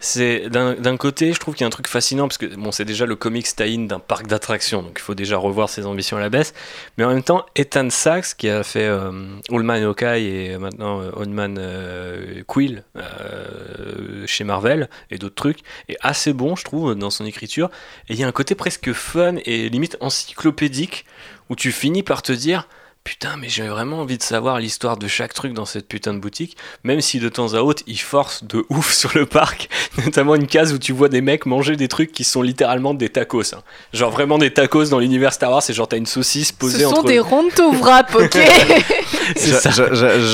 C'est 0.00 0.48
d'un 0.48 0.96
côté, 0.96 1.32
je 1.32 1.38
trouve 1.38 1.54
qu'il 1.54 1.60
y 1.62 1.64
a 1.64 1.66
un 1.66 1.70
truc 1.70 1.88
fascinant 1.88 2.26
parce 2.26 2.38
que 2.38 2.46
bon, 2.46 2.72
c'est 2.72 2.86
déjà 2.86 3.04
le 3.04 3.14
comic 3.16 3.44
tie-in 3.54 3.80
d'un 3.80 3.98
parc 3.98 4.26
d'attractions, 4.26 4.82
donc 4.82 4.94
il 4.96 5.02
faut 5.02 5.14
déjà 5.14 5.36
revoir 5.36 5.68
ses 5.68 5.84
ambitions 5.84 6.16
à 6.16 6.20
la 6.20 6.30
baisse. 6.30 6.54
Mais 6.96 7.04
en 7.04 7.10
même 7.10 7.22
temps, 7.22 7.44
Ethan 7.54 7.90
Sachs 7.90 8.34
qui 8.36 8.48
a 8.48 8.62
fait 8.62 8.86
euh, 8.86 9.12
All 9.50 9.62
Man 9.62 9.82
Hawkeye 9.84 10.26
et 10.26 10.58
maintenant 10.58 11.00
euh, 11.00 11.10
Old 11.14 11.30
Man 11.30 11.56
euh, 11.58 12.42
Quill 12.46 12.82
euh, 12.96 14.26
chez 14.26 14.44
Marvel 14.44 14.88
et 15.10 15.18
d'autres 15.18 15.34
trucs 15.34 15.58
est 15.88 15.98
assez 16.00 16.32
bon, 16.32 16.56
je 16.56 16.64
trouve, 16.64 16.94
dans 16.94 17.10
son 17.10 17.26
écriture. 17.26 17.70
Et 18.08 18.14
il 18.14 18.18
y 18.18 18.24
a 18.24 18.26
un 18.26 18.32
côté 18.32 18.54
presque 18.54 18.92
fun 18.92 19.34
et 19.44 19.68
limite 19.68 19.98
encyclopédique 20.00 21.04
où 21.50 21.56
tu 21.56 21.72
finis 21.72 22.02
par 22.02 22.22
te 22.22 22.32
dire 22.32 22.68
Putain, 23.04 23.36
mais 23.36 23.48
j'ai 23.48 23.66
vraiment 23.66 23.98
envie 24.00 24.16
de 24.16 24.22
savoir 24.22 24.60
l'histoire 24.60 24.96
de 24.96 25.08
chaque 25.08 25.34
truc 25.34 25.54
dans 25.54 25.64
cette 25.64 25.88
putain 25.88 26.14
de 26.14 26.20
boutique, 26.20 26.56
même 26.84 27.00
si 27.00 27.18
de 27.18 27.28
temps 27.28 27.52
à 27.54 27.58
autre 27.60 27.82
ils 27.88 27.98
forcent 28.00 28.44
de 28.44 28.64
ouf 28.70 28.92
sur 28.92 29.10
le 29.16 29.26
parc, 29.26 29.68
notamment 30.04 30.36
une 30.36 30.46
case 30.46 30.72
où 30.72 30.78
tu 30.78 30.92
vois 30.92 31.08
des 31.08 31.20
mecs 31.20 31.44
manger 31.44 31.74
des 31.74 31.88
trucs 31.88 32.12
qui 32.12 32.22
sont 32.22 32.42
littéralement 32.42 32.94
des 32.94 33.08
tacos. 33.08 33.54
hein. 33.54 33.62
Genre 33.92 34.10
vraiment 34.12 34.38
des 34.38 34.52
tacos 34.52 34.84
dans 34.90 35.00
l'univers 35.00 35.32
Star 35.32 35.50
Wars, 35.50 35.62
c'est 35.64 35.72
genre 35.74 35.88
t'as 35.88 35.96
une 35.96 36.06
saucisse 36.06 36.52
posée 36.52 36.78
Ce 36.78 36.84
sont 36.84 36.94
entre. 36.94 37.08
des 37.08 37.18
ronto 37.18 37.72
wrap, 37.72 38.14
ok 38.14 38.38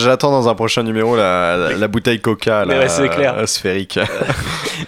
J'attends 0.03 0.31
dans 0.31 0.49
un 0.49 0.55
prochain 0.55 0.83
numéro 0.83 1.17
la, 1.17 1.57
la, 1.57 1.73
la 1.73 1.89
bouteille 1.89 2.21
Coca, 2.21 2.65
la, 2.65 2.79
ouais, 2.81 2.89
c'est 2.89 3.09
clair. 3.09 3.49
sphérique. 3.49 3.99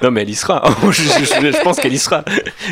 Non 0.03 0.11
mais 0.11 0.23
elle 0.23 0.31
y 0.31 0.35
sera. 0.35 0.63
je, 0.91 0.91
je- 1.03 1.09
je- 1.25 1.53
je 1.53 1.63
pense 1.63 1.79
qu'elle 1.79 1.93
y 1.95 1.99
sera. 1.99 2.25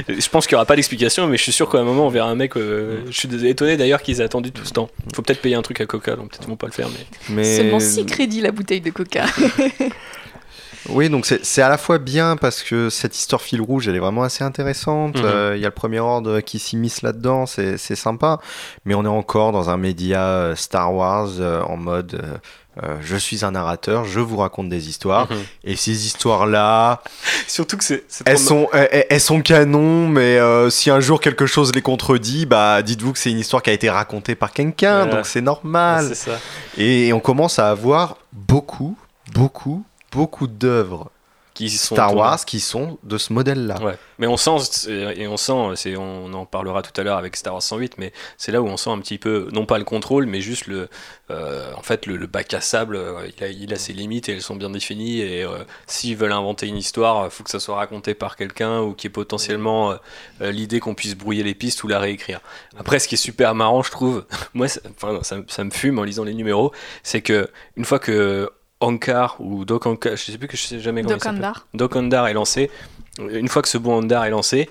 Je 0.09 0.29
pense 0.29 0.47
qu'il 0.47 0.55
n'y 0.55 0.59
aura 0.59 0.67
pas 0.67 0.77
d'explication, 0.77 1.27
mais 1.27 1.37
je 1.37 1.43
suis 1.43 1.53
sûr 1.53 1.69
qu'à 1.71 1.79
un 1.79 1.85
moment 1.85 2.07
on 2.07 2.11
verra 2.11 2.29
un 2.29 2.35
mec. 2.35 2.57
euh, 2.57 3.01
je 3.11 3.19
suis 3.19 3.47
étonné 3.47 3.77
d'ailleurs 3.77 4.03
qu'ils 4.03 4.21
aient 4.21 4.25
attendu 4.25 4.53
tout 4.53 4.65
ce 4.65 4.73
temps. 4.73 4.89
Faut 5.15 5.23
peut-être 5.23 5.41
payer 5.41 5.55
un 5.55 5.63
truc 5.63 5.81
à 5.81 5.87
Coca, 5.87 6.17
donc 6.17 6.31
peut-être 6.31 6.45
ils 6.45 6.51
vont 6.51 6.57
pas 6.57 6.67
le 6.67 6.73
faire. 6.73 6.89
Mais 6.89 7.07
Mais 7.35 7.57
Seulement 7.57 7.81
6 7.81 8.05
crédits 8.07 8.41
la 8.41 8.51
bouteille 8.53 8.81
de 8.81 8.91
coca. 8.91 9.25
oui, 10.91 11.11
donc 11.11 11.27
c'est 11.27 11.45
c'est 11.45 11.63
à 11.63 11.69
la 11.69 11.77
fois 11.79 11.99
bien 11.99 12.37
parce 12.37 12.63
que 12.63 12.89
cette 12.91 13.17
histoire 13.17 13.43
fil 13.43 13.61
rouge, 13.61 13.89
elle 13.89 13.97
est 13.97 14.01
vraiment 14.01 14.23
assez 14.23 14.45
intéressante. 14.45 15.17
Mhm. 15.17 15.25
Euh, 15.25 15.57
Il 15.57 15.61
y 15.61 15.65
a 15.65 15.69
le 15.69 15.75
premier 15.75 16.01
ordre 16.01 16.41
qui 16.41 16.59
s'immisce 16.59 17.03
là-dedans, 17.03 17.47
c'est 17.47 17.77
c'est 17.79 17.97
sympa. 17.97 18.39
Mais 18.85 18.95
on 18.95 19.05
est 19.05 19.09
encore 19.09 19.53
dans 19.53 19.71
un 19.71 19.77
média 19.77 20.23
euh, 20.27 20.55
Star 20.57 20.95
Wars 20.95 21.29
euh, 21.41 21.63
en 21.63 21.77
mode. 21.77 22.15
euh, 22.23 22.37
euh, 22.83 22.97
je 23.03 23.17
suis 23.17 23.45
un 23.45 23.51
narrateur, 23.53 24.05
je 24.05 24.21
vous 24.21 24.37
raconte 24.37 24.69
des 24.69 24.89
histoires. 24.89 25.31
Mhm. 25.31 25.39
Et 25.65 25.77
ces 25.77 26.07
histoires-là, 26.07 27.03
surtout 27.49 27.77
que 27.77 27.85
c'est. 27.85 28.05
elles 28.25 28.39
sont, 28.39 28.69
elles, 28.73 29.07
elles 29.11 29.21
sont 29.21 29.41
canons, 29.43 30.09
mais 30.09 30.39
euh, 30.39 30.71
si 30.71 30.91
un 30.91 31.01
jour 31.01 31.21
quelque 31.21 31.47
chose 31.47 31.75
les 31.75 31.83
contredit, 31.83 32.47
bah 32.47 32.83
dites-vous 32.83 33.13
que 33.13 33.19
c'est 33.19 33.31
une 33.31 33.39
histoire 33.41 33.63
qui 33.63 33.71
a 33.71 33.73
été 33.73 33.91
racontée 33.91 34.35
par 34.35 34.53
quelqu'un, 34.53 34.99
Voilà. 35.05 35.15
donc 35.17 35.27
c'est 35.27 35.41
normal. 35.41 36.07
C'est 36.09 36.31
ça. 36.31 36.39
Et 36.77 37.13
on 37.13 37.21
commence 37.21 37.59
à 37.59 37.71
avoir 37.71 38.17
beaucoup, 38.33 38.97
beaucoup, 39.35 39.85
beaucoup 40.13 40.47
d'œuvres 40.47 41.11
Qui 41.59 41.71
sont 41.71 41.97
Star 41.97 42.11
tournés. 42.11 42.21
Wars 42.21 42.45
qui 42.45 42.61
sont 42.61 42.99
de 43.03 43.19
ce 43.19 43.33
modèle-là. 43.33 43.83
Ouais, 43.83 43.99
mais 44.19 44.29
on 44.29 44.37
sent 44.37 44.89
et 44.89 45.27
on 45.27 45.37
sent, 45.37 45.75
c'est 45.75 45.97
on 45.97 46.33
en 46.33 46.47
parlera 46.47 46.83
tout 46.83 46.99
à 47.01 47.03
l'heure 47.03 47.19
avec 47.19 47.35
Star 47.37 47.53
Wars 47.53 47.63
108, 47.63 47.99
mais 47.99 48.13
c'est 48.37 48.53
là 48.53 48.63
où 48.63 48.67
on 48.69 48.77
sent 48.77 48.91
un 48.91 49.01
petit 49.01 49.19
peu 49.19 49.49
non 49.51 49.67
pas 49.67 49.79
le 49.79 49.85
contrôle, 49.85 50.27
mais 50.27 50.41
juste 50.41 50.69
le, 50.69 50.89
euh, 51.31 51.73
en 51.75 51.83
fait 51.83 52.07
le, 52.07 52.17
le 52.17 52.29
bac 52.29 52.55
à 52.55 52.61
sable, 52.61 52.95
euh, 52.95 53.29
il 53.37 53.43
a, 53.43 53.49
il 53.49 53.75
a 53.75 53.77
ses 53.77 53.93
limites 53.93 54.29
et 54.29 54.35
elles 54.35 54.43
sont 54.43 54.55
bien 54.55 54.71
définies 54.71 55.21
et 55.21 55.43
euh, 55.43 55.59
s'ils 55.89 56.17
veulent 56.17 56.31
inventer 56.31 56.69
une 56.69 56.77
histoire, 56.77 57.25
il 57.25 57.31
faut 57.33 57.43
que 57.43 57.51
ça 57.51 57.59
soit 57.59 57.75
raconté 57.75 58.15
par 58.15 58.37
quelqu'un 58.37 58.81
ou 58.83 58.95
qui 58.95 59.09
ait 59.09 59.11
potentiellement 59.11 59.97
euh, 60.41 60.53
l'idée 60.53 60.79
qu'on 60.79 60.95
puisse 60.95 61.17
brouiller 61.17 61.43
les 61.43 61.55
pistes 61.55 61.83
ou 61.83 61.89
la 61.89 61.99
réécrire. 61.99 62.41
Après, 62.79 63.01
ce 63.01 63.09
qui 63.09 63.17
est 63.17 63.19
super 63.19 63.57
marrant, 63.57 63.83
je 63.83 63.91
trouve, 63.91 64.25
moi, 64.55 64.69
enfin 64.91 65.19
ça, 65.23 65.39
ça 65.49 65.65
me 65.65 65.71
fume 65.71 65.99
en 65.99 66.05
lisant 66.05 66.23
les 66.23 66.35
numéros, 66.35 66.73
c'est 67.03 67.21
que 67.21 67.51
une 67.77 67.85
fois 67.85 67.99
que 67.99 68.49
Ankar 68.81 69.37
ou 69.41 69.65
Doc 69.65 69.87
Ankar, 69.87 70.17
je 70.17 70.31
sais 70.31 70.39
plus 70.39 70.49
que 70.49 70.57
je 70.57 70.63
sais 70.63 70.81
jamais 70.81 71.03
comment 71.03 71.15
il 71.15 71.19
Doc 71.19 71.25
s'appelle. 71.25 71.39
Andar. 71.39 71.67
Doc 71.75 71.97
Ondar 71.97 72.29
est 72.29 72.35
lancé, 72.35 72.71
une 73.19 73.49
fois 73.49 73.63
que 73.63 73.69
ce 73.69 73.79
bon 73.79 73.99
Ondar 73.99 74.25
est 74.25 74.31
lancé, 74.31 74.69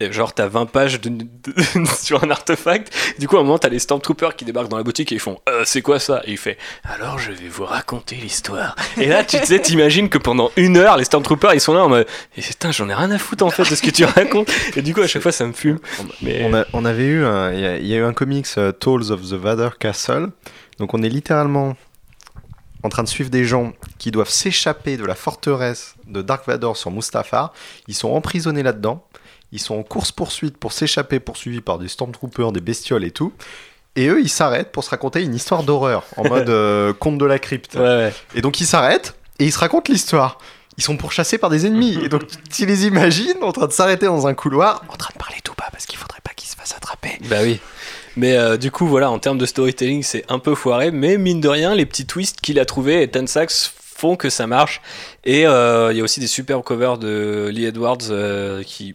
genre 0.00 0.32
t'as 0.32 0.46
20 0.46 0.66
pages 0.66 1.00
de- 1.00 1.08
de- 1.10 1.84
sur 2.00 2.22
un 2.22 2.30
artefact, 2.30 2.92
du 3.18 3.26
coup 3.26 3.36
à 3.36 3.40
un 3.40 3.42
moment 3.42 3.58
t'as 3.58 3.68
les 3.68 3.80
Stormtroopers 3.80 4.36
qui 4.36 4.44
débarquent 4.44 4.68
dans 4.68 4.76
la 4.76 4.84
boutique 4.84 5.10
et 5.10 5.16
ils 5.16 5.20
font 5.20 5.40
Euh, 5.48 5.62
c'est 5.64 5.82
quoi 5.82 5.98
ça? 5.98 6.22
Et 6.24 6.30
il 6.32 6.36
fait 6.36 6.56
alors 6.84 7.18
je 7.18 7.32
vais 7.32 7.48
vous 7.48 7.64
raconter 7.64 8.14
l'histoire. 8.14 8.76
Et 8.96 9.06
là 9.06 9.24
tu 9.24 9.38
sais 9.44 9.58
t'imagines 9.60 10.08
que 10.08 10.18
pendant 10.18 10.52
une 10.56 10.76
heure 10.76 10.96
les 10.96 11.02
Stormtroopers 11.04 11.52
ils 11.54 11.60
sont 11.60 11.74
là 11.74 11.84
en 11.84 11.88
mode 11.88 12.06
et 12.36 12.42
putain 12.42 12.70
j'en 12.70 12.88
ai 12.88 12.94
rien 12.94 13.10
à 13.10 13.18
foutre 13.18 13.44
en 13.44 13.50
fait 13.50 13.68
de 13.68 13.74
ce 13.74 13.82
que 13.82 13.90
tu 13.90 14.04
racontes. 14.04 14.52
Et 14.76 14.82
du 14.82 14.94
coup 14.94 15.00
à 15.00 15.08
chaque 15.08 15.22
fois 15.22 15.32
ça 15.32 15.44
me 15.46 15.52
fume. 15.52 15.80
Mais 16.22 16.44
On, 16.44 16.54
a- 16.54 16.64
on 16.74 16.84
avait 16.84 17.06
eu, 17.06 17.22
il 17.54 17.60
y, 17.60 17.66
a- 17.66 17.78
il 17.78 17.86
y 17.86 17.94
a 17.94 17.96
eu 17.96 18.04
un 18.04 18.12
comics 18.12 18.46
Tales 18.54 19.10
of 19.10 19.22
the 19.22 19.34
Vader 19.34 19.70
Castle. 19.80 20.28
Donc 20.78 20.94
on 20.94 21.02
est 21.02 21.08
littéralement 21.08 21.76
en 22.82 22.88
train 22.88 23.02
de 23.02 23.08
suivre 23.08 23.30
des 23.30 23.44
gens 23.44 23.72
qui 23.98 24.10
doivent 24.10 24.30
s'échapper 24.30 24.96
de 24.96 25.04
la 25.04 25.14
forteresse 25.14 25.94
de 26.06 26.22
Dark 26.22 26.46
Vador 26.46 26.76
sur 26.76 26.90
Mustafar. 26.90 27.52
Ils 27.88 27.94
sont 27.94 28.10
emprisonnés 28.10 28.62
là-dedans. 28.62 29.04
Ils 29.52 29.60
sont 29.60 29.76
en 29.76 29.82
course-poursuite 29.82 30.58
pour 30.58 30.72
s'échapper, 30.72 31.20
poursuivis 31.20 31.60
par 31.60 31.78
des 31.78 31.88
stormtroopers, 31.88 32.52
des 32.52 32.60
bestioles 32.60 33.04
et 33.04 33.10
tout. 33.10 33.32
Et 33.96 34.08
eux, 34.08 34.20
ils 34.20 34.28
s'arrêtent 34.28 34.70
pour 34.70 34.84
se 34.84 34.90
raconter 34.90 35.22
une 35.22 35.34
histoire 35.34 35.62
d'horreur, 35.62 36.04
en 36.16 36.22
mode 36.28 36.50
euh, 36.50 36.92
conte 36.92 37.18
de 37.18 37.24
la 37.24 37.38
crypte. 37.38 37.74
Ouais, 37.74 37.80
ouais. 37.80 38.14
Et 38.34 38.42
donc 38.42 38.60
ils 38.60 38.66
s'arrêtent 38.66 39.16
et 39.38 39.44
ils 39.44 39.52
se 39.52 39.58
racontent 39.58 39.92
l'histoire. 39.92 40.38
Ils 40.76 40.84
sont 40.84 40.96
pourchassés 40.96 41.38
par 41.38 41.50
des 41.50 41.66
ennemis. 41.66 41.98
Et 42.04 42.08
donc 42.08 42.22
tu 42.50 42.64
les 42.64 42.86
imagines 42.86 43.42
en 43.42 43.50
train 43.50 43.66
de 43.66 43.72
s'arrêter 43.72 44.06
dans 44.06 44.28
un 44.28 44.34
couloir, 44.34 44.84
en 44.88 44.96
train 44.96 45.10
de 45.12 45.18
parler 45.18 45.38
tout 45.42 45.54
bas 45.58 45.68
parce 45.72 45.86
qu'il 45.86 45.98
faudrait 45.98 46.20
pas 46.22 46.32
qu'ils 46.34 46.48
se 46.48 46.54
fassent 46.54 46.76
attraper. 46.76 47.18
Bah 47.28 47.38
oui. 47.42 47.58
Mais 48.18 48.36
euh, 48.36 48.56
du 48.56 48.72
coup, 48.72 48.88
voilà, 48.88 49.12
en 49.12 49.20
termes 49.20 49.38
de 49.38 49.46
storytelling, 49.46 50.02
c'est 50.02 50.24
un 50.28 50.40
peu 50.40 50.56
foiré, 50.56 50.90
mais 50.90 51.18
mine 51.18 51.40
de 51.40 51.46
rien, 51.46 51.76
les 51.76 51.86
petits 51.86 52.04
twists 52.04 52.40
qu'il 52.40 52.58
a 52.58 52.64
trouvés 52.64 53.00
et 53.00 53.08
Tensax 53.08 53.72
font 53.80 54.16
que 54.16 54.28
ça 54.28 54.48
marche. 54.48 54.80
Et 55.24 55.46
euh, 55.46 55.92
il 55.92 55.98
y 55.98 56.00
a 56.00 56.04
aussi 56.04 56.20
des 56.20 56.26
super 56.26 56.62
covers 56.62 56.96
de 56.98 57.50
Lee 57.52 57.64
Edwards 57.64 57.98
euh, 58.10 58.62
qui 58.62 58.94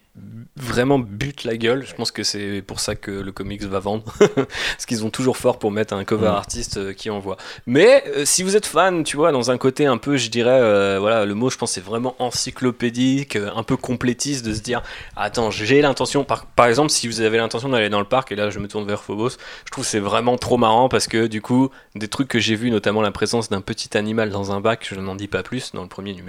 vraiment 0.56 1.00
butent 1.00 1.44
la 1.44 1.58
gueule. 1.58 1.86
Je 1.86 1.94
pense 1.96 2.12
que 2.12 2.24
c'est 2.24 2.62
pour 2.66 2.80
ça 2.80 2.96
que 2.96 3.12
le 3.12 3.32
comics 3.32 3.64
va 3.64 3.80
vendre. 3.80 4.06
Parce 4.36 4.86
qu'ils 4.88 5.04
ont 5.04 5.10
toujours 5.10 5.38
fort 5.38 5.60
pour 5.60 5.72
mettre 5.72 5.94
un 5.94 6.04
cover 6.06 6.30
Mm. 6.30 6.36
artiste 6.36 6.78
euh, 6.78 6.94
qui 6.94 7.10
envoie. 7.10 7.38
Mais 7.66 8.04
euh, 8.16 8.26
si 8.26 8.44
vous 8.44 8.56
êtes 8.56 8.66
fan, 8.66 9.04
tu 9.04 9.18
vois, 9.18 9.32
dans 9.32 9.52
un 9.52 9.58
côté 9.58 9.86
un 9.86 9.98
peu, 9.98 10.16
je 10.18 10.30
dirais, 10.30 10.98
voilà, 11.00 11.26
le 11.26 11.34
mot, 11.34 11.50
je 11.50 11.58
pense, 11.58 11.72
c'est 11.72 11.84
vraiment 11.84 12.16
encyclopédique, 12.20 13.36
un 13.36 13.64
peu 13.64 13.76
complétiste 13.78 14.46
de 14.46 14.54
se 14.54 14.62
dire 14.62 14.82
Attends, 15.16 15.52
j'ai 15.52 15.82
l'intention, 15.82 16.24
par, 16.24 16.46
par 16.46 16.68
exemple, 16.68 16.90
si 16.90 17.08
vous 17.08 17.22
avez 17.22 17.38
l'intention 17.38 17.70
d'aller 17.70 17.90
dans 17.90 18.00
le 18.00 18.06
parc, 18.06 18.32
et 18.32 18.36
là 18.36 18.50
je 18.50 18.60
me 18.60 18.68
tourne 18.68 18.88
vers 18.88 19.04
Phobos, 19.04 19.32
je 19.66 19.72
trouve 19.72 19.84
que 19.84 19.90
c'est 19.90 20.00
vraiment 20.00 20.38
trop 20.38 20.58
marrant 20.58 20.90
parce 20.90 21.08
que 21.08 21.28
du 21.28 21.42
coup, 21.42 21.70
des 21.96 22.08
trucs 22.08 22.28
que 22.28 22.40
j'ai 22.40 22.56
vus, 22.56 22.72
notamment 22.72 23.02
la 23.02 23.12
présence 23.12 23.50
d'un 23.50 23.62
petit 23.62 23.98
animal 23.98 24.30
dans 24.30 24.52
un 24.52 24.62
bac, 24.62 24.88
je 24.90 25.00
n'en 25.00 25.16
dis 25.16 25.28
pas 25.28 25.44
plus 25.44 25.72
dans 25.74 25.82
le 25.84 25.90
premier 25.90 26.14
numéro, 26.14 26.23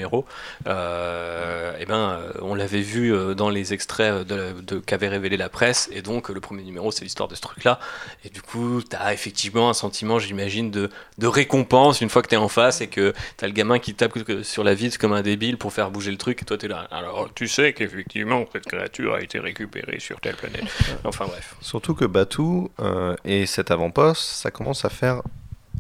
euh, 0.67 1.77
et 1.79 1.87
ben, 1.87 1.95
euh, 1.95 2.33
on 2.43 2.55
l'avait 2.55 2.81
vu 2.81 3.15
euh, 3.15 3.35
dans 3.35 3.51
les 3.51 3.73
extraits 3.73 4.27
de, 4.27 4.79
qu'avait 4.79 5.09
révélé 5.09 5.37
la 5.37 5.49
presse, 5.49 5.89
et 5.93 6.03
donc 6.03 6.29
le 6.29 6.41
premier 6.41 6.63
numéro, 6.63 6.91
c'est 6.91 7.05
l'histoire 7.05 7.29
de 7.29 7.35
ce 7.35 7.41
truc-là, 7.41 7.79
et 8.25 8.29
du 8.29 8.43
coup, 8.43 8.83
t'as 8.83 9.13
effectivement 9.13 9.69
un 9.71 9.75
sentiment, 9.75 10.19
j'imagine, 10.19 10.71
de, 10.71 10.91
de 11.19 11.27
récompense 11.27 12.01
une 12.01 12.09
fois 12.09 12.23
que 12.23 12.29
t'es 12.29 12.37
en 12.37 12.49
face 12.49 12.81
et 12.81 12.89
que 12.89 13.13
t'as 13.37 13.47
le 13.47 13.53
gamin 13.53 13.79
qui 13.79 13.95
tape 13.95 14.13
sur 14.43 14.65
la 14.65 14.75
vitre 14.75 14.99
comme 14.99 15.13
un 15.13 15.23
débile 15.23 15.59
pour 15.59 15.73
faire 15.73 15.91
bouger 15.91 16.11
le 16.11 16.19
truc, 16.19 16.43
et 16.43 16.45
toi 16.45 16.59
t'es 16.59 16.69
là. 16.69 16.87
Alors, 16.91 17.29
tu 17.35 17.49
sais 17.49 17.73
qu'effectivement, 17.73 18.45
cette 18.53 18.67
créature 18.67 19.15
a 19.15 19.21
été 19.21 19.39
récupérée 19.39 20.01
sur 20.01 20.21
telle 20.21 20.37
planète. 20.37 20.65
Enfin 21.05 21.27
bref. 21.27 21.55
Surtout 21.61 21.95
que 21.95 22.05
Batou 22.05 22.71
euh, 22.81 23.17
et 23.25 23.47
cet 23.47 23.71
avant-poste, 23.71 24.23
ça 24.23 24.51
commence 24.51 24.85
à 24.85 24.91
faire 24.91 25.23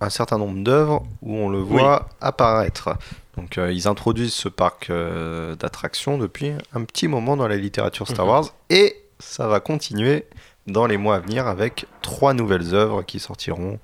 un 0.00 0.10
certain 0.10 0.38
nombre 0.38 0.62
d'œuvres 0.62 1.04
où 1.22 1.36
on 1.36 1.48
le 1.48 1.58
voit 1.58 2.08
apparaître. 2.20 2.90
Donc 3.36 3.58
euh, 3.58 3.72
ils 3.72 3.88
introduisent 3.88 4.32
ce 4.34 4.48
parc 4.48 4.90
euh, 4.90 5.54
d'attractions 5.56 6.18
depuis 6.18 6.52
un 6.74 6.84
petit 6.84 7.08
moment 7.08 7.36
dans 7.36 7.48
la 7.48 7.56
littérature 7.56 8.06
Star 8.08 8.24
Mhm. 8.26 8.30
Wars 8.30 8.44
et 8.70 8.96
ça 9.18 9.48
va 9.48 9.60
continuer 9.60 10.26
dans 10.66 10.86
les 10.86 10.96
mois 10.96 11.16
à 11.16 11.18
venir 11.18 11.46
avec 11.46 11.86
trois 12.00 12.32
nouvelles 12.32 12.74
œuvres 12.74 13.02
qui 13.02 13.18
sortiront 13.18 13.78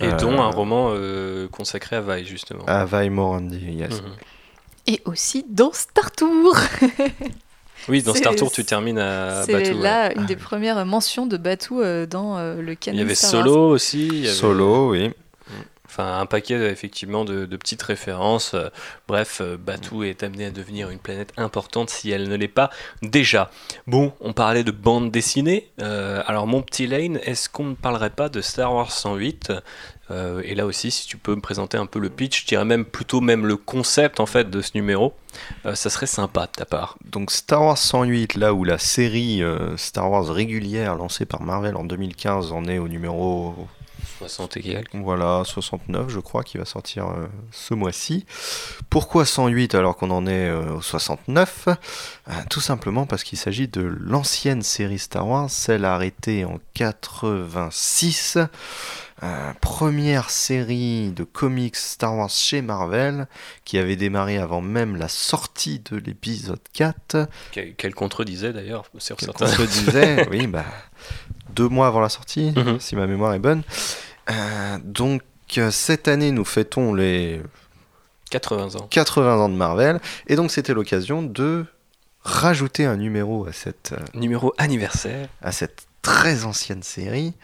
Et 0.00 0.04
Euh, 0.06 0.16
dont 0.16 0.40
un 0.40 0.50
roman 0.50 0.90
euh, 0.94 1.48
consacré 1.48 1.96
à 1.96 2.00
Vi, 2.00 2.24
justement. 2.26 2.64
à 2.66 2.84
Vai 2.84 3.08
Morandi. 3.10 3.58
Yes. 3.58 4.00
Mhm. 4.02 4.08
Et 4.88 5.00
aussi 5.04 5.44
dans 5.48 5.72
Star 5.72 6.10
Tour. 6.12 6.56
Oui, 7.88 8.00
dans 8.00 8.12
C'est- 8.12 8.20
Star 8.20 8.36
Tour, 8.36 8.52
tu 8.52 8.64
termines 8.64 8.98
à 8.98 9.42
C'est 9.44 9.52
Batuu. 9.52 9.74
ouais. 9.74 9.82
là 9.82 10.12
une 10.16 10.26
des 10.26 10.36
premières 10.36 10.84
mentions 10.86 11.26
de 11.26 11.36
Batou 11.36 11.80
euh, 11.80 12.06
dans 12.06 12.38
euh, 12.38 12.62
le 12.62 12.76
canon. 12.76 12.96
Il 12.98 13.00
y 13.00 13.02
avait 13.02 13.16
Star 13.16 13.34
Wars. 13.34 13.42
Solo 13.44 13.68
aussi. 13.70 14.06
il 14.06 14.14
y 14.20 14.28
avait- 14.28 14.36
Solo, 14.36 14.90
oui. 14.90 15.10
Enfin, 15.92 16.18
un 16.20 16.24
paquet 16.26 16.54
effectivement 16.70 17.26
de, 17.26 17.44
de 17.44 17.56
petites 17.58 17.82
références. 17.82 18.54
Euh, 18.54 18.70
Bref, 19.08 19.42
euh, 19.42 19.58
Batuu 19.58 20.04
est 20.04 20.22
amené 20.22 20.46
à 20.46 20.50
devenir 20.50 20.88
une 20.88 20.98
planète 20.98 21.34
importante 21.36 21.90
si 21.90 22.10
elle 22.10 22.28
ne 22.30 22.34
l'est 22.34 22.48
pas 22.48 22.70
déjà. 23.02 23.50
Bon, 23.86 24.14
on 24.20 24.32
parlait 24.32 24.64
de 24.64 24.70
bande 24.70 25.10
dessinée. 25.10 25.68
Euh, 25.82 26.22
alors, 26.26 26.46
mon 26.46 26.62
petit 26.62 26.86
Lane, 26.86 27.18
est-ce 27.24 27.50
qu'on 27.50 27.64
ne 27.64 27.74
parlerait 27.74 28.08
pas 28.10 28.30
de 28.30 28.40
Star 28.40 28.72
Wars 28.74 28.90
108 28.90 29.52
Euh, 30.10 30.42
Et 30.44 30.54
là 30.54 30.66
aussi, 30.66 30.90
si 30.90 31.06
tu 31.06 31.16
peux 31.16 31.34
me 31.34 31.40
présenter 31.40 31.76
un 31.78 31.86
peu 31.86 31.98
le 31.98 32.10
pitch, 32.10 32.42
je 32.42 32.46
dirais 32.46 32.64
même 32.64 32.84
plutôt 32.84 33.20
même 33.20 33.46
le 33.46 33.56
concept 33.56 34.18
en 34.20 34.26
fait 34.26 34.50
de 34.50 34.60
ce 34.60 34.72
numéro, 34.74 35.14
euh, 35.66 35.74
ça 35.74 35.90
serait 35.90 36.06
sympa 36.06 36.46
de 36.46 36.52
ta 36.52 36.64
part. 36.64 36.96
Donc 37.04 37.30
Star 37.30 37.62
Wars 37.62 37.78
108, 37.78 38.34
là 38.36 38.52
où 38.52 38.64
la 38.64 38.78
série 38.78 39.42
euh, 39.42 39.76
Star 39.76 40.10
Wars 40.10 40.26
régulière 40.26 40.96
lancée 40.96 41.24
par 41.26 41.42
Marvel 41.42 41.76
en 41.76 41.84
2015 41.84 42.52
en 42.52 42.64
est 42.64 42.78
au 42.78 42.88
numéro 42.88 43.54
60 44.28 44.56
et 44.56 44.60
quelques. 44.62 44.94
Voilà, 44.94 45.42
69 45.44 46.08
je 46.08 46.20
crois 46.20 46.42
qui 46.44 46.58
va 46.58 46.64
sortir 46.64 47.08
euh, 47.08 47.26
ce 47.50 47.74
mois-ci. 47.74 48.24
Pourquoi 48.90 49.24
108 49.24 49.74
alors 49.74 49.96
qu'on 49.96 50.10
en 50.10 50.26
est 50.26 50.48
euh, 50.48 50.74
au 50.76 50.80
69 50.82 51.68
Euh, 52.28 52.32
Tout 52.50 52.60
simplement 52.60 53.04
parce 53.06 53.24
qu'il 53.24 53.38
s'agit 53.38 53.66
de 53.68 53.82
l'ancienne 53.82 54.62
série 54.62 54.98
Star 55.00 55.26
Wars, 55.26 55.50
celle 55.50 55.84
arrêtée 55.84 56.44
en 56.44 56.58
86. 56.74 58.38
Euh, 59.24 59.52
première 59.60 60.30
série 60.30 61.12
de 61.12 61.22
comics 61.22 61.76
Star 61.76 62.16
Wars 62.16 62.28
chez 62.28 62.60
Marvel 62.60 63.28
qui 63.64 63.78
avait 63.78 63.94
démarré 63.94 64.36
avant 64.38 64.60
même 64.60 64.96
la 64.96 65.06
sortie 65.06 65.78
de 65.90 65.96
l'épisode 65.96 66.58
4. 66.72 67.28
Qu'elle 67.52 67.94
contredisait 67.94 68.52
d'ailleurs 68.52 68.84
sur 68.98 69.16
Qu'elle 69.16 69.28
contredisait, 69.28 70.28
oui, 70.28 70.48
bah, 70.48 70.64
deux 71.54 71.68
mois 71.68 71.86
avant 71.86 72.00
la 72.00 72.08
sortie, 72.08 72.52
Mhm. 72.56 72.80
si 72.80 72.96
ma 72.96 73.06
mémoire 73.06 73.32
est 73.34 73.38
bonne. 73.38 73.62
Euh, 74.30 74.78
donc, 74.84 75.22
euh, 75.58 75.70
cette 75.70 76.08
année, 76.08 76.30
nous 76.30 76.44
fêtons 76.44 76.94
les 76.94 77.42
80 78.30 78.76
ans. 78.76 78.86
80 78.88 79.36
ans 79.36 79.48
de 79.48 79.54
Marvel, 79.54 80.00
et 80.26 80.36
donc 80.36 80.50
c'était 80.50 80.72
l'occasion 80.74 81.22
de 81.22 81.66
rajouter 82.22 82.86
un 82.86 82.96
numéro 82.96 83.46
à 83.46 83.52
cette, 83.52 83.92
euh, 83.92 84.18
Numéro 84.18 84.54
anniversaire. 84.56 85.28
à 85.42 85.52
cette 85.52 85.86
très 86.00 86.44
ancienne 86.44 86.82
série, 86.82 87.34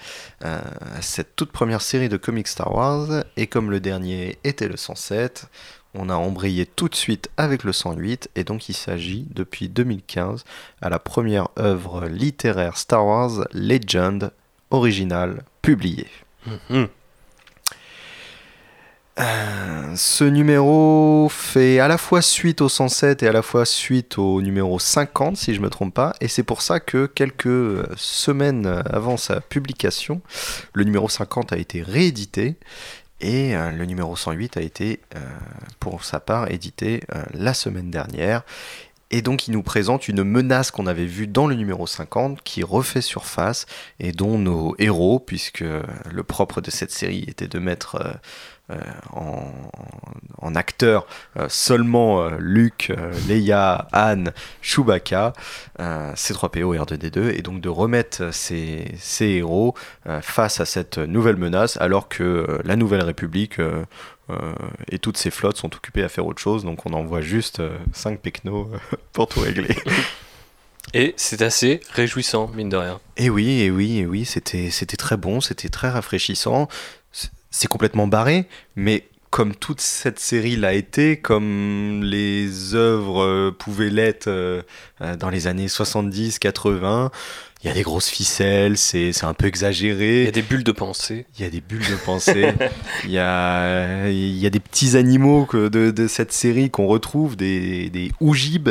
euh, 0.44 0.60
à 0.96 1.02
cette 1.02 1.36
toute 1.36 1.52
première 1.52 1.82
série 1.82 2.08
de 2.08 2.16
comics 2.16 2.48
Star 2.48 2.74
Wars, 2.74 3.24
et 3.36 3.46
comme 3.46 3.70
le 3.70 3.80
dernier 3.80 4.38
était 4.44 4.68
le 4.68 4.76
107, 4.76 5.46
on 5.94 6.08
a 6.08 6.14
embrayé 6.14 6.66
tout 6.66 6.88
de 6.88 6.94
suite 6.94 7.28
avec 7.36 7.64
le 7.64 7.72
108, 7.72 8.30
et 8.34 8.44
donc 8.44 8.68
il 8.68 8.74
s'agit 8.74 9.26
depuis 9.30 9.68
2015 9.68 10.44
à 10.80 10.88
la 10.88 10.98
première 10.98 11.48
œuvre 11.58 12.06
littéraire 12.06 12.76
Star 12.78 13.06
Wars 13.06 13.46
Legend 13.52 14.30
originale 14.70 15.44
publiée. 15.62 16.08
Mhm. 16.70 16.88
Euh, 19.18 19.96
ce 19.96 20.22
numéro 20.22 21.28
fait 21.28 21.80
à 21.80 21.88
la 21.88 21.98
fois 21.98 22.22
suite 22.22 22.60
au 22.60 22.68
107 22.68 23.24
et 23.24 23.28
à 23.28 23.32
la 23.32 23.42
fois 23.42 23.64
suite 23.64 24.16
au 24.16 24.40
numéro 24.40 24.78
50, 24.78 25.36
si 25.36 25.54
je 25.54 25.60
me 25.60 25.70
trompe 25.70 25.92
pas, 25.92 26.12
et 26.20 26.28
c'est 26.28 26.44
pour 26.44 26.62
ça 26.62 26.78
que 26.78 27.06
quelques 27.06 27.46
euh, 27.46 27.84
semaines 27.96 28.82
avant 28.88 29.16
sa 29.16 29.40
publication, 29.40 30.20
le 30.72 30.84
numéro 30.84 31.08
50 31.08 31.52
a 31.52 31.56
été 31.56 31.82
réédité 31.82 32.54
et 33.20 33.56
euh, 33.56 33.72
le 33.72 33.86
numéro 33.86 34.14
108 34.14 34.56
a 34.56 34.60
été, 34.60 35.00
pour 35.80 36.04
sa 36.04 36.20
part, 36.20 36.48
édité 36.52 37.02
la 37.34 37.54
semaine 37.54 37.90
dernière. 37.90 38.44
Et 39.10 39.22
donc 39.22 39.48
il 39.48 39.52
nous 39.52 39.62
présente 39.62 40.08
une 40.08 40.22
menace 40.22 40.70
qu'on 40.70 40.86
avait 40.86 41.06
vue 41.06 41.26
dans 41.26 41.46
le 41.46 41.54
numéro 41.54 41.86
50 41.86 42.42
qui 42.42 42.62
refait 42.62 43.00
surface 43.00 43.66
et 44.00 44.12
dont 44.12 44.38
nos 44.38 44.74
héros, 44.78 45.18
puisque 45.18 45.60
le 45.62 46.22
propre 46.22 46.60
de 46.60 46.70
cette 46.70 46.90
série 46.90 47.24
était 47.26 47.48
de 47.48 47.58
mettre 47.58 47.96
euh, 47.96 48.12
euh, 48.70 48.76
en, 49.12 49.50
en 50.40 50.54
acteur 50.54 51.06
euh, 51.36 51.46
seulement 51.48 52.22
euh, 52.22 52.36
Luke, 52.38 52.92
Leia, 53.28 53.88
Anne, 53.92 54.32
Chewbacca, 54.62 55.32
euh, 55.80 56.12
C3PO 56.14 56.74
et 56.74 56.78
R2D2, 56.78 57.36
et 57.36 57.42
donc 57.42 57.60
de 57.60 57.68
remettre 57.68 58.32
ces, 58.32 58.94
héros 59.20 59.74
face 60.22 60.60
à 60.60 60.64
cette 60.64 60.98
nouvelle 60.98 61.36
menace, 61.36 61.76
alors 61.80 62.08
que 62.08 62.60
la 62.64 62.76
Nouvelle 62.76 63.02
République 63.02 63.60
euh, 64.30 64.34
euh, 64.38 64.54
et 64.90 64.98
toutes 64.98 65.16
ses 65.16 65.30
flottes 65.30 65.56
sont 65.56 65.74
occupées 65.74 66.02
à 66.02 66.08
faire 66.08 66.26
autre 66.26 66.40
chose, 66.40 66.64
donc 66.64 66.86
on 66.86 66.92
envoie 66.92 67.20
juste 67.20 67.62
5 67.92 68.20
pecnos 68.20 68.68
euh, 68.72 68.96
pour 69.12 69.28
tout 69.28 69.40
régler. 69.40 69.76
Et 70.94 71.14
c'est 71.16 71.42
assez 71.42 71.80
réjouissant, 71.92 72.48
mine 72.54 72.68
de 72.68 72.76
rien. 72.76 73.00
Et 73.16 73.30
oui, 73.30 73.60
et 73.60 73.70
oui, 73.70 73.98
et 73.98 74.06
oui, 74.06 74.24
c'était 74.24 74.70
c'était 74.70 74.96
très 74.96 75.16
bon, 75.16 75.40
c'était 75.40 75.68
très 75.68 75.90
rafraîchissant. 75.90 76.68
C'est- 77.12 77.68
complètement 77.68 78.06
barré, 78.06 78.46
mais 78.76 79.08
comme 79.30 79.54
toute 79.54 79.80
cette 79.80 80.18
série 80.18 80.56
l'a 80.56 80.72
été, 80.72 81.18
comme 81.18 82.02
les 82.02 82.74
œuvres 82.74 83.22
euh, 83.22 83.50
pouvaient 83.50 83.90
l'être 83.90 84.28
euh, 84.28 84.62
euh, 85.02 85.16
dans 85.16 85.28
les 85.28 85.46
années 85.46 85.68
70, 85.68 86.38
80, 86.38 87.10
il 87.62 87.66
y 87.66 87.70
a 87.70 87.74
des 87.74 87.82
grosses 87.82 88.08
ficelles, 88.08 88.76
c'est 88.78 89.12
c'est 89.12 89.24
un 89.26 89.34
peu 89.34 89.46
Il 89.46 89.48
y 89.48 89.48
exagéré. 89.48 90.28
a 90.28 90.30
des 90.30 90.42
bulles 90.42 90.62
de 90.64 90.72
pensée. 90.72 91.26
Il 91.38 91.42
y 91.42 91.44
a 91.44 91.50
des 91.50 91.60
bulles 91.60 91.86
de 91.88 91.96
pensée, 91.96 92.52
il 93.04 93.10
y 93.10 93.18
a, 93.18 94.08
il 94.08 94.38
y 94.38 94.46
a 94.46 94.50
des 94.50 94.60
petits 94.60 94.96
animaux 94.96 95.44
que 95.44 95.68
de, 95.68 95.90
de 95.90 96.06
cette 96.06 96.32
série 96.32 96.70
qu'on 96.70 96.86
retrouve, 96.86 97.36
des, 97.36 97.90
des 97.90 98.12
oujibes. 98.20 98.70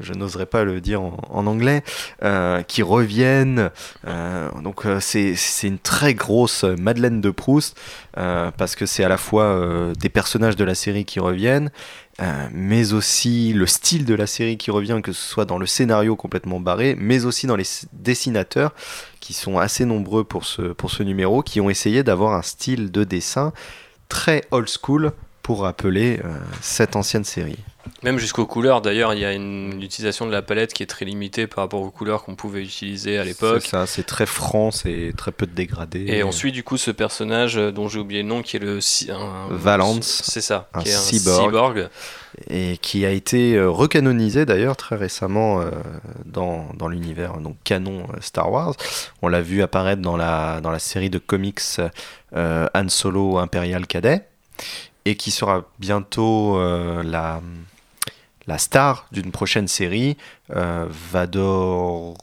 Je 0.00 0.12
n'oserais 0.12 0.46
pas 0.46 0.64
le 0.64 0.80
dire 0.80 1.02
en, 1.02 1.46
anglais, 1.46 1.82
euh, 2.22 2.62
qui 2.62 2.82
reviennent. 2.82 3.70
Euh, 4.06 4.50
donc 4.62 4.86
euh, 4.86 5.00
c'est 5.00 5.36
une 5.62 5.78
très 5.78 6.14
grosse 6.14 6.64
Madeleine 6.64 7.20
de 7.20 7.30
Proust, 7.30 7.78
parce 8.14 8.76
que 8.76 8.86
c'est 8.86 9.04
à 9.04 9.08
la 9.08 9.18
fois 9.18 9.92
des 9.98 10.08
personnages 10.08 10.56
de 10.56 10.64
la 10.64 10.74
série 10.74 11.04
qui 11.04 11.20
reviennent, 11.20 11.70
mais 12.52 12.94
aussi 12.94 13.52
le 13.52 13.66
style 13.66 14.06
de 14.06 14.14
la 14.14 14.26
série 14.26 14.56
qui 14.56 14.70
revient, 14.70 15.00
que 15.02 15.12
ce 15.12 15.22
soit 15.22 15.44
dans 15.44 15.58
le 15.58 15.66
scénario 15.66 16.16
complètement 16.16 16.58
barré, 16.58 16.96
mais 16.98 17.26
aussi 17.26 17.46
dans 17.46 17.56
les 17.56 17.66
dessinateurs, 17.92 18.74
qui 19.20 19.34
sont 19.34 19.58
assez 19.58 19.84
nombreux 19.84 20.24
pour 20.24 20.46
ce, 20.46 20.62
pour 20.62 20.90
ce 20.90 21.02
numéro, 21.02 21.42
qui 21.42 21.60
ont 21.60 21.68
essayé 21.68 22.02
d'avoir 22.02 22.32
un 22.32 22.42
style 22.42 22.90
de 22.90 23.04
dessin 23.04 23.52
très 24.08 24.44
old 24.50 24.68
school 24.68 25.12
pour 25.42 25.60
rappeler 25.62 26.20
cette 26.62 26.96
ancienne 26.96 27.24
série. 27.24 27.58
Même 28.02 28.18
jusqu'aux 28.18 28.46
couleurs, 28.46 28.80
d'ailleurs, 28.82 29.14
il 29.14 29.20
y 29.20 29.24
a 29.24 29.32
une 29.32 29.82
utilisation 29.82 30.26
de 30.26 30.32
la 30.32 30.42
palette 30.42 30.72
qui 30.72 30.82
est 30.82 30.86
très 30.86 31.04
limitée 31.04 31.46
par 31.46 31.64
rapport 31.64 31.80
aux 31.80 31.90
couleurs 31.90 32.24
qu'on 32.24 32.34
pouvait 32.34 32.62
utiliser 32.62 33.18
à 33.18 33.24
l'époque. 33.24 33.62
C'est 33.62 33.70
ça, 33.70 33.86
c'est 33.86 34.04
très 34.04 34.26
franc, 34.26 34.70
c'est 34.70 35.12
très 35.16 35.32
peu 35.32 35.46
de 35.46 35.52
dégradés. 35.52 36.04
Et 36.08 36.22
ensuite, 36.22 36.54
du 36.54 36.62
coup, 36.62 36.76
ce 36.76 36.90
personnage 36.90 37.56
euh, 37.56 37.72
dont 37.72 37.88
j'ai 37.88 37.98
oublié 37.98 38.22
le 38.22 38.28
nom, 38.28 38.42
qui 38.42 38.56
est 38.56 38.60
le. 38.60 38.78
un- 39.10 39.48
Valance. 39.50 40.22
C'est 40.24 40.40
ça, 40.40 40.68
Un 40.74 40.82
qui 40.82 40.90
est 40.90 40.94
un 40.94 40.98
cyborg. 40.98 41.44
cyborg. 41.46 41.88
et 42.50 42.76
qui 42.78 43.06
a 43.06 43.10
été 43.10 43.54
euh, 43.56 43.70
recanonisé 43.70 44.44
d'ailleurs 44.44 44.76
très 44.76 44.96
récemment 44.96 45.60
euh, 45.60 45.70
dans, 46.26 46.68
dans 46.74 46.88
l'univers 46.88 47.38
donc 47.38 47.56
canon 47.64 48.06
Star 48.20 48.50
Wars. 48.52 48.74
On 49.22 49.28
l'a 49.28 49.40
vu 49.42 49.62
apparaître 49.62 50.02
dans 50.02 50.16
la, 50.16 50.60
dans 50.60 50.70
la 50.70 50.78
série 50.78 51.08
de 51.10 51.18
comics 51.18 51.60
euh, 52.34 52.66
Han 52.74 52.88
Solo 52.88 53.38
Imperial 53.38 53.86
Cadet 53.86 54.26
et 55.06 55.14
qui 55.16 55.30
sera 55.30 55.64
bientôt 55.78 56.58
euh, 56.58 57.02
la, 57.02 57.40
la 58.46 58.58
star 58.58 59.06
d'une 59.12 59.30
prochaine 59.30 59.68
série, 59.68 60.16
euh, 60.54 60.86
Vador. 61.12 62.16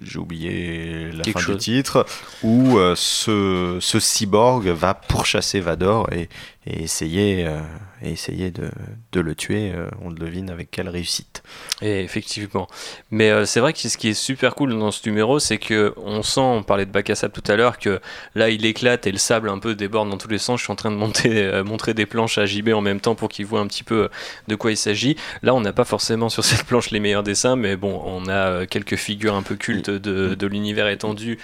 J'ai 0.00 0.18
oublié 0.20 1.10
la 1.10 1.24
Quelque 1.24 1.40
fin 1.40 1.46
chose. 1.46 1.56
du 1.56 1.60
titre, 1.74 2.06
où 2.44 2.78
euh, 2.78 2.94
ce, 2.96 3.78
ce 3.80 3.98
cyborg 3.98 4.68
va 4.68 4.94
pourchasser 4.94 5.58
Vador 5.58 6.08
et, 6.12 6.28
et 6.66 6.82
essayer, 6.82 7.46
euh, 7.46 7.60
et 8.02 8.10
essayer 8.10 8.50
de, 8.50 8.70
de 9.12 9.20
le 9.20 9.34
tuer. 9.34 9.72
euh, 9.74 9.88
on 10.02 10.10
devine 10.10 10.50
avec 10.50 10.70
quelle 10.70 10.88
réussite. 10.88 11.42
Et 11.80 12.00
effectivement. 12.00 12.66
Mais 13.10 13.30
euh, 13.30 13.46
c'est 13.46 13.60
vrai 13.60 13.72
que 13.72 13.78
ce 13.78 13.96
qui 13.96 14.08
est 14.08 14.14
super 14.14 14.54
cool 14.54 14.78
dans 14.78 14.90
ce 14.90 15.08
numéro, 15.08 15.38
c'est 15.38 15.58
que 15.58 15.94
on 15.96 16.22
sent, 16.22 16.40
on 16.40 16.62
parlait 16.62 16.84
de 16.84 16.90
bac 16.90 17.08
à 17.10 17.14
sable 17.14 17.32
tout 17.32 17.50
à 17.50 17.56
l'heure, 17.56 17.78
que 17.78 18.00
là 18.34 18.50
il 18.50 18.66
éclate 18.66 19.06
et 19.06 19.12
le 19.12 19.18
sable 19.18 19.48
un 19.48 19.58
peu 19.58 19.74
déborde 19.74 20.10
dans 20.10 20.18
tous 20.18 20.28
les 20.28 20.38
sens. 20.38 20.60
Je 20.60 20.64
suis 20.64 20.72
en 20.72 20.76
train 20.76 20.90
de 20.90 20.96
monter, 20.96 21.44
euh, 21.44 21.64
montrer 21.64 21.94
des 21.94 22.06
planches 22.06 22.38
à 22.38 22.44
JB 22.46 22.70
en 22.70 22.80
même 22.80 23.00
temps 23.00 23.14
pour 23.14 23.28
qu'il 23.28 23.46
voit 23.46 23.60
un 23.60 23.66
petit 23.66 23.84
peu 23.84 24.08
de 24.48 24.54
quoi 24.56 24.72
il 24.72 24.76
s'agit. 24.76 25.16
Là, 25.42 25.54
on 25.54 25.60
n'a 25.60 25.72
pas 25.72 25.84
forcément 25.84 26.28
sur 26.28 26.44
cette 26.44 26.64
planche 26.64 26.90
les 26.90 27.00
meilleurs 27.00 27.22
dessins, 27.22 27.56
mais 27.56 27.76
bon, 27.76 28.02
on 28.04 28.28
a 28.28 28.66
quelques 28.66 28.96
figures 28.96 29.34
un 29.34 29.42
peu 29.42 29.54
cultes 29.56 29.90
de, 29.90 30.34
de 30.34 30.46
l'univers 30.46 30.88
étendu, 30.88 31.38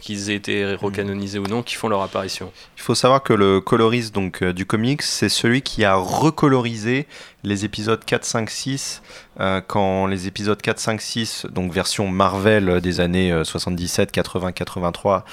qu'ils 0.00 0.30
aient 0.30 0.34
été 0.36 0.74
recanonisés 0.74 1.38
ou 1.38 1.46
non, 1.46 1.62
qui 1.62 1.74
font 1.74 1.88
leur 1.88 2.02
apparition. 2.02 2.52
il 2.76 2.82
faut 2.82 2.94
savoir 2.94 3.22
que 3.22 3.32
le 3.32 3.60
coloriste 3.60 4.14
donc, 4.14 4.43
euh, 4.44 4.52
du 4.52 4.66
comics, 4.66 5.02
c'est 5.02 5.28
celui 5.28 5.62
qui 5.62 5.84
a 5.84 5.94
recolorisé 5.94 7.06
les 7.42 7.64
épisodes 7.64 8.04
4, 8.04 8.24
5, 8.24 8.50
6, 8.50 9.02
euh, 9.40 9.60
quand 9.66 10.06
les 10.06 10.28
épisodes 10.28 10.60
4, 10.60 10.78
5, 10.78 11.00
6, 11.00 11.46
donc 11.50 11.72
version 11.72 12.08
Marvel 12.08 12.68
euh, 12.68 12.80
des 12.80 13.00
années 13.00 13.32
euh, 13.32 13.44
77, 13.44 14.12
80, 14.12 14.52
83, 14.52 15.24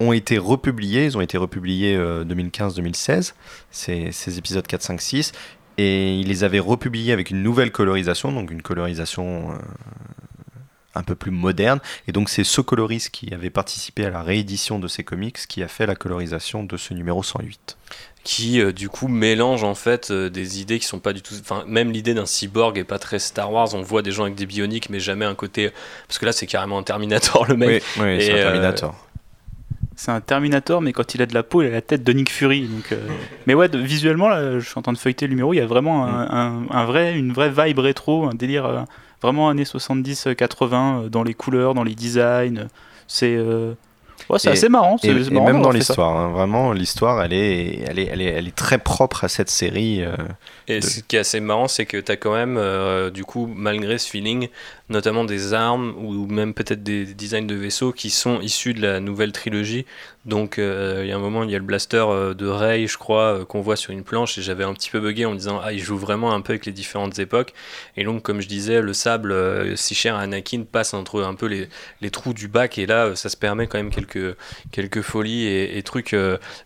ont 0.00 0.12
été 0.12 0.38
republiés. 0.38 1.04
Ils 1.04 1.16
ont 1.16 1.20
été 1.20 1.38
republiés 1.38 1.94
euh, 1.94 2.24
2015-2016, 2.24 3.34
ces, 3.70 4.10
ces 4.12 4.38
épisodes 4.38 4.66
4, 4.66 4.82
5, 4.82 5.00
6. 5.00 5.32
Et 5.78 6.18
il 6.18 6.28
les 6.28 6.44
avait 6.44 6.58
republiés 6.58 7.12
avec 7.12 7.30
une 7.30 7.42
nouvelle 7.42 7.70
colorisation, 7.70 8.32
donc 8.32 8.50
une 8.50 8.62
colorisation 8.62 9.52
euh, 9.52 9.56
un 10.94 11.02
peu 11.02 11.14
plus 11.14 11.30
moderne. 11.30 11.80
Et 12.08 12.12
donc 12.12 12.28
c'est 12.28 12.44
ce 12.44 12.60
coloriste 12.60 13.10
qui 13.10 13.32
avait 13.32 13.50
participé 13.50 14.04
à 14.04 14.10
la 14.10 14.22
réédition 14.22 14.78
de 14.78 14.88
ces 14.88 15.04
comics 15.04 15.38
qui 15.48 15.62
a 15.62 15.68
fait 15.68 15.86
la 15.86 15.94
colorisation 15.94 16.64
de 16.64 16.76
ce 16.76 16.92
numéro 16.92 17.22
108. 17.22 17.78
Qui 18.22 18.60
euh, 18.60 18.72
du 18.72 18.88
coup 18.88 19.08
mélange 19.08 19.64
en 19.64 19.74
fait 19.74 20.10
euh, 20.10 20.28
des 20.28 20.60
idées 20.60 20.78
qui 20.78 20.86
sont 20.86 20.98
pas 20.98 21.12
du 21.14 21.22
tout 21.22 21.34
enfin 21.40 21.64
même 21.66 21.90
l'idée 21.90 22.12
d'un 22.14 22.26
cyborg 22.26 22.76
est 22.78 22.84
pas 22.84 22.98
très 22.98 23.18
Star 23.18 23.50
Wars 23.52 23.74
on 23.74 23.80
voit 23.82 24.02
des 24.02 24.12
gens 24.12 24.24
avec 24.24 24.34
des 24.34 24.44
bioniques 24.46 24.90
mais 24.90 25.00
jamais 25.00 25.24
un 25.24 25.34
côté 25.34 25.70
parce 26.06 26.18
que 26.18 26.26
là 26.26 26.32
c'est 26.32 26.46
carrément 26.46 26.78
un 26.78 26.82
Terminator 26.82 27.46
le 27.48 27.56
mec 27.56 27.82
Oui, 27.96 28.02
oui, 28.04 28.22
c'est 28.22 28.32
un 28.32 28.36
euh, 28.36 28.42
Terminator. 28.44 28.94
C'est 29.96 30.12
un 30.12 30.20
Terminator, 30.22 30.80
mais 30.80 30.94
quand 30.94 31.14
il 31.14 31.20
a 31.20 31.26
de 31.26 31.34
la 31.34 31.42
peau, 31.42 31.60
il 31.60 31.66
a 31.68 31.70
la 31.72 31.82
tête 31.82 32.02
de 32.02 32.12
Nick 32.14 32.30
Fury. 32.32 32.62
Donc, 32.62 32.90
euh, 32.92 33.06
Mais 33.46 33.52
ouais, 33.52 33.68
de- 33.68 33.78
visuellement, 33.78 34.28
là, 34.30 34.58
je 34.58 34.64
suis 34.64 34.78
en 34.78 34.80
train 34.82 34.94
de 34.94 34.98
feuilleter 34.98 35.26
le 35.26 35.30
numéro, 35.34 35.52
il 35.52 35.58
y 35.58 35.60
a 35.60 35.66
vraiment 35.66 36.06
un, 36.06 36.22
un- 36.30 36.66
un 36.70 36.84
vrai, 36.86 37.18
une 37.18 37.34
vraie 37.34 37.50
vibe 37.50 37.80
rétro, 37.80 38.24
un 38.26 38.32
délire 38.34 38.64
euh, 38.64 38.80
vraiment 39.20 39.50
années 39.50 39.64
70-80 39.64 41.04
euh, 41.04 41.08
dans 41.10 41.22
les 41.22 41.34
couleurs, 41.34 41.74
dans 41.74 41.82
les 41.84 41.94
designs. 41.94 42.68
C'est 43.08 43.34
euh, 43.36 43.74
ouais, 44.28 44.38
c'est 44.38 44.50
assez 44.50 44.68
marrant. 44.68 44.98
c'est- 44.98 45.08
Et, 45.08 45.10
et 45.10 45.30
marrant 45.30 45.46
même 45.46 45.62
dans 45.62 45.70
l'histoire, 45.70 46.16
hein, 46.16 46.28
vraiment, 46.30 46.72
l'histoire, 46.72 47.22
elle 47.22 47.32
est, 47.32 47.80
elle, 47.88 47.98
est, 47.98 48.06
elle, 48.12 48.20
est, 48.20 48.26
elle 48.26 48.48
est 48.48 48.54
très 48.54 48.78
propre 48.78 49.24
à 49.24 49.28
cette 49.28 49.50
série. 49.50 50.02
euh, 50.02 50.14
et 50.68 50.80
de- 50.80 50.84
ce 50.84 51.00
qui 51.00 51.16
est 51.16 51.20
assez 51.20 51.40
marrant 51.40 51.66
c'est 51.68 51.86
que 51.86 51.96
tu 51.96 52.12
as 52.12 52.16
quand 52.16 52.32
même 52.34 52.56
euh, 52.58 53.10
du 53.10 53.24
coup 53.24 53.48
malgré 53.52 53.98
ce 53.98 54.08
feeling 54.08 54.48
notamment 54.90 55.24
des 55.24 55.54
armes 55.54 55.94
ou 55.96 56.26
même 56.26 56.52
peut-être 56.52 56.82
des 56.82 57.06
designs 57.06 57.46
de 57.46 57.54
vaisseaux 57.54 57.92
qui 57.92 58.10
sont 58.10 58.40
issus 58.40 58.74
de 58.74 58.82
la 58.82 59.00
nouvelle 59.00 59.32
trilogie. 59.32 59.86
Donc 60.26 60.58
euh, 60.58 61.00
il 61.02 61.08
y 61.08 61.12
a 61.12 61.16
un 61.16 61.20
moment 61.20 61.44
il 61.44 61.50
y 61.50 61.54
a 61.54 61.58
le 61.58 61.64
blaster 61.64 62.04
euh, 62.06 62.34
de 62.34 62.46
Rey 62.46 62.86
je 62.86 62.98
crois 62.98 63.22
euh, 63.22 63.44
qu'on 63.46 63.62
voit 63.62 63.76
sur 63.76 63.90
une 63.90 64.04
planche 64.04 64.36
et 64.36 64.42
j'avais 64.42 64.64
un 64.64 64.74
petit 64.74 64.90
peu 64.90 65.00
bugué 65.00 65.24
en 65.24 65.30
me 65.30 65.36
disant 65.36 65.62
ah 65.64 65.72
il 65.72 65.78
joue 65.78 65.96
vraiment 65.96 66.34
un 66.34 66.42
peu 66.42 66.52
avec 66.52 66.66
les 66.66 66.72
différentes 66.72 67.18
époques. 67.18 67.54
Et 67.96 68.04
donc 68.04 68.22
comme 68.22 68.42
je 68.42 68.48
disais 68.48 68.82
le 68.82 68.92
sable 68.92 69.34
si 69.78 69.94
cher 69.94 70.16
à 70.16 70.20
Anakin 70.20 70.64
passe 70.70 70.92
entre 70.92 71.22
un 71.22 71.34
peu 71.34 71.46
les, 71.46 71.68
les 72.02 72.10
trous 72.10 72.34
du 72.34 72.48
bac 72.48 72.76
et 72.76 72.84
là 72.84 73.14
ça 73.16 73.30
se 73.30 73.36
permet 73.36 73.66
quand 73.66 73.78
même 73.78 73.90
quelques, 73.90 74.36
quelques 74.72 75.02
folies 75.02 75.46
et, 75.46 75.82
trucs 75.82 76.14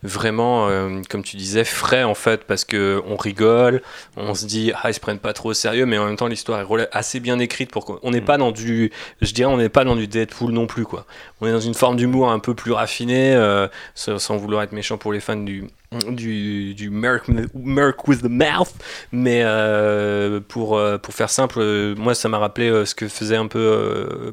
vraiment 0.02 0.68
comme 1.09 1.22
tu 1.22 1.36
disais 1.36 1.64
frais 1.64 2.02
en 2.02 2.14
fait 2.14 2.44
parce 2.44 2.64
que 2.64 3.01
on 3.06 3.16
rigole 3.16 3.80
on 4.16 4.34
se 4.34 4.44
dit 4.44 4.72
ah 4.74 4.90
ils 4.90 4.94
se 4.94 5.01
prennent 5.01 5.20
pas 5.20 5.32
trop 5.32 5.51
au 5.51 5.55
sérieux 5.55 5.86
mais 5.86 5.96
en 5.98 6.06
même 6.06 6.16
temps 6.16 6.26
l'histoire 6.26 6.60
est 6.60 6.88
assez 6.90 7.20
bien 7.20 7.38
écrite 7.38 7.70
pour 7.70 7.84
qu'on 7.84 8.13
n'est 8.14 8.20
pas 8.22 8.38
dans 8.38 8.50
du 8.50 8.90
je 9.20 9.32
dirais 9.32 9.52
on 9.52 9.56
n'est 9.58 9.68
pas 9.68 9.84
dans 9.84 9.96
du 9.96 10.06
Deadpool 10.08 10.50
non 10.52 10.66
plus 10.66 10.84
quoi. 10.84 11.06
On 11.40 11.46
est 11.46 11.52
dans 11.52 11.60
une 11.60 11.74
forme 11.74 11.96
d'humour 11.96 12.30
un 12.30 12.38
peu 12.38 12.54
plus 12.54 12.72
raffinée 12.72 13.34
euh, 13.34 13.68
sans, 13.94 14.36
vouloir 14.36 14.62
être 14.62 14.72
méchant 14.72 14.96
pour 14.96 15.12
les 15.12 15.20
fans 15.20 15.36
du 15.36 15.64
du, 16.08 16.74
du 16.74 16.90
Merc, 16.90 17.26
Merc 17.54 18.08
with 18.08 18.22
the 18.22 18.28
Mouth 18.28 18.72
mais 19.12 19.42
euh, 19.44 20.40
pour, 20.40 20.76
euh, 20.76 20.98
pour 20.98 21.14
faire 21.14 21.30
simple 21.30 21.94
moi 21.96 22.14
ça 22.14 22.28
m'a 22.28 22.38
rappelé 22.38 22.84
ce 22.86 22.94
que 22.94 23.06
faisait 23.06 23.36
un 23.36 23.46
peu 23.46 24.32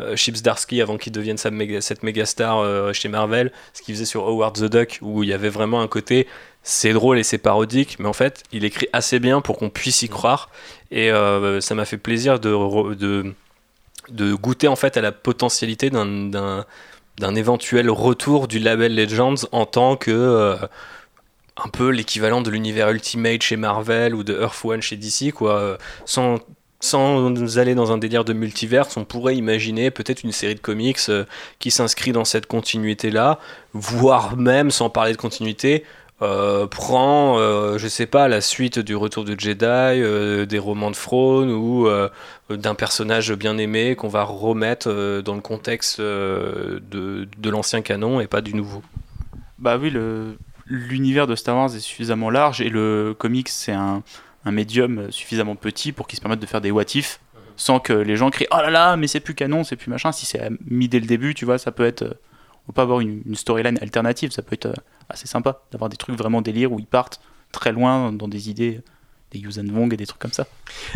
euh, 0.00 0.16
Chips 0.16 0.42
Darsky 0.42 0.80
avant 0.80 0.96
qu'il 0.96 1.12
devienne 1.12 1.36
sa 1.36 1.50
méga- 1.50 1.80
cette 1.80 2.02
méga 2.02 2.24
star 2.26 2.92
chez 2.94 3.08
Marvel 3.08 3.52
ce 3.74 3.82
qu'il 3.82 3.94
faisait 3.94 4.06
sur 4.06 4.26
Howard 4.26 4.56
the 4.56 4.64
Duck 4.64 4.98
où 5.02 5.22
il 5.22 5.28
y 5.28 5.32
avait 5.32 5.48
vraiment 5.50 5.80
un 5.82 5.88
côté 5.88 6.26
c'est 6.64 6.92
drôle 6.92 7.18
et 7.18 7.22
c'est 7.22 7.38
parodique 7.38 7.98
mais 8.00 8.08
en 8.08 8.12
fait 8.12 8.42
il 8.50 8.64
écrit 8.64 8.88
assez 8.92 9.20
bien 9.20 9.40
pour 9.40 9.58
qu'on 9.58 9.70
puisse 9.70 10.02
y 10.02 10.08
croire. 10.08 10.50
Et 10.90 11.12
euh, 11.12 11.60
ça 11.60 11.74
m'a 11.76 11.84
fait 11.84 11.98
plaisir 11.98 12.40
de, 12.40 13.34
goûter 14.34 14.66
en 14.68 14.76
fait 14.76 14.96
à 14.96 15.00
la 15.00 15.12
potentialité 15.12 15.90
d'un- 15.90 16.64
d'un 17.18 17.34
éventuel 17.36 17.88
retour 17.90 18.48
du 18.48 18.58
label 18.58 18.96
Legends 18.96 19.46
en 19.52 19.66
tant 19.66 19.96
que 19.96 20.10
euh, 20.10 20.56
un 21.56 21.68
peu 21.68 21.90
l'équivalent 21.90 22.40
de 22.40 22.50
l'univers 22.50 22.90
Ultimate 22.90 23.42
chez 23.42 23.56
Marvel 23.56 24.14
ou 24.14 24.24
de 24.24 24.34
Earth 24.40 24.64
One 24.64 24.82
chez 24.82 24.96
DC 24.96 25.32
quoi. 25.32 25.78
Sans 26.04 26.40
sans 26.84 27.56
aller 27.56 27.74
dans 27.74 27.92
un 27.92 27.96
délire 27.98 28.24
de 28.26 28.34
multiverse, 28.34 28.98
on 28.98 29.06
pourrait 29.06 29.36
imaginer 29.36 29.90
peut-être 29.90 30.22
une 30.22 30.32
série 30.32 30.54
de 30.54 30.60
comics 30.60 30.98
euh, 31.08 31.24
qui 31.58 31.70
s'inscrit 31.70 32.12
dans 32.12 32.26
cette 32.26 32.46
continuité-là, 32.46 33.38
voire 33.72 34.36
même, 34.36 34.70
sans 34.70 34.90
parler 34.90 35.12
de 35.12 35.16
continuité, 35.16 35.84
euh, 36.24 36.66
prend, 36.66 37.38
euh, 37.38 37.78
je 37.78 37.86
sais 37.86 38.06
pas, 38.06 38.28
la 38.28 38.40
suite 38.40 38.78
du 38.78 38.96
Retour 38.96 39.24
de 39.24 39.38
Jedi, 39.38 39.64
euh, 39.64 40.46
des 40.46 40.58
romans 40.58 40.90
de 40.90 40.96
Throne 40.96 41.50
ou 41.50 41.88
d'un 42.50 42.74
personnage 42.74 43.32
bien 43.32 43.58
aimé 43.58 43.96
qu'on 43.96 44.08
va 44.08 44.24
remettre 44.24 45.20
dans 45.22 45.34
le 45.34 45.40
contexte 45.40 46.00
de, 46.00 46.80
de 46.80 47.50
l'ancien 47.50 47.82
canon 47.82 48.20
et 48.20 48.26
pas 48.26 48.40
du 48.40 48.54
nouveau. 48.54 48.82
Bah 49.58 49.78
oui, 49.80 49.92
l'univers 50.66 51.26
de 51.26 51.34
Star 51.34 51.56
Wars 51.56 51.74
est 51.74 51.80
suffisamment 51.80 52.30
large 52.30 52.60
et 52.60 52.68
le 52.68 53.14
comics 53.16 53.48
c'est 53.48 53.72
un, 53.72 54.02
un 54.44 54.50
médium 54.50 55.10
suffisamment 55.10 55.56
petit 55.56 55.92
pour 55.92 56.06
qu'il 56.06 56.16
se 56.16 56.20
permette 56.20 56.40
de 56.40 56.46
faire 56.46 56.60
des 56.60 56.70
what 56.70 56.84
if 56.94 57.20
sans 57.56 57.78
que 57.78 57.92
les 57.92 58.16
gens 58.16 58.30
crient 58.30 58.48
oh 58.50 58.56
là 58.56 58.70
là 58.70 58.96
mais 58.96 59.06
c'est 59.06 59.20
plus 59.20 59.34
canon, 59.34 59.64
c'est 59.64 59.76
plus 59.76 59.90
machin. 59.90 60.12
Si 60.12 60.26
c'est 60.26 60.50
mis 60.68 60.88
dès 60.88 61.00
le 61.00 61.06
début, 61.06 61.34
tu 61.34 61.44
vois, 61.44 61.58
ça 61.58 61.72
peut 61.72 61.86
être. 61.86 62.18
On 62.68 62.72
peut 62.72 62.80
avoir 62.80 63.00
une, 63.00 63.22
storyline 63.34 63.78
alternative, 63.82 64.30
ça 64.30 64.40
peut 64.40 64.54
être 64.54 64.72
assez 65.08 65.26
sympa 65.26 65.62
d'avoir 65.70 65.88
des 65.88 65.96
trucs 65.96 66.16
vraiment 66.16 66.42
délire 66.42 66.72
où 66.72 66.78
ils 66.78 66.86
partent 66.86 67.20
très 67.52 67.72
loin 67.72 68.12
dans 68.12 68.28
des 68.28 68.50
idées, 68.50 68.80
des 69.30 69.38
Yuuzhan 69.38 69.66
Vong 69.70 69.92
et 69.92 69.96
des 69.96 70.06
trucs 70.06 70.20
comme 70.20 70.32
ça. 70.32 70.46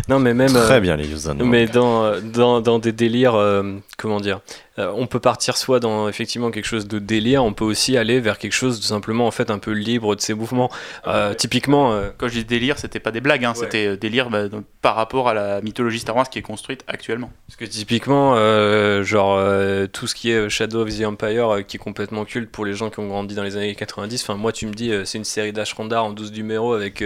Non, 0.07 0.19
mais 0.19 0.33
même. 0.33 0.51
Très 0.51 0.75
euh, 0.75 0.79
bien, 0.79 0.95
les 0.95 1.07
Yuuzhan. 1.07 1.35
Mais 1.35 1.67
dans, 1.67 2.19
dans, 2.21 2.61
dans 2.61 2.79
des 2.79 2.91
délires, 2.91 3.35
euh, 3.35 3.77
comment 3.97 4.19
dire, 4.19 4.41
euh, 4.79 4.91
on 4.95 5.07
peut 5.07 5.19
partir 5.19 5.57
soit 5.57 5.79
dans 5.79 6.07
effectivement 6.07 6.51
quelque 6.51 6.65
chose 6.65 6.87
de 6.87 6.99
délire, 6.99 7.43
on 7.43 7.53
peut 7.53 7.65
aussi 7.65 7.97
aller 7.97 8.19
vers 8.19 8.37
quelque 8.37 8.53
chose 8.53 8.79
de 8.79 8.85
simplement 8.85 9.27
en 9.27 9.31
fait 9.31 9.51
un 9.51 9.59
peu 9.59 9.71
libre 9.71 10.15
de 10.15 10.21
ses 10.21 10.33
mouvements. 10.33 10.71
Euh, 11.07 11.33
typiquement, 11.33 11.91
euh, 11.93 12.09
Quand 12.17 12.27
je 12.27 12.33
dis 12.35 12.45
délire, 12.45 12.79
c'était 12.79 12.99
pas 12.99 13.11
des 13.11 13.21
blagues, 13.21 13.45
hein, 13.45 13.49
Ouais. 13.51 13.59
c'était 13.59 13.97
délire 13.97 14.29
bah, 14.29 14.47
donc, 14.47 14.65
par 14.81 14.95
rapport 14.95 15.27
à 15.29 15.33
la 15.33 15.61
mythologie 15.61 15.99
Star 15.99 16.15
Wars 16.15 16.29
qui 16.29 16.39
est 16.39 16.43
construite 16.43 16.83
actuellement. 16.87 17.31
parce 17.47 17.57
que 17.57 17.65
typiquement, 17.65 18.35
genre 19.03 19.39
tout 19.91 20.07
ce 20.07 20.15
qui 20.15 20.31
est 20.31 20.49
Shadow 20.49 20.81
of 20.83 20.97
the 20.97 21.03
Empire, 21.03 21.65
qui 21.67 21.77
est 21.77 21.79
complètement 21.79 22.25
culte 22.25 22.49
pour 22.51 22.65
les 22.65 22.73
gens 22.73 22.89
qui 22.89 22.99
ont 22.99 23.07
grandi 23.07 23.35
dans 23.35 23.43
les 23.43 23.57
années 23.57 23.75
90. 23.75 24.23
Enfin, 24.23 24.35
moi, 24.35 24.51
tu 24.51 24.65
me 24.65 24.73
dis, 24.73 24.91
c'est 25.05 25.17
une 25.17 25.23
série 25.25 25.51
d'Ashrandar 25.53 26.05
en 26.05 26.11
12 26.11 26.31
numéros 26.33 26.73
avec 26.73 27.03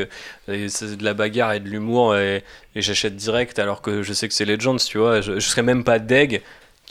de 0.48 1.04
la 1.04 1.14
bagarre 1.14 1.54
et 1.54 1.60
de 1.60 1.70
l'humour 1.70 2.16
et, 2.16 2.44
et 2.76 2.82
j'achète 2.82 3.16
direct 3.16 3.60
alors 3.60 3.82
que 3.82 4.04
je 4.04 4.14
sais 4.14 4.28
que 4.28 4.34
c'est 4.34 4.46
Legends, 4.46 4.76
tu 4.78 4.98
vois. 4.98 5.22
Je, 5.22 5.34
je 5.40 5.48
serais 5.48 5.64
même 5.64 5.84
pas 5.84 6.00
deg 6.00 6.42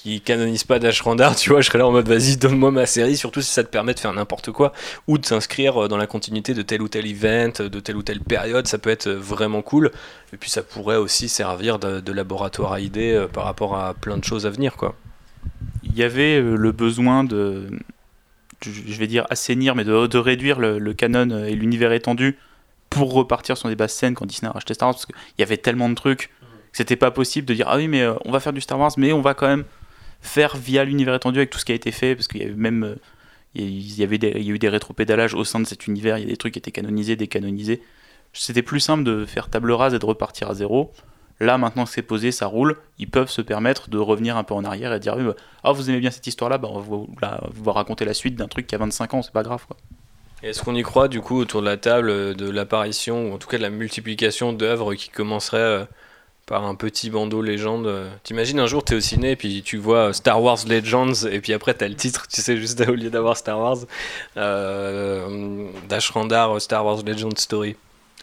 qui 0.02 0.20
canonise 0.20 0.64
pas 0.64 0.80
d'Ashrandar, 0.80 1.36
tu 1.36 1.50
vois. 1.50 1.60
Je 1.60 1.68
serais 1.68 1.78
là 1.78 1.86
en 1.86 1.92
mode 1.92 2.08
vas-y, 2.08 2.36
donne-moi 2.36 2.70
ma 2.70 2.86
série, 2.86 3.16
surtout 3.16 3.40
si 3.40 3.50
ça 3.50 3.62
te 3.62 3.68
permet 3.68 3.94
de 3.94 4.00
faire 4.00 4.12
n'importe 4.12 4.50
quoi 4.50 4.72
ou 5.06 5.16
de 5.18 5.24
s'inscrire 5.24 5.84
euh, 5.84 5.88
dans 5.88 5.96
la 5.96 6.06
continuité 6.06 6.54
de 6.54 6.62
tel 6.62 6.82
ou 6.82 6.88
tel 6.88 7.06
event, 7.06 7.52
de 7.58 7.80
telle 7.80 7.96
ou 7.96 8.02
telle 8.02 8.20
période. 8.20 8.66
Ça 8.66 8.78
peut 8.78 8.90
être 8.90 9.06
euh, 9.06 9.16
vraiment 9.16 9.62
cool. 9.62 9.92
Et 10.32 10.36
puis 10.36 10.50
ça 10.50 10.62
pourrait 10.62 10.96
aussi 10.96 11.28
servir 11.28 11.78
de, 11.78 12.12
laboratoire 12.12 12.72
à 12.72 12.80
idées 12.80 13.12
euh, 13.12 13.28
par 13.28 13.44
rapport 13.44 13.76
à 13.76 13.94
plein 13.94 14.16
de 14.16 14.24
choses 14.24 14.44
à 14.44 14.50
venir, 14.50 14.76
quoi. 14.76 14.96
Il 15.84 15.96
y 15.96 16.02
avait 16.02 16.40
le 16.40 16.72
besoin 16.72 17.24
de, 17.24 17.68
je 18.60 18.96
vais 18.96 19.08
dire 19.08 19.26
assainir, 19.28 19.74
mais 19.74 19.84
de, 19.84 20.16
réduire 20.16 20.58
le, 20.58 20.78
le 20.78 20.94
canon 20.94 21.44
et 21.44 21.54
l'univers 21.54 21.92
étendu 21.92 22.38
pour 22.90 23.12
repartir 23.12 23.56
sur 23.56 23.68
des 23.68 23.74
basses 23.74 23.94
scènes 23.94 24.14
quand 24.14 24.24
Disney 24.24 24.48
a 24.48 24.52
racheté 24.52 24.74
Star 24.74 24.88
Wars, 24.88 24.94
parce 24.94 25.06
qu'il 25.06 25.16
y 25.38 25.42
avait 25.42 25.56
tellement 25.56 25.88
de 25.88 25.94
trucs 25.94 26.30
que 26.70 26.78
c'était 26.78 26.96
pas 26.96 27.10
possible 27.10 27.46
de 27.46 27.54
dire 27.54 27.66
ah 27.68 27.76
oui 27.76 27.88
mais 27.88 28.06
on 28.24 28.30
va 28.30 28.38
faire 28.38 28.52
du 28.52 28.60
Star 28.60 28.78
Wars, 28.78 28.92
mais 28.96 29.12
on 29.12 29.20
va 29.20 29.34
quand 29.34 29.48
même 29.48 29.64
faire 30.22 30.56
via 30.56 30.84
l'univers 30.84 31.14
étendu 31.14 31.38
avec 31.38 31.50
tout 31.50 31.58
ce 31.58 31.64
qui 31.66 31.72
a 31.72 31.74
été 31.74 31.90
fait, 31.92 32.14
parce 32.14 32.28
qu'il 32.28 32.40
y 32.40 32.44
avait 32.44 32.54
même 32.54 32.84
euh, 32.84 32.94
il 33.54 33.98
y 33.98 34.02
avait 34.02 34.16
des- 34.18 34.32
il 34.36 34.44
y 34.44 34.50
a 34.50 34.54
eu 34.54 34.58
des 34.58 34.68
rétropédalages 34.70 35.34
au 35.34 35.44
sein 35.44 35.60
de 35.60 35.66
cet 35.66 35.86
univers, 35.86 36.16
il 36.16 36.22
y 36.22 36.24
a 36.24 36.28
des 36.28 36.36
trucs 36.38 36.54
qui 36.54 36.58
étaient 36.58 36.70
canonisés, 36.70 37.16
décanonisés. 37.16 37.82
C'était 38.32 38.62
plus 38.62 38.80
simple 38.80 39.04
de 39.04 39.26
faire 39.26 39.50
table 39.50 39.72
rase 39.72 39.92
et 39.92 39.98
de 39.98 40.06
repartir 40.06 40.48
à 40.48 40.54
zéro. 40.54 40.90
Là, 41.38 41.58
maintenant 41.58 41.84
que 41.84 41.90
c'est 41.90 42.02
posé, 42.02 42.30
ça 42.30 42.46
roule, 42.46 42.76
ils 42.98 43.10
peuvent 43.10 43.28
se 43.28 43.42
permettre 43.42 43.90
de 43.90 43.98
revenir 43.98 44.36
un 44.36 44.44
peu 44.44 44.54
en 44.54 44.64
arrière 44.64 44.92
et 44.94 45.00
dire 45.00 45.16
bah, 45.16 45.34
ah, 45.64 45.72
vous 45.72 45.90
aimez 45.90 45.98
bien 46.00 46.10
cette 46.10 46.26
histoire-là, 46.26 46.56
bah, 46.56 46.68
on 46.70 46.78
va 46.78 47.40
vous, 47.52 47.72
raconter 47.72 48.04
la 48.04 48.14
suite 48.14 48.36
d'un 48.36 48.48
truc 48.48 48.66
qui 48.66 48.74
a 48.74 48.78
25 48.78 49.12
ans, 49.14 49.22
c'est 49.22 49.32
pas 49.32 49.42
grave. 49.42 49.66
Quoi. 49.66 49.76
Est-ce 50.42 50.62
qu'on 50.62 50.74
y 50.74 50.82
croit, 50.82 51.08
du 51.08 51.20
coup, 51.20 51.36
autour 51.38 51.60
de 51.60 51.66
la 51.66 51.76
table, 51.76 52.10
euh, 52.10 52.34
de 52.34 52.48
l'apparition, 52.48 53.30
ou 53.30 53.34
en 53.34 53.38
tout 53.38 53.48
cas 53.48 53.58
de 53.58 53.62
la 53.62 53.70
multiplication 53.70 54.52
d'œuvres 54.52 54.94
qui 54.94 55.08
commenceraient 55.08 55.58
euh, 55.58 55.84
par 56.46 56.64
un 56.64 56.74
petit 56.74 57.08
bandeau 57.08 57.40
légende. 57.40 58.10
T'imagines 58.24 58.58
un 58.60 58.66
jour, 58.66 58.84
t'es 58.84 58.94
au 58.94 59.00
ciné, 59.00 59.36
puis 59.36 59.62
tu 59.62 59.76
vois 59.76 60.12
Star 60.12 60.42
Wars 60.42 60.58
Legends, 60.68 61.26
et 61.30 61.40
puis 61.40 61.52
après 61.52 61.74
t'as 61.74 61.88
le 61.88 61.94
titre, 61.94 62.26
tu 62.28 62.40
sais, 62.42 62.56
juste 62.56 62.80
au 62.80 62.94
lieu 62.94 63.10
d'avoir 63.10 63.36
Star 63.36 63.58
Wars, 63.58 63.78
euh, 64.36 65.66
d'Ashrandar 65.88 66.60
Star 66.60 66.84
Wars 66.84 67.02
Legend 67.04 67.38
Story. 67.38 67.76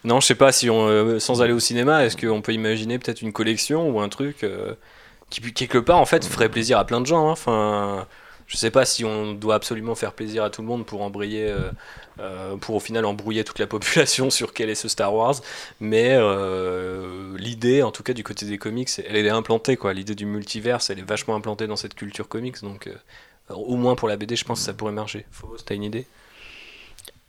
Non, 0.04 0.20
je 0.20 0.28
sais 0.28 0.36
pas 0.36 0.52
si 0.52 0.70
on, 0.70 0.88
euh, 0.88 1.20
sans 1.20 1.42
aller 1.42 1.54
au 1.54 1.60
cinéma, 1.60 2.06
est-ce 2.06 2.16
qu'on 2.16 2.42
peut 2.42 2.54
imaginer 2.54 3.00
peut-être 3.00 3.22
une 3.22 3.34
collection 3.34 3.90
ou 3.90 4.00
un 4.00 4.10
truc 4.10 4.44
euh, 4.44 4.74
qui, 5.30 5.42
quelque 5.54 5.78
part, 5.78 5.98
en 5.98 6.06
fait, 6.06 6.26
ferait 6.26 6.50
plaisir 6.50 6.78
à 6.78 6.86
plein 6.86 7.02
de 7.02 7.06
gens. 7.06 7.36
hein. 7.48 8.06
Je 8.50 8.58
sais 8.58 8.72
pas 8.72 8.84
si 8.84 9.06
on 9.06 9.34
doit 9.34 9.54
absolument 9.54 9.94
faire 9.94 10.12
plaisir 10.12 10.44
à 10.44 10.50
tout 10.50 10.64
le 10.64 10.68
monde 10.68 10.84
pour 10.84 11.04
embrayer, 11.04 11.48
euh, 11.48 11.70
euh, 12.20 12.58
pour 12.58 12.76
au 12.76 12.80
final 12.80 13.06
embrouiller 13.06 13.44
toute 13.44 13.60
la 13.60 13.68
population 13.68 14.30
sur 14.32 14.54
quel 14.54 14.72
est 14.72 14.76
ce 14.76 14.88
Star 14.88 15.14
Wars. 15.14 15.36
Mais 15.80 16.10
euh, 16.14 17.38
l'idée, 17.38 17.84
en 17.84 17.92
tout 17.92 18.02
cas 18.02 18.14
du 18.14 18.24
côté 18.24 18.48
des 18.48 18.58
comics, 18.58 18.90
elle 19.08 19.16
est 19.16 19.30
implantée 19.30 19.78
quoi. 19.78 19.94
L'idée 19.94 20.16
du 20.16 20.26
multiverse, 20.26 20.90
elle 20.90 20.98
est 20.98 21.08
vachement 21.08 21.36
implantée 21.36 21.68
dans 21.68 21.76
cette 21.76 21.94
culture 21.94 22.28
comics. 22.28 22.60
Donc, 22.64 22.90
au 23.50 23.76
moins 23.76 23.96
pour 23.96 24.08
la 24.10 24.18
BD, 24.18 24.36
je 24.36 24.46
pense 24.46 24.60
que 24.60 24.66
ça 24.66 24.74
pourrait 24.74 24.94
marcher. 24.94 25.28
Faux, 25.30 25.56
t'as 25.64 25.76
une 25.76 25.84
idée? 25.84 26.08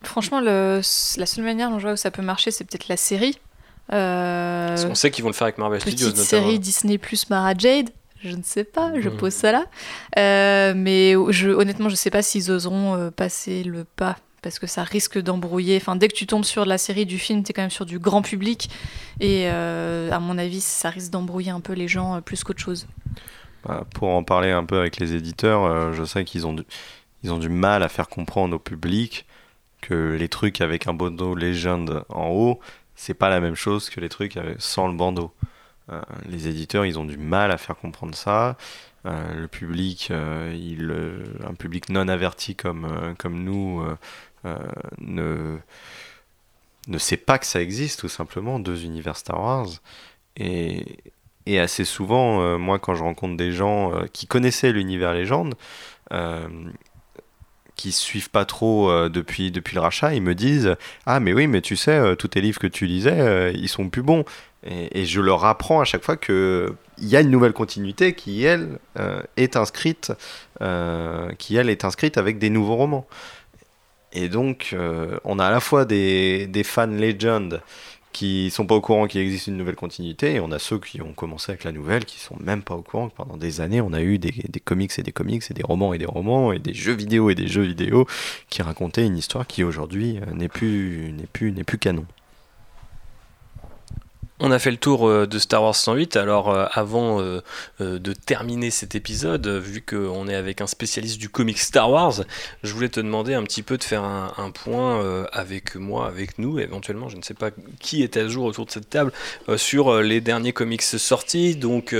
Franchement, 0.03 0.41
le, 0.41 0.81
la 1.19 1.27
seule 1.27 1.45
manière 1.45 1.69
dont 1.69 1.79
je 1.79 1.85
vois 1.85 1.93
où 1.93 1.99
ça 1.99 2.11
peut 2.11 2.23
marcher, 2.23 2.51
c'est 2.51 2.65
peut-être 2.65 2.89
la 2.89 2.97
série. 2.97 3.39
Euh, 3.93 4.69
Parce 4.69 4.85
qu'on 4.85 4.95
sait 4.95 5.11
qu'ils 5.11 5.25
vont 5.25 5.31
le 5.31 5.35
faire 5.35 5.47
avec 5.47 5.59
Marvel 5.59 5.81
Studios 5.81 6.09
notamment. 6.09 6.25
série 6.25 6.59
Disney 6.59 6.97
plus 6.97 7.29
Mara 7.29 7.55
Jade. 7.55 7.91
Je 8.23 8.37
ne 8.37 8.43
sais 8.43 8.65
pas, 8.65 8.93
je 9.01 9.09
pose 9.09 9.33
ça 9.33 9.53
là. 9.53 9.65
Euh, 10.19 10.75
mais 10.77 11.15
je, 11.31 11.51
honnêtement, 11.51 11.89
je 11.89 11.95
ne 11.95 11.99
sais 11.99 12.11
pas 12.11 12.23
s'ils 12.23 12.51
oseront 12.51 12.95
euh, 12.95 13.11
passer 13.11 13.63
le 13.63 13.85
pas. 13.85 14.17
Parce 14.43 14.59
que 14.59 14.67
ça 14.67 14.85
risque 14.85 15.19
d'embrouiller. 15.19 15.77
Enfin, 15.77 15.97
dès 15.97 16.09
que 16.09 16.15
tu 16.15 16.27
tombes 16.27 16.45
sur 16.45 16.65
la 16.65 16.79
série 16.79 17.05
du 17.05 17.19
film, 17.19 17.43
tu 17.43 17.51
es 17.51 17.53
quand 17.53 17.61
même 17.61 17.71
sur 17.71 17.85
du 17.85 17.99
grand 17.99 18.23
public. 18.23 18.71
Et 19.21 19.51
euh, 19.51 20.11
à 20.11 20.19
mon 20.19 20.39
avis, 20.39 20.63
ça 20.63 20.89
risque 20.89 21.11
d'embrouiller 21.11 21.51
un 21.51 21.61
peu 21.61 21.75
les 21.75 21.89
gens 21.89 22.23
plus 22.23 22.43
qu'autre 22.43 22.61
chose. 22.61 22.87
Bah, 23.65 23.85
pour 23.95 24.09
en 24.09 24.23
parler 24.23 24.51
un 24.51 24.65
peu 24.65 24.79
avec 24.79 24.99
les 24.99 25.15
éditeurs, 25.15 25.65
euh, 25.65 25.93
je 25.93 26.05
sais 26.05 26.25
qu'ils 26.25 26.47
ont, 26.47 26.55
du, 26.55 26.63
ils 27.23 27.33
ont 27.33 27.39
du 27.39 27.51
mal 27.51 27.83
à 27.83 27.89
faire 27.89 28.09
comprendre 28.09 28.57
au 28.57 28.59
public 28.59 29.27
que 29.83 30.17
les 30.19 30.29
trucs 30.29 30.61
avec 30.61 30.87
un 30.87 30.95
bandeau 30.95 31.35
légende 31.35 32.05
en 32.09 32.29
haut, 32.29 32.61
c'est 32.95 33.15
pas 33.15 33.29
la 33.29 33.41
même 33.41 33.55
chose 33.55 33.91
que 33.91 34.01
les 34.01 34.09
trucs 34.09 34.37
avec, 34.37 34.57
sans 34.61 34.89
le 34.89 34.95
bandeau. 34.95 35.33
Euh, 35.91 36.01
les 36.29 36.49
éditeurs, 36.49 36.87
ils 36.87 36.99
ont 36.99 37.05
du 37.05 37.19
mal 37.19 37.51
à 37.51 37.59
faire 37.59 37.77
comprendre 37.77 38.15
ça. 38.15 38.57
Euh, 39.07 39.35
le 39.35 39.49
public, 39.49 40.09
euh, 40.11 41.25
un 41.47 41.55
public 41.55 41.89
non 41.89 42.09
averti 42.09 42.55
comme, 42.55 43.15
comme 43.19 43.43
nous, 43.43 43.83
ne, 44.99 45.59
ne 46.89 46.99
sait 46.99 47.17
pas 47.17 47.39
que 47.39 47.47
ça 47.47 47.61
existe, 47.61 48.01
tout 48.01 48.09
simplement, 48.09 48.59
deux 48.59 48.85
univers 48.85 49.17
Star 49.17 49.41
Wars. 49.41 49.69
Et, 50.37 50.99
et 51.47 51.59
assez 51.59 51.85
souvent, 51.85 52.59
moi, 52.59 52.79
quand 52.79 52.95
je 52.95 53.03
rencontre 53.03 53.37
des 53.37 53.53
gens 53.53 53.93
qui 54.13 54.27
connaissaient 54.27 54.73
l'univers 54.73 55.15
légende, 55.15 55.55
euh, 56.13 56.49
qui 57.77 57.93
suivent 57.93 58.31
pas 58.31 58.45
trop 58.45 59.09
depuis, 59.09 59.51
depuis 59.51 59.75
le 59.75 59.81
rachat, 59.81 60.13
ils 60.13 60.21
me 60.21 60.35
disent 60.35 60.77
Ah, 61.07 61.19
mais 61.19 61.33
oui, 61.33 61.47
mais 61.47 61.63
tu 61.63 61.77
sais, 61.77 62.15
tous 62.17 62.29
tes 62.29 62.43
livres 62.43 62.59
que 62.59 62.67
tu 62.67 62.85
lisais, 62.85 63.55
ils 63.55 63.71
sont 63.71 63.89
plus 63.89 64.03
bons. 64.03 64.27
Et, 64.65 65.07
je 65.07 65.21
leur 65.21 65.45
apprends 65.45 65.81
à 65.81 65.85
chaque 65.85 66.05
fois 66.05 66.17
qu'il 66.17 66.75
y 66.99 67.17
a 67.17 67.21
une 67.21 67.31
nouvelle 67.31 67.55
continuité 67.55 68.15
qui, 68.15 68.45
elle, 68.45 68.79
euh, 68.99 69.23
est 69.37 69.57
inscrite, 69.57 70.13
euh, 70.61 71.33
qui, 71.39 71.57
elle, 71.57 71.71
est 71.71 71.85
inscrite 71.85 72.19
avec 72.19 72.39
des 72.39 72.51
nouveaux 72.51 72.77
romans. 72.77 73.07
Et 74.13 74.29
donc, 74.29 74.71
euh, 74.73 75.19
on 75.25 75.39
a 75.39 75.47
à 75.47 75.51
la 75.51 75.61
fois 75.61 75.85
des, 75.85 76.47
des 76.47 76.65
fans 76.65 76.87
legend 76.87 77.63
qui 78.13 78.51
sont 78.51 78.67
pas 78.67 78.75
au 78.75 78.81
courant 78.81 79.07
qu'il 79.07 79.21
existe 79.21 79.47
une 79.47 79.57
nouvelle 79.57 79.77
continuité, 79.77 80.35
et 80.35 80.41
on 80.41 80.51
a 80.51 80.59
ceux 80.59 80.81
qui 80.81 81.01
ont 81.01 81.13
commencé 81.13 81.53
avec 81.53 81.63
la 81.63 81.71
nouvelle 81.71 82.05
qui 82.05 82.19
sont 82.19 82.37
même 82.41 82.63
pas 82.63 82.75
au 82.75 82.83
courant 82.83 83.09
que 83.09 83.15
pendant 83.15 83.37
des 83.37 83.61
années 83.61 83.81
on 83.81 83.93
a 83.93 84.03
eu 84.03 84.19
des, 84.19 84.35
des 84.49 84.59
comics 84.59 84.91
et 84.99 85.03
des 85.05 85.13
comics 85.13 85.45
et 85.49 85.55
des 85.55 85.63
romans 85.63 85.95
et 85.95 85.99
des 85.99 86.07
romans 86.07 86.51
et 86.51 86.59
des 86.59 86.75
jeux 86.75 86.93
vidéo 86.93 87.31
et 87.31 87.37
des 87.37 87.47
jeux 87.47 87.63
vidéo 87.63 88.09
qui 88.49 88.63
racontaient 88.63 89.07
une 89.07 89.17
histoire 89.17 89.47
qui 89.47 89.63
aujourd'hui 89.63 90.19
n'est 90.35 90.49
plus 90.49 91.15
plus 91.33 91.53
n'est 91.53 91.63
plus 91.63 91.79
canon. 91.79 92.05
On 94.43 94.51
a 94.53 94.59
fait 94.59 94.71
le 94.71 94.79
tour 94.79 95.07
euh, 95.07 95.27
de 95.27 95.39
Star 95.39 95.63
Wars 95.63 95.77
108. 95.77 96.17
Alors, 96.17 96.49
euh, 96.49 96.65
avant 96.73 97.21
euh, 97.21 97.43
de 97.79 98.13
terminer 98.15 98.71
cet 98.71 98.95
épisode, 98.95 99.47
vu 99.47 99.83
qu'on 99.83 100.29
est 100.29 100.35
avec 100.35 100.63
un 100.63 100.67
spécialiste 100.67 101.19
du 101.19 101.29
comic 101.29 101.59
Star 101.59 101.91
Wars, 101.91 102.23
je 102.63 102.73
voulais 102.73 102.89
te 102.89 103.01
demander 103.01 103.35
un 103.35 103.43
petit 103.43 103.63
peu 103.63 103.77
de 103.77 103.85
faire 103.85 104.03
un, 104.03 104.51
point 104.51 105.27
avec 105.33 105.77
moi, 105.77 106.07
avec 106.07 106.39
nous, 106.39 106.59
éventuellement, 106.59 107.09
je 107.09 107.17
ne 107.17 107.23
sais 107.23 107.35
pas 107.35 107.51
qui 107.79 108.03
est 108.03 108.17
à 108.17 108.27
jour 108.27 108.47
autour 108.47 108.67
de 108.67 108.71
cette 108.71 108.91
table, 108.91 109.13
sur 109.57 110.01
les 110.01 110.21
derniers 110.21 110.53
comics 110.53 110.83
sortis. 110.83 111.55
Donc, 111.55 111.95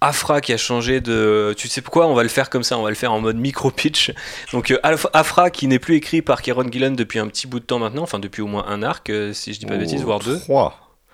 Afra 0.00 0.40
qui 0.40 0.52
a 0.52 0.56
changé 0.56 1.00
de. 1.00 1.54
Tu 1.56 1.68
sais 1.68 1.80
pourquoi 1.80 2.06
On 2.06 2.14
va 2.14 2.22
le 2.22 2.28
faire 2.28 2.50
comme 2.50 2.62
ça, 2.62 2.78
on 2.78 2.82
va 2.82 2.90
le 2.90 2.96
faire 2.96 3.12
en 3.12 3.20
mode 3.20 3.36
micro-pitch. 3.36 4.12
Donc, 4.52 4.72
Afra 5.12 5.50
qui 5.50 5.66
n'est 5.66 5.78
plus 5.78 5.96
écrit 5.96 6.22
par 6.22 6.42
Kieron 6.42 6.70
Gillen 6.70 6.94
depuis 6.94 7.18
un 7.18 7.26
petit 7.26 7.46
bout 7.46 7.60
de 7.60 7.64
temps 7.64 7.78
maintenant, 7.78 8.02
enfin 8.02 8.18
depuis 8.18 8.42
au 8.42 8.46
moins 8.46 8.66
un 8.68 8.82
arc, 8.82 9.10
si 9.32 9.54
je 9.54 9.58
dis 9.58 9.66
pas 9.66 9.74
de 9.74 9.80
bêtises, 9.80 10.02
voire 10.02 10.20
deux. 10.20 10.40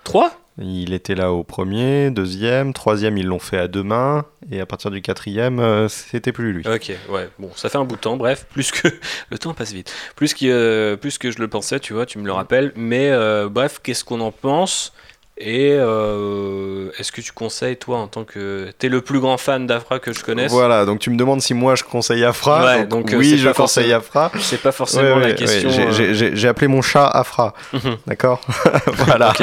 Trois 0.03 0.37
Il 0.57 0.93
était 0.93 1.15
là 1.15 1.31
au 1.31 1.43
premier, 1.43 2.11
deuxième, 2.11 2.73
troisième, 2.73 3.17
ils 3.17 3.25
l'ont 3.25 3.39
fait 3.39 3.57
à 3.57 3.67
deux 3.67 3.83
mains, 3.83 4.25
et 4.51 4.59
à 4.59 4.65
partir 4.65 4.91
du 4.91 5.01
quatrième, 5.01 5.59
euh, 5.59 5.87
c'était 5.87 6.31
plus 6.31 6.53
lui. 6.53 6.67
Ok, 6.67 6.91
ouais, 7.09 7.29
bon, 7.39 7.49
ça 7.55 7.69
fait 7.69 7.77
un 7.77 7.85
bout 7.85 7.95
de 7.95 8.01
temps, 8.01 8.17
bref, 8.17 8.45
plus 8.51 8.71
que. 8.71 8.87
Le 9.31 9.37
temps 9.37 9.53
passe 9.53 9.71
vite. 9.71 9.93
Plus 10.15 10.33
que, 10.33 10.45
euh, 10.45 10.95
plus 10.95 11.17
que 11.17 11.31
je 11.31 11.39
le 11.39 11.47
pensais, 11.47 11.79
tu 11.79 11.93
vois, 11.93 12.05
tu 12.05 12.19
me 12.19 12.25
le 12.25 12.33
rappelles. 12.33 12.71
Mais 12.75 13.09
euh, 13.09 13.49
bref, 13.49 13.79
qu'est-ce 13.81 14.03
qu'on 14.03 14.19
en 14.19 14.31
pense? 14.31 14.93
Et 15.35 15.71
euh, 15.71 16.91
est-ce 16.99 17.11
que 17.11 17.19
tu 17.19 17.31
conseilles, 17.31 17.77
toi, 17.77 17.97
en 17.97 18.07
tant 18.07 18.23
que. 18.23 18.69
T'es 18.77 18.87
le 18.87 19.01
plus 19.01 19.19
grand 19.19 19.37
fan 19.39 19.65
d'Afra 19.65 19.97
que 19.99 20.13
je 20.13 20.23
connaisse? 20.23 20.51
Voilà, 20.51 20.85
donc 20.85 20.99
tu 20.99 21.09
me 21.09 21.17
demandes 21.17 21.41
si 21.41 21.55
moi 21.55 21.73
je 21.73 21.83
conseille 21.83 22.23
Afra. 22.23 22.63
Ouais, 22.63 22.79
donc, 22.85 23.05
donc, 23.07 23.13
euh, 23.13 23.17
oui, 23.17 23.37
je 23.39 23.49
conseille 23.49 23.91
Afra. 23.93 24.31
C'est 24.39 24.61
pas 24.61 24.71
forcément 24.71 25.15
Ouais, 25.15 25.29
la 25.29 25.33
question. 25.33 25.69
j'ai- 25.71 26.03
euh, 26.09 26.33
j'ai- 26.35 26.47
appelé 26.47 26.67
mon 26.67 26.83
chat 26.83 27.07
Afra, 27.07 27.55
Mhm. 27.73 27.97
d'accord? 28.05 28.41
Voilà. 28.93 29.31
Ok. 29.31 29.41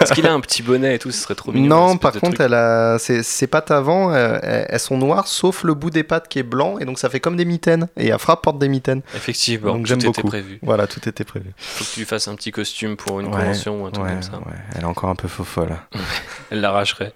Est-ce 0.00 0.12
qu'il 0.14 0.26
a 0.26 0.32
un 0.32 0.40
petit 0.40 0.62
bonnet 0.64 0.96
et 0.96 0.98
tout 0.98 1.12
Ce 1.12 1.22
serait 1.22 1.36
trop 1.36 1.52
mignon. 1.52 1.68
Non, 1.90 1.96
par 1.96 2.12
contre, 2.14 2.40
elle 2.40 2.54
a 2.54 2.98
ses, 2.98 3.46
pattes 3.46 3.70
avant, 3.70 4.12
euh, 4.12 4.38
elles, 4.42 4.80
sont 4.80 4.98
noires, 4.98 5.28
sauf 5.28 5.62
le 5.62 5.74
bout 5.74 5.90
des 5.90 6.02
pattes 6.02 6.26
qui 6.26 6.40
est 6.40 6.44
blanc, 6.44 6.78
et 6.80 6.84
donc 6.84 6.98
ça 6.98 7.08
fait 7.08 7.20
comme 7.20 7.36
des 7.36 7.44
mitaines. 7.44 7.86
Et 7.96 8.10
Afra 8.10 8.42
porte 8.42 8.58
des 8.58 8.68
mitaines. 8.68 9.02
Effectivement, 9.14 9.74
donc 9.74 9.86
j'aime 9.86 10.02
beaucoup. 10.02 10.26
prévu. 10.26 10.58
Voilà, 10.62 10.88
tout 10.88 11.08
était 11.08 11.24
prévu. 11.24 11.52
Faut 11.56 11.84
que 11.84 11.90
tu 11.90 12.00
lui 12.00 12.06
fasses 12.06 12.26
un 12.26 12.34
petit 12.34 12.50
costume 12.50 12.96
pour 12.96 13.20
une 13.20 13.30
convention 13.30 13.82
ou 13.82 13.86
un 13.86 13.90
truc 13.92 14.06
comme 14.08 14.22
ça. 14.22 14.32
ouais, 14.32 14.56
elle 14.74 14.82
est 14.82 14.86
encore 14.86 15.08
un 15.10 15.14
peu 15.20 15.28
faux 15.28 15.44
folle. 15.44 15.76
Elle 16.50 16.60
l'arracherait. 16.60 17.12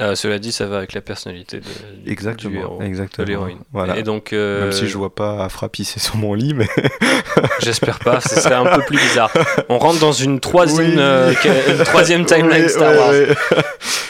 Euh, 0.00 0.14
cela 0.14 0.38
dit, 0.38 0.50
ça 0.50 0.64
va 0.66 0.78
avec 0.78 0.94
la 0.94 1.02
personnalité 1.02 1.58
de, 1.58 1.64
du- 2.04 2.10
Exactement, 2.10 2.78
de 2.78 2.84
exactement. 2.84 3.28
l'héroïne. 3.28 3.58
Voilà. 3.70 3.98
Et 3.98 4.02
donc, 4.02 4.32
euh, 4.32 4.62
Même 4.62 4.72
si 4.72 4.88
je 4.88 4.96
vois 4.96 5.14
pas 5.14 5.44
Afra 5.44 5.68
pisser 5.68 6.00
sur 6.00 6.16
mon 6.16 6.32
lit, 6.32 6.54
mais 6.54 6.68
j'espère 7.60 7.98
pas, 7.98 8.18
ce 8.22 8.40
serait 8.40 8.54
un 8.54 8.64
peu 8.64 8.80
plus 8.86 8.96
bizarre. 8.96 9.30
On 9.68 9.78
rentre 9.78 9.98
dans 10.00 10.12
une 10.12 10.40
troisième, 10.40 10.92
Oui. 10.92 10.94
euh, 10.98 11.34
une 11.68 11.84
troisième 11.84 12.24
timeline 12.24 12.62
Oui, 12.62 12.70
Star 12.70 12.96
Wars. 12.96 13.12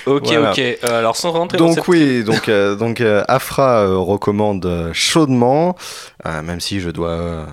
Ok, 0.06 0.27
Voilà. 0.28 0.51
ok. 0.52 0.59
Euh, 0.60 0.77
alors, 1.01 1.16
sans 1.16 1.32
rentrer 1.32 1.59
dans 1.59 1.66
Donc 1.66 1.74
cette... 1.74 1.89
oui, 1.89 2.22
donc 2.22 2.48
euh, 2.48 2.77
donc 2.77 3.01
euh, 3.01 3.24
Afra 3.27 3.81
euh, 3.82 3.97
recommande 3.98 4.64
euh, 4.66 4.90
chaudement, 4.93 5.77
euh, 6.24 6.40
même 6.43 6.60
si 6.60 6.78
je 6.81 6.90
dois 6.90 7.09
euh, 7.10 7.44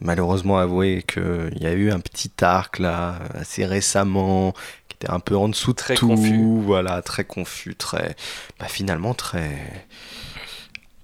malheureusement 0.00 0.58
avouer 0.58 1.04
qu'il 1.06 1.58
y 1.60 1.66
a 1.66 1.72
eu 1.72 1.90
un 1.90 1.98
petit 2.00 2.30
arc 2.40 2.78
là 2.78 3.16
euh, 3.34 3.40
assez 3.40 3.66
récemment 3.66 4.54
était 5.00 5.10
un 5.10 5.20
peu 5.20 5.36
en 5.36 5.48
dessous 5.48 5.72
de 5.72 5.76
Très 5.76 5.94
tout, 5.94 6.08
confus. 6.08 6.60
voilà, 6.62 7.00
très 7.02 7.24
confus, 7.24 7.74
très, 7.74 8.16
bah, 8.58 8.66
finalement 8.68 9.14
très. 9.14 9.50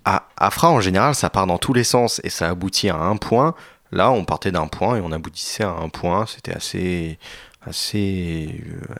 À 0.05 0.28
Afra 0.36 0.70
en 0.70 0.81
général, 0.81 1.14
ça 1.14 1.31
part 1.31 1.47
dans 1.47 1.59
tous 1.59 1.73
les 1.73 1.85
sens 1.85 2.20
et 2.23 2.28
ça 2.31 2.48
aboutit 2.51 2.90
à 2.90 2.97
un 2.97 3.16
point. 3.16 3.55
Là, 3.93 4.10
on 4.10 4.24
partait 4.24 4.52
d'un 4.52 4.66
point 4.66 4.97
et 4.97 5.01
on 5.01 5.12
aboutissait 5.12 5.64
à 5.64 5.70
un 5.70 5.89
point. 5.89 6.27
C'était 6.27 6.55
assez, 6.55 7.18
assez, 7.66 8.60
euh, 8.68 8.94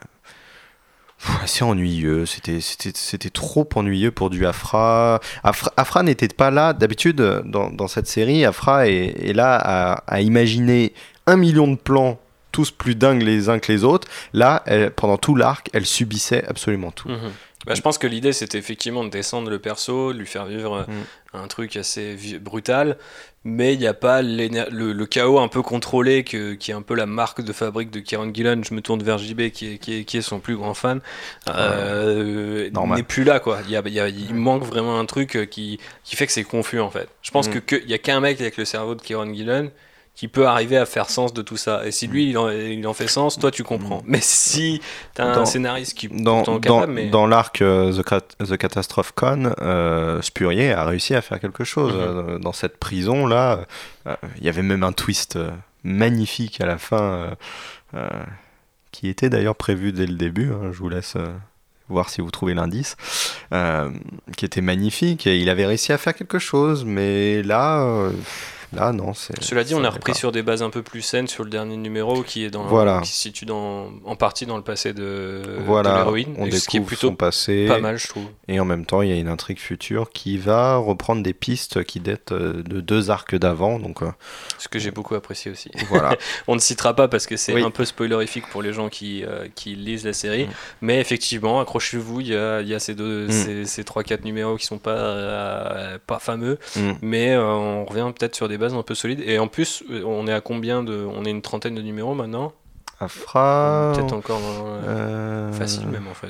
assez 1.43 1.63
ennuyeux. 1.63 2.25
C'était, 2.25 2.61
c'était, 2.61 2.93
c'était 2.95 3.31
trop 3.31 3.69
ennuyeux 3.75 4.11
pour 4.13 4.31
du 4.31 4.47
Afra. 4.47 5.21
Afra, 5.45 5.73
Afra 5.77 6.03
n'était 6.03 6.29
pas 6.29 6.51
là. 6.51 6.73
D'habitude, 6.73 7.17
dans, 7.45 7.71
dans 7.71 7.89
cette 7.89 8.07
série, 8.07 8.45
Afra 8.45 8.89
est, 8.89 9.29
est 9.29 9.33
là 9.35 9.57
à, 9.63 9.93
à 10.07 10.21
imaginer 10.23 10.95
un 11.27 11.37
million 11.37 11.69
de 11.69 11.77
plans, 11.77 12.19
tous 12.57 12.71
plus 12.71 12.95
dingues 12.95 13.21
les 13.23 13.49
uns 13.51 13.59
que 13.59 13.71
les 13.71 13.85
autres. 13.85 14.09
Là, 14.33 14.63
elle- 14.67 14.91
pendant 14.91 15.19
tout 15.19 15.35
l'arc, 15.37 15.69
elle 15.75 15.85
subissait 15.85 16.43
absolument 16.47 16.91
tout. 16.91 17.09
Mhm. 17.11 17.31
Bah, 17.67 17.75
je 17.75 17.81
pense 17.83 17.99
que 17.99 18.07
l'idée 18.07 18.33
c'était 18.33 18.59
effectivement 18.59 19.03
de 19.05 19.11
descendre 19.11 19.51
le 19.51 19.59
perso, 19.59 20.13
de 20.13 20.19
lui 20.19 20.27
faire 20.27 20.47
vivre 20.47 20.73
euh, 20.77 20.85
Mm. 20.87 21.37
un 21.45 21.49
truc 21.49 21.77
assez 21.77 22.17
brutal, 22.41 22.97
mais 23.45 23.75
il 23.75 23.81
n'y 23.81 23.89
a 23.89 23.95
pas 23.95 24.23
le, 24.23 24.93
le 24.93 25.07
chaos 25.07 25.39
un 25.41 25.49
peu 25.49 25.63
contrôlé 25.63 26.23
que, 26.23 26.55
qui 26.55 26.71
est 26.71 26.75
un 26.75 26.83
peu 26.83 26.95
la 26.95 27.07
marque 27.07 27.41
de 27.43 27.53
fabrique 27.53 27.91
de 27.91 27.99
Kieran 28.01 28.33
Gillen. 28.33 28.63
Je 28.65 28.73
me 28.73 28.81
tourne 28.81 29.03
vers 29.03 29.19
JB 29.19 29.51
qui 29.51 29.75
est, 29.75 29.79
qui 29.79 29.99
est, 29.99 30.05
qui 30.05 30.17
est 30.19 30.23
son 30.23 30.39
plus 30.39 30.57
grand 30.57 30.75
fan. 30.75 31.01
Euh, 31.49 32.71
Normal. 32.71 32.99
n'est 32.99 33.05
plus 33.05 33.25
là 33.25 33.41
quoi. 33.41 33.59
Il, 33.67 33.71
y 33.73 33.77
a- 33.77 33.83
il 33.85 33.93
y 33.93 34.01
a- 34.01 34.09
il 34.09 34.35
manque 34.35 34.63
vraiment 34.65 34.99
un 34.99 35.05
truc 35.07 35.37
euh, 35.37 35.45
qui, 35.47 35.79
qui 36.05 36.15
fait 36.17 36.27
que 36.27 36.33
c'est 36.33 36.45
confus 36.45 36.81
en 36.81 36.91
fait. 36.91 37.09
Je 37.23 37.31
pense 37.31 37.49
Mm. 37.49 37.53
que 37.53 37.59
que 37.59 37.77
il 37.85 37.91
y 37.91 37.95
a 37.95 37.99
qu'un 37.99 38.21
mec 38.21 38.41
avec 38.41 38.57
le 38.57 38.65
cerveau 38.65 38.95
de 38.95 39.03
Kieran 39.03 39.33
Gillen 39.33 39.71
qui 40.17 40.27
peut 40.29 40.47
arriver 40.49 40.77
à 40.79 40.87
faire 40.87 41.11
sens 41.11 41.33
de 41.35 41.43
tout 41.43 41.57
ça. 41.59 41.87
Et 41.87 41.93
si 41.93 42.07
lui 42.09 42.31
il 42.31 42.39
en, 42.39 42.49
il 42.51 42.85
en 42.87 42.95
fait 42.95 43.07
sens, 43.07 43.39
toi 43.39 43.51
tu 43.51 43.63
comprends. 43.63 44.03
Mais 44.07 44.21
si 44.23 44.81
t'as 45.15 45.27
un 45.27 45.35
Dans- 45.35 45.45
scénariste 45.47 45.95
qui 45.97 46.09
Dans, 46.09 46.43
dans, 46.43 46.59
capable, 46.59 46.93
mais... 46.95 47.11
dans 47.11 47.27
l'arc 47.27 47.61
euh, 47.63 47.93
The, 47.93 48.03
Cat- 48.03 48.45
The 48.45 48.57
Catastrophe 48.57 49.13
Con, 49.15 49.53
euh, 49.61 50.23
Spurrier 50.23 50.73
a 50.73 50.85
réussi 50.87 51.15
à 51.15 51.21
faire 51.21 51.39
quelque 51.39 51.65
chose. 51.65 51.93
Mhm. 51.93 52.01
Euh, 52.01 52.39
dans 52.39 52.53
cette 52.55 52.79
prison-là, 52.79 53.61
euh, 54.07 54.17
il 54.39 54.45
y 54.45 54.49
avait 54.49 54.63
même 54.63 54.83
un 54.83 54.93
twist 54.93 55.39
magnifique 55.85 56.61
à 56.61 56.67
la 56.67 56.79
fin, 56.79 57.37
qui 58.93 59.09
était 59.09 59.29
d'ailleurs 59.29 59.57
prévu 59.57 59.93
dès 59.93 60.07
le 60.07 60.15
début. 60.15 60.51
hein, 60.51 60.71
je 60.73 60.79
vous 60.79 60.89
laisse 60.89 61.15
voir 61.89 62.09
si 62.09 62.21
vous 62.21 62.31
trouvez 62.31 62.55
l'indice. 62.55 62.97
euh, 63.53 63.91
qui 64.37 64.45
était 64.45 64.61
magnifique. 64.63 65.27
Et 65.27 65.39
il 65.39 65.49
avait 65.51 65.67
réussi 65.67 65.93
à 65.93 65.99
faire 65.99 66.15
quelque 66.15 66.39
chose, 66.39 66.85
mais 66.85 67.43
là, 67.43 67.83
euh, 67.83 68.11
là 68.77 68.93
non. 68.93 69.13
c'est- 69.15 69.43
Cela 69.43 69.65
dit, 69.65 69.75
on 69.75 69.83
a 69.85 69.91
repris 69.91 70.13
pas. 70.13 70.19
sur 70.19 70.31
des 70.33 70.43
bases 70.43 70.63
un 70.63 70.71
peu 70.71 70.83
plus 70.83 71.03
saines 71.03 71.27
sur 71.27 71.43
le 71.45 71.51
dernier 71.51 71.77
numéro 71.77 72.23
qui 72.23 72.45
est 72.45 72.51
dans 72.51 72.65
Voilà. 72.65 73.01
qui 73.03 73.11
se 73.11 73.19
situe 73.21 73.45
dans, 73.47 73.91
en 74.05 74.17
partie 74.17 74.47
dans 74.47 74.57
le 74.57 74.63
passé 74.63 74.93
de, 74.93 75.43
Voilà, 75.67 75.97
l'héroïne, 75.99 76.35
on 76.39 76.47
et 76.47 76.51
ce 76.53 76.69
qui 76.69 76.77
est 76.77 76.81
découvre 76.81 76.87
plutôt 76.89 77.09
son 77.09 77.15
passé. 77.17 77.67
pas 77.69 77.81
mal, 77.81 77.99
je 77.99 78.09
trouve. 78.09 78.27
Et 78.49 78.61
en 78.61 78.65
même 78.65 78.87
temps, 78.87 79.03
il 79.03 79.09
y 79.09 79.13
a 79.13 79.17
une 79.17 79.29
intrigue 79.29 79.59
future 79.59 80.11
qui 80.11 80.39
va 80.39 80.77
reprendre 80.77 81.23
des 81.23 81.35
pistes 81.35 81.83
qui 81.85 82.01
datent 82.01 82.33
euh, 82.33 82.63
de 82.63 82.81
deux 82.81 83.11
arcs 83.11 83.35
d'avant. 83.35 83.79
Donc 83.79 84.03
euh, 84.03 84.11
Ce 84.59 84.69
que 84.69 84.79
j'ai 84.79 84.91
beaucoup 84.91 85.15
apprécié 85.15 85.51
aussi. 85.51 85.71
voilà. 85.89 86.17
On 86.47 86.55
ne 86.55 86.61
citera 86.61 86.95
pas 86.95 87.09
parce 87.09 87.27
que 87.27 87.37
c'est 87.37 87.55
Oui. 87.55 87.63
un 87.63 87.71
peu 87.71 87.85
spoilerifique 87.85 88.47
pour 88.51 88.63
les 88.63 88.73
gens 88.73 88.89
qui, 88.89 89.25
euh, 89.25 89.47
qui 89.55 89.75
lisent 89.75 90.05
la 90.05 90.13
série. 90.13 90.45
Mm. 90.47 90.51
Mais 90.83 91.01
effectivement, 91.01 91.61
accrochez-vous, 91.61 92.21
il 92.21 92.29
y 92.29 92.37
a, 92.37 92.61
il 92.61 92.69
y 92.69 92.75
a 92.75 92.79
ces, 92.79 92.95
deux, 92.95 93.27
Mm. 93.27 93.31
ces, 93.31 93.65
ces 93.65 93.83
3-4 93.85 94.25
numéros 94.25 94.57
qui 94.57 94.67
sont 94.67 94.79
pas, 94.79 94.91
euh, 94.91 95.99
pas 96.07 96.19
fameux. 96.19 96.59
Mm. 96.77 96.93
Mais 97.03 97.31
euh, 97.35 97.45
on 97.45 97.85
revient 97.85 98.11
peut-être 98.19 98.35
sur 98.35 98.49
des 98.49 98.59
bases 98.59 98.66
un 98.75 98.83
peu 98.83 98.95
solides. 98.95 99.23
Et 99.27 99.39
en 99.39 99.49
plus, 99.49 99.83
euh, 99.91 100.03
on 100.05 100.27
est 100.27 100.33
à 100.33 100.41
combien 100.41 100.83
de. 100.83 101.07
On 101.15 101.25
est 101.25 101.31
une 101.31 101.43
trentaine 101.43 101.75
de 101.75 101.83
numéros 101.83 102.15
maintenant? 102.15 102.53
Afra. 103.01 103.93
Peut-être 103.95 104.13
encore 104.15 104.41
dans- 104.41 104.67
euh, 104.89 105.53
facile 105.53 105.87
même 105.89 106.09
en 106.09 106.15
fait. 106.15 106.29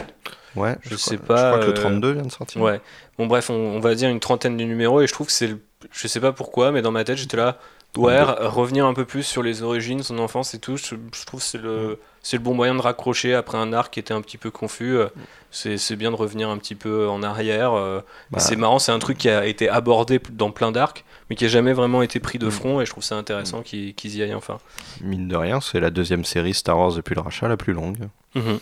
Ouais, 0.56 0.74
Je 0.82 0.96
sais 0.96 1.16
Je 1.16 1.20
pas, 1.20 1.50
crois 1.52 1.58
que 1.60 1.70
le 1.70 1.78
euh, 1.78 1.82
32 1.82 2.12
vient 2.12 2.22
de 2.22 2.32
sortir. 2.32 2.60
Ouais. 2.62 2.80
Bon, 3.18 3.26
bref, 3.26 3.50
on, 3.50 3.54
on 3.54 3.80
va 3.80 3.94
dire 3.94 4.08
une 4.08 4.20
trentaine 4.20 4.56
de 4.56 4.64
numéros 4.64 5.00
et 5.00 5.06
je 5.06 5.12
trouve 5.12 5.26
que 5.26 5.32
c'est. 5.32 5.46
le- 5.48 5.60
Je 5.92 6.08
sais 6.08 6.20
pas 6.20 6.32
pourquoi, 6.32 6.72
mais 6.72 6.82
dans 6.82 6.90
ma 6.90 7.04
tête, 7.04 7.18
j'étais 7.18 7.36
là. 7.36 7.58
Ouais, 7.96 8.20
revenir 8.22 8.84
un 8.84 8.92
peu 8.92 9.06
plus 9.06 9.22
sur 9.22 9.42
les 9.42 9.62
origines, 9.62 10.02
son 10.02 10.18
enfance 10.18 10.52
et 10.54 10.58
tout. 10.58 10.76
Je, 10.76 10.96
je 11.14 11.24
trouve 11.24 11.40
que 11.40 11.46
c'est 11.46 11.56
le, 11.62 11.98
c'est 12.26 12.36
le 12.38 12.42
bon 12.42 12.54
moyen 12.54 12.74
de 12.74 12.80
raccrocher 12.80 13.34
après 13.34 13.56
un 13.56 13.72
arc 13.72 13.92
qui 13.94 14.00
était 14.00 14.12
un 14.14 14.20
petit 14.20 14.36
peu 14.38 14.50
confus. 14.50 14.96
Euh, 14.98 15.06
C'est 15.52 15.96
bien 15.96 16.10
de 16.10 16.16
revenir 16.16 16.48
un 16.50 16.58
petit 16.58 16.74
peu 16.74 17.08
en 17.08 17.22
arrière. 17.22 17.72
euh, 17.74 18.00
Bah, 18.30 18.40
C'est 18.40 18.56
marrant, 18.56 18.78
c'est 18.78 18.92
un 18.92 18.98
truc 18.98 19.16
qui 19.16 19.28
a 19.30 19.46
été 19.46 19.68
abordé 19.68 20.20
dans 20.32 20.50
plein 20.50 20.70
d'arcs, 20.72 21.04
mais 21.30 21.36
qui 21.36 21.44
a 21.44 21.48
jamais 21.48 21.72
vraiment 21.72 22.02
été 22.02 22.18
pris 22.20 22.38
de 22.38 22.46
Mm. 22.48 22.50
front. 22.50 22.80
Et 22.80 22.84
je 22.86 22.90
trouve 22.90 23.04
ça 23.04 23.14
intéressant 23.14 23.62
qu'ils 23.62 23.94
qu'ils 23.94 24.16
y 24.16 24.22
aillent 24.22 24.34
enfin. 24.34 24.58
Mine 25.00 25.28
de 25.28 25.36
rien, 25.36 25.60
c'est 25.60 25.80
la 25.80 25.90
deuxième 25.90 26.24
série 26.24 26.52
Star 26.52 26.76
Wars 26.78 26.92
depuis 26.94 27.14
le 27.14 27.20
rachat 27.22 27.48
la 27.48 27.56
plus 27.56 27.72
longue. 27.72 28.08
Mhm. 28.34 28.58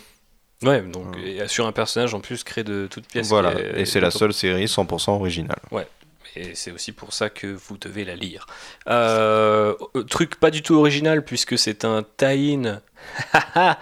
Ouais, 0.63 0.83
donc 0.83 1.17
Ouais. 1.17 1.31
et 1.45 1.49
sur 1.49 1.67
un 1.67 1.73
personnage 1.73 2.15
en 2.15 2.21
plus 2.21 2.45
créé 2.45 2.63
de 2.65 2.87
toutes 2.91 3.07
pièces. 3.07 3.29
voilà. 3.29 3.53
est- 3.59 3.81
Et 3.81 3.85
c'est 3.87 4.01
la 4.01 4.11
seule 4.13 4.33
série 4.33 4.69
100% 4.69 5.15
originale. 5.17 5.59
Et 6.37 6.55
c'est 6.55 6.73
aussi 6.73 6.91
pour 6.93 7.13
ça 7.13 7.31
que 7.31 7.47
vous 7.47 7.77
devez 7.79 8.05
la 8.05 8.17
lire. 8.17 8.47
Euh, 8.89 9.75
truc 10.09 10.35
pas 10.37 10.51
du 10.51 10.63
tout 10.63 10.75
original 10.75 11.25
puisque 11.25 11.57
c'est 11.57 11.85
un 11.85 12.05
tie-in 12.17 12.81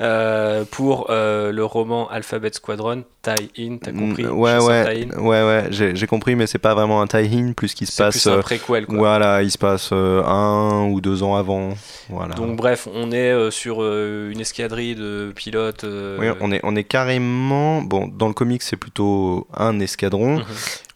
euh, 0.00 0.64
pour 0.70 1.06
euh, 1.10 1.50
le 1.50 1.64
roman 1.64 2.08
Alphabet 2.08 2.50
Squadron. 2.52 3.04
Tie-in, 3.22 3.78
t'as 3.78 3.92
compris? 3.92 4.24
Mm, 4.24 4.30
Ouais, 4.38 4.58
sens 4.58 4.68
ouais, 4.68 4.94
tie-in. 5.04 5.18
ouais, 5.20 5.42
ouais, 5.42 5.64
j'ai 5.70 6.06
compris, 6.06 6.36
mais 6.36 6.46
c'est 6.46 6.58
pas 6.58 6.74
vraiment 6.74 7.02
un 7.02 7.06
tie-in, 7.06 7.52
plus 7.52 7.74
qu'il 7.74 7.86
se 7.86 7.92
C'est 7.92 8.02
passe. 8.04 8.22
plus 8.22 8.30
un 8.30 8.40
préquel 8.42 8.86
quoi. 8.86 8.96
voilà, 8.96 9.42
il 9.42 9.50
se 9.50 9.58
passe 9.58 9.90
euh, 9.92 10.22
un 10.24 10.86
ou 10.88 11.00
deux 11.00 11.22
ans 11.22 11.34
avant. 11.34 11.70
Voilà. 12.08 12.34
Donc 12.34 12.56
bref, 12.56 12.86
on 12.94 13.10
est 13.10 13.50
sur 13.50 13.82
une 13.82 14.40
escadrille 14.40 14.94
de 14.94 15.32
pilotes. 15.34 15.84
Oui, 15.84 16.28
on 16.40 16.52
est, 16.52 16.60
on 16.62 16.76
est 16.76 16.84
carrément. 16.84 17.82
Bon, 17.82 18.06
dans 18.06 18.28
le 18.28 18.34
comic, 18.34 18.62
c'est 18.62 18.76
plutôt 18.76 19.46
un 19.52 19.80
escadron. 19.80 20.38
mhm. 20.38 20.44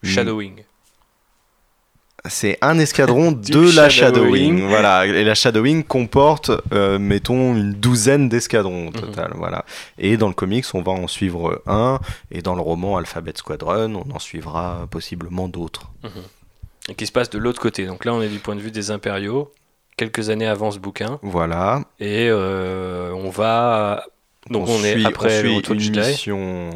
Shadowing. 0.04 0.62
C'est 2.28 2.56
un 2.62 2.78
escadron 2.78 3.32
de 3.32 3.74
la 3.76 3.88
shadowing. 3.88 4.58
Shadowing. 4.58 4.68
Voilà. 4.68 5.06
Et 5.06 5.24
la 5.24 5.34
Shadowing 5.34 5.82
comporte, 5.82 6.52
euh, 6.72 6.98
mettons, 6.98 7.54
une 7.56 7.72
douzaine 7.72 8.28
d'escadrons 8.28 8.88
au 8.88 8.90
Mhm. 8.90 9.00
total. 9.00 9.32
Voilà. 9.36 9.64
Et 9.98 10.16
dans 10.16 10.28
le 10.28 10.34
comics, 10.34 10.64
on 10.74 10.82
va 10.82 10.92
en 10.92 11.08
suivre 11.08 11.62
un. 11.66 11.98
Et 12.30 12.40
dans 12.40 12.54
le 12.54 12.60
roman 12.60 12.96
Alphabet 12.96 13.32
Squadron, 13.34 14.04
on 14.08 14.14
en 14.14 14.18
suivra 14.20 14.86
possiblement 14.90 15.48
d'autres. 15.48 15.90
Et 16.88 16.94
qui 16.94 17.06
se 17.06 17.12
passe 17.12 17.30
de 17.30 17.38
l'autre 17.38 17.60
côté. 17.60 17.86
Donc 17.86 18.04
là, 18.04 18.14
on 18.14 18.22
est 18.22 18.28
du 18.28 18.38
point 18.38 18.54
de 18.56 18.60
vue 18.60 18.70
des 18.70 18.90
impériaux, 18.92 19.50
quelques 19.96 20.30
années 20.30 20.46
avant 20.46 20.70
ce 20.70 20.78
bouquin. 20.78 21.18
Voilà. 21.22 21.82
Et 21.98 22.28
euh, 22.30 23.12
on 23.14 23.30
va. 23.30 24.04
Donc 24.50 24.68
on, 24.68 24.82
est 24.82 24.94
suit- 24.94 25.06
après 25.06 25.38
on 25.40 25.42
le 25.44 25.56
retour 25.56 25.76
du 25.76 25.84
Jedi. 25.84 26.00
mission- 26.00 26.70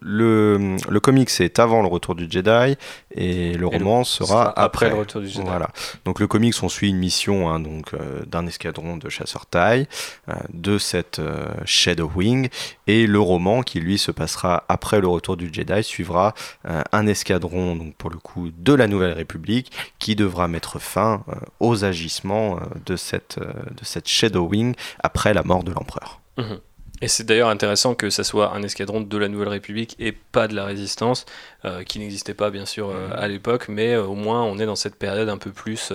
Le, 0.00 0.76
le 0.88 1.00
comic, 1.00 1.28
c'est 1.28 1.58
avant 1.58 1.82
le 1.82 1.88
retour 1.88 2.14
du 2.14 2.26
Jedi. 2.30 2.76
Et 3.14 3.52
le 3.52 3.54
Et 3.54 3.56
le- 3.58 3.66
roman 3.66 4.04
sera, 4.04 4.48
après 4.48 4.86
après. 4.86 4.88
le 4.90 4.94
retour 4.96 5.20
du 5.20 5.28
Jedi. 5.28 5.42
Voilà. 5.44 5.68
Donc 6.06 6.18
le 6.18 6.26
comics, 6.26 6.54
on 6.62 6.68
suit 6.70 6.88
une 6.88 6.96
mission 6.96 7.50
hein, 7.50 7.60
donc 7.60 7.92
euh, 7.92 8.22
d'un 8.26 8.46
escadron 8.46 8.96
de 8.96 9.08
chasseurs 9.10 9.44
taille, 9.46 9.86
euh, 10.28 10.32
de 10.52 10.78
cette 10.78 11.18
euh, 11.18 11.46
Shadowwing, 11.66 12.48
et 12.86 13.06
le 13.06 13.20
roman 13.20 13.62
qui 13.62 13.80
lui 13.80 13.98
se 13.98 14.10
passera 14.10 14.64
après 14.68 15.00
le 15.00 15.06
retour 15.08 15.36
du 15.36 15.50
Jedi 15.52 15.82
suivra 15.84 16.34
euh, 16.68 16.82
un 16.92 17.06
escadron 17.06 17.76
donc 17.76 17.94
pour 17.96 18.08
le 18.10 18.16
coup 18.18 18.48
de 18.56 18.72
la 18.72 18.86
Nouvelle 18.86 19.12
République 19.12 19.70
qui 19.98 20.16
devra 20.16 20.48
mettre 20.48 20.78
fin 20.78 21.22
aux 21.60 21.84
agissements 21.84 22.58
de 22.86 22.96
cette 22.96 23.38
de 23.38 23.84
cette 23.84 24.08
Shadowwing 24.08 24.74
après 25.02 25.34
la 25.34 25.42
mort 25.42 25.62
de 25.64 25.72
l'empereur. 25.72 26.20
Mhm. 26.38 26.58
Et 27.02 27.08
c'est 27.08 27.24
d'ailleurs 27.24 27.48
intéressant 27.48 27.94
que 27.94 28.10
ça 28.10 28.24
soit 28.24 28.52
un 28.54 28.62
escadron 28.62 29.00
de 29.00 29.18
la 29.18 29.28
Nouvelle 29.28 29.48
République 29.48 29.96
et 29.98 30.12
pas 30.12 30.48
de 30.48 30.54
la 30.54 30.64
Résistance, 30.66 31.24
euh, 31.64 31.82
qui 31.82 31.98
n'existait 31.98 32.34
pas 32.34 32.50
bien 32.50 32.66
sûr 32.66 32.90
euh, 32.90 33.08
Mhm. 33.08 33.12
à 33.14 33.28
l'époque, 33.28 33.68
mais 33.68 33.94
euh, 33.94 34.04
au 34.04 34.14
moins 34.14 34.42
on 34.44 34.58
est 34.58 34.66
dans 34.66 34.76
cette 34.76 34.96
période 34.96 35.28
un 35.28 35.38
peu 35.38 35.50
plus 35.50 35.92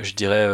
je 0.00 0.14
dirais, 0.14 0.48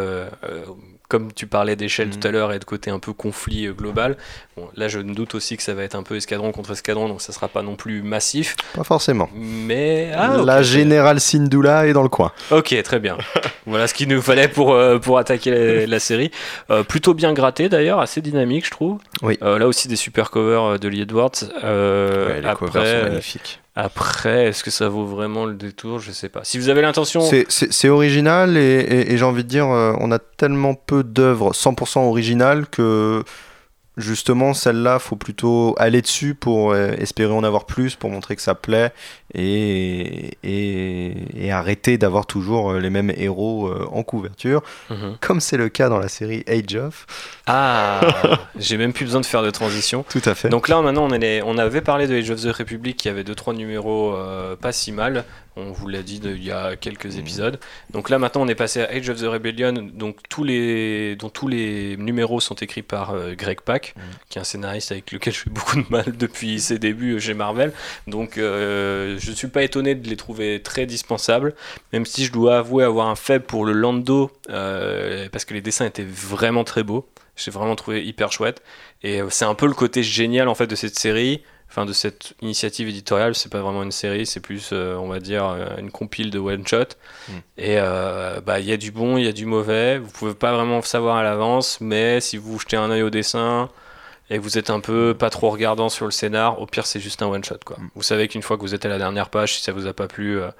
comme 1.11 1.31
tu 1.35 1.47
parlais 1.47 1.77
d'échelle 1.77 2.09
Mhm. 2.09 2.15
tout 2.21 2.29
à 2.29 2.31
l'heure 2.31 2.53
et 2.55 2.59
de 2.59 2.65
côté 2.65 2.91
un 2.91 2.99
peu 2.99 3.13
conflit 3.13 3.67
euh, 3.67 3.73
global, 3.75 4.17
bon, 4.57 4.69
là 4.77 4.89
je 4.89 4.99
me 5.01 5.13
doute 5.13 5.35
aussi 5.35 5.59
que 5.59 5.63
ça 5.63 5.75
va 5.75 5.83
être 5.83 5.95
un 5.97 6.03
peu 6.03 6.17
escadron 6.17 6.53
contre 6.53 6.71
escadron, 6.71 7.09
donc 7.09 7.21
ça 7.21 7.33
sera 7.35 7.49
pas 7.49 7.61
non 7.63 7.75
plus 7.77 8.01
massif. 8.03 8.57
Pas 8.75 8.85
forcément. 8.85 9.29
Mais. 9.35 10.11
Ah, 10.17 10.39
la 10.43 10.63
générale 10.63 11.21
Syndulla 11.21 11.87
est 11.87 11.93
dans 11.93 12.03
le 12.03 12.09
coin. 12.09 12.33
Ok, 12.51 12.75
très 12.83 13.01
bien. 13.01 13.19
voilà 13.67 13.87
ce 13.87 13.93
qu'il 13.95 14.09
nous 14.09 14.23
fallait 14.23 14.49
pour, 14.49 14.73
euh, 14.73 14.99
pour 14.99 15.19
attaquer 15.19 15.51
la, 15.51 15.87
la 15.87 15.99
série. 16.01 16.31
Euh, 16.71 16.83
plutôt 16.85 17.13
bien 17.13 17.33
gratté 17.35 17.69
d'ailleurs, 17.69 18.01
assez 18.01 18.23
dynamique 18.23 18.65
je 18.67 18.71
trouve. 18.71 18.99
Oui. 19.23 19.37
Euh, 19.43 19.59
là 19.59 19.67
aussi 19.67 19.89
des 19.89 19.97
super 19.97 20.31
covers 20.31 20.79
de 20.79 20.89
Lee 20.89 21.03
Edwards. 21.03 21.33
Ouais, 21.63 22.41
les 22.41 22.47
après, 22.49 22.67
covers 22.67 22.87
sont 23.03 23.09
magnifiques. 23.09 23.60
Après, 23.77 24.47
est-ce 24.47 24.65
que 24.65 24.71
ça 24.71 24.89
vaut 24.89 25.07
vraiment 25.07 25.45
le 25.47 25.55
détour? 25.55 26.01
Je 26.01 26.11
sais 26.13 26.29
pas. 26.29 26.41
Si 26.45 26.59
vous 26.59 26.69
avez 26.69 26.83
l'intention. 26.83 27.21
C'est- 27.21 27.47
original 27.89 28.57
et, 28.57 28.61
et- 28.81 29.13
et 29.13 29.17
j'ai 29.17 29.25
envie 29.25 29.45
de 29.45 29.49
dire, 29.49 29.69
euh, 29.69 29.93
on 30.01 30.11
a 30.13 30.19
tellement 30.19 30.75
peu 30.75 31.03
d'œuvres 31.05 31.53
100% 31.55 32.01
originales 32.09 32.67
que 32.67 33.23
justement 34.01 34.55
celle-là, 34.55 34.99
faut 34.99 35.17
plutôt 35.17 35.75
aller 35.79 36.03
dessus 36.03 36.35
pour 36.35 36.73
euh, 36.73 36.93
espérer 36.99 37.33
en 37.33 37.45
avoir 37.45 37.65
plus, 37.67 37.95
pour 37.97 38.11
montrer 38.11 38.37
que 38.37 38.43
ça 38.43 38.55
plaît 38.55 38.93
et, 39.35 40.33
et, 40.43 41.15
et 41.47 41.51
arrêter 41.53 41.99
d'avoir 41.99 42.27
toujours 42.27 42.73
euh, 42.73 42.81
les 42.81 42.91
mêmes 42.91 43.13
héros 43.17 43.69
euh, 43.69 43.87
en 43.93 44.03
couverture, 44.03 44.63
Mhm. 44.91 45.17
comme 45.21 45.41
c'est 45.41 45.57
le 45.57 45.69
cas 45.69 45.89
dans 45.89 45.99
la 45.99 46.09
série 46.09 46.45
Age 46.49 46.75
of. 46.77 47.07
Ah, 47.47 48.01
j'ai 48.59 48.77
même 48.77 48.93
plus 48.93 49.05
besoin 49.05 49.21
de 49.21 49.27
faire 49.27 49.43
de 49.43 49.51
transition. 49.51 50.05
Tout 50.09 50.23
à 50.25 50.35
fait. 50.35 50.49
Donc 50.49 50.69
là, 50.69 50.81
maintenant, 50.83 51.07
on, 51.09 51.13
est, 51.13 51.43
on 51.43 51.59
avait 51.59 51.81
parlé 51.81 52.07
de 52.07 52.15
Age 52.17 52.31
of 52.31 52.43
the 52.43 52.55
Republic 52.57 52.97
qui 52.97 53.09
avait 53.09 53.23
2-3 53.23 53.55
numéros 53.57 54.15
euh, 54.17 54.57
pas 54.57 54.73
si 54.73 54.93
mal. 54.93 55.25
On 55.61 55.73
vous 55.73 55.89
l'a 55.89 56.03
dit 56.03 56.21
de- 56.21 56.35
il 56.35 56.45
y 56.45 56.51
a 56.51 56.77
quelques 56.77 57.19
épisodes. 57.19 57.61
Donc 57.91 58.09
là, 58.11 58.19
maintenant, 58.19 58.43
on 58.43 58.49
est 58.49 58.55
passé 58.55 58.81
à 58.83 58.91
Age 58.91 59.09
of 59.11 59.21
the 59.21 59.27
Rebellion, 59.27 59.73
donc 59.73 60.17
tous 60.29 60.43
les, 60.45 61.17
dont 61.17 61.29
tous 61.29 61.49
les 61.49 61.97
numéros 61.97 62.41
sont 62.41 62.55
écrits 62.55 62.83
par 62.83 63.11
euh, 63.11 63.35
Greg 63.35 63.61
Pak, 63.61 63.95
qui 64.29 64.39
est 64.39 64.41
un 64.41 64.45
scénariste 64.45 64.93
avec 64.93 65.13
lequel 65.13 65.33
je 65.33 65.41
fais 65.41 65.51
beaucoup 65.51 65.77
de 65.77 65.87
mal 65.91 66.17
depuis 66.17 66.61
ses 66.61 66.79
débuts 66.79 67.21
chez 67.21 67.35
Marvel. 67.35 67.73
Donc 68.07 68.39
euh, 68.39 69.17
je 69.19 69.31
ne 69.31 69.35
suis 69.37 69.49
pas 69.49 69.63
étonné 69.63 69.95
de 69.95 70.09
les 70.09 70.17
trouver 70.17 70.61
très 70.63 70.87
dispensables, 70.87 71.55
même 71.93 72.07
si 72.07 72.25
je 72.25 72.33
dois 72.33 72.59
avouer 72.59 72.85
avoir 72.85 73.09
un 73.09 73.17
faible 73.17 73.45
pour 73.45 73.65
le 73.65 73.73
Lando, 73.73 74.31
euh, 74.51 75.29
parce 75.31 75.45
que 75.45 75.55
les 75.55 75.61
dessins 75.61 75.87
étaient 75.87 76.05
vraiment 76.05 76.65
très 76.65 76.83
beaux. 76.83 77.09
J'ai 77.37 77.51
vraiment 77.51 77.77
trouvé 77.77 78.05
hyper 78.05 78.33
chouette. 78.33 78.63
Et 79.03 79.21
c'est 79.31 79.47
un 79.47 79.55
peu 79.55 79.67
le 79.67 79.73
côté 79.73 80.03
génial 80.03 80.49
en 80.49 80.55
fait 80.55 80.67
de 80.67 80.75
cette 80.75 80.99
série, 80.99 81.43
enfin 81.71 81.87
de 81.87 81.93
cette 81.93 82.35
initiative 82.43 82.89
éditoriale. 82.89 83.35
C'est 83.35 83.51
pas 83.51 83.61
vraiment 83.61 83.83
une 83.83 83.93
série, 83.93 84.27
c'est 84.27 84.41
plus, 84.41 84.71
euh, 84.73 84.97
on 84.97 85.09
va 85.09 85.21
dire, 85.21 85.47
euh, 85.47 85.77
une 85.79 85.91
compile 85.91 86.31
de 86.31 86.39
one 86.39 86.67
shot. 86.67 86.85
Mm. 87.29 87.33
Et 87.59 87.77
euh, 87.79 88.41
bah 88.41 88.59
il 88.59 88.67
y 88.67 88.73
a 88.73 88.77
du 88.77 88.91
bon, 88.91 89.17
il 89.17 89.25
y 89.25 89.29
a 89.29 89.33
du 89.33 89.47
mauvais. 89.47 89.99
Vous 89.99 90.11
pouvez 90.11 90.35
pas 90.35 90.53
vraiment 90.53 90.83
savoir 90.83 91.17
à 91.17 91.23
l'avance, 91.23 91.81
mais 91.81 92.21
si 92.21 92.37
vous 92.37 92.59
jetez 92.59 92.77
un 92.77 92.91
œil 92.91 93.03
au 93.03 93.11
dessin 93.11 93.71
et 94.29 94.37
que 94.37 94.43
vous 94.43 94.59
êtes 94.59 94.71
un 94.71 94.81
peu 94.81 95.15
pas 95.19 95.31
trop 95.31 95.51
regardant 95.51 95.89
sur 95.89 96.05
le 96.05 96.11
scénar, 96.11 96.61
au 96.61 96.67
pire 96.67 96.87
c'est 96.87 97.01
juste 97.01 97.23
un 97.23 97.27
one 97.27 97.45
shot 97.45 97.59
quoi. 97.65 97.77
Mm. 97.79 97.91
Vous 97.95 98.03
savez 98.03 98.27
qu'une 98.29 98.43
fois 98.43 98.57
que 98.57 98.63
vous 98.63 98.75
êtes 98.75 98.85
à 98.85 98.89
la 98.89 98.99
dernière 98.99 99.31
page, 99.31 99.55
si 99.55 99.63
ça 99.63 99.73
vous 99.73 99.87
a 99.87 99.93
pas 99.93 100.09
plu, 100.09 100.41
euh, 100.41 100.51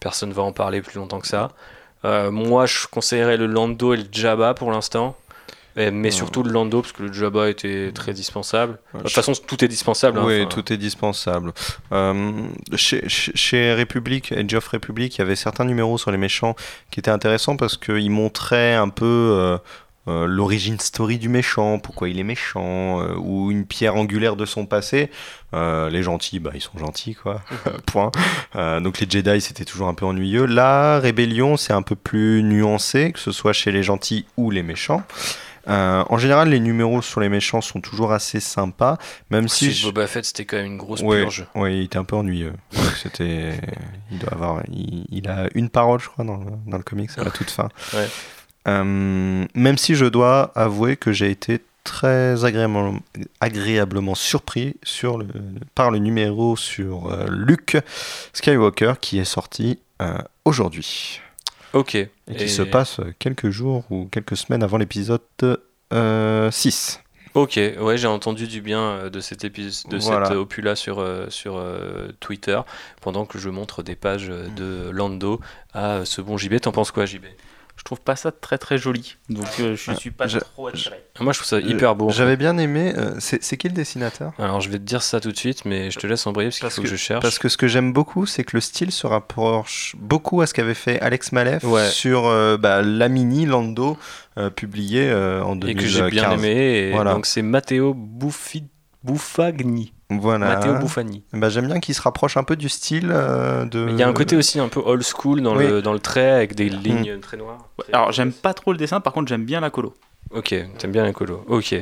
personne 0.00 0.32
va 0.32 0.42
en 0.42 0.52
parler 0.52 0.82
plus 0.82 0.98
longtemps 0.98 1.20
que 1.20 1.28
ça. 1.28 1.50
Moi, 2.04 2.66
je 2.66 2.86
conseillerais 2.86 3.36
le 3.36 3.46
Lando 3.46 3.92
et 3.92 3.96
le 3.96 4.04
Jabba 4.12 4.54
pour 4.54 4.70
l'instant. 4.70 5.16
Et- 5.76 5.90
Mais 5.90 6.08
Ouais. 6.08 6.10
surtout 6.10 6.42
le 6.42 6.50
Lando, 6.50 6.80
parce 6.80 6.92
que 6.92 7.02
le 7.02 7.12
Jabba 7.12 7.48
était 7.50 7.92
très 7.92 8.12
dispensable. 8.12 8.78
De 8.94 9.00
toute 9.00 9.10
façon, 9.10 9.32
tout 9.46 9.64
est 9.64 9.68
dispensable. 9.68 10.18
hein, 10.18 10.24
Oui, 10.26 10.46
tout 10.48 10.72
est 10.72 10.76
dispensable. 10.78 11.52
Euh, 11.92 12.32
chez, 12.74 13.02
chez, 13.08 13.74
Republic, 13.74 14.32
Age 14.32 14.54
of 14.54 14.66
Republic, 14.68 15.16
il 15.16 15.18
y 15.18 15.22
avait 15.22 15.36
certains 15.36 15.64
numéros 15.64 15.98
sur 15.98 16.10
les 16.10 16.16
méchants 16.18 16.56
qui 16.90 17.00
étaient 17.00 17.10
intéressants 17.10 17.56
parce 17.56 17.76
qu'ils 17.76 18.10
montraient 18.10 18.74
un 18.74 18.88
peu 18.88 19.04
euh, 19.06 19.58
euh, 20.08 20.24
l'origine 20.26 20.78
story 20.78 21.18
du 21.18 21.28
méchant, 21.28 21.78
pourquoi 21.80 22.08
il 22.08 22.18
est 22.20 22.24
méchant, 22.24 23.00
euh, 23.02 23.14
ou 23.18 23.50
une 23.50 23.66
pierre 23.66 23.96
angulaire 23.96 24.36
de 24.36 24.46
son 24.46 24.64
passé. 24.64 25.10
Euh, 25.52 25.90
les 25.90 26.02
gentils, 26.04 26.38
bah, 26.38 26.52
ils 26.54 26.60
sont 26.60 26.78
gentils, 26.78 27.14
quoi. 27.16 27.42
Point. 27.86 28.12
Donc 28.80 29.00
les 29.00 29.06
Jedi, 29.10 29.40
c'était 29.40 29.64
toujours 29.64 29.88
un 29.88 29.94
peu 29.94 30.06
ennuyeux. 30.06 30.46
La 30.46 31.00
Rébellion, 31.00 31.56
c'est 31.56 31.72
un 31.72 31.82
peu 31.82 31.96
plus 31.96 32.42
nuancé, 32.44 33.12
que 33.12 33.18
ce 33.18 33.32
soit 33.32 33.52
chez 33.52 33.72
les 33.72 33.82
gentils 33.82 34.24
ou 34.36 34.50
les 34.50 34.62
méchants. 34.62 35.02
Euh, 35.68 36.04
en 36.08 36.18
général, 36.18 36.50
les 36.50 36.60
numéros 36.60 37.02
sur 37.02 37.20
les 37.20 37.28
méchants 37.28 37.60
sont 37.60 37.80
toujours 37.80 38.12
assez 38.12 38.38
sympas, 38.40 38.98
même 39.30 39.48
si 39.48 39.66
Suite 39.66 39.76
je- 39.78 39.86
Boba 39.86 40.06
Fett, 40.06 40.24
c'était 40.24 40.44
quand 40.44 40.56
même 40.58 40.66
une 40.66 40.76
grosse 40.76 41.00
Ouais, 41.02 41.22
purge. 41.22 41.46
ouais, 41.54 41.78
il 41.78 41.82
était 41.84 41.98
un 41.98 42.04
peu 42.04 42.14
ennuyeux. 42.16 42.52
C'était, 43.02 43.60
il 44.10 44.18
doit 44.18 44.32
avoir, 44.32 44.62
il, 44.72 45.06
il 45.10 45.28
a 45.28 45.48
une 45.54 45.68
parole, 45.68 46.00
je 46.00 46.08
crois, 46.08 46.24
dans 46.24 46.36
le, 46.36 46.46
dans 46.66 46.76
le 46.76 46.82
comics 46.82 47.10
à 47.18 47.24
la 47.24 47.30
toute 47.30 47.50
fin. 47.50 47.68
Ouais. 47.94 48.08
Euh, 48.68 49.44
même 49.54 49.78
si 49.78 49.94
je 49.94 50.06
dois 50.06 50.50
avouer 50.54 50.96
que 50.96 51.12
j'ai 51.12 51.30
été 51.30 51.60
très 51.84 52.44
agréablement, 52.44 52.96
agréablement 53.40 54.14
surpris 54.16 54.76
sur 54.82 55.18
le, 55.18 55.26
par 55.74 55.90
le 55.92 55.98
numéro 55.98 56.56
sur 56.56 57.12
euh, 57.12 57.26
Luke 57.30 57.76
Skywalker 58.32 58.94
qui 59.00 59.18
est 59.18 59.24
sorti 59.24 59.78
euh, 60.02 60.18
aujourd'hui 60.44 61.20
Ok. 61.76 61.94
et 61.94 62.08
qui 62.36 62.48
se 62.48 62.62
passe 62.62 63.00
quelques 63.18 63.50
jours 63.50 63.84
ou 63.90 64.06
quelques 64.06 64.36
semaines 64.36 64.62
avant 64.62 64.78
l'épisode 64.78 65.20
euh, 65.92 66.50
6. 66.50 67.00
Ok, 67.34 67.60
ouais, 67.80 67.98
j'ai 67.98 68.06
entendu 68.06 68.46
du 68.46 68.62
bien 68.62 68.80
euh, 68.80 69.10
de 69.10 69.20
cet 69.20 69.44
épisode, 69.44 69.90
de 69.92 69.98
Voilà. 69.98 70.28
cet 70.28 70.36
opus-là 70.36 70.74
sur, 70.74 71.00
euh, 71.00 71.26
sur 71.28 71.56
euh, 71.58 72.08
Twitter, 72.18 72.58
pendant 73.02 73.26
que 73.26 73.38
je 73.38 73.50
montre 73.50 73.82
des 73.82 73.94
pages 73.94 74.28
de 74.28 74.88
Lando 74.90 75.38
à 75.74 76.06
ce 76.06 76.22
bon 76.22 76.38
JB. 76.38 76.60
T'en 76.60 76.72
penses 76.72 76.92
quoi, 76.92 77.04
JB 77.04 77.26
Je 77.76 77.84
trouve 77.84 78.00
pas 78.00 78.16
ça 78.16 78.32
très 78.32 78.58
très 78.58 78.78
joli. 78.78 79.16
Donc 79.30 79.46
euh, 79.60 79.76
je 79.76 79.92
suis 79.92 80.10
pas 80.10 80.26
je- 80.26 80.38
trop 80.38 80.66
attiré. 80.68 80.96
Moi, 81.20 81.32
je 81.32 81.38
trouve 81.38 81.48
ça 81.48 81.60
hyper 81.60 81.94
beau. 81.94 82.10
J'avais 82.10 82.36
bien 82.36 82.56
aimé. 82.58 82.92
euh, 82.96 83.14
c'est 83.18 83.56
qui 83.56 83.68
le 83.68 83.74
dessinateur? 83.74 84.32
Alors, 84.38 84.60
je 84.60 84.68
vais 84.70 84.78
te 84.78 84.82
dire 84.84 85.02
ça 85.02 85.20
tout 85.20 85.30
de 85.30 85.36
suite, 85.36 85.64
mais 85.64 85.90
je 85.90 85.98
te 85.98 86.06
laisse 86.06 86.26
embrayer 86.26 86.48
parce 86.48 86.56
qu'il 86.58 86.62
Parce 86.64 86.74
faut 86.76 86.82
que- 86.82 86.86
que 86.88 86.90
je 86.90 86.96
cherche. 86.96 87.22
Parce 87.22 87.38
que 87.38 87.48
ce 87.48 87.56
que 87.56 87.68
j'aime 87.68 87.92
beaucoup, 87.92 88.26
c'est 88.26 88.44
que 88.44 88.56
le 88.56 88.60
style 88.60 88.90
se 88.92 89.06
rapproche 89.06 89.94
beaucoup 89.98 90.40
à 90.40 90.46
ce 90.46 90.54
qu'avait 90.54 90.74
fait 90.74 91.00
Alex 91.00 91.32
Malef 91.32 91.64
Ouais. 91.64 91.86
sur 91.88 92.26
euh, 92.26 92.56
bah, 92.56 92.82
la 92.82 93.08
mini 93.08 93.46
Lando 93.46 93.96
euh, 94.38 94.50
publié 94.50 95.08
euh, 95.08 95.42
en 95.44 95.54
et 95.56 95.74
2015. 95.74 95.84
que 95.84 95.88
j'ai 95.90 96.10
bien 96.10 96.32
aimé. 96.32 96.48
Et 96.88 96.92
Voilà. 96.92 97.12
Donc, 97.14 97.26
c'est 97.26 97.42
Matteo 97.42 97.94
Buffi... 97.94 98.64
Buffagni. 99.04 99.92
Voilà. 100.08 100.46
Matteo 100.46 100.74
Buffagni. 100.74 101.24
Bah, 101.32 101.48
J'aime 101.48 101.66
bien 101.66 101.80
qu'il 101.80 101.94
se 101.94 102.00
rapproche 102.02 102.36
un 102.36 102.44
peu 102.44 102.54
du 102.56 102.68
style 102.68 103.10
euh, 103.12 103.64
de. 103.64 103.86
Il 103.90 103.98
y 103.98 104.02
a 104.04 104.08
un 104.08 104.12
côté 104.12 104.36
aussi 104.36 104.60
un 104.60 104.68
peu 104.68 104.80
old 104.84 105.02
school 105.02 105.40
dans, 105.42 105.56
Oui. 105.56 105.66
le, 105.66 105.82
dans 105.82 105.92
le 105.92 105.98
trait 105.98 106.30
avec 106.30 106.54
des 106.54 106.68
lignes 106.68 107.18
très 107.20 107.36
noires. 107.36 107.68
Ouais, 107.78 107.84
alors 107.92 108.12
j'aime 108.12 108.32
pas 108.32 108.54
trop 108.54 108.70
le 108.72 108.78
dessin, 108.78 109.00
par 109.00 109.12
contre 109.12 109.28
j'aime 109.28 109.44
bien 109.44 109.60
la 109.60 109.70
colo. 109.70 109.94
Ok, 110.32 110.48
t'aimes 110.78 110.90
bien 110.92 111.04
la 111.04 111.12
colo. 111.12 111.44
Ok. 111.48 111.74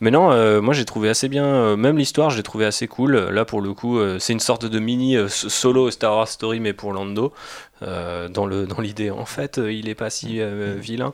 Mais 0.00 0.10
non, 0.10 0.32
euh, 0.32 0.60
moi 0.60 0.74
j'ai 0.74 0.84
trouvé 0.84 1.08
assez 1.08 1.28
bien, 1.28 1.44
euh, 1.44 1.76
même 1.76 1.96
l'histoire, 1.96 2.30
j'ai 2.30 2.42
trouvé 2.42 2.64
assez 2.64 2.88
cool. 2.88 3.16
Là 3.16 3.44
pour 3.44 3.60
le 3.60 3.72
coup, 3.72 3.98
euh, 3.98 4.18
c'est 4.18 4.32
une 4.32 4.40
sorte 4.40 4.66
de 4.66 4.78
mini 4.80 5.16
euh, 5.16 5.28
solo 5.28 5.90
Star 5.92 6.16
Wars 6.16 6.28
Story, 6.28 6.58
mais 6.60 6.72
pour 6.72 6.92
Lando. 6.92 7.32
Euh, 7.84 8.28
dans 8.28 8.46
le 8.46 8.66
dans 8.66 8.80
l'idée, 8.80 9.10
en 9.10 9.24
fait, 9.26 9.58
euh, 9.58 9.72
il 9.72 9.88
est 9.88 9.94
pas 9.94 10.10
si 10.10 10.40
euh, 10.40 10.74
vilain. 10.78 11.12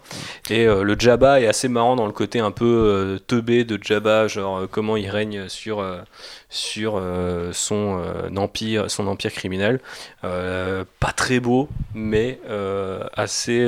Et 0.49 0.67
euh, 0.67 0.83
le 0.83 0.97
Jabba 0.99 1.41
est 1.41 1.47
assez 1.47 1.69
marrant 1.69 1.97
dans 1.97 2.07
le 2.07 2.13
côté 2.13 2.41
un 2.41 2.51
peu 2.51 3.19
teubé 3.27 3.65
de 3.65 3.79
Jabba, 3.83 4.29
genre 4.29 4.63
comment 4.71 4.97
il 4.97 5.09
règne 5.09 5.49
sur 5.49 5.85
sur 6.49 7.01
son 7.53 8.01
empire, 8.37 8.91
son 8.91 9.07
empire 9.07 9.33
criminel. 9.33 9.81
Pas 10.23 11.13
très 11.17 11.41
beau, 11.41 11.69
mais 11.95 12.39
assez 13.17 13.67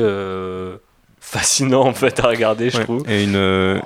fascinant 1.20 1.82
en 1.86 1.94
fait 1.94 2.20
à 2.20 2.28
regarder, 2.28 2.70
je 2.70 2.78
Ouais. 2.78 2.84
trouve. 2.84 3.08
Et 3.08 3.24
une, 3.24 3.36
euh, 3.36 3.78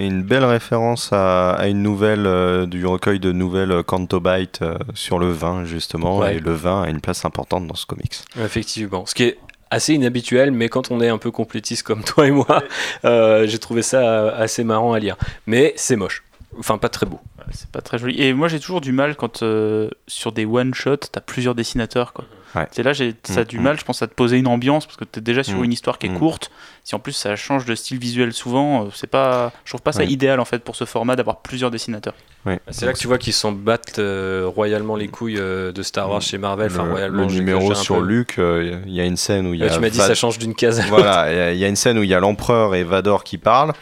et 0.00 0.06
une 0.06 0.22
belle 0.22 0.44
référence 0.44 1.12
à, 1.12 1.52
à 1.52 1.68
une 1.68 1.82
nouvelle 1.82 2.26
euh, 2.26 2.66
du 2.66 2.86
recueil 2.86 3.20
de 3.20 3.32
nouvelles 3.32 3.70
euh, 3.70 3.82
Cantobite 3.82 4.62
euh, 4.62 4.78
sur 4.94 5.18
le 5.18 5.30
vin, 5.30 5.64
justement. 5.64 6.18
Ouais. 6.18 6.36
Et 6.36 6.40
le 6.40 6.52
vin 6.52 6.82
a 6.82 6.88
une 6.88 7.00
place 7.00 7.24
importante 7.24 7.66
dans 7.66 7.74
ce 7.74 7.86
comics. 7.86 8.16
Effectivement. 8.42 9.04
Ce 9.04 9.14
qui 9.14 9.24
est 9.24 9.38
assez 9.70 9.94
inhabituel, 9.94 10.50
mais 10.50 10.68
quand 10.68 10.90
on 10.90 11.00
est 11.00 11.08
un 11.08 11.18
peu 11.18 11.30
complétiste 11.30 11.82
comme 11.82 12.02
toi 12.02 12.26
et 12.26 12.30
moi, 12.30 12.62
euh, 13.04 13.46
j'ai 13.46 13.58
trouvé 13.58 13.82
ça 13.82 14.30
assez 14.30 14.64
marrant 14.64 14.94
à 14.94 14.98
lire. 14.98 15.16
Mais 15.46 15.74
c'est 15.76 15.96
moche. 15.96 16.24
Enfin, 16.58 16.78
pas 16.78 16.88
très 16.88 17.06
beau. 17.06 17.20
C'est 17.52 17.70
pas 17.70 17.80
très 17.80 17.98
joli. 17.98 18.20
Et 18.20 18.32
moi 18.32 18.48
j'ai 18.48 18.60
toujours 18.60 18.80
du 18.80 18.92
mal 18.92 19.16
quand 19.16 19.42
euh, 19.42 19.90
sur 20.06 20.32
des 20.32 20.44
one 20.44 20.74
shot 20.74 20.96
t'as 20.96 21.20
plusieurs 21.20 21.54
dessinateurs 21.54 22.12
quoi. 22.12 22.24
Ouais. 22.56 22.66
C'est 22.72 22.82
là 22.82 22.92
j'ai 22.92 23.14
ça 23.22 23.40
a 23.40 23.44
du 23.44 23.58
Mhm. 23.58 23.62
mal, 23.64 23.78
je 23.78 23.84
pense 23.84 24.02
à 24.02 24.08
te 24.08 24.14
poser 24.14 24.36
une 24.36 24.48
ambiance 24.48 24.84
parce 24.86 24.96
que 24.96 25.04
t'es 25.04 25.20
déjà 25.20 25.44
sur 25.44 25.58
Mhm. 25.58 25.64
une 25.64 25.72
histoire 25.72 25.98
qui 25.98 26.06
est 26.06 26.14
courte. 26.14 26.50
Si 26.82 26.94
en 26.96 26.98
plus 26.98 27.12
ça 27.12 27.36
change 27.36 27.64
de 27.64 27.74
style 27.76 27.98
visuel 27.98 28.32
souvent, 28.32 28.86
euh, 28.86 28.88
c'est 28.94 29.06
pas, 29.06 29.52
je 29.64 29.70
trouve 29.70 29.82
pas 29.82 29.92
ça 29.92 30.00
Ouais. 30.00 30.08
idéal 30.08 30.40
en 30.40 30.44
fait 30.44 30.58
pour 30.64 30.74
ce 30.74 30.84
format 30.84 31.14
d'avoir 31.14 31.42
plusieurs 31.42 31.70
dessinateurs. 31.70 32.14
Ouais. 32.46 32.58
C'est 32.70 32.86
là 32.86 32.92
que 32.92 32.98
tu 32.98 33.06
vois 33.06 33.18
qu'ils 33.18 33.34
s'en 33.34 33.52
battent 33.52 33.98
euh, 34.00 34.44
royalement 34.46 34.96
les 34.96 35.06
couilles 35.08 35.38
euh, 35.38 35.70
de 35.72 35.82
Star 35.82 36.10
Wars 36.10 36.22
chez 36.22 36.38
Marvel. 36.38 36.72
Enfin, 36.72 36.84
le, 36.84 36.90
royalement, 36.90 37.26
le 37.26 37.32
numéro 37.32 37.74
sur. 37.74 38.00
Luke, 38.00 38.36
euh, 38.38 38.80
il 38.86 38.92
y 38.94 39.00
a 39.00 39.04
une 39.04 39.16
scène 39.16 39.46
où 39.46 39.54
il 39.54 39.60
y 39.60 39.64
a. 39.64 39.70
tu 39.70 39.78
m'as 39.78 39.90
dit 39.90 39.98
Vad- 39.98 40.06
ça 40.08 40.14
change 40.14 40.38
d'une 40.38 40.54
case 40.54 40.80
à 40.80 40.82
l'autre. 40.82 40.94
Voilà, 41.02 41.30
il 41.32 41.36
y 41.36 41.40
a- 41.40 41.52
il 41.52 41.58
y, 41.58 41.64
a 41.64 41.68
une 41.68 41.76
scène 41.76 41.98
où 41.98 42.02
il 42.02 42.08
y 42.08 42.14
a 42.14 42.20
l'empereur 42.20 42.74
et 42.74 42.82
Vador 42.82 43.22
qui 43.24 43.38
parlent. 43.38 43.72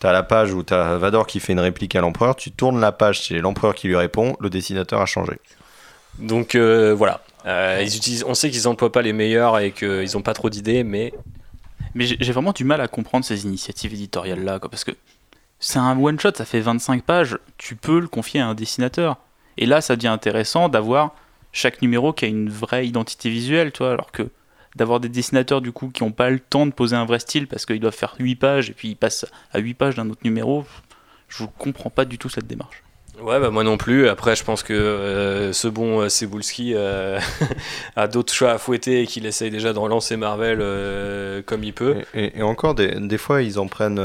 T'as 0.00 0.10
la 0.12 0.22
page 0.22 0.52
où 0.54 0.62
t'as 0.62 0.96
Vador 0.96 1.26
qui 1.26 1.38
fait 1.40 1.52
une 1.52 1.60
réplique 1.60 1.94
à 1.96 2.00
l'empereur. 2.00 2.34
Tu 2.36 2.50
tournes 2.50 2.80
la 2.80 2.90
page, 2.92 3.20
c'est 3.26 3.38
l'empereur 3.38 3.74
qui 3.74 3.88
lui 3.88 3.96
répond. 3.96 4.36
Le 4.40 4.48
dessinateur 4.50 5.00
a 5.00 5.06
changé. 5.06 5.32
Donc 6.18 6.54
euh, 6.54 6.94
voilà. 6.96 7.20
Euh, 7.48 7.86
on 8.26 8.34
sait 8.34 8.50
qu'ils 8.50 8.64
n'emploient 8.64 8.92
pas 8.92 9.02
les 9.02 9.12
meilleurs 9.12 9.58
et 9.58 9.72
qu'ils 9.72 10.10
n'ont 10.14 10.22
pas 10.22 10.34
trop 10.34 10.50
d'idées, 10.50 10.84
mais 10.84 11.12
Mais 11.94 12.04
j'ai 12.04 12.32
vraiment 12.32 12.52
du 12.52 12.64
mal 12.64 12.80
à 12.80 12.88
comprendre 12.88 13.24
ces 13.24 13.44
initiatives 13.44 13.94
éditoriales-là, 13.94 14.60
parce 14.60 14.84
que 14.84 14.92
c'est 15.58 15.78
un 15.78 15.98
one-shot, 15.98 16.32
ça 16.36 16.44
fait 16.44 16.60
25 16.60 17.02
pages, 17.02 17.38
tu 17.56 17.74
peux 17.74 17.98
le 17.98 18.08
confier 18.08 18.40
à 18.40 18.46
un 18.46 18.54
dessinateur. 18.54 19.16
Et 19.56 19.66
là, 19.66 19.80
ça 19.80 19.96
devient 19.96 20.08
intéressant 20.08 20.68
d'avoir 20.68 21.14
chaque 21.52 21.82
numéro 21.82 22.12
qui 22.12 22.26
a 22.26 22.28
une 22.28 22.50
vraie 22.50 22.86
identité 22.86 23.30
visuelle, 23.30 23.72
tu 23.72 23.78
vois, 23.78 23.92
alors 23.92 24.12
que 24.12 24.30
d'avoir 24.76 25.00
des 25.00 25.08
dessinateurs 25.08 25.60
du 25.60 25.72
coup 25.72 25.88
qui 25.88 26.04
n'ont 26.04 26.12
pas 26.12 26.30
le 26.30 26.38
temps 26.38 26.66
de 26.66 26.72
poser 26.72 26.94
un 26.94 27.04
vrai 27.04 27.18
style 27.18 27.48
parce 27.48 27.66
qu'ils 27.66 27.80
doivent 27.80 27.96
faire 27.96 28.14
8 28.18 28.36
pages 28.36 28.70
et 28.70 28.74
puis 28.74 28.88
ils 28.90 28.96
passent 28.96 29.26
à 29.50 29.58
8 29.58 29.74
pages 29.74 29.94
d'un 29.96 30.08
autre 30.10 30.20
numéro, 30.22 30.64
je 31.28 31.44
comprends 31.58 31.90
pas 31.90 32.04
du 32.04 32.18
tout 32.18 32.28
cette 32.28 32.46
démarche. 32.46 32.84
Ouais, 33.22 33.40
bah 33.40 33.50
moi 33.50 33.64
non 33.64 33.76
plus. 33.76 34.08
Après, 34.08 34.36
je 34.36 34.44
pense 34.44 34.62
que 34.62 34.72
euh, 34.72 35.52
ce 35.52 35.66
bon 35.68 36.00
euh, 36.02 36.08
Cebulski 36.08 36.74
euh, 36.74 37.18
a 37.96 38.06
d'autres 38.06 38.32
chats 38.32 38.52
à 38.52 38.58
fouetter 38.58 39.02
et 39.02 39.06
qu'il 39.06 39.26
essaye 39.26 39.50
déjà 39.50 39.72
de 39.72 39.78
relancer 39.78 40.16
Marvel 40.16 40.58
euh, 40.60 41.42
comme 41.44 41.64
il 41.64 41.72
peut. 41.72 41.96
Et, 42.14 42.24
et- 42.26 42.38
et 42.38 42.42
encore, 42.42 42.74
des, 42.74 42.88
des 43.00 43.18
fois, 43.18 43.42
ils 43.42 43.58
en 43.58 43.66
prennent 43.66 44.00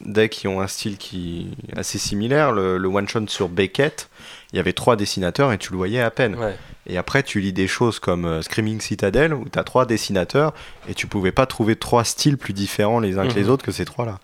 des 0.00 0.28
qui 0.28 0.46
ont 0.48 0.60
un 0.60 0.66
style 0.68 0.96
qui 0.96 1.48
assez 1.76 1.98
similaire. 1.98 2.52
Le, 2.52 2.78
le 2.78 2.88
one-shot 2.88 3.26
sur 3.28 3.48
Beckett, 3.48 4.08
il 4.52 4.56
y 4.56 4.60
avait 4.60 4.72
trois 4.72 4.96
dessinateurs 4.96 5.52
et 5.52 5.58
tu 5.58 5.72
le 5.72 5.76
voyais 5.78 6.00
à 6.00 6.10
peine. 6.10 6.36
Ouais. 6.36 6.56
Et 6.86 6.96
après, 6.98 7.22
tu 7.22 7.40
lis 7.40 7.52
des 7.52 7.66
choses 7.68 7.98
comme 7.98 8.42
Screaming 8.42 8.80
Citadel, 8.80 9.34
où 9.34 9.44
tu 9.52 9.58
as 9.58 9.64
trois 9.64 9.86
dessinateurs 9.86 10.54
et 10.88 10.94
tu 10.94 11.06
pouvais 11.06 11.32
pas 11.32 11.46
trouver 11.46 11.76
trois 11.76 12.04
styles 12.04 12.38
plus 12.38 12.52
différents 12.52 13.00
les 13.00 13.18
uns 13.18 13.26
que 13.28 13.34
les 13.34 13.44
Mhm. 13.44 13.50
autres 13.50 13.64
que 13.64 13.72
ces 13.72 13.84
trois-là. 13.84 14.18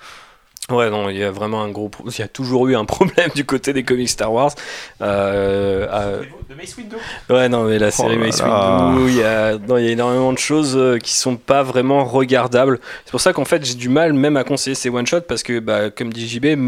Ouais, 0.69 0.91
non, 0.91 1.09
il 1.11 1.17
y 1.17 1.23
a 1.23 1.31
vraiment 1.31 1.63
un 1.63 1.71
gros. 1.71 1.91
Il 2.07 2.19
y 2.19 2.23
a 2.23 2.29
toujours 2.29 2.67
eu 2.67 2.75
un 2.75 2.85
problème 2.87 3.31
du 3.37 3.45
côté 3.45 3.73
des 3.73 3.85
comics 3.85 4.09
Star 4.09 4.33
Wars. 4.33 4.53
Euh, 5.01 5.87
euh, 5.89 6.23
De 6.51 6.55
Mace 6.57 6.77
Windu 6.77 6.97
Ouais, 7.31 7.49
non, 7.49 7.65
mais 7.65 7.79
la 7.79 7.93
série 7.93 8.17
Oh 8.17 8.19
Mace. 8.19 8.43
Windu, 8.43 9.11
il 9.13 9.17
y 9.19 9.23
a, 9.23 9.59
non, 9.59 9.79
il 9.79 9.85
y 9.85 9.89
a 9.89 9.93
énormément 9.93 10.33
de 10.33 10.39
choses 10.39 10.77
euh, 10.77 10.99
qui 10.99 11.15
sont 11.15 11.37
pas 11.37 11.63
vraiment 11.63 12.05
regardables. 12.05 12.81
C'est 13.05 13.13
pour 13.13 13.21
ça 13.21 13.33
qu'en 13.33 13.45
fait, 13.45 13.65
j'ai 13.65 13.75
du 13.75 13.89
mal 13.89 14.13
même 14.13 14.37
à 14.37 14.43
conseiller 14.43 14.75
ces 14.75 14.91
one-shots 14.91 15.21
parce 15.23 15.45
que, 15.45 15.61
bah, 15.61 15.91
comme 15.91 16.13
dit 16.13 16.27
JB, 16.27 16.59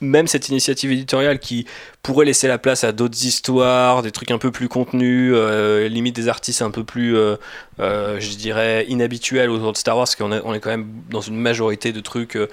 même 0.00 0.26
cette 0.26 0.48
initiative 0.48 0.90
éditoriale 0.90 1.38
qui 1.38 1.66
pourrait 2.02 2.26
laisser 2.26 2.48
la 2.48 2.58
place 2.58 2.82
à 2.82 2.90
d'autres 2.90 3.24
histoires, 3.24 4.02
des 4.02 4.10
trucs 4.10 4.32
un 4.32 4.38
peu 4.38 4.50
plus 4.50 4.68
contenus, 4.68 5.32
euh, 5.36 5.86
limite 5.86 6.16
des 6.16 6.26
artistes 6.26 6.62
un 6.62 6.72
peu 6.72 6.82
plus, 6.82 7.16
euh, 7.80 8.18
je 8.18 8.36
dirais, 8.36 8.86
inhabituels 8.88 9.50
autour 9.50 9.72
de 9.72 9.76
Star 9.76 9.96
Wars, 9.96 10.04
parce 10.04 10.16
qu'on 10.16 10.32
est, 10.32 10.60
quand 10.60 10.70
même 10.70 10.88
dans 11.10 11.20
une 11.20 11.36
majorité 11.36 11.92
de 11.92 12.00
trucs 12.00 12.36
euh, 12.36 12.48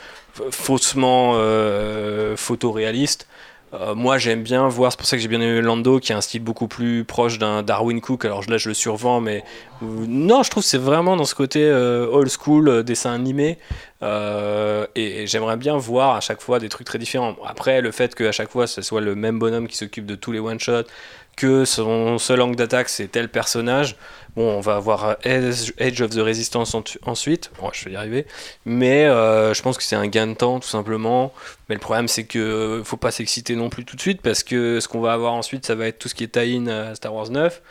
faussement 0.51 1.33
euh, 1.35 2.35
photoréalistes. 2.35 3.27
Euh, 3.73 3.95
moi 3.95 4.17
j'aime 4.17 4.43
bien 4.43 4.67
voir, 4.67 4.91
c'est 4.91 4.97
pour 4.97 5.07
ça 5.07 5.17
que 5.17 5.21
j'ai 5.21 5.27
bien 5.27 5.41
aimé 5.41 5.59
Lando 5.59 5.99
qui 5.99 6.13
a 6.13 6.17
un 6.17 6.21
style 6.21 6.41
beaucoup 6.41 6.67
plus 6.67 7.03
proche 7.03 7.39
d'un 7.39 7.63
Darwin 7.63 7.99
Cook. 7.99 8.23
Alors 8.23 8.43
là 8.47 8.57
je 8.57 8.69
le 8.69 8.75
survends, 8.75 9.19
mais 9.19 9.43
non, 9.81 10.43
je 10.43 10.51
trouve 10.51 10.63
que 10.63 10.69
c'est 10.69 10.77
vraiment 10.77 11.17
dans 11.17 11.25
ce 11.25 11.35
côté 11.35 11.69
old 11.71 12.29
school 12.29 12.83
dessin 12.83 13.11
animé. 13.11 13.57
Et 14.01 15.23
et 15.23 15.27
j'aimerais 15.27 15.57
bien 15.57 15.75
voir 15.75 16.15
à 16.15 16.21
chaque 16.21 16.41
fois 16.41 16.59
des 16.59 16.69
trucs 16.69 16.87
très 16.87 16.99
différents. 16.99 17.35
Après, 17.45 17.81
le 17.81 17.91
fait 17.91 18.15
qu'à 18.15 18.31
chaque 18.31 18.49
fois 18.49 18.67
ce 18.67 18.81
soit 18.81 19.01
le 19.01 19.15
même 19.15 19.39
bonhomme 19.39 19.67
qui 19.67 19.75
s'occupe 19.75 20.05
de 20.05 20.15
tous 20.15 20.31
les 20.31 20.39
one-shots, 20.39 20.87
que 21.35 21.65
son 21.65 22.17
seul 22.17 22.41
angle 22.41 22.55
d'attaque 22.55 22.87
c'est 22.87 23.07
tel 23.07 23.27
personnage. 23.29 23.97
Bon, 24.35 24.57
on 24.57 24.59
va 24.59 24.75
avoir 24.75 25.15
Edge, 25.23 26.01
of 26.01 26.09
the 26.09 26.19
Resistance 26.19 26.75
en- 26.75 26.83
ensuite. 27.05 27.51
Bon, 27.59 27.69
je 27.71 27.85
vais 27.85 27.91
y 27.91 27.95
arriver. 27.95 28.25
Mais 28.65 29.05
euh, 29.05 29.53
je 29.53 29.61
pense 29.61 29.77
que 29.77 29.83
c'est 29.83 29.95
un 29.95 30.07
gain 30.07 30.27
de 30.27 30.33
temps 30.33 30.59
tout 30.59 30.67
simplement. 30.67 31.31
Mais 31.69 31.75
le 31.75 31.79
problème, 31.81 32.07
c'est 32.07 32.25
que 32.25 32.81
faut 32.83 32.97
pas 32.97 33.11
s'exciter 33.11 33.55
non 33.55 33.69
plus 33.69 33.85
tout 33.85 33.95
de 33.95 34.01
suite 34.01 34.21
parce 34.21 34.43
que 34.43 34.79
ce 34.81 34.87
qu'on 34.89 34.99
va 34.99 35.13
avoir 35.13 35.33
ensuite, 35.33 35.65
ça 35.65 35.73
va 35.75 35.87
être 35.87 35.99
tout 35.99 36.09
ce 36.09 36.15
qui 36.15 36.23
est 36.25 36.27
tie-in 36.27 36.67
à 36.67 36.95
Star 36.95 37.13
Wars 37.13 37.29
9. 37.29 37.61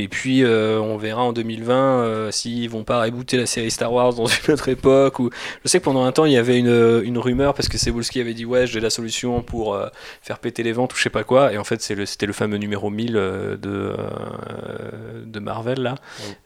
Et 0.00 0.06
puis, 0.08 0.44
euh, 0.44 0.78
on 0.80 0.96
verra 0.96 1.22
en 1.22 1.32
2020 1.32 1.74
euh, 1.74 2.30
s'ils 2.30 2.68
vont 2.70 2.84
pas 2.84 3.02
rebooter 3.02 3.36
la 3.36 3.46
série 3.46 3.70
Star 3.70 3.92
Wars 3.92 4.14
dans 4.14 4.26
une 4.48 4.54
autre 4.54 4.68
époque. 4.68 5.18
Ou... 5.18 5.30
Je 5.64 5.68
sais 5.68 5.80
que 5.80 5.84
pendant 5.84 6.04
un 6.04 6.12
temps, 6.12 6.24
il 6.24 6.32
y 6.32 6.36
avait 6.36 6.58
une, 6.58 7.02
une 7.04 7.18
rumeur 7.18 7.54
parce 7.54 7.68
que 7.68 7.78
Cebulski 7.78 8.20
avait 8.20 8.34
dit 8.34 8.44
Ouais, 8.44 8.66
j'ai 8.66 8.80
la 8.80 8.90
solution 8.90 9.42
pour 9.42 9.74
euh, 9.74 9.88
faire 10.22 10.38
péter 10.38 10.62
les 10.62 10.72
ventes 10.72 10.92
ou 10.94 10.96
je 10.96 11.02
sais 11.02 11.10
pas 11.10 11.24
quoi. 11.24 11.52
Et 11.52 11.58
en 11.58 11.64
fait, 11.64 11.82
c'est 11.82 11.94
le- 11.94 12.06
c'était 12.06 12.26
le 12.26 12.32
fameux 12.32 12.58
numéro 12.58 12.90
1000 12.90 13.16
euh, 13.16 13.56
de, 13.56 13.68
euh, 13.68 15.22
de 15.24 15.40
Marvel 15.40 15.80
là. 15.82 15.94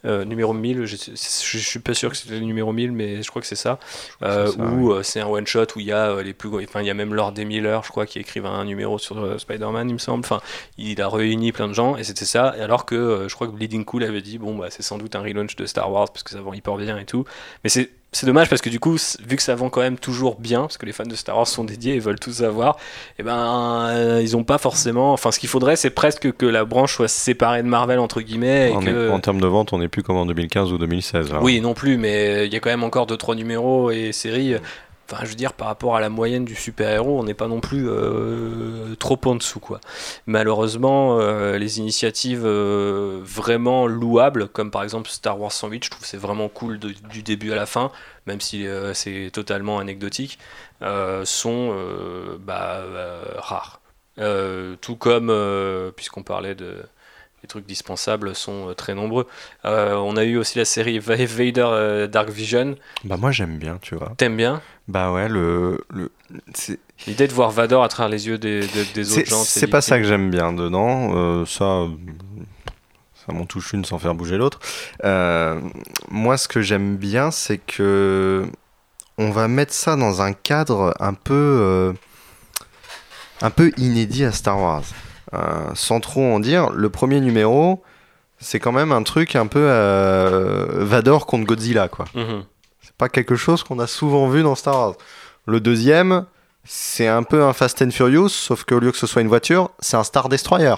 Euh, 0.04 0.24
numéro 0.24 0.52
1000, 0.52 0.84
je, 0.86 0.96
je, 0.96 1.10
je 1.14 1.58
suis 1.58 1.78
pas 1.78 1.94
sûr 1.94 2.10
que 2.10 2.16
c'était 2.16 2.34
le 2.34 2.40
numéro 2.40 2.72
1000, 2.72 2.92
mais 2.92 3.22
je 3.22 3.28
crois 3.30 3.42
que 3.42 3.48
c'est 3.48 3.54
ça. 3.56 3.78
Euh, 4.22 4.50
où 4.58 4.92
euh, 4.92 5.02
c'est 5.02 5.20
un 5.20 5.26
one 5.26 5.46
shot 5.46 5.66
où 5.76 5.80
il 5.80 5.86
y 5.86 5.92
a 5.92 6.10
euh, 6.10 6.22
les 6.22 6.32
plus 6.32 6.48
gros- 6.48 6.60
enfin 6.62 6.80
il 6.80 6.86
y 6.86 6.90
a 6.90 6.94
même 6.94 7.14
Lord 7.14 7.34
Miller 7.38 7.82
je 7.84 7.90
crois 7.90 8.06
qui 8.06 8.18
écrivent 8.18 8.46
un 8.46 8.64
numéro 8.64 8.98
sur 8.98 9.18
euh, 9.18 9.38
Spider-Man 9.38 9.88
il 9.88 9.94
me 9.94 9.98
semble 9.98 10.24
enfin 10.24 10.40
il 10.78 11.00
a 11.00 11.08
réuni 11.08 11.52
plein 11.52 11.68
de 11.68 11.72
gens 11.72 11.96
et 11.96 12.04
c'était 12.04 12.24
ça 12.24 12.46
alors 12.48 12.84
que 12.86 12.94
euh, 12.94 13.28
je 13.28 13.34
crois 13.34 13.41
que 13.46 13.52
Bleeding 13.52 13.84
Cool 13.84 14.04
avait 14.04 14.22
dit 14.22 14.38
bon 14.38 14.56
bah 14.56 14.66
c'est 14.70 14.82
sans 14.82 14.98
doute 14.98 15.14
un 15.16 15.22
relaunch 15.22 15.56
de 15.56 15.66
Star 15.66 15.90
Wars 15.90 16.10
parce 16.12 16.22
que 16.22 16.30
ça 16.30 16.40
vend 16.40 16.52
hyper 16.52 16.76
bien 16.76 16.98
et 16.98 17.04
tout 17.04 17.24
mais 17.64 17.70
c'est 17.70 17.90
c'est 18.14 18.26
dommage 18.26 18.50
parce 18.50 18.60
que 18.60 18.68
du 18.68 18.78
coup, 18.78 18.96
vu 19.26 19.36
que 19.36 19.42
ça 19.42 19.54
vend 19.54 19.70
quand 19.70 19.80
même 19.80 19.98
toujours 19.98 20.38
bien, 20.38 20.60
parce 20.60 20.76
que 20.76 20.84
les 20.84 20.92
fans 20.92 21.04
de 21.04 21.14
Star 21.14 21.34
Wars 21.34 21.48
sont 21.48 21.64
dédiés 21.64 21.94
et 21.94 21.98
veulent 21.98 22.20
tous 22.20 22.32
savoir, 22.32 22.76
et 23.18 23.22
ben 23.22 23.88
euh, 23.88 24.20
ils 24.22 24.36
ont 24.36 24.44
pas 24.44 24.58
forcément. 24.58 25.14
Enfin, 25.14 25.32
ce 25.32 25.38
qu'il 25.38 25.48
faudrait, 25.48 25.76
c'est 25.76 25.90
presque 25.90 26.30
que 26.32 26.44
la 26.44 26.66
branche 26.66 26.94
soit 26.94 27.08
séparée 27.08 27.62
de 27.62 27.68
Marvel 27.68 27.98
entre 27.98 28.20
guillemets. 28.20 28.70
Et 28.70 28.76
En, 28.76 28.80
que... 28.80 29.10
en 29.10 29.18
termes 29.20 29.40
de 29.40 29.46
vente, 29.46 29.72
on 29.72 29.78
n'est 29.78 29.88
plus 29.88 30.02
comme 30.02 30.16
en 30.16 30.26
2015 30.26 30.72
ou 30.72 30.78
2016. 30.78 31.32
là. 31.32 31.40
Oui, 31.42 31.62
non 31.62 31.72
plus, 31.72 31.96
mais 31.96 32.46
il 32.46 32.52
y 32.52 32.56
a 32.56 32.60
quand 32.60 32.68
même 32.68 32.84
encore 32.84 33.06
2-3 33.06 33.34
numéros 33.34 33.90
et 33.90 34.12
séries. 34.12 34.56
Enfin, 35.10 35.24
je 35.24 35.28
veux 35.30 35.34
dire, 35.34 35.52
par 35.52 35.66
rapport 35.66 35.94
à 35.96 36.00
la 36.00 36.08
moyenne 36.08 36.44
du 36.44 36.54
super-héros, 36.54 37.18
on 37.20 37.24
n'est 37.24 37.34
pas 37.34 37.48
non 37.48 37.60
plus 37.60 37.86
euh, 37.88 38.94
trop 38.96 39.18
en 39.26 39.34
dessous, 39.34 39.60
quoi. 39.60 39.78
Malheureusement, 40.26 41.18
euh, 41.20 41.58
les 41.58 41.78
initiatives 41.78 42.42
euh, 42.46 43.20
vraiment 43.22 43.86
louables, 43.86 44.48
comme 44.48 44.70
par 44.70 44.82
exemple 44.82 45.10
Star 45.10 45.38
Wars 45.38 45.52
108, 45.52 45.84
je 45.84 45.90
trouve 45.90 46.06
c'est 46.06 46.16
vraiment 46.16 46.48
cool 46.48 46.78
de- 46.78 46.94
du 47.10 47.22
début 47.22 47.52
à 47.52 47.56
la 47.56 47.66
fin, 47.66 47.90
même 48.26 48.40
si 48.40 48.66
c'est 48.94 49.30
totalement 49.32 49.78
anecdotique, 49.78 50.38
sont 51.24 51.76
bah, 52.40 52.82
rares. 53.38 53.80
Tout 54.80 54.96
comme, 54.96 55.32
puisqu'on 55.96 56.22
parlait 56.22 56.54
de 56.54 56.76
les 57.42 57.48
trucs 57.48 57.66
dispensables 57.66 58.36
sont 58.36 58.72
très 58.76 58.94
nombreux. 58.94 59.26
Euh, 59.64 59.94
on 59.96 60.16
a 60.16 60.22
eu 60.22 60.36
aussi 60.36 60.58
la 60.58 60.64
série 60.64 61.00
Va- 61.00 61.16
Vader 61.16 61.64
euh, 61.66 62.06
Dark 62.06 62.28
Vision. 62.30 62.76
Bah 63.02 63.16
moi 63.16 63.32
j'aime 63.32 63.58
bien, 63.58 63.78
tu 63.82 63.96
vois. 63.96 64.12
T'aimes 64.16 64.36
bien? 64.36 64.62
Bah 64.88 65.12
ouais, 65.12 65.28
le, 65.28 65.78
l'idée 67.06 67.28
de 67.28 67.32
voir 67.32 67.50
Vador 67.50 67.84
à 67.84 67.88
travers 67.88 68.08
les 68.10 68.26
yeux 68.26 68.36
des, 68.38 68.66
des- 68.94 69.12
autres 69.18 69.26
gens. 69.30 69.44
c'est 69.44 69.68
pas 69.68 69.80
ça 69.80 69.98
que 69.98 70.04
j'aime 70.04 70.30
bien 70.30 70.52
dedans. 70.52 71.12
Euh, 71.14 71.46
ça, 71.46 71.64
euh, 71.64 71.88
ça 73.14 73.32
m'en 73.32 73.44
touche 73.46 73.72
une 73.72 73.84
sans 73.84 73.98
faire 73.98 74.14
bouger 74.14 74.36
l'autre. 74.36 74.58
Euh, 75.04 75.60
moi, 76.10 76.36
ce 76.36 76.48
que 76.48 76.60
j'aime 76.62 76.96
bien, 76.96 77.30
c'est 77.30 77.58
que 77.58 78.44
on 79.18 79.30
va 79.30 79.46
mettre 79.46 79.72
ça 79.72 79.94
dans 79.96 80.20
un 80.20 80.32
cadre 80.32 80.94
un 80.98 81.14
peu, 81.14 81.32
euh, 81.34 81.92
un 83.40 83.50
peu 83.50 83.70
inédit 83.76 84.24
à 84.24 84.32
Star 84.32 84.60
Wars. 84.60 84.84
Sans 85.74 86.00
trop 86.00 86.24
en 86.34 86.40
dire, 86.40 86.70
le 86.70 86.90
premier 86.90 87.20
numéro, 87.20 87.82
c'est 88.38 88.58
quand 88.60 88.72
même 88.72 88.92
un 88.92 89.02
truc 89.02 89.34
un 89.36 89.46
peu 89.46 89.66
Vador 90.72 91.24
contre 91.26 91.46
Godzilla, 91.46 91.88
quoi. 91.88 92.04
Mhm. 92.14 92.44
Pas 93.02 93.08
quelque 93.08 93.34
chose 93.34 93.64
qu'on 93.64 93.80
a 93.80 93.88
souvent 93.88 94.28
vu 94.28 94.44
dans 94.44 94.54
Star 94.54 94.76
Wars. 94.76 94.94
Le 95.46 95.58
deuxième, 95.58 96.24
c'est 96.62 97.08
un 97.08 97.24
peu 97.24 97.42
un 97.42 97.52
Fast 97.52 97.82
and 97.82 97.90
Furious, 97.90 98.28
sauf 98.28 98.62
qu'au 98.62 98.78
lieu 98.78 98.92
que 98.92 98.96
ce 98.96 99.08
soit 99.08 99.22
une 99.22 99.28
voiture, 99.28 99.70
c'est 99.80 99.96
un 99.96 100.04
Star 100.04 100.28
Destroyer. 100.28 100.76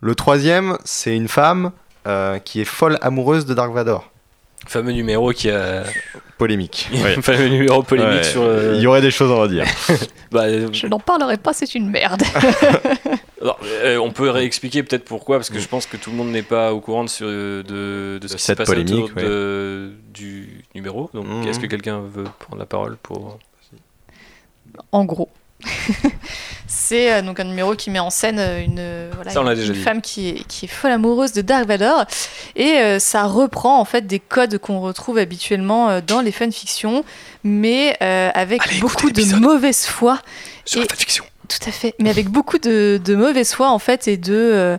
Le 0.00 0.14
troisième, 0.14 0.76
c'est 0.84 1.16
une 1.16 1.28
femme 1.28 1.72
euh, 2.06 2.38
qui 2.40 2.60
est 2.60 2.66
folle 2.66 2.98
amoureuse 3.00 3.46
de 3.46 3.54
Dark 3.54 3.72
Vador. 3.72 4.10
Fameux 4.66 4.92
numéro 4.92 5.30
qui 5.32 5.48
a. 5.50 5.84
Polémique. 6.36 6.90
fameux 7.22 7.48
numéro 7.48 7.82
polémique 7.82 8.18
Ouais, 8.18 8.22
sur 8.24 8.44
le. 8.44 8.74
Il 8.74 8.82
y 8.82 8.86
aurait 8.86 9.00
des 9.00 9.10
choses 9.10 9.32
à 9.32 9.36
redire. 9.36 9.64
Bah, 10.30 10.42
euh, 10.42 10.68
Je 10.72 10.86
n'en 10.88 11.00
parlerai 11.00 11.38
pas, 11.38 11.54
c'est 11.54 11.74
une 11.74 11.88
merde. 11.88 12.22
Alors, 13.40 13.58
euh, 13.64 13.96
on 13.98 14.10
peut 14.10 14.30
réexpliquer 14.30 14.82
peut-être 14.82 15.04
pourquoi, 15.04 15.36
parce 15.38 15.50
que 15.50 15.58
je 15.58 15.68
pense 15.68 15.86
que 15.86 15.96
tout 15.96 16.10
le 16.10 16.16
monde 16.16 16.30
n'est 16.30 16.42
pas 16.42 16.72
au 16.74 16.80
courant 16.80 17.04
de, 17.04 17.08
sur- 17.08 17.26
de, 17.26 17.62
de 18.20 18.28
ce 18.28 18.34
qui 18.34 18.40
se 18.40 18.46
cette 18.46 18.58
passe 18.58 18.66
polémique, 18.68 19.04
autour 19.04 19.22
de- 19.22 19.92
du 20.12 20.62
numéro. 20.74 21.08
Donc, 21.14 21.26
Mhm. 21.26 21.48
est-ce 21.48 21.58
que 21.60 21.66
quelqu'un 21.66 22.00
veut 22.00 22.24
prendre 22.38 22.58
la 22.58 22.66
parole 22.66 22.96
pour. 23.02 23.38
en 24.92 25.04
gros. 25.04 25.28
c'est 26.66 27.12
euh, 27.12 27.22
donc 27.22 27.38
un 27.40 27.44
numéro 27.44 27.74
qui 27.74 27.90
met 27.90 27.98
en 27.98 28.08
scène 28.10 28.38
euh, 28.38 28.62
une, 28.64 28.78
euh, 28.78 29.10
voilà, 29.14 29.30
Ça, 29.30 29.42
femme 29.84 30.00
qui 30.00 30.28
est, 30.30 30.44
qui 30.46 30.64
est 30.64 30.68
folle 30.68 30.92
amoureuse 30.92 31.32
de 31.32 31.42
Dark 31.42 31.66
Vador 31.66 32.04
et 32.56 32.78
euh, 32.78 32.98
ça 32.98 33.24
reprend 33.24 33.78
en 33.78 33.84
fait 33.84 34.06
des 34.06 34.20
codes 34.20 34.56
qu'on 34.58 34.80
retrouve 34.80 35.18
habituellement 35.18 35.90
euh, 35.90 36.00
dans 36.06 36.20
les 36.22 36.32
fanfictions 36.32 37.04
mais 37.44 37.96
euh, 38.02 38.30
avec 38.32 38.62
Allez, 38.66 38.80
beaucoup 38.80 39.10
de 39.10 39.34
mauvaise 39.36 39.84
foi 39.86 40.18
Sur 40.64 40.80
Et- 40.80 40.84
la 40.84 40.88
fanfiction. 40.94 41.24
Tout 41.50 41.68
à 41.68 41.72
fait. 41.72 41.94
Mais 41.98 42.10
avec 42.10 42.28
beaucoup 42.28 42.58
de, 42.58 43.00
de 43.04 43.14
mauvaise 43.14 43.52
foi 43.52 43.70
en 43.70 43.78
fait 43.78 44.08
et 44.08 44.16
de 44.16 44.32
euh, 44.34 44.78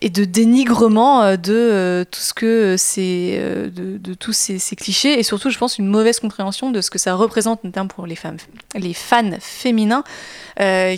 et 0.00 0.10
de 0.10 0.24
dénigrement 0.24 1.22
euh, 1.22 1.36
de 1.36 1.54
euh, 1.54 2.04
tout 2.04 2.20
ce 2.20 2.34
que 2.34 2.76
c'est 2.76 3.38
euh, 3.38 3.70
de, 3.70 4.14
tous 4.14 4.32
ces, 4.32 4.58
clichés 4.76 5.18
et 5.18 5.22
surtout 5.22 5.50
je 5.50 5.58
pense 5.58 5.78
une 5.78 5.86
mauvaise 5.86 6.20
compréhension 6.20 6.70
de 6.70 6.80
ce 6.80 6.90
que 6.90 6.98
ça 6.98 7.14
représente 7.14 7.64
notamment 7.64 7.88
pour 7.88 8.06
les 8.06 8.16
femmes 8.16 8.36
les 8.74 8.92
fans 8.92 9.30
féminins 9.40 10.04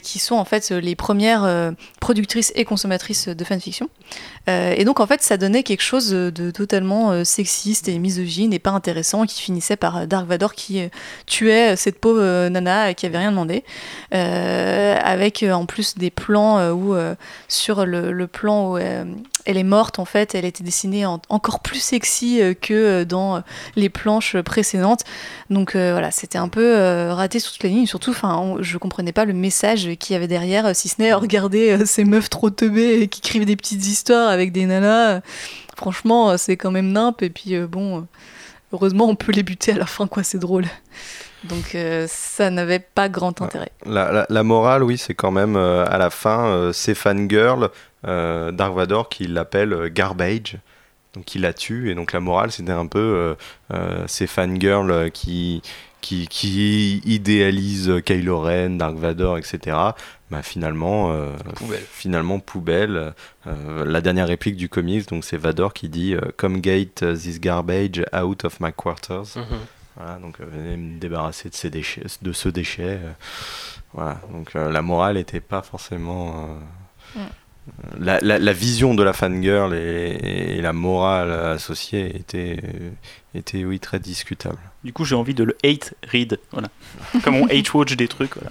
qui 0.03 0.19
sont 0.19 0.37
en 0.37 0.47
fait 0.47 0.71
les 0.71 0.97
premières 0.97 1.75
productrices 2.01 2.51
et 2.55 2.65
consommatrices 2.65 3.29
de 3.29 3.45
fanfiction. 3.45 3.91
Et 4.47 4.87
donc 4.87 5.01
en 5.01 5.07
fait 5.07 5.21
ça 5.21 5.37
donnait 5.37 5.62
quelque 5.62 5.83
chose 5.83 6.09
de 6.09 6.51
totalement 6.51 7.25
sexiste 7.27 7.87
et 7.87 7.99
misogyne 7.99 8.55
et 8.55 8.59
pas 8.59 8.71
intéressant 8.71 9.27
qui 9.27 9.43
finissait 9.43 9.77
par 9.77 10.07
Dark 10.07 10.27
Vador 10.27 10.55
qui 10.55 10.81
tuait 11.27 11.77
cette 11.77 12.01
pauvre 12.01 12.49
nana 12.49 12.95
qui 12.95 13.05
avait 13.05 13.19
rien 13.19 13.33
demandé. 13.33 13.62
Avec 14.12 15.45
en 15.45 15.67
plus 15.67 15.99
des 15.99 16.11
plans 16.11 16.71
où 16.71 16.97
sur 17.49 17.85
le, 17.85 18.27
plan 18.27 18.73
où 18.73 18.80
elle 19.44 19.57
est 19.57 19.62
morte 19.65 19.98
en 19.98 20.05
fait 20.05 20.35
elle 20.35 20.44
était 20.44 20.62
dessinée 20.65 21.07
en- 21.07 21.20
encore 21.28 21.61
plus 21.61 21.81
sexy 21.81 22.40
euh, 22.43 22.55
que 22.55 22.74
euh, 22.74 23.05
dans 23.05 23.36
euh, 23.36 23.40
les 23.77 23.89
planches 23.89 24.36
précédentes. 24.40 25.01
Donc 25.51 25.74
euh, 25.77 25.93
voilà 25.93 26.11
c'était 26.11 26.39
un 26.39 26.48
peu 26.48 26.77
euh, 26.77 27.15
raté 27.15 27.39
sur 27.40 27.52
toute 27.52 27.62
la 27.62 27.70
ligne 27.70 27.86
surtout 27.86 28.11
enfin 28.11 28.57
je 28.61 28.78
comprenais 28.78 29.12
pas 29.12 29.24
le 29.24 29.32
message 29.32 29.89
qu'il 29.98 30.15
y 30.15 30.16
avait 30.16 30.28
derrière 30.28 30.66
euh, 30.66 30.73
si 30.74 30.89
ce 30.89 31.01
n'est 31.01 31.12
euh, 31.12 31.16
regarder 31.16 31.70
euh, 31.73 31.85
ces 31.86 32.05
meufs 32.05 32.31
trop 32.31 32.51
teubées 32.51 33.01
et 33.02 33.09
qui 33.09 33.20
écrivent 33.20 33.47
des 33.47 33.57
petites 33.57 33.86
histoires 33.86 34.28
avec 34.28 34.52
des 34.52 34.66
nanas. 34.66 35.16
Euh, 35.16 35.20
franchement 35.77 36.31
euh, 36.31 36.36
c'est 36.36 36.57
quand 36.57 36.70
même 36.70 36.93
nimp. 36.93 37.23
Et 37.23 37.31
puis 37.31 37.55
euh, 37.57 37.66
bon 37.66 37.98
euh, 37.98 38.02
heureusement 38.73 39.07
on 39.09 39.15
peut 39.16 39.32
les 39.32 39.43
buter 39.43 39.73
à 39.73 39.77
la 39.78 39.86
fin 39.86 40.07
quoi 40.07 40.23
c'est 40.23 40.39
drôle. 40.39 40.66
Donc 41.44 41.74
euh, 41.74 42.07
ça 42.09 42.51
n'avait 42.51 42.81
pas 42.81 43.09
grand 43.09 43.40
intérêt. 43.40 43.70
La, 43.86 44.12
la- 44.12 44.27
la 44.28 44.43
morale, 44.43 44.82
oui, 44.85 44.98
c'est 44.98 45.15
quand 45.15 45.31
même 45.31 45.57
euh, 45.57 45.86
à 45.89 45.97
la 45.97 46.11
fin, 46.11 46.44
euh, 46.48 46.73
ces 46.74 46.94
fangirls, 46.94 47.65
euh, 47.65 47.69
Dark 48.05 48.74
Vador 48.74 49.09
qui 49.09 49.27
l'appelle 49.27 49.72
euh, 49.72 49.89
Garbage, 49.93 50.56
donc 51.14 51.24
qui 51.24 51.39
la 51.39 51.52
tue. 51.52 51.90
Et 51.90 51.94
donc 51.94 52.12
la 52.12 52.20
morale, 52.20 52.51
c'était 52.52 52.72
un 52.72 52.86
peu 52.86 52.98
euh, 52.98 53.35
euh, 53.74 54.05
ces 54.06 54.27
fangirls 54.27 54.90
euh, 54.90 55.09
qui, 55.10 55.62
qui, 56.01 56.27
qui 56.28 56.98
idéalisent 57.05 58.01
Kylo 58.05 58.40
Ren, 58.40 58.70
Dark 58.78 58.97
Vador, 58.97 59.39
etc. 59.39 59.77
Bah, 60.31 60.43
finalement, 60.43 61.10
euh, 61.12 61.32
Poubelle. 61.56 61.82
finalement, 61.90 62.39
poubelle. 62.39 63.12
Euh, 63.48 63.85
la 63.85 64.01
dernière 64.01 64.28
réplique 64.28 64.55
du 64.56 64.68
comics, 64.68 65.09
donc 65.09 65.24
c'est 65.24 65.36
Vador 65.36 65.74
qui 65.74 65.89
dit 65.89 66.14
euh, 66.14 66.20
Come 66.36 66.60
gate 66.60 67.05
this 67.14 67.40
garbage 67.40 68.02
out 68.16 68.44
of 68.44 68.60
my 68.60 68.72
quarters. 68.72 69.36
Mhm. 69.36 69.59
Voilà, 69.97 70.18
donc 70.20 70.40
euh, 70.40 70.44
venez 70.48 70.77
me 70.77 70.98
débarrasser 71.01 71.51
de, 71.51 71.55
ces 71.56 71.68
déchets, 71.68 72.05
de 72.22 72.32
ce 72.32 72.48
déchet. 72.48 73.01
euh, 73.02 73.10
voilà, 73.93 74.20
donc 74.32 74.55
euh, 74.55 74.70
la 74.70 74.82
morale 74.82 75.16
n'était 75.16 75.40
pas 75.40 75.62
forcément. 75.62 76.47
euh, 77.16 77.18
Mm. 77.20 77.27
La, 77.99 78.19
la- 78.21 78.39
la 78.39 78.53
vision 78.53 78.95
de 78.95 79.03
la 79.03 79.13
fangirl 79.13 79.75
et, 79.75 80.57
et 80.57 80.61
la 80.63 80.73
morale 80.73 81.31
associée 81.33 82.17
était, 82.17 82.57
euh, 82.65 82.91
était 83.35 83.65
oui, 83.65 83.79
très 83.81 83.99
discutable. 83.99 84.59
Du 84.85 84.93
coup, 84.93 85.05
j'ai 85.05 85.15
envie 85.15 85.35
de 85.35 85.45
le 85.45 85.57
hate 85.65 85.95
read. 86.11 86.39
Voilà. 86.53 86.69
Comme 87.23 87.37
on 87.37 87.47
hate 87.47 87.73
watch 87.75 87.95
des 87.97 88.09
trucs. 88.09 88.35
Voilà. 88.37 88.51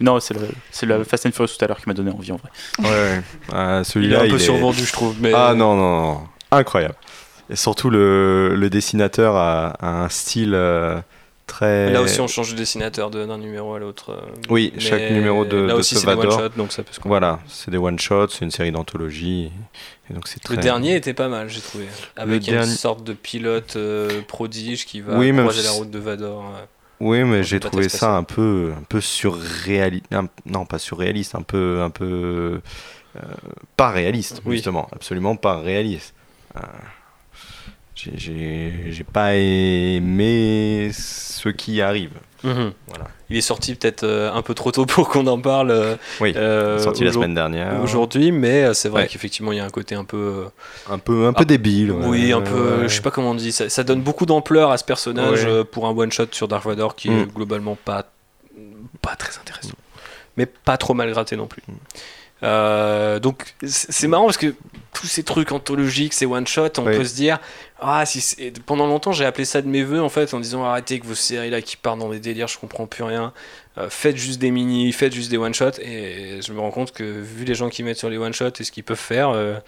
Non, 0.00 0.18
c'est 0.18 0.32
le, 0.34 0.48
c'est 0.70 0.86
le 0.86 1.04
Fast 1.04 1.26
and 1.26 1.32
Furious 1.32 1.48
tout 1.58 1.64
à 1.64 1.68
l'heure 1.68 1.78
qui 1.78 1.86
m'a 1.86 1.92
donné 1.94 2.10
envie 2.10 2.32
en 2.32 2.36
vrai. 2.36 2.48
Ouais, 2.78 3.22
Ah, 3.52 3.76
Il 3.76 3.80
est 3.80 3.84
celui-là. 3.84 4.18
un 4.18 4.22
peu 4.22 4.28
il 4.28 4.34
est- 4.36 4.38
survendu, 4.38 4.84
je 4.84 4.92
trouve. 4.92 5.14
Mais 5.20 5.32
Ah 5.34 5.52
non, 5.54 5.76
non, 5.76 6.00
non, 6.14 6.20
incroyable. 6.50 6.94
Et 7.50 7.56
surtout, 7.56 7.90
le, 7.90 8.54
le 8.54 8.70
dessinateur 8.70 9.36
a, 9.36 9.70
a 9.80 10.04
un 10.04 10.08
style 10.08 10.54
euh, 10.54 11.00
très. 11.50 11.90
Là 11.92 12.00
aussi, 12.02 12.20
on 12.20 12.26
change 12.28 12.52
de 12.52 12.56
dessinateur 12.56 13.10
de- 13.10 13.26
d'un 13.26 13.38
numéro 13.38 13.74
à 13.74 13.78
l'autre. 13.78 14.12
euh, 14.12 14.20
Oui, 14.48 14.72
mais 14.74 14.80
chaque 14.80 15.10
numéro 15.10 15.44
de- 15.44 15.56
Là 15.58 15.74
de 15.74 15.78
aussi, 15.78 15.94
c'est 15.96 16.06
des 16.06 16.14
Vador. 16.16 16.38
one-shots, 16.38 16.56
donc 16.56 16.72
ça 16.72 16.82
peut 16.82 16.92
se. 16.92 17.00
Voilà, 17.04 17.40
c'est 17.48 17.70
des 17.70 17.76
one-shots, 17.78 18.28
c'est 18.30 18.44
une 18.44 18.50
série 18.50 18.72
d'anthologie. 18.72 19.50
Donc 20.10 20.26
c'est 20.26 20.40
très... 20.42 20.56
Le 20.56 20.62
dernier 20.62 20.96
était 20.96 21.14
pas 21.14 21.28
mal, 21.28 21.48
j'ai 21.48 21.60
trouvé. 21.60 21.86
Avec 22.16 22.46
une 22.48 22.54
dernier- 22.54 22.72
sorte 22.74 23.04
de 23.04 23.12
pilote 23.12 23.74
euh, 23.76 24.22
prodige 24.26 24.84
qui 24.86 25.00
va 25.02 25.16
Oui, 25.18 25.30
croiser 25.32 25.62
la 25.62 25.70
route 25.72 25.90
de 25.90 25.98
Vador. 25.98 26.40
ouais. 26.42 26.66
Oui, 27.02 27.24
mais 27.24 27.42
j'ai 27.44 27.60
trouvé 27.60 27.88
ça 27.88 28.16
un 28.16 28.24
peu, 28.24 28.72
un 28.78 28.82
peu 28.82 29.00
surréaliste. 29.00 30.04
Non, 30.46 30.64
pas 30.66 30.78
surréaliste, 30.78 31.34
un 31.34 31.42
peu, 31.42 31.80
un 31.82 31.90
peu 31.90 32.60
euh, 33.16 33.20
pas 33.76 33.90
réaliste, 33.90 34.42
Oui. 34.44 34.56
justement, 34.56 34.88
absolument 34.92 35.34
pas 35.36 35.58
réaliste. 35.60 36.12
J'ai- 37.94 39.04
pas 39.12 39.34
aimé 39.34 40.90
ce 40.92 41.48
qui 41.50 41.80
arrive. 41.82 42.12
Mhm. 42.42 42.72
Voilà. 42.88 43.04
Il 43.28 43.36
est 43.36 43.40
sorti 43.42 43.74
peut-être 43.74 44.02
euh, 44.04 44.32
un 44.32 44.40
peu 44.40 44.54
trop 44.54 44.72
tôt 44.72 44.86
pour 44.86 45.08
qu'on 45.10 45.26
en 45.26 45.38
parle. 45.38 45.70
euh, 45.70 45.96
Oui, 46.20 46.32
euh, 46.36 46.78
sorti 46.78 47.04
la 47.04 47.12
semaine 47.12 47.34
dernière. 47.34 47.78
Aujourd'hui, 47.82 48.32
mais 48.32 48.64
euh, 48.64 48.72
c'est 48.74 48.88
vrai 48.88 49.02
Ouais. 49.02 49.08
qu'effectivement, 49.08 49.52
il 49.52 49.58
y 49.58 49.60
a 49.60 49.64
un 49.64 49.70
côté 49.70 49.94
un 49.94 50.04
peu. 50.04 50.46
Un 50.88 50.98
peu, 50.98 51.26
un 51.26 51.32
peu 51.34 51.42
Ah, 51.42 51.44
débile. 51.44 51.92
ouais. 51.92 52.06
Oui, 52.06 52.32
un 52.32 52.40
peu. 52.40 52.78
Ouais. 52.82 52.88
Je 52.88 52.94
sais 52.94 53.02
pas 53.02 53.10
comment 53.10 53.32
on 53.32 53.34
dit. 53.34 53.52
Ça, 53.52 53.68
ça 53.68 53.84
donne 53.84 54.00
beaucoup 54.00 54.24
d'ampleur 54.24 54.70
à 54.70 54.78
ce 54.78 54.84
personnage 54.84 55.46
pour 55.70 55.86
un 55.86 55.90
one-shot 55.90 56.28
sur 56.32 56.48
Dark 56.48 56.64
Vador 56.64 56.96
qui 56.96 57.08
est 57.08 57.26
Mm. 57.26 57.32
globalement 57.34 57.76
pas, 57.84 58.06
pas 59.02 59.16
très 59.16 59.38
intéressant. 59.38 59.74
Mais 60.38 60.46
pas 60.46 60.78
trop 60.78 60.94
mal 60.94 61.10
gratté 61.10 61.36
non 61.36 61.44
Mm. 61.44 61.48
plus. 61.48 61.62
Euh, 62.42 63.18
donc 63.18 63.54
c'est 63.66 64.08
marrant 64.08 64.24
parce 64.24 64.38
que 64.38 64.54
tous 64.94 65.06
ces 65.06 65.22
trucs 65.22 65.52
anthologiques, 65.52 66.14
ces 66.14 66.24
one 66.26 66.46
shot, 66.46 66.68
on 66.78 66.86
Oui. 66.86 66.96
peut 66.96 67.04
se 67.04 67.14
dire 67.14 67.38
ah 67.80 68.04
si 68.06 68.36
pendant 68.66 68.86
longtemps 68.86 69.12
j'ai 69.12 69.24
appelé 69.26 69.44
ça 69.44 69.60
de 69.62 69.68
mes 69.68 69.82
voeux 69.82 70.00
en 70.00 70.08
fait 70.08 70.32
en 70.34 70.40
disant 70.40 70.64
arrêtez 70.64 70.94
avec 70.94 71.04
vos 71.04 71.14
séries 71.14 71.50
là 71.50 71.60
qui 71.60 71.76
partent 71.76 71.98
dans 71.98 72.08
des 72.10 72.18
délires, 72.18 72.48
je 72.48 72.58
comprends 72.58 72.86
plus 72.86 73.04
rien. 73.04 73.32
Euh, 73.78 73.88
faites 73.90 74.16
juste 74.16 74.40
des 74.40 74.50
mini, 74.50 74.90
faites 74.92 75.12
juste 75.12 75.30
des 75.30 75.36
one 75.38 75.54
shot 75.54 75.72
et 75.82 76.40
je 76.44 76.52
me 76.52 76.60
rends 76.60 76.70
compte 76.70 76.92
que 76.92 77.04
vu 77.04 77.44
les 77.44 77.54
gens 77.54 77.68
qui 77.68 77.82
mettent 77.82 77.98
sur 77.98 78.10
les 78.10 78.18
one 78.18 78.32
shot 78.32 78.50
et 78.58 78.64
ce 78.64 78.72
qu'ils 78.72 78.84
peuvent 78.84 78.96
faire, 78.98 79.28
euh, 79.30 79.54
bah, 79.54 79.60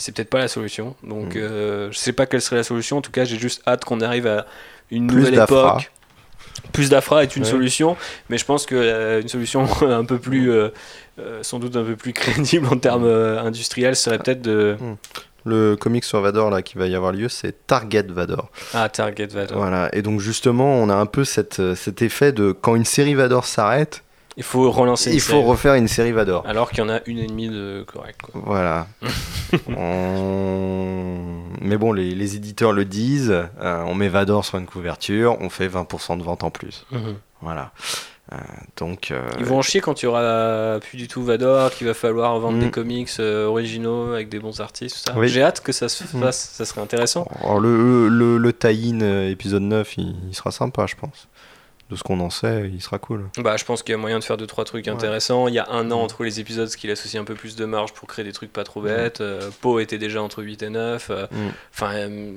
c'est 0.00 0.12
peut-être 0.14 0.30
pas 0.30 0.38
la 0.40 0.48
solution. 0.48 0.96
Donc 1.04 1.34
Mm. 1.36 1.90
je 1.90 1.96
sais 1.96 2.12
pas 2.12 2.26
quelle 2.26 2.42
serait 2.42 2.56
la 2.56 2.62
solution. 2.64 2.98
En 2.98 3.00
tout 3.02 3.12
cas, 3.12 3.24
j'ai 3.24 3.38
juste 3.38 3.62
hâte 3.66 3.84
qu'on 3.84 4.00
arrive 4.00 4.26
à 4.26 4.44
une 4.90 5.06
Plus 5.06 5.16
nouvelle 5.18 5.34
époque. 5.40 5.90
Plus 6.72 6.90
d'Afra 6.90 7.22
est 7.22 7.36
une 7.36 7.44
Ouais. 7.44 7.50
solution, 7.50 7.96
mais 8.28 8.36
je 8.36 8.44
pense 8.44 8.66
que 8.66 8.74
euh, 8.74 9.22
une 9.22 9.28
solution 9.28 9.62
un 9.82 10.04
peu 10.04 10.18
plus, 10.18 10.50
euh, 10.50 10.68
euh, 11.18 11.42
sans 11.42 11.58
doute 11.58 11.76
un 11.76 11.84
peu 11.84 11.96
plus 11.96 12.12
crédible 12.14 12.66
en 12.70 12.76
termes 12.78 13.04
euh, 13.04 13.40
industriels 13.40 13.96
serait 13.96 14.18
peut-être 14.18 14.42
de 14.42 14.76
Le 15.44 15.76
comic 15.76 16.04
sur 16.04 16.20
Vador 16.20 16.50
là 16.50 16.62
qui 16.62 16.76
va 16.78 16.86
y 16.86 16.94
avoir 16.94 17.12
lieu, 17.12 17.28
c'est 17.28 17.66
Target 17.66 18.04
Vador. 18.08 18.50
ah 18.74 18.88
Target 18.88 19.26
Vador. 19.28 19.56
Voilà. 19.58 19.88
Et 19.94 20.02
donc 20.02 20.20
justement, 20.20 20.74
on 20.74 20.88
a 20.90 20.94
un 20.94 21.06
peu 21.06 21.24
cette, 21.24 21.60
euh, 21.60 21.74
cet 21.74 22.02
effet 22.02 22.32
de 22.32 22.52
quand 22.52 22.74
une 22.74 22.84
série 22.84 23.14
Vador 23.14 23.44
s'arrête, 23.46 24.02
Il 24.36 24.42
faut 24.42 24.70
relancer. 24.70 25.10
une 25.10 25.16
il 25.16 25.20
faut 25.20 25.42
refaire 25.42 25.74
une 25.74 25.88
série 25.88 26.12
Vador. 26.12 26.44
Alors 26.46 26.68
qu'il 26.70 26.78
y 26.78 26.82
en 26.82 26.88
a 26.90 27.00
une 27.06 27.18
et 27.18 27.26
demie 27.26 27.48
de 27.48 27.84
correct. 27.86 28.20
Quoi. 28.22 28.40
Voilà. 28.44 28.86
On- 30.18 31.42
Mais 31.60 31.76
bon, 31.76 31.92
les, 31.92 32.14
les 32.14 32.36
éditeurs 32.36 32.72
le 32.72 32.84
disent, 32.84 33.32
euh, 33.60 33.82
on 33.86 33.94
met 33.94 34.08
Vador 34.08 34.44
sur 34.44 34.58
une 34.58 34.66
couverture, 34.66 35.36
on 35.40 35.48
fait 35.50 35.68
20% 35.68 36.18
de 36.18 36.22
vente 36.22 36.44
en 36.44 36.50
plus. 36.50 36.86
Voilà. 37.40 37.72
Euh, 38.32 38.36
donc, 38.76 39.10
euh, 39.10 39.22
Ils 39.38 39.44
vont 39.46 39.58
en 39.58 39.62
chier 39.62 39.80
quand 39.80 40.02
il 40.02 40.04
y 40.04 40.08
aura 40.08 40.78
plus 40.80 40.98
du 40.98 41.08
tout 41.08 41.22
Vador, 41.22 41.70
qu'il 41.70 41.86
va 41.86 41.94
falloir 41.94 42.38
vendre 42.38 42.58
Mm. 42.58 42.60
des 42.64 42.70
comics 42.70 43.10
euh, 43.20 43.46
originaux 43.46 44.12
avec 44.12 44.28
des 44.28 44.38
bons 44.38 44.60
artistes, 44.60 44.96
tout 45.06 45.12
ça. 45.12 45.18
Oui. 45.18 45.28
J'ai 45.28 45.42
hâte 45.42 45.62
que 45.62 45.72
ça 45.72 45.88
se 45.88 46.04
Mm. 46.04 46.20
fasse, 46.20 46.50
ça 46.52 46.64
serait 46.66 46.82
intéressant. 46.82 47.26
alors, 47.40 47.58
le, 47.58 48.08
le, 48.08 48.36
le 48.36 48.52
tie-in 48.52 49.00
euh, 49.00 49.30
épisode 49.30 49.62
9, 49.62 49.96
il, 49.96 50.14
il 50.28 50.34
sera 50.34 50.50
sympa, 50.50 50.84
je 50.86 50.96
pense. 50.96 51.26
De 51.90 51.96
ce 51.96 52.02
qu'on 52.02 52.20
en 52.20 52.28
sait, 52.28 52.68
il 52.70 52.82
sera 52.82 52.98
cool. 52.98 53.30
Bah, 53.38 53.56
je 53.56 53.64
pense 53.64 53.82
qu'il 53.82 53.92
y 53.92 53.94
a 53.94 53.96
moyen 53.98 54.18
de 54.18 54.24
faire 54.24 54.36
deux 54.36 54.46
trois 54.46 54.66
trucs 54.66 54.84
Ouais. 54.84 54.92
intéressants. 54.92 55.48
Il 55.48 55.54
y 55.54 55.58
a 55.58 55.70
un 55.70 55.90
an 55.90 56.00
Mm. 56.00 56.04
entre 56.04 56.22
les 56.22 56.38
épisodes, 56.38 56.68
ce 56.68 56.76
qui 56.76 56.90
associe 56.90 57.18
un 57.18 57.24
peu 57.24 57.32
plus 57.34 57.56
de 57.56 57.64
marge 57.64 57.94
pour 57.94 58.06
créer 58.06 58.26
des 58.26 58.32
trucs 58.32 58.52
pas 58.52 58.62
trop 58.62 58.82
bêtes. 58.82 59.22
Euh, 59.22 59.48
Poe 59.62 59.80
était 59.80 59.96
déjà 59.96 60.20
entre 60.20 60.42
8 60.42 60.62
et 60.64 60.68
9. 60.68 61.08
euh, 61.08 61.26
Mm. 61.30 61.36
Enfin, 61.72 61.92
euh, 61.94 62.32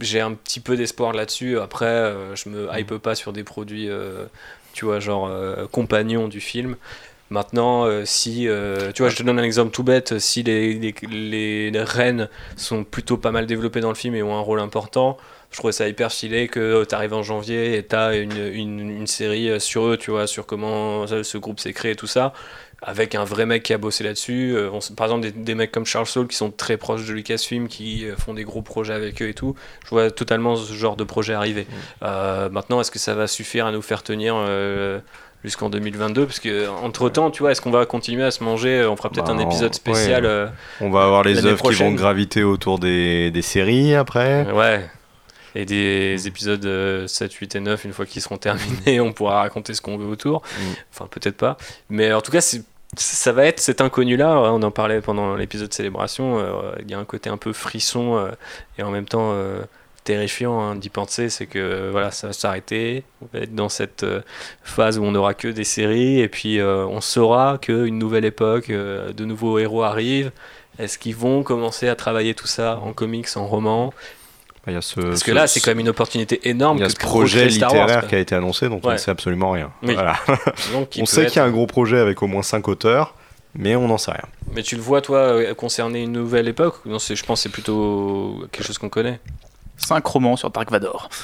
j'ai 0.00 0.20
un 0.20 0.32
petit 0.32 0.58
peu 0.58 0.76
d'espoir 0.76 1.12
là-dessus. 1.12 1.60
Après, 1.60 1.84
euh, 1.86 2.34
je 2.34 2.48
me 2.48 2.66
hype 2.76 2.96
pas 2.98 3.14
sur 3.14 3.32
des 3.32 3.44
produits, 3.44 3.88
euh, 3.88 4.24
tu 4.72 4.84
vois, 4.84 5.00
genre 5.00 5.28
euh, 5.28 5.66
compagnons 5.70 6.28
du 6.28 6.40
film. 6.40 6.76
Maintenant, 7.30 7.84
euh, 7.84 8.04
si, 8.04 8.48
euh, 8.48 8.90
tu 8.92 9.02
vois, 9.02 9.10
je 9.10 9.16
te 9.16 9.22
donne 9.22 9.38
un 9.38 9.44
exemple 9.44 9.70
tout 9.70 9.84
bête, 9.84 10.18
si 10.18 10.42
les, 10.42 10.92
les, 11.08 11.82
reines 11.82 12.28
sont 12.56 12.82
plutôt 12.82 13.16
pas 13.16 13.30
mal 13.30 13.46
développées 13.46 13.80
dans 13.80 13.88
le 13.88 13.94
film 13.94 14.16
et 14.16 14.22
ont 14.22 14.36
un 14.36 14.40
rôle 14.40 14.58
important, 14.58 15.16
je 15.52 15.58
trouvais 15.58 15.72
ça 15.72 15.88
hyper 15.88 16.10
stylé 16.10 16.48
que 16.48 16.84
tu 16.84 16.94
arrives 16.94 17.14
en 17.14 17.22
janvier 17.22 17.76
et 17.76 17.86
tu 17.86 17.94
as 17.94 18.16
une, 18.16 18.36
une, 18.36 18.90
une 18.90 19.06
série 19.06 19.60
sur 19.60 19.86
eux, 19.86 19.96
tu 19.96 20.10
vois, 20.10 20.26
sur 20.26 20.44
comment 20.44 21.06
ce 21.06 21.38
groupe 21.38 21.60
s'est 21.60 21.72
créé 21.72 21.92
et 21.92 21.96
tout 21.96 22.08
ça, 22.08 22.32
avec 22.82 23.14
un 23.14 23.24
vrai 23.24 23.44
mec 23.46 23.62
qui 23.62 23.72
a 23.74 23.78
bossé 23.78 24.04
là-dessus. 24.04 24.54
Euh, 24.56 24.70
par 24.96 25.06
exemple, 25.06 25.22
des, 25.22 25.32
des 25.32 25.54
mecs 25.54 25.70
comme 25.72 25.84
Charles 25.86 26.06
Saul 26.06 26.26
qui 26.26 26.36
sont 26.36 26.50
très 26.50 26.76
proches 26.76 27.06
de 27.06 27.12
Lucasfilm, 27.12 27.68
qui 27.68 28.06
euh, 28.06 28.16
font 28.16 28.32
des 28.34 28.44
gros 28.44 28.62
projets 28.62 28.94
avec 28.94 29.20
eux 29.20 29.28
et 29.28 29.34
tout. 29.34 29.54
Je 29.84 29.90
vois 29.90 30.10
totalement 30.10 30.56
ce 30.56 30.72
genre 30.72 30.96
de 30.96 31.04
projet 31.04 31.34
arriver. 31.34 31.66
Euh, 32.02 32.48
maintenant, 32.48 32.80
est-ce 32.80 32.90
que 32.90 32.98
ça 32.98 33.14
va 33.14 33.26
suffire 33.26 33.66
à 33.66 33.72
nous 33.72 33.82
faire 33.82 34.02
tenir 34.02 34.34
jusqu'en 35.44 35.70
2022 35.70 36.26
Parce 36.26 36.40
que 36.40 36.68
entre 36.68 37.08
temps, 37.08 37.30
tu 37.30 37.42
vois, 37.42 37.52
est-ce 37.52 37.60
qu'on 37.60 37.70
va 37.70 37.86
continuer 37.86 38.24
à 38.24 38.30
se 38.30 38.42
manger 38.44 38.84
On 38.86 38.96
fera 38.96 39.10
peut-être 39.10 39.26
Bah, 39.26 39.32
un 39.32 39.38
épisode 39.38 39.70
ouais. 39.70 39.74
spécial. 39.76 40.24
euh, 40.26 40.46
On 40.80 40.90
va 40.90 41.04
avoir 41.04 41.22
les 41.22 41.44
œuvres 41.46 41.70
qui 41.70 41.76
vont 41.76 41.92
graviter 41.92 42.42
autour 42.44 42.78
des, 42.78 43.30
des 43.30 43.42
séries 43.42 43.94
après. 43.94 44.50
Ouais. 44.52 44.84
Et 45.54 45.64
des 45.64 46.26
épisodes 46.28 46.64
euh, 46.64 47.06
7, 47.06 47.32
8 47.32 47.56
et 47.56 47.60
9, 47.60 47.84
une 47.84 47.92
fois 47.92 48.06
qu'ils 48.06 48.22
seront 48.22 48.36
terminés, 48.38 49.00
on 49.00 49.12
pourra 49.12 49.40
raconter 49.40 49.74
ce 49.74 49.80
qu'on 49.80 49.96
veut 49.96 50.06
autour. 50.06 50.42
Mm. 50.42 50.62
Enfin, 50.92 51.06
peut-être 51.10 51.36
pas. 51.36 51.56
Mais 51.88 52.12
en 52.12 52.20
tout 52.20 52.32
cas, 52.32 52.40
c'est 52.40 52.62
ça 52.96 53.30
va 53.30 53.44
être 53.46 53.60
cet 53.60 53.80
inconnu-là. 53.80 54.36
On 54.52 54.60
en 54.64 54.70
parlait 54.72 55.00
pendant 55.00 55.36
l'épisode 55.36 55.72
célébration. 55.72 56.40
euh, 56.40 56.72
Il 56.80 56.90
y 56.90 56.94
a 56.94 56.98
un 56.98 57.04
côté 57.04 57.30
un 57.30 57.36
peu 57.36 57.52
frisson 57.52 58.16
euh, 58.16 58.30
et 58.78 58.82
en 58.82 58.90
même 58.90 59.06
temps 59.06 59.30
euh, 59.32 59.62
terrifiant 60.02 60.60
hein, 60.60 60.74
d'y 60.74 60.88
penser. 60.88 61.28
C'est 61.30 61.46
que 61.46 61.60
euh, 61.60 61.88
voilà, 61.92 62.10
ça 62.10 62.26
va 62.26 62.32
s'arrêter. 62.32 63.04
On 63.22 63.28
va 63.32 63.44
être 63.44 63.54
dans 63.54 63.68
cette 63.68 64.02
euh, 64.02 64.22
phase 64.64 64.98
où 64.98 65.04
on 65.04 65.12
n'aura 65.12 65.34
que 65.34 65.46
des 65.46 65.62
séries 65.62 66.18
et 66.18 66.26
puis 66.28 66.58
euh, 66.58 66.84
on 66.84 67.00
saura 67.00 67.58
qu'une 67.58 67.96
nouvelle 67.96 68.24
époque, 68.24 68.70
euh, 68.70 69.12
de 69.12 69.24
nouveaux 69.24 69.60
héros 69.60 69.84
arrivent. 69.84 70.32
Est-ce 70.80 70.98
qu'ils 70.98 71.14
vont 71.14 71.44
commencer 71.44 71.88
à 71.88 71.94
travailler 71.94 72.34
tout 72.34 72.48
ça 72.48 72.80
en 72.82 72.92
comics, 72.92 73.28
en 73.36 73.46
roman 74.70 74.72
Il 74.72 74.74
y 74.74 74.78
a 74.78 74.82
ce, 74.82 75.00
Parce 75.00 75.22
que 75.22 75.30
ce- 75.30 75.34
là, 75.34 75.46
c'est 75.46 75.60
quand 75.60 75.70
même 75.72 75.80
une 75.80 75.88
opportunité 75.88 76.48
énorme 76.48 76.78
il 76.78 76.80
y 76.80 76.84
a 76.84 76.86
que 76.86 76.92
ce 76.92 76.98
projet 76.98 77.40
Wars, 77.40 77.48
littéraire 77.48 78.06
qui 78.08 78.14
a 78.14 78.18
été 78.18 78.34
annoncé, 78.34 78.68
dont 78.68 78.80
on 78.82 78.90
ne 78.92 78.96
sait 78.96 79.10
absolument 79.10 79.50
rien. 79.52 79.70
Oui. 79.82 79.94
Voilà. 79.94 80.16
Donc, 80.72 80.90
qui 80.90 81.02
on 81.02 81.06
sait 81.06 81.22
être- 81.22 81.32
qu'il 81.32 81.40
y 81.40 81.42
a 81.42 81.46
un 81.46 81.50
gros 81.50 81.66
projet 81.66 81.98
avec 81.98 82.22
au 82.22 82.26
moins 82.26 82.42
5 82.42 82.68
auteurs, 82.68 83.14
mais 83.54 83.74
on 83.76 83.88
n'en 83.88 83.98
sait 83.98 84.12
rien. 84.12 84.24
Mais 84.54 84.62
tu 84.62 84.76
le 84.76 84.82
vois, 84.82 85.00
toi, 85.00 85.18
euh, 85.18 85.54
concerner 85.54 86.02
une 86.02 86.12
nouvelle 86.12 86.48
époque? 86.48 86.76
Non, 86.86 86.98
je 86.98 87.22
pense 87.24 87.40
que 87.40 87.42
c'est 87.44 87.48
plutôt 87.52 88.44
quelque 88.52 88.66
chose 88.66 88.78
qu'on 88.78 88.88
connaît. 88.88 89.20
5 89.80 90.04
romans 90.06 90.36
sur 90.36 90.50
Dark 90.50 90.70
Vador. 90.70 91.08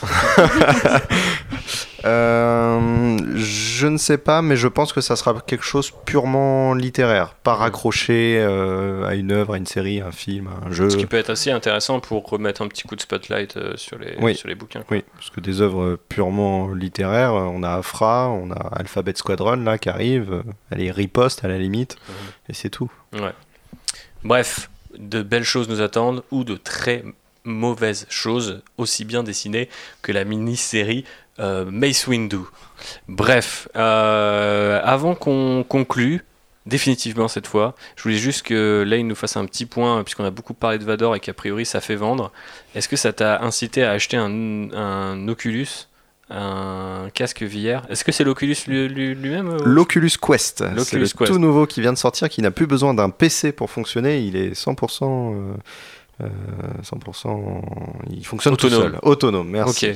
Euh, 2.04 3.18
je 3.34 3.86
ne 3.88 3.96
sais 3.96 4.18
pas, 4.18 4.40
mais 4.40 4.54
je 4.56 4.68
pense 4.68 4.92
que 4.92 5.00
ça 5.00 5.16
sera 5.16 5.34
quelque 5.44 5.64
chose 5.64 5.90
purement 6.04 6.72
littéraire, 6.72 7.34
pas 7.34 7.54
raccroché 7.54 8.36
euh, 8.38 9.04
à 9.08 9.16
une 9.16 9.32
œuvre, 9.32 9.54
à 9.54 9.56
une 9.56 9.66
série, 9.66 10.00
à 10.00 10.06
un 10.08 10.12
film, 10.12 10.46
à 10.48 10.68
un 10.68 10.70
jeu. 10.70 10.88
Ce 10.88 10.96
qui 10.96 11.06
peut 11.06 11.16
être 11.16 11.30
assez 11.30 11.50
intéressant 11.50 11.98
pour 11.98 12.24
remettre 12.28 12.62
un 12.62 12.68
petit 12.68 12.84
coup 12.84 12.94
de 12.94 13.00
spotlight 13.00 13.56
euh, 13.56 13.72
sur, 13.76 13.98
les, 13.98 14.14
Oui. 14.20 14.36
sur 14.36 14.46
les 14.46 14.54
bouquins. 14.54 14.84
Oui, 14.90 15.02
parce 15.16 15.30
que 15.30 15.40
des 15.40 15.60
œuvres 15.60 15.98
purement 16.08 16.72
littéraires, 16.72 17.34
on 17.34 17.64
a 17.64 17.70
Afra, 17.72 18.28
on 18.28 18.52
a 18.52 18.68
Alphabet 18.76 19.14
Squadron 19.16 19.56
là 19.56 19.76
qui 19.78 19.88
arrive, 19.88 20.44
elle 20.70 20.82
est 20.82 20.92
riposte 20.92 21.44
à 21.44 21.48
la 21.48 21.58
limite, 21.58 21.96
Mhm. 22.08 22.14
et 22.50 22.54
c'est 22.54 22.70
tout. 22.70 22.90
Ouais. 23.14 23.32
Bref, 24.22 24.70
de 24.96 25.22
belles 25.22 25.42
choses 25.44 25.68
nous 25.68 25.80
attendent 25.80 26.22
ou 26.30 26.44
de 26.44 26.54
très 26.54 27.04
mauvaises 27.46 28.06
choses, 28.10 28.60
aussi 28.76 29.04
bien 29.06 29.22
dessinées 29.22 29.70
que 30.02 30.12
la 30.12 30.24
mini-série 30.24 31.04
euh, 31.40 31.64
Mace 31.70 32.06
Windu. 32.06 32.38
Bref, 33.08 33.68
euh, 33.76 34.80
avant 34.84 35.14
qu'on 35.14 35.64
conclue, 35.68 36.24
définitivement 36.66 37.28
cette 37.28 37.46
fois, 37.46 37.74
je 37.96 38.02
voulais 38.02 38.16
juste 38.16 38.42
que 38.42 38.84
Lane 38.86 39.06
nous 39.06 39.14
fasse 39.14 39.36
un 39.36 39.44
petit 39.46 39.66
point, 39.66 40.02
puisqu'on 40.02 40.24
a 40.24 40.30
beaucoup 40.30 40.54
parlé 40.54 40.78
de 40.78 40.84
Vador 40.84 41.14
et 41.14 41.20
qu'a 41.20 41.32
priori 41.34 41.64
ça 41.64 41.80
fait 41.80 41.94
vendre. 41.96 42.32
Est-ce 42.74 42.88
que 42.88 42.96
ça 42.96 43.12
t'a 43.12 43.42
incité 43.42 43.84
à 43.84 43.92
acheter 43.92 44.16
un, 44.16 44.70
un 44.72 45.28
Oculus 45.28 45.68
un 46.28 47.08
casque 47.14 47.44
VR. 47.44 47.82
Est-ce 47.88 48.02
que 48.02 48.10
c'est 48.10 48.24
l'Oculus 48.24 48.56
lui- 48.66 48.88
lui- 48.88 49.14
lui-même 49.14 49.58
L'Oculus 49.64 50.10
Quest, 50.20 50.64
c'est 50.82 50.96
le 50.98 51.06
Quest. 51.06 51.24
tout 51.24 51.38
nouveau 51.38 51.66
qui 51.66 51.80
vient 51.80 51.92
de 51.92 51.98
sortir, 51.98 52.28
qui 52.28 52.42
n'a 52.42 52.50
plus 52.50 52.66
besoin 52.66 52.94
d'un 52.94 53.10
PC 53.10 53.52
pour 53.52 53.70
fonctionner, 53.70 54.18
il 54.22 54.34
est 54.34 54.50
100%... 54.60 55.54
euh, 56.22 56.26
euh, 56.26 56.82
100%, 56.82 57.62
il 58.10 58.24
fonctionne 58.24 58.54
Autonome. 58.54 58.82
tout 58.82 58.82
seul, 58.92 58.98
autonome. 59.02 59.48
Merci. 59.48 59.92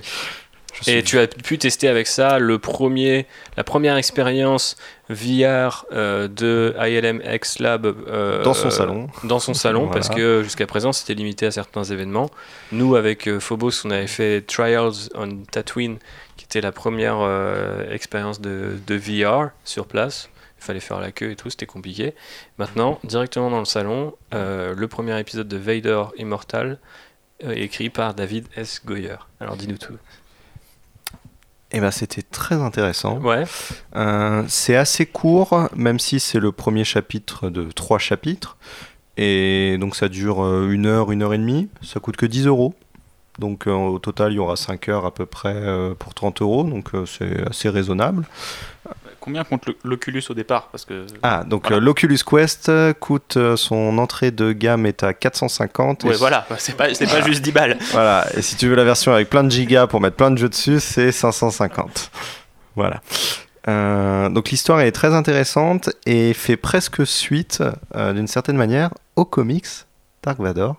Et 0.87 1.03
tu 1.03 1.19
as 1.19 1.27
pu 1.27 1.59
tester 1.59 1.89
avec 1.89 2.07
ça 2.07 2.39
le 2.39 2.59
premier, 2.59 3.27
la 3.57 3.65
première 3.65 3.97
expérience 3.97 4.77
VR 5.09 5.85
euh, 5.93 6.29
de 6.29 6.75
ILM 6.79 7.21
X 7.25 7.59
Lab 7.59 7.85
euh, 7.87 8.43
dans 8.45 8.55
son 8.55 8.69
euh, 8.69 8.71
salon. 8.71 9.09
Dans 9.25 9.41
son 9.41 9.53
salon, 9.53 9.87
Voilà. 9.87 9.95
parce 9.95 10.09
que 10.09 10.43
jusqu'à 10.43 10.67
présent 10.67 10.93
c'était 10.93 11.15
limité 11.15 11.45
à 11.47 11.51
certains 11.51 11.83
événements. 11.85 12.31
Nous, 12.73 12.95
avec 12.95 13.29
Phobos, 13.41 13.85
on 13.85 13.91
avait 13.91 14.07
fait 14.07 14.43
Trials 14.47 15.11
on 15.17 15.43
Tatooine, 15.51 15.99
qui 16.37 16.45
était 16.45 16.61
la 16.61 16.73
première 16.73 17.19
expérience 17.91 18.41
de, 18.41 18.79
de 18.87 18.95
VR 18.95 19.51
sur 19.65 19.87
place. 19.87 20.30
Il 20.61 20.65
fallait 20.65 20.81
faire 20.81 21.01
la 21.01 21.11
queue 21.11 21.31
et 21.31 21.37
tout, 21.37 21.49
c'était 21.49 21.65
compliqué. 21.65 22.15
Maintenant, 22.59 22.99
directement 23.03 23.51
dans 23.51 23.61
le 23.61 23.65
salon, 23.65 24.15
euh, 24.35 24.75
le 24.75 24.89
premier 24.89 25.19
épisode 25.19 25.49
de 25.49 25.57
Vader 25.57 26.05
Immortal, 26.19 26.79
euh, 27.45 27.53
écrit 27.53 27.89
par 27.89 28.13
David 28.13 28.47
S. 28.57 28.83
Goyer. 28.85 29.17
Alors 29.41 29.57
dis-nous 29.57 29.79
tout. 29.79 29.97
Et 31.73 31.81
ben 31.81 31.91
c'était 31.91 32.21
très 32.21 32.57
intéressant. 32.57 33.19
Ouais. 33.21 33.45
Euh, 33.97 34.45
c'est 34.49 34.77
assez 34.77 35.07
court, 35.07 35.71
même 35.75 35.99
si 35.99 36.21
c'est 36.21 36.41
le 36.41 36.53
premier 36.53 36.85
chapitre 36.85 37.49
de 37.49 37.71
trois 37.73 37.99
chapitres. 37.99 38.59
Et 39.17 39.79
donc 39.81 39.97
ça 39.97 40.09
dure 40.09 40.45
une 40.69 40.85
heure, 40.85 41.11
une 41.11 41.23
heure 41.23 41.33
et 41.33 41.39
demie. 41.39 41.71
Ça 41.83 42.01
coûte 42.01 42.17
que 42.19 42.27
10 42.27 42.47
euros. 42.47 42.75
Donc 43.41 43.67
euh, 43.67 43.73
au 43.73 43.99
total, 43.99 44.33
il 44.33 44.37
y 44.37 44.39
aura 44.39 44.55
5 44.55 44.89
heures 44.91 45.07
à 45.07 45.15
peu 45.15 45.25
près 45.25 45.55
euh, 45.55 45.95
pour 45.95 46.15
30 46.15 46.43
euros. 46.43 46.63
Donc 46.63 46.91
c'est 47.07 47.49
assez 47.49 47.69
raisonnable. 47.69 48.27
Combien 49.21 49.45
compte 49.45 49.65
l'Oculus 49.85 50.23
au 50.31 50.35
départ 50.35 50.69
Parce 50.73 50.85
que 50.85 51.07
Ah, 51.23 51.45
donc 51.47 51.65
Voilà. 51.65 51.77
euh, 51.77 51.81
l'Oculus 51.81 52.19
Quest 52.27 52.69
euh, 52.69 52.93
coûte 52.93 53.37
euh, 53.37 53.57
son 53.57 53.99
entrée 53.99 54.31
de 54.31 54.53
gamme 54.53 54.87
est 54.87 55.03
à 55.03 55.13
450. 55.13 56.05
ouais, 56.05 56.15
et 56.15 56.17
voilà, 56.17 56.47
c'est 56.59 56.77
pas, 56.77 56.93
c'est 56.95 57.07
pas 57.07 57.21
juste 57.23 57.43
10 57.43 57.53
balles. 57.53 57.79
Voilà, 57.93 58.27
et 58.37 58.43
si 58.43 58.57
tu 58.57 58.69
veux 58.69 58.75
la 58.75 58.85
version 58.85 59.13
avec 59.13 59.29
plein 59.31 59.45
de 59.45 59.51
gigas 59.51 59.87
pour 59.87 60.01
mettre 60.01 60.17
plein 60.17 60.31
de 60.31 60.39
jeux 60.39 60.49
dessus, 60.49 60.81
c'est 60.81 61.13
550. 61.13 62.11
Voilà. 62.77 63.01
Euh, 63.69 64.29
donc 64.31 64.51
l'histoire 64.51 64.81
est 64.81 64.93
très 64.93 65.13
intéressante 65.15 65.91
et 66.07 66.33
fait 66.33 66.57
presque 66.57 67.07
suite, 67.07 67.63
euh, 67.95 68.13
d'une 68.15 68.27
certaine 68.27 68.57
manière, 68.57 68.91
aux 69.17 69.27
comics 69.27 69.67
Dark 70.23 70.39
Vador, 70.39 70.77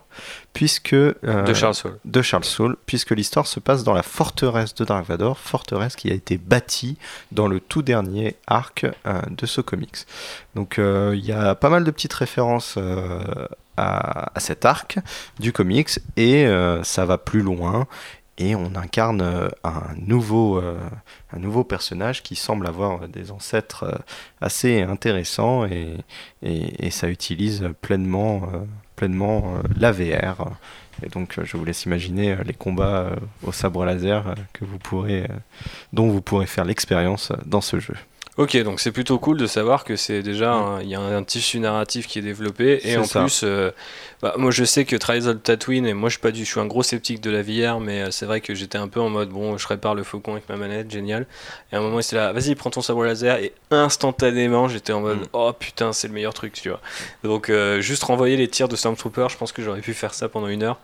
puisque 0.52 0.92
euh, 0.92 1.14
De 1.44 1.54
Charles 1.54 1.74
Soule. 1.74 1.98
de 2.04 2.22
Charles 2.22 2.44
Soule, 2.44 2.76
puisque 2.86 3.10
l'histoire 3.10 3.46
se 3.46 3.60
passe 3.60 3.82
dans 3.82 3.92
la 3.92 4.02
forteresse 4.02 4.74
de 4.74 4.84
Dark 4.84 5.06
Vador, 5.06 5.38
forteresse 5.38 5.96
qui 5.96 6.10
a 6.10 6.14
été 6.14 6.38
bâtie 6.38 6.96
dans 7.32 7.48
le 7.48 7.58
tout 7.58 7.82
dernier 7.82 8.36
arc 8.46 8.86
euh, 9.06 9.20
de 9.30 9.46
ce 9.46 9.60
comics. 9.60 10.06
Donc 10.54 10.78
euh, 10.78 11.12
il 11.16 11.24
y 11.24 11.32
a 11.32 11.54
pas 11.54 11.70
mal 11.70 11.84
de 11.84 11.90
petites 11.90 12.12
références 12.12 12.78
à, 13.76 14.36
à 14.36 14.40
cet 14.40 14.64
arc 14.64 14.98
du 15.40 15.52
comics 15.52 15.98
et 16.16 16.46
ça 16.82 17.04
va 17.04 17.18
plus 17.18 17.40
loin 17.40 17.86
et 18.38 18.54
on 18.54 18.74
incarne 18.74 19.50
un 19.62 19.82
nouveau, 19.96 20.58
euh, 20.58 20.78
un 21.32 21.38
nouveau 21.38 21.64
personnage 21.64 22.22
qui 22.22 22.34
semble 22.34 22.66
avoir 22.66 23.08
des 23.08 23.30
ancêtres 23.30 24.02
assez 24.40 24.82
intéressants 24.82 25.66
et, 25.66 25.98
et, 26.42 26.86
et 26.86 26.90
ça 26.90 27.08
utilise 27.08 27.68
pleinement, 27.82 28.48
pleinement 28.96 29.56
euh, 29.56 29.68
la 29.78 29.92
VR. 29.92 30.50
Et 31.04 31.08
donc 31.08 31.38
euh, 31.38 31.44
je 31.44 31.56
vous 31.56 31.64
laisse 31.64 31.84
imaginer 31.84 32.32
euh, 32.32 32.42
les 32.44 32.54
combats 32.54 33.10
au 33.42 33.52
sabre 33.52 33.84
laser 33.84 34.34
que 34.52 34.64
vous 34.64 34.78
pourrez, 34.78 35.26
dont 35.92 36.08
vous 36.08 36.22
pourrez 36.22 36.46
faire 36.46 36.64
l'expérience 36.64 37.32
dans 37.46 37.60
ce 37.60 37.80
jeu. 37.80 37.96
Ok, 38.38 38.56
donc 38.62 38.80
c'est 38.80 38.92
plutôt 38.92 39.18
cool 39.18 39.36
de 39.36 39.46
savoir 39.46 39.84
que 39.84 39.94
c'est 39.94 40.22
déjà 40.22 40.52
un- 40.54 40.80
il 40.80 40.88
y 40.88 40.94
a 40.94 41.00
un, 41.00 41.22
tissu 41.22 41.58
narratif 41.60 42.06
qui 42.06 42.18
est 42.18 42.22
développé 42.22 42.80
et 42.82 42.96
en 42.96 43.04
ça. 43.04 43.20
plus, 43.20 43.42
euh, 43.44 43.70
bah, 44.22 44.32
moi 44.38 44.50
je 44.50 44.64
sais 44.64 44.86
que 44.86 44.96
Trials 44.96 45.28
of 45.28 45.42
Tatooine 45.42 45.84
et 45.86 45.92
moi 45.92 46.08
je 46.08 46.14
suis 46.14 46.20
pas 46.22 46.30
du, 46.30 46.46
je 46.46 46.50
suis 46.50 46.58
un 46.58 46.64
gros 46.64 46.82
sceptique 46.82 47.20
de 47.20 47.30
la 47.30 47.42
VR, 47.42 47.78
mais 47.78 48.00
euh, 48.00 48.10
c'est 48.10 48.24
vrai 48.24 48.40
que 48.40 48.54
j'étais 48.54 48.78
un 48.78 48.88
peu 48.88 49.00
en 49.00 49.10
mode 49.10 49.28
bon, 49.28 49.58
je 49.58 49.68
répare 49.68 49.94
le 49.94 50.02
faucon 50.02 50.32
avec 50.32 50.48
ma 50.48 50.56
manette, 50.56 50.90
génial. 50.90 51.26
Et 51.72 51.76
à 51.76 51.80
un 51.80 51.82
moment 51.82 52.00
c'était 52.00 52.16
là, 52.16 52.32
vas-y 52.32 52.54
prends 52.54 52.70
ton 52.70 52.80
sabre 52.80 53.04
laser 53.04 53.36
et 53.36 53.52
instantanément 53.70 54.66
j'étais 54.66 54.94
en 54.94 55.02
mode 55.02 55.18
Mm. 55.18 55.26
oh 55.34 55.52
putain 55.52 55.92
c'est 55.92 56.08
le 56.08 56.14
meilleur 56.14 56.32
truc, 56.32 56.54
tu 56.54 56.70
vois. 56.70 56.80
Donc 57.24 57.50
euh, 57.50 57.82
juste 57.82 58.02
renvoyer 58.04 58.38
les 58.38 58.48
tirs 58.48 58.68
de 58.68 58.76
Stormtrooper, 58.76 59.26
je 59.30 59.36
pense 59.36 59.52
que 59.52 59.62
j'aurais 59.62 59.82
pu 59.82 59.92
faire 59.92 60.14
ça 60.14 60.30
pendant 60.30 60.48
une 60.48 60.62
heure. 60.62 60.78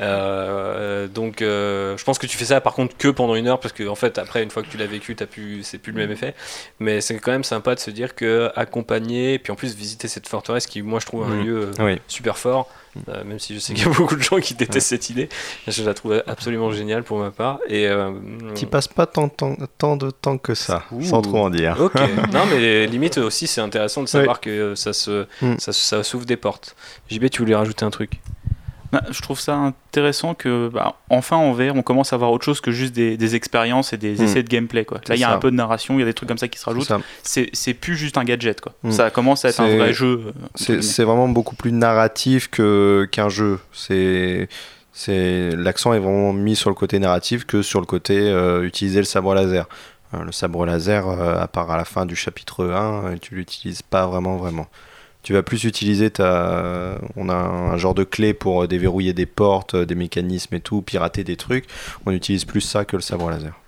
Euh, 0.00 1.06
donc 1.06 1.36
je 1.40 2.02
pense 2.04 2.18
que 2.18 2.26
tu 2.26 2.38
fais 2.38 2.46
ça 2.46 2.62
par 2.62 2.72
contre 2.72 2.96
que 2.96 3.08
pendant 3.08 3.34
une 3.34 3.46
heure 3.48 3.60
parce 3.60 3.74
que 3.74 3.86
en 3.86 3.94
fait 3.94 4.16
après 4.16 4.42
une 4.42 4.50
fois 4.50 4.62
que 4.62 4.68
tu 4.68 4.78
l'as 4.78 4.86
vécu, 4.86 5.14
t'as 5.16 5.26
plus, 5.26 5.62
c'est 5.64 5.76
plus 5.78 5.92
le 5.92 5.98
même 5.98 6.10
effet. 6.10 6.34
Mais 6.80 6.93
c'est 7.00 7.18
quand 7.18 7.32
même 7.32 7.44
sympa 7.44 7.74
de 7.74 7.80
se 7.80 7.90
dire 7.90 8.14
que 8.14 8.50
accompagner, 8.56 9.38
puis 9.38 9.52
en 9.52 9.54
plus 9.56 9.74
visiter 9.74 10.08
cette 10.08 10.28
forteresse 10.28 10.66
qui, 10.66 10.82
moi, 10.82 11.00
je 11.00 11.06
trouve 11.06 11.24
un 11.24 11.28
Mhm. 11.36 11.44
lieu 11.44 11.60
euh, 11.78 11.84
Oui. 11.84 12.00
super 12.08 12.36
fort, 12.38 12.68
euh, 13.08 13.24
même 13.24 13.38
si 13.38 13.54
je 13.54 13.60
sais 13.60 13.74
qu'il 13.74 13.84
y 13.86 13.88
a 13.88 13.92
beaucoup 13.98 14.16
de 14.16 14.22
gens 14.22 14.38
qui 14.40 14.54
détestent 14.54 14.88
cette 14.88 15.10
idée. 15.10 15.28
Je 15.68 15.82
la 15.84 15.94
trouve 15.94 16.22
absolument 16.26 16.70
géniale 16.72 17.02
pour 17.04 17.18
ma 17.18 17.30
part. 17.30 17.58
Et 17.68 17.86
euh, 17.88 18.12
Qui 18.54 18.66
passe 18.66 18.88
pas 18.88 19.06
tant, 19.06 19.28
tant, 19.28 19.56
tant 19.78 19.96
de 19.96 20.10
temps 20.10 20.38
que 20.38 20.54
ça, 20.54 20.84
Ouh. 20.92 21.02
sans 21.02 21.22
trop 21.22 21.38
en 21.38 21.50
dire. 21.50 21.76
Ok, 21.80 21.94
non 22.32 22.46
mais 22.50 22.86
limite 22.86 23.18
aussi 23.18 23.46
c'est 23.46 23.60
intéressant 23.60 24.02
de 24.02 24.08
savoir 24.08 24.40
que 24.40 24.74
ça 24.74 24.92
se 24.92 25.26
Mm. 25.42 25.54
ça, 25.58 25.72
ça 25.72 26.02
s'ouvre 26.02 26.24
des 26.26 26.36
portes. 26.36 26.74
JB, 27.10 27.28
tu 27.30 27.42
voulais 27.42 27.54
rajouter 27.56 27.84
un 27.84 27.90
truc? 27.90 28.20
Bah, 28.94 29.02
je 29.10 29.20
trouve 29.22 29.38
ça 29.40 29.54
intéressant 29.56 30.34
que, 30.34 30.68
bah, 30.72 30.96
enfin 31.10 31.36
en 31.36 31.52
VR, 31.52 31.74
on 31.74 31.82
commence 31.82 32.12
à 32.12 32.16
avoir 32.16 32.32
autre 32.32 32.44
chose 32.44 32.60
que 32.60 32.70
juste 32.70 32.92
des, 32.94 33.16
des 33.16 33.34
expériences 33.34 33.92
et 33.92 33.96
des 33.96 34.16
Hmm. 34.16 34.22
essais 34.24 34.42
de 34.42 34.48
gameplay. 34.48 34.84
Quoi. 34.84 34.98
Là, 35.08 35.14
il 35.14 35.20
y 35.20 35.24
a 35.24 35.28
ça. 35.28 35.34
un 35.34 35.38
peu 35.38 35.50
de 35.50 35.56
narration, 35.56 35.94
il 35.94 36.00
y 36.00 36.02
a 36.02 36.06
des 36.06 36.14
trucs 36.14 36.28
comme 36.28 36.38
ça 36.38 36.48
qui 36.48 36.58
se 36.58 36.64
rajoutent. 36.64 36.90
C'est 37.22 37.74
plus 37.74 37.96
juste 37.96 38.16
un 38.18 38.24
gadget. 38.24 38.60
Quoi. 38.60 38.72
Hmm. 38.82 38.90
Ça 38.90 39.10
commence 39.10 39.44
à 39.44 39.48
être 39.50 39.60
un 39.60 39.76
vrai 39.76 39.92
jeu. 39.92 40.32
euh, 40.70 40.80
C'est 40.82 41.04
vraiment 41.04 41.28
beaucoup 41.28 41.56
plus 41.56 41.72
narratif 41.72 42.48
qu'un 42.50 43.28
jeu. 43.28 43.58
C'est 43.72 44.48
l'accent 45.56 45.92
est 45.92 45.98
vraiment 45.98 46.32
mis 46.32 46.54
sur 46.56 46.70
le 46.70 46.74
côté 46.76 46.98
narratif 46.98 47.44
que 47.46 47.62
sur 47.62 47.80
le 47.80 47.86
côté 47.86 48.16
euh, 48.18 48.62
utiliser 48.64 48.98
le 48.98 49.04
sabre 49.04 49.34
laser. 49.34 49.66
Euh, 50.14 50.22
le 50.22 50.30
sabre 50.32 50.64
laser, 50.66 51.08
euh, 51.08 51.40
à 51.40 51.48
part 51.48 51.70
à 51.70 51.76
la 51.76 51.84
fin 51.84 52.06
du 52.06 52.14
chapitre 52.14 52.64
1, 52.66 53.04
euh, 53.06 53.16
tu 53.20 53.34
l'utilises 53.34 53.82
pas 53.82 54.06
vraiment 54.06 54.36
vraiment. 54.36 54.66
Tu 55.24 55.32
vas 55.32 55.42
plus 55.42 55.64
utiliser 55.64 56.10
ta. 56.10 56.98
On 57.16 57.28
a 57.30 57.34
un 57.34 57.76
genre 57.78 57.94
de 57.94 58.04
clé 58.04 58.34
pour 58.34 58.62
euh, 58.62 58.68
déverrouiller 58.68 59.14
des 59.14 59.26
portes, 59.26 59.74
euh, 59.74 59.86
des 59.86 59.94
mécanismes 59.94 60.54
et 60.54 60.60
tout, 60.60 60.82
pirater 60.82 61.24
des 61.24 61.36
trucs. 61.36 61.64
On 62.04 62.12
utilise 62.12 62.44
plus 62.44 62.60
ça 62.60 62.84
que 62.84 62.94
le 62.94 63.02
sabre 63.02 63.30
laser. 63.30 63.58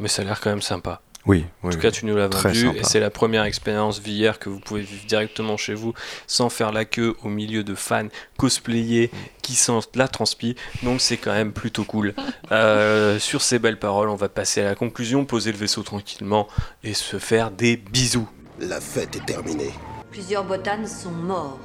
Mais 0.00 0.08
ça 0.08 0.22
a 0.22 0.24
l'air 0.24 0.40
quand 0.40 0.50
même 0.50 0.62
sympa. 0.62 1.02
Oui, 1.26 1.44
oui. 1.62 1.68
En 1.68 1.70
tout 1.70 1.80
cas, 1.80 1.90
tu 1.90 2.06
nous 2.06 2.16
l'as 2.16 2.28
vendu 2.28 2.60
sympa. 2.60 2.78
et 2.78 2.84
c'est 2.84 3.00
la 3.00 3.10
première 3.10 3.44
expérience 3.44 4.00
VR 4.00 4.38
que 4.38 4.48
vous 4.48 4.60
pouvez 4.60 4.80
vivre 4.80 5.04
directement 5.06 5.58
chez 5.58 5.74
vous 5.74 5.92
sans 6.26 6.48
faire 6.48 6.72
la 6.72 6.86
queue 6.86 7.14
au 7.22 7.28
milieu 7.28 7.62
de 7.62 7.74
fans 7.74 8.08
cosplayés 8.38 9.10
qui 9.42 9.54
sentent 9.54 9.94
la 9.96 10.08
transpi. 10.08 10.56
Donc 10.82 11.02
c'est 11.02 11.18
quand 11.18 11.34
même 11.34 11.52
plutôt 11.52 11.84
cool. 11.84 12.14
Euh, 12.50 13.18
sur 13.18 13.42
ces 13.42 13.58
belles 13.58 13.78
paroles, 13.78 14.08
on 14.08 14.14
va 14.14 14.30
passer 14.30 14.62
à 14.62 14.64
la 14.64 14.74
conclusion, 14.74 15.26
poser 15.26 15.52
le 15.52 15.58
vaisseau 15.58 15.82
tranquillement 15.82 16.48
et 16.82 16.94
se 16.94 17.18
faire 17.18 17.50
des 17.50 17.76
bisous. 17.76 18.26
La 18.58 18.80
fête 18.80 19.16
est 19.16 19.26
terminée. 19.26 19.72
Plusieurs 20.18 20.42
botanes 20.42 20.88
sont 20.88 21.12
morts 21.12 21.60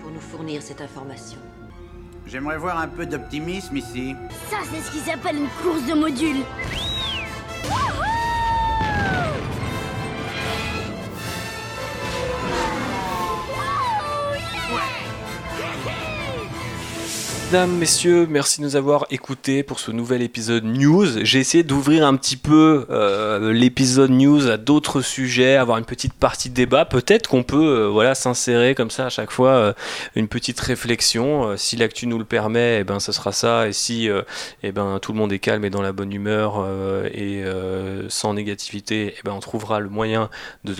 pour 0.00 0.12
nous 0.12 0.20
fournir 0.20 0.62
cette 0.62 0.80
information. 0.80 1.38
J'aimerais 2.24 2.56
voir 2.56 2.78
un 2.78 2.86
peu 2.86 3.04
d'optimisme 3.04 3.76
ici. 3.76 4.14
Ça, 4.48 4.58
c'est 4.70 4.80
ce 4.80 4.92
qui 4.92 4.98
s'appelle 4.98 5.38
une 5.38 5.48
course 5.60 5.84
de 5.84 5.94
modules. 5.94 6.44
Mesdames, 17.50 17.78
messieurs, 17.78 18.26
merci 18.28 18.60
de 18.60 18.66
nous 18.66 18.76
avoir 18.76 19.06
écoutés 19.08 19.62
pour 19.62 19.80
ce 19.80 19.90
nouvel 19.90 20.20
épisode 20.20 20.64
news. 20.64 21.24
J'ai 21.24 21.38
essayé 21.38 21.64
d'ouvrir 21.64 22.06
un 22.06 22.14
petit 22.14 22.36
peu 22.36 22.84
euh, 22.90 23.54
l'épisode 23.54 24.10
news 24.10 24.48
à 24.48 24.58
d'autres 24.58 25.00
sujets, 25.00 25.56
avoir 25.56 25.78
une 25.78 25.86
petite 25.86 26.12
partie 26.12 26.50
de 26.50 26.54
débat. 26.54 26.84
Peut-être 26.84 27.26
qu'on 27.26 27.44
peut, 27.44 27.84
euh, 27.84 27.88
voilà, 27.88 28.14
s'insérer 28.14 28.74
comme 28.74 28.90
ça 28.90 29.06
à 29.06 29.08
chaque 29.08 29.30
fois 29.30 29.48
euh, 29.52 29.72
une 30.14 30.28
petite 30.28 30.60
réflexion. 30.60 31.56
Si 31.56 31.76
l'actu 31.76 32.06
nous 32.06 32.18
le 32.18 32.26
permet, 32.26 32.80
eh 32.80 32.84
ben, 32.84 33.00
ce 33.00 33.12
sera 33.12 33.32
ça. 33.32 33.66
Et 33.66 33.72
si, 33.72 34.10
eh 34.62 34.70
ben, 34.70 34.98
tout 35.00 35.12
le 35.12 35.18
monde 35.18 35.32
est 35.32 35.38
calme 35.38 35.64
et 35.64 35.70
dans 35.70 35.80
la 35.80 35.92
bonne 35.92 36.12
humeur 36.12 36.66
et 37.14 37.44
sans 38.10 38.34
négativité, 38.34 39.14
eh 39.16 39.20
ben, 39.24 39.32
on 39.32 39.40
trouvera 39.40 39.80
le 39.80 39.88
moyen 39.88 40.28
de, 40.64 40.74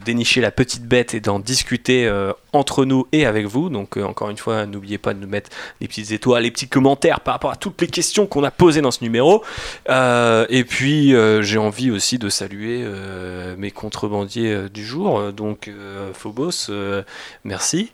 dénicher 0.00 0.40
la 0.40 0.50
petite 0.50 0.86
bête 0.86 1.12
et 1.12 1.20
d'en 1.20 1.40
discuter 1.40 2.10
entre 2.54 2.86
nous 2.86 3.06
et 3.12 3.26
avec 3.26 3.44
vous. 3.44 3.68
Donc, 3.68 3.98
encore 3.98 4.30
une 4.30 4.38
fois, 4.38 4.64
n'oubliez 4.64 4.96
pas 4.96 5.12
de 5.12 5.18
nous 5.18 5.28
mettre 5.28 5.50
les 5.80 5.88
petites 5.88 6.12
étoiles, 6.12 6.44
les 6.44 6.50
petits 6.50 6.68
commentaires 6.68 7.20
par 7.20 7.34
rapport 7.34 7.50
à 7.50 7.56
toutes 7.56 7.80
les 7.80 7.86
questions 7.86 8.26
qu'on 8.26 8.44
a 8.44 8.50
posées 8.50 8.80
dans 8.80 8.90
ce 8.90 9.02
numéro. 9.02 9.44
Euh, 9.88 10.46
et 10.48 10.64
puis, 10.64 11.14
euh, 11.14 11.42
j'ai 11.42 11.58
envie 11.58 11.90
aussi 11.90 12.18
de 12.18 12.28
saluer 12.28 12.82
euh, 12.84 13.54
mes 13.58 13.70
contrebandiers 13.70 14.68
du 14.68 14.84
jour. 14.84 15.32
Donc, 15.32 15.70
Phobos, 16.12 16.70
merci. 17.44 17.92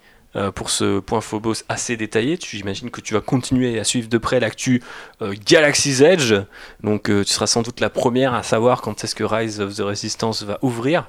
pour 0.55 0.71
ce 0.71 1.01
point 1.01 1.21
Phobos 1.21 1.65
assez 1.69 1.97
détaillé, 1.97 2.39
j'imagine 2.41 2.91
que 2.91 3.01
tu 3.01 3.15
vas 3.15 3.21
continuer 3.21 3.79
à 3.81 3.85
suivre 3.85 4.09
de 4.09 4.19
près 4.19 4.41
l'actu 4.41 4.83
euh, 5.23 5.35
Galaxy's 5.47 6.01
Edge. 6.01 6.35
Donc 6.83 7.05
tu 7.05 7.25
seras 7.25 7.47
sans 7.47 7.63
doute 7.63 7.81
la 7.81 7.91
première 7.91 8.35
à 8.35 8.43
savoir 8.43 8.83
quand 8.83 9.03
est-ce 9.05 9.15
que 9.15 9.25
Rise 9.25 9.61
of 9.61 9.75
the 9.75 9.81
Resistance 9.81 10.43
va 10.43 10.59
ouvrir. 10.63 11.09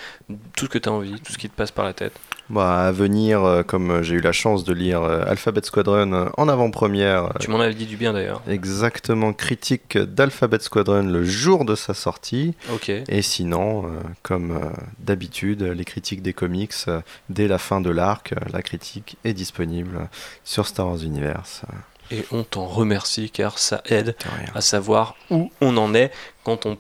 Tout 0.56 0.65
ce 0.65 0.69
que 0.72 0.77
tu 0.80 0.90
as 0.90 0.91
envie, 0.91 1.22
tout 1.22 1.32
ce 1.32 1.38
qui 1.38 1.49
te 1.49 1.56
passe 1.56 1.72
par 1.72 1.86
la 1.86 1.94
tête? 1.94 2.14
Bah, 2.49 2.85
à 2.88 2.91
venir, 2.91 3.43
euh, 3.43 3.63
comme 3.63 3.89
euh, 3.89 4.03
j'ai 4.03 4.15
eu 4.15 4.22
la 4.22 4.31
chance 4.31 4.63
de 4.63 4.73
lire 4.73 5.01
euh, 5.01 5.23
Alphabet 5.26 5.61
Squadron 5.63 6.30
en 6.38 6.47
avant-première, 6.47 7.34
Tu 7.39 7.49
m'en 7.49 7.59
avais 7.59 7.73
dit 7.73 7.88
du 7.88 7.97
bien 7.97 8.13
d'ailleurs. 8.13 8.41
exactement 8.47 9.34
critique 9.34 9.97
d'Alphabet 9.97 10.59
Squadron 10.59 11.03
le 11.03 11.23
jour 11.23 11.65
de 11.65 11.73
sa 11.73 11.93
sortie. 11.95 12.53
Ok. 12.72 12.89
Et 12.89 13.22
sinon, 13.22 13.85
comme 14.22 14.72
d'habitude, 14.99 15.63
les 15.63 15.85
critiques 15.85 16.22
des 16.22 16.34
comics, 16.34 16.73
dès 17.30 17.47
la 17.47 17.57
fin 17.57 17.81
de 17.81 17.89
l'arc, 17.89 18.34
la 18.51 18.61
critique 18.61 19.17
est 19.23 19.34
disponible 19.34 20.07
sur 20.43 20.67
Star 20.67 20.88
Wars 20.88 21.03
Universe. 21.03 21.63
Et 22.11 22.26
on 22.31 22.43
t'en 22.43 22.65
remercie 22.65 23.31
car 23.31 23.57
ça 23.57 23.81
aide 23.85 24.15
à 24.53 24.61
savoir 24.61 25.15
où 25.31 25.51
on 25.61 25.77
en 25.77 25.95
est 25.95 26.11
quand 26.43 26.65
on 26.67 26.77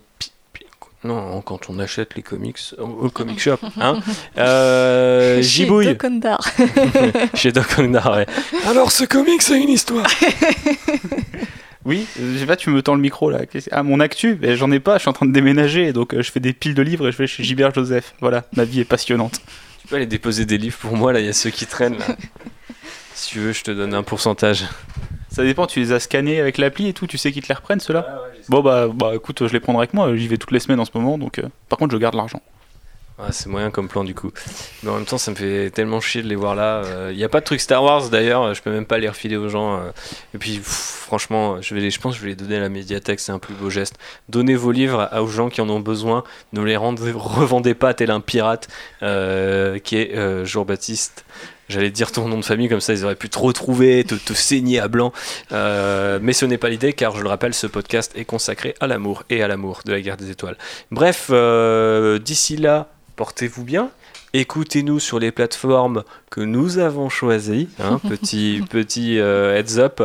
non 1.05 1.41
quand 1.41 1.69
on 1.69 1.79
achète 1.79 2.15
les 2.15 2.21
comics 2.21 2.59
au, 2.77 2.83
au 3.05 3.09
comic 3.09 3.39
shop 3.39 3.57
hein 3.81 3.99
euh, 4.37 5.37
Chez 5.37 5.43
Gibouille 5.43 5.95
Doc 5.95 6.05
chez 7.35 7.51
Doc 7.51 7.65
ouais. 7.77 8.25
alors 8.67 8.91
ce 8.91 9.05
comic 9.05 9.41
c'est 9.41 9.61
une 9.61 9.69
histoire 9.69 10.07
Oui, 11.85 12.07
euh, 12.19 12.33
je 12.33 12.39
sais 12.39 12.45
pas, 12.47 12.55
tu 12.55 12.71
me 12.71 12.81
tends 12.81 12.95
le 12.95 13.01
micro 13.01 13.29
là. 13.29 13.41
Ah, 13.69 13.83
mon 13.83 13.99
actu? 13.99 14.33
Ben, 14.33 14.55
J'en 14.55 14.71
ai 14.71 14.79
pas, 14.79 14.95
je 14.95 15.01
suis 15.01 15.09
en 15.09 15.13
train 15.13 15.27
de 15.27 15.31
déménager, 15.31 15.93
donc 15.93 16.15
euh, 16.15 16.23
je 16.23 16.31
fais 16.31 16.39
des 16.39 16.51
piles 16.51 16.73
de 16.73 16.81
livres 16.81 17.07
et 17.07 17.11
je 17.11 17.17
vais 17.17 17.27
chez 17.27 17.43
Gilbert 17.43 17.75
Joseph. 17.75 18.15
Voilà, 18.21 18.45
ma 18.55 18.63
vie 18.63 18.79
est 18.79 18.85
passionnante. 18.85 19.39
tu 19.81 19.87
peux 19.87 19.97
aller 19.97 20.07
déposer 20.07 20.45
des 20.45 20.57
livres 20.57 20.77
pour 20.79 20.95
moi 20.97 21.13
là 21.13 21.19
il 21.19 21.27
y 21.27 21.29
a 21.29 21.33
ceux 21.33 21.51
qui 21.51 21.67
traînent 21.67 21.99
là 21.99 22.07
si 23.13 23.29
tu 23.29 23.39
veux 23.39 23.53
je 23.53 23.63
te 23.63 23.69
donne 23.69 23.93
un 23.93 24.01
pourcentage 24.01 24.65
Ça 25.35 25.43
dépend, 25.43 25.67
tu 25.67 25.79
les 25.81 25.91
as 25.91 25.99
scannés 25.99 26.39
avec 26.39 26.57
l'appli 26.57 26.87
et 26.87 26.93
tout, 26.93 27.07
tu 27.07 27.17
sais 27.17 27.31
qu'ils 27.31 27.43
te 27.43 27.49
les 27.49 27.55
reprennent 27.55 27.79
ceux-là 27.81 27.99
Bon 28.49 28.61
bah, 28.61 28.87
bah 28.93 29.11
écoute, 29.15 29.45
je 29.47 29.51
les 29.51 29.59
prendrai 29.59 29.81
avec 29.83 29.93
moi, 29.93 30.15
j'y 30.15 30.27
vais 30.27 30.37
toutes 30.37 30.51
les 30.51 30.59
semaines 30.59 30.79
en 30.79 30.85
ce 30.85 30.91
moment, 30.93 31.17
donc 31.17 31.39
euh, 31.39 31.43
par 31.67 31.77
contre 31.77 31.93
je 31.93 31.97
garde 31.97 32.15
l'argent. 32.15 32.41
Ah, 33.17 33.31
c'est 33.31 33.47
moyen 33.47 33.69
comme 33.71 33.87
plan 33.87 34.03
du 34.03 34.13
coup. 34.13 34.31
Mais 34.83 34.89
en 34.89 34.95
même 34.95 35.05
temps, 35.05 35.17
ça 35.17 35.31
me 35.31 35.37
fait 35.37 35.69
tellement 35.69 36.01
chier 36.01 36.21
de 36.21 36.27
les 36.27 36.35
voir 36.35 36.53
là. 36.53 36.81
Il 37.11 37.15
n'y 37.15 37.23
a 37.23 37.29
pas 37.29 37.39
de 37.39 37.45
truc 37.45 37.61
Star 37.61 37.81
Wars 37.81 38.09
d'ailleurs, 38.09 38.53
je 38.53 38.61
peux 38.61 38.71
même 38.71 38.85
pas 38.85 38.97
les 38.97 39.07
refiler 39.07 39.37
aux 39.37 39.47
gens. 39.47 39.77
euh. 39.77 39.89
Et 40.33 40.37
puis, 40.37 40.57
pff, 40.57 40.65
franchement, 41.07 41.61
je, 41.61 41.73
vais 41.75 41.79
les, 41.79 41.91
je 41.91 41.99
pense 42.01 42.13
que 42.15 42.19
je 42.19 42.23
vais 42.23 42.31
les 42.31 42.35
donner 42.35 42.57
à 42.57 42.59
la 42.59 42.67
médiathèque, 42.67 43.21
c'est 43.21 43.31
un 43.31 43.39
plus 43.39 43.53
beau 43.53 43.69
geste. 43.69 43.95
Donnez 44.27 44.55
vos 44.55 44.71
livres 44.73 45.07
à- 45.11 45.21
aux 45.23 45.27
gens 45.27 45.47
qui 45.49 45.61
en 45.61 45.69
ont 45.69 45.79
besoin, 45.79 46.25
ne 46.51 46.61
les 46.61 46.75
rendez- 46.75 47.13
revendez 47.15 47.73
pas 47.73 47.93
tel 47.93 48.11
un 48.11 48.19
pirate 48.19 48.67
euh, 49.01 49.79
qui 49.79 49.95
est 49.97 50.13
euh, 50.17 50.43
Jean-Baptiste. 50.43 51.23
J'allais 51.67 51.89
dire 51.89 52.11
ton 52.11 52.27
nom 52.27 52.37
de 52.37 52.45
famille, 52.45 52.69
comme 52.69 52.79
ça 52.79 52.93
ils 52.93 53.03
auraient 53.05 53.15
pu 53.15 53.29
te 53.29 53.39
retrouver, 53.39 54.03
te, 54.03 54.15
te 54.15 54.33
saigner 54.33 54.79
à 54.79 54.87
blanc. 54.87 55.13
Euh, 55.51 56.19
mais 56.21 56.33
ce 56.33 56.45
n'est 56.45 56.57
pas 56.57 56.69
l'idée, 56.69 56.93
car 56.93 57.15
je 57.15 57.23
le 57.23 57.29
rappelle, 57.29 57.53
ce 57.53 57.67
podcast 57.67 58.11
est 58.15 58.25
consacré 58.25 58.75
à 58.79 58.87
l'amour 58.87 59.23
et 59.29 59.41
à 59.41 59.47
l'amour 59.47 59.81
de 59.85 59.91
la 59.91 60.01
guerre 60.01 60.17
des 60.17 60.29
étoiles. 60.29 60.57
Bref, 60.91 61.27
euh, 61.31 62.19
d'ici 62.19 62.57
là, 62.57 62.89
portez-vous 63.15 63.63
bien. 63.63 63.89
Écoutez-nous 64.33 64.99
sur 64.99 65.17
les 65.17 65.31
plateformes 65.31 66.03
que 66.29 66.41
nous 66.41 66.77
avons 66.77 67.09
choisies, 67.09 67.69
hein, 67.79 67.99
petit, 68.09 68.61
petit 68.69 69.17
euh, 69.17 69.57
heads 69.57 69.79
up, 69.79 70.03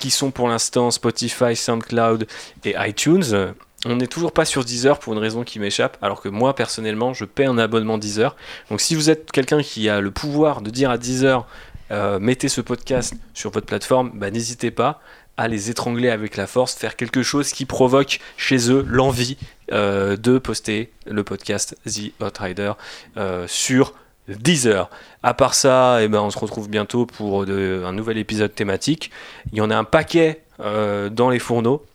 qui 0.00 0.10
sont 0.10 0.32
pour 0.32 0.48
l'instant 0.48 0.90
Spotify, 0.90 1.54
SoundCloud 1.54 2.26
et 2.64 2.74
iTunes. 2.78 3.54
On 3.86 3.94
n'est 3.94 4.08
toujours 4.08 4.32
pas 4.32 4.44
sur 4.44 4.64
Deezer 4.64 4.98
pour 4.98 5.12
une 5.12 5.20
raison 5.20 5.44
qui 5.44 5.60
m'échappe, 5.60 5.98
alors 6.02 6.20
que 6.20 6.28
moi 6.28 6.54
personnellement 6.54 7.14
je 7.14 7.24
paie 7.24 7.44
un 7.44 7.58
abonnement 7.58 7.96
Deezer. 7.96 8.34
Donc 8.70 8.80
si 8.80 8.96
vous 8.96 9.08
êtes 9.08 9.30
quelqu'un 9.30 9.62
qui 9.62 9.88
a 9.88 10.00
le 10.00 10.10
pouvoir 10.10 10.62
de 10.62 10.70
dire 10.70 10.90
à 10.90 10.98
Deezer 10.98 11.46
euh, 11.90 12.18
mettez 12.18 12.48
ce 12.48 12.60
podcast 12.60 13.14
sur 13.34 13.50
votre 13.50 13.66
plateforme, 13.66 14.10
bah, 14.14 14.30
n'hésitez 14.30 14.72
pas 14.72 15.00
à 15.36 15.46
les 15.46 15.70
étrangler 15.70 16.10
avec 16.10 16.36
la 16.36 16.48
force, 16.48 16.74
faire 16.74 16.96
quelque 16.96 17.22
chose 17.22 17.52
qui 17.52 17.64
provoque 17.64 18.18
chez 18.36 18.70
eux 18.72 18.84
l'envie 18.88 19.38
euh, 19.70 20.16
de 20.16 20.38
poster 20.38 20.90
le 21.06 21.22
podcast 21.22 21.76
The 21.86 22.12
Hot 22.20 22.40
Rider 22.40 22.72
euh, 23.16 23.46
sur 23.46 23.94
Deezer. 24.26 24.90
À 25.22 25.34
part 25.34 25.54
ça, 25.54 26.02
eh 26.02 26.08
ben, 26.08 26.20
on 26.20 26.30
se 26.30 26.38
retrouve 26.38 26.68
bientôt 26.68 27.06
pour 27.06 27.42
un 27.44 27.92
nouvel 27.92 28.18
épisode 28.18 28.52
thématique. 28.52 29.12
Il 29.52 29.58
y 29.58 29.60
en 29.60 29.70
a 29.70 29.76
un 29.76 29.84
paquet 29.84 30.42
dans 30.58 31.30
les 31.30 31.38
fourneaux. 31.38 31.86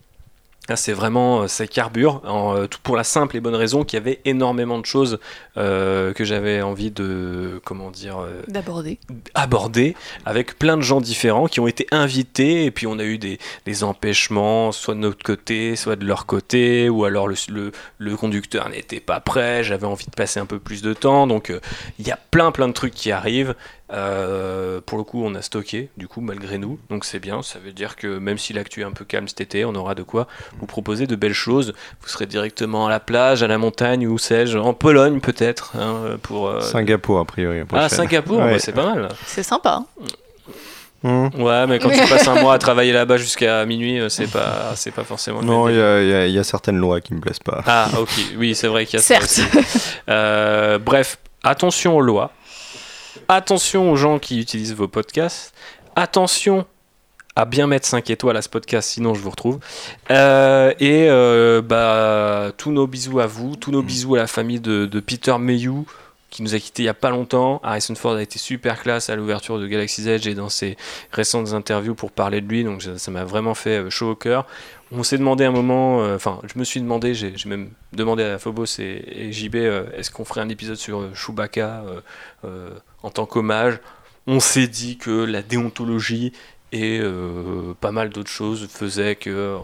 C'est 0.74 0.94
vraiment, 0.94 1.42
euh, 1.42 1.46
ça 1.46 1.66
carbure, 1.66 2.22
en, 2.24 2.56
euh, 2.56 2.66
pour 2.82 2.96
la 2.96 3.04
simple 3.04 3.36
et 3.36 3.40
bonne 3.40 3.54
raison 3.54 3.84
qu'il 3.84 3.98
y 3.98 4.00
avait 4.00 4.20
énormément 4.24 4.78
de 4.78 4.86
choses 4.86 5.18
euh, 5.56 6.12
que 6.12 6.24
j'avais 6.24 6.62
envie 6.62 6.90
de, 6.90 7.60
comment 7.64 7.90
dire, 7.90 8.18
euh, 8.18 8.42
D'aborder. 8.48 8.98
abordé 9.34 9.94
avec 10.24 10.58
plein 10.58 10.76
de 10.76 10.82
gens 10.82 11.00
différents 11.00 11.46
qui 11.46 11.60
ont 11.60 11.66
été 11.68 11.86
invités 11.92 12.64
et 12.64 12.70
puis 12.70 12.86
on 12.86 12.98
a 12.98 13.04
eu 13.04 13.18
des, 13.18 13.38
des 13.64 13.84
empêchements 13.84 14.72
soit 14.72 14.94
de 14.94 15.00
notre 15.00 15.22
côté 15.22 15.76
soit 15.76 15.96
de 15.96 16.04
leur 16.04 16.26
côté 16.26 16.88
ou 16.88 17.04
alors 17.04 17.28
le, 17.28 17.36
le, 17.48 17.72
le 17.98 18.16
conducteur 18.16 18.68
n'était 18.68 19.00
pas 19.00 19.20
prêt 19.20 19.62
j'avais 19.62 19.86
envie 19.86 20.06
de 20.06 20.10
passer 20.16 20.40
un 20.40 20.46
peu 20.46 20.58
plus 20.58 20.82
de 20.82 20.92
temps 20.92 21.26
donc 21.26 21.50
euh, 21.50 21.60
il 21.98 22.06
y 22.06 22.10
a 22.10 22.18
plein 22.30 22.50
plein 22.50 22.66
de 22.68 22.72
trucs 22.74 22.94
qui 22.94 23.12
arrivent 23.12 23.54
Euh, 23.92 24.80
pour 24.84 24.96
le 24.98 25.04
coup, 25.04 25.22
on 25.22 25.34
a 25.34 25.42
stocké, 25.42 25.90
du 25.98 26.08
coup, 26.08 26.22
malgré 26.22 26.56
nous. 26.58 26.78
Donc 26.88 27.04
c'est 27.04 27.20
bien. 27.20 27.42
Ça 27.42 27.58
veut 27.58 27.72
dire 27.72 27.96
que 27.96 28.18
même 28.18 28.38
si 28.38 28.52
l'actu 28.54 28.80
est 28.80 28.84
un 28.84 28.92
peu 28.92 29.04
calme 29.04 29.28
cet 29.28 29.42
été, 29.42 29.64
on 29.66 29.74
aura 29.74 29.94
de 29.94 30.02
quoi 30.02 30.26
vous 30.58 30.66
proposer 30.66 31.06
de 31.06 31.14
belles 31.16 31.34
choses. 31.34 31.74
Vous 32.00 32.08
serez 32.08 32.26
directement 32.26 32.86
à 32.86 32.90
la 32.90 32.98
plage, 32.98 33.42
à 33.42 33.46
la 33.46 33.58
montagne, 33.58 34.06
ou 34.08 34.16
sais-je, 34.18 34.56
en 34.58 34.72
Pologne 34.72 35.20
peut-être. 35.20 35.43
Hein, 35.78 36.16
pour, 36.22 36.48
euh, 36.48 36.60
Singapour, 36.60 37.18
a 37.20 37.24
priori. 37.24 37.58
la 37.72 37.84
Ah. 37.84 37.88
Singapour, 37.88 38.38
Ouais. 38.38 38.52
bah, 38.52 38.58
c'est 38.58 38.72
pas 38.72 38.94
mal. 38.94 39.08
C'est 39.26 39.42
sympa. 39.42 39.82
hein. 39.82 39.86
Hmm. 41.02 41.28
Ouais, 41.42 41.66
mais 41.66 41.78
quand 41.78 41.90
tu 41.90 41.98
passes 42.08 42.26
un 42.28 42.40
mois 42.40 42.54
à 42.54 42.58
travailler 42.58 42.92
là-bas 42.92 43.18
jusqu'à 43.18 43.66
minuit, 43.66 44.00
euh, 44.00 44.08
c'est 44.08 44.26
pas, 44.26 44.72
c'est 44.74 44.90
pas 44.90 45.04
forcément. 45.04 45.40
le 45.40 45.46
Non, 45.46 45.68
il 45.68 45.76
y, 45.76 45.80
a- 45.80 46.26
y 46.26 46.32
y 46.38 46.44
certaines 46.44 46.78
lois 46.78 47.02
qui 47.02 47.12
me 47.12 47.20
plaisent 47.20 47.40
pas. 47.40 47.62
Ah, 47.66 47.88
ok, 47.98 48.08
oui, 48.38 48.54
c'est 48.54 48.68
vrai 48.68 48.86
qu'il 48.86 48.98
y 48.98 49.00
a 49.00 49.02
ça 49.02 49.20
Certes. 49.20 49.24
aussi. 49.24 49.42
Euh, 50.08 50.78
bref, 50.78 51.18
attention 51.42 51.94
aux 51.96 52.00
lois. 52.00 52.30
Attention 53.28 53.90
aux 53.92 53.96
gens 53.96 54.18
qui 54.18 54.40
utilisent 54.40 54.74
vos 54.74 54.88
podcasts. 54.88 55.52
Attention 55.94 56.64
à 57.36 57.44
bien 57.44 57.66
mettre 57.66 57.86
5 57.86 58.10
étoiles 58.10 58.36
à 58.36 58.42
ce 58.42 58.48
podcast, 58.48 58.90
sinon 58.90 59.14
je 59.14 59.20
vous 59.20 59.30
retrouve. 59.30 59.58
Euh, 60.10 60.72
et 60.78 61.08
euh, 61.08 61.62
bah, 61.62 62.52
tous 62.56 62.70
nos 62.70 62.86
bisous 62.86 63.20
à 63.20 63.26
vous, 63.26 63.56
tous 63.56 63.72
nos 63.72 63.82
bisous 63.82 64.14
à 64.14 64.18
la 64.18 64.26
famille 64.26 64.60
de, 64.60 64.86
de 64.86 65.00
Peter 65.00 65.36
Mayhew, 65.38 65.84
qui 66.30 66.42
nous 66.42 66.54
a 66.54 66.58
quittés 66.58 66.82
il 66.82 66.86
y 66.86 66.88
a 66.88 66.94
pas 66.94 67.10
longtemps. 67.10 67.60
Harrison 67.62 67.94
Ford 67.94 68.14
a 68.14 68.22
été 68.22 68.38
super 68.38 68.82
classe 68.82 69.10
à 69.10 69.16
l'ouverture 69.16 69.58
de 69.58 69.66
Galaxy's 69.66 70.06
Edge 70.06 70.26
et 70.26 70.34
dans 70.34 70.48
ses 70.48 70.76
récentes 71.12 71.52
interviews 71.52 71.94
pour 71.94 72.12
parler 72.12 72.40
de 72.40 72.48
lui, 72.48 72.64
donc 72.64 72.82
ça 72.82 73.10
m'a 73.10 73.24
vraiment 73.24 73.54
fait 73.54 73.78
euh, 73.78 73.90
chaud 73.90 74.10
au 74.10 74.16
cœur. 74.16 74.46
On 74.92 75.02
s'est 75.02 75.18
demandé 75.18 75.44
un 75.44 75.50
moment, 75.50 76.02
euh, 76.02 76.14
enfin, 76.14 76.40
je 76.44 76.58
me 76.58 76.64
suis 76.64 76.80
demandé, 76.80 77.14
j'ai 77.14 77.34
même 77.46 77.70
demandé 77.92 78.22
à 78.22 78.38
Phobos 78.38 78.78
et, 78.78 79.04
et 79.06 79.32
JB, 79.32 79.56
est-ce 79.96 80.12
qu'on 80.12 80.24
ferait 80.24 80.40
un 80.40 80.48
épisode 80.48 80.76
sur 80.76 81.12
Chewbacca 81.14 81.82
en 83.02 83.10
tant 83.10 83.26
qu'hommage? 83.26 83.80
On 84.26 84.40
s'est 84.40 84.68
dit 84.68 84.96
que 84.96 85.10
la 85.10 85.42
déontologie 85.42 86.32
et 86.74 86.98
euh, 87.00 87.72
pas 87.80 87.92
mal 87.92 88.10
d'autres 88.10 88.30
choses 88.30 88.66
faisaient 88.68 89.14
que 89.14 89.30
euh, 89.30 89.58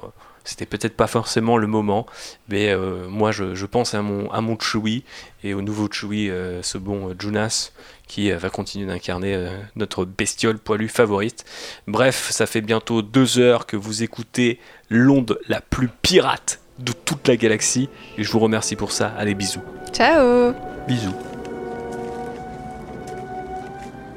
c'était 0.44 0.64
peut-être 0.64 0.96
pas 0.96 1.08
forcément 1.08 1.58
le 1.58 1.66
moment, 1.66 2.06
mais 2.48 2.70
euh, 2.70 3.08
moi 3.08 3.32
je, 3.32 3.54
je 3.54 3.66
pense 3.66 3.94
à 3.94 4.00
mon, 4.00 4.30
à 4.30 4.40
mon 4.40 4.56
Chewie 4.58 5.04
et 5.42 5.52
au 5.52 5.60
nouveau 5.60 5.88
Chewie, 5.90 6.30
euh, 6.30 6.62
ce 6.62 6.78
bon 6.78 7.10
euh, 7.10 7.14
Jonas, 7.18 7.72
qui 8.06 8.30
euh, 8.30 8.38
va 8.38 8.48
continuer 8.48 8.86
d'incarner 8.86 9.34
euh, 9.34 9.50
notre 9.74 10.04
bestiole 10.04 10.58
poilue 10.58 10.88
favorite. 10.88 11.44
Bref, 11.88 12.30
ça 12.30 12.46
fait 12.46 12.60
bientôt 12.62 13.02
deux 13.02 13.38
heures 13.40 13.66
que 13.66 13.76
vous 13.76 14.02
écoutez 14.04 14.60
l'onde 14.88 15.38
la 15.48 15.60
plus 15.60 15.88
pirate 15.88 16.60
de 16.78 16.92
toute 16.92 17.26
la 17.28 17.36
galaxie, 17.36 17.88
et 18.16 18.22
je 18.22 18.30
vous 18.30 18.38
remercie 18.38 18.76
pour 18.76 18.92
ça. 18.92 19.12
Allez, 19.18 19.34
bisous. 19.34 19.62
Ciao 19.92 20.54
Bisous. 20.86 21.14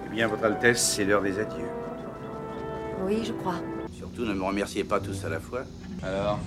Eh 0.07 0.15
bien, 0.15 0.27
Votre 0.27 0.45
Altesse, 0.45 0.93
c'est 0.95 1.03
l'heure 1.03 1.23
des 1.23 1.39
adieux. 1.39 1.72
Oui, 3.05 3.23
je 3.25 3.33
crois. 3.33 3.55
Surtout, 3.97 4.25
ne 4.25 4.33
me 4.33 4.43
remerciez 4.43 4.83
pas 4.83 4.99
tous 4.99 5.23
à 5.25 5.29
la 5.29 5.39
fois. 5.39 5.63
Alors 6.01 6.39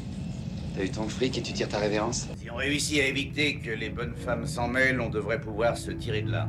T'as 0.76 0.84
eu 0.84 0.90
ton 0.90 1.08
fric 1.08 1.38
et 1.38 1.42
tu 1.42 1.54
tires 1.54 1.70
ta 1.70 1.78
révérence? 1.78 2.26
Si 2.38 2.50
on 2.50 2.56
réussit 2.56 3.00
à 3.00 3.06
éviter 3.06 3.56
que 3.56 3.70
les 3.70 3.88
bonnes 3.88 4.14
femmes 4.14 4.46
s'en 4.46 4.68
mêlent, 4.68 5.00
on 5.00 5.08
devrait 5.08 5.40
pouvoir 5.40 5.78
se 5.78 5.90
tirer 5.90 6.20
de 6.20 6.30
là. 6.30 6.48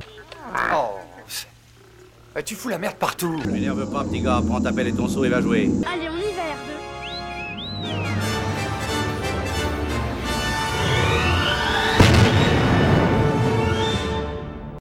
Oh 0.73 0.95
eh, 2.37 2.43
Tu 2.43 2.55
fous 2.55 2.67
la 2.67 2.77
merde 2.77 2.97
partout 2.97 3.39
Tu 3.41 3.47
m'énerve 3.47 3.89
pas, 3.89 4.03
petit 4.03 4.19
gars. 4.19 4.41
Prends 4.45 4.59
ta 4.59 4.73
pelle 4.73 4.87
et 4.87 4.93
ton 4.93 5.07
seau 5.07 5.23
et 5.23 5.29
va 5.29 5.39
jouer. 5.39 5.69
Allez, 5.85 6.09
on 6.09 6.17
y 6.17 6.33
va, 6.33 6.43
R2. 7.93 8.26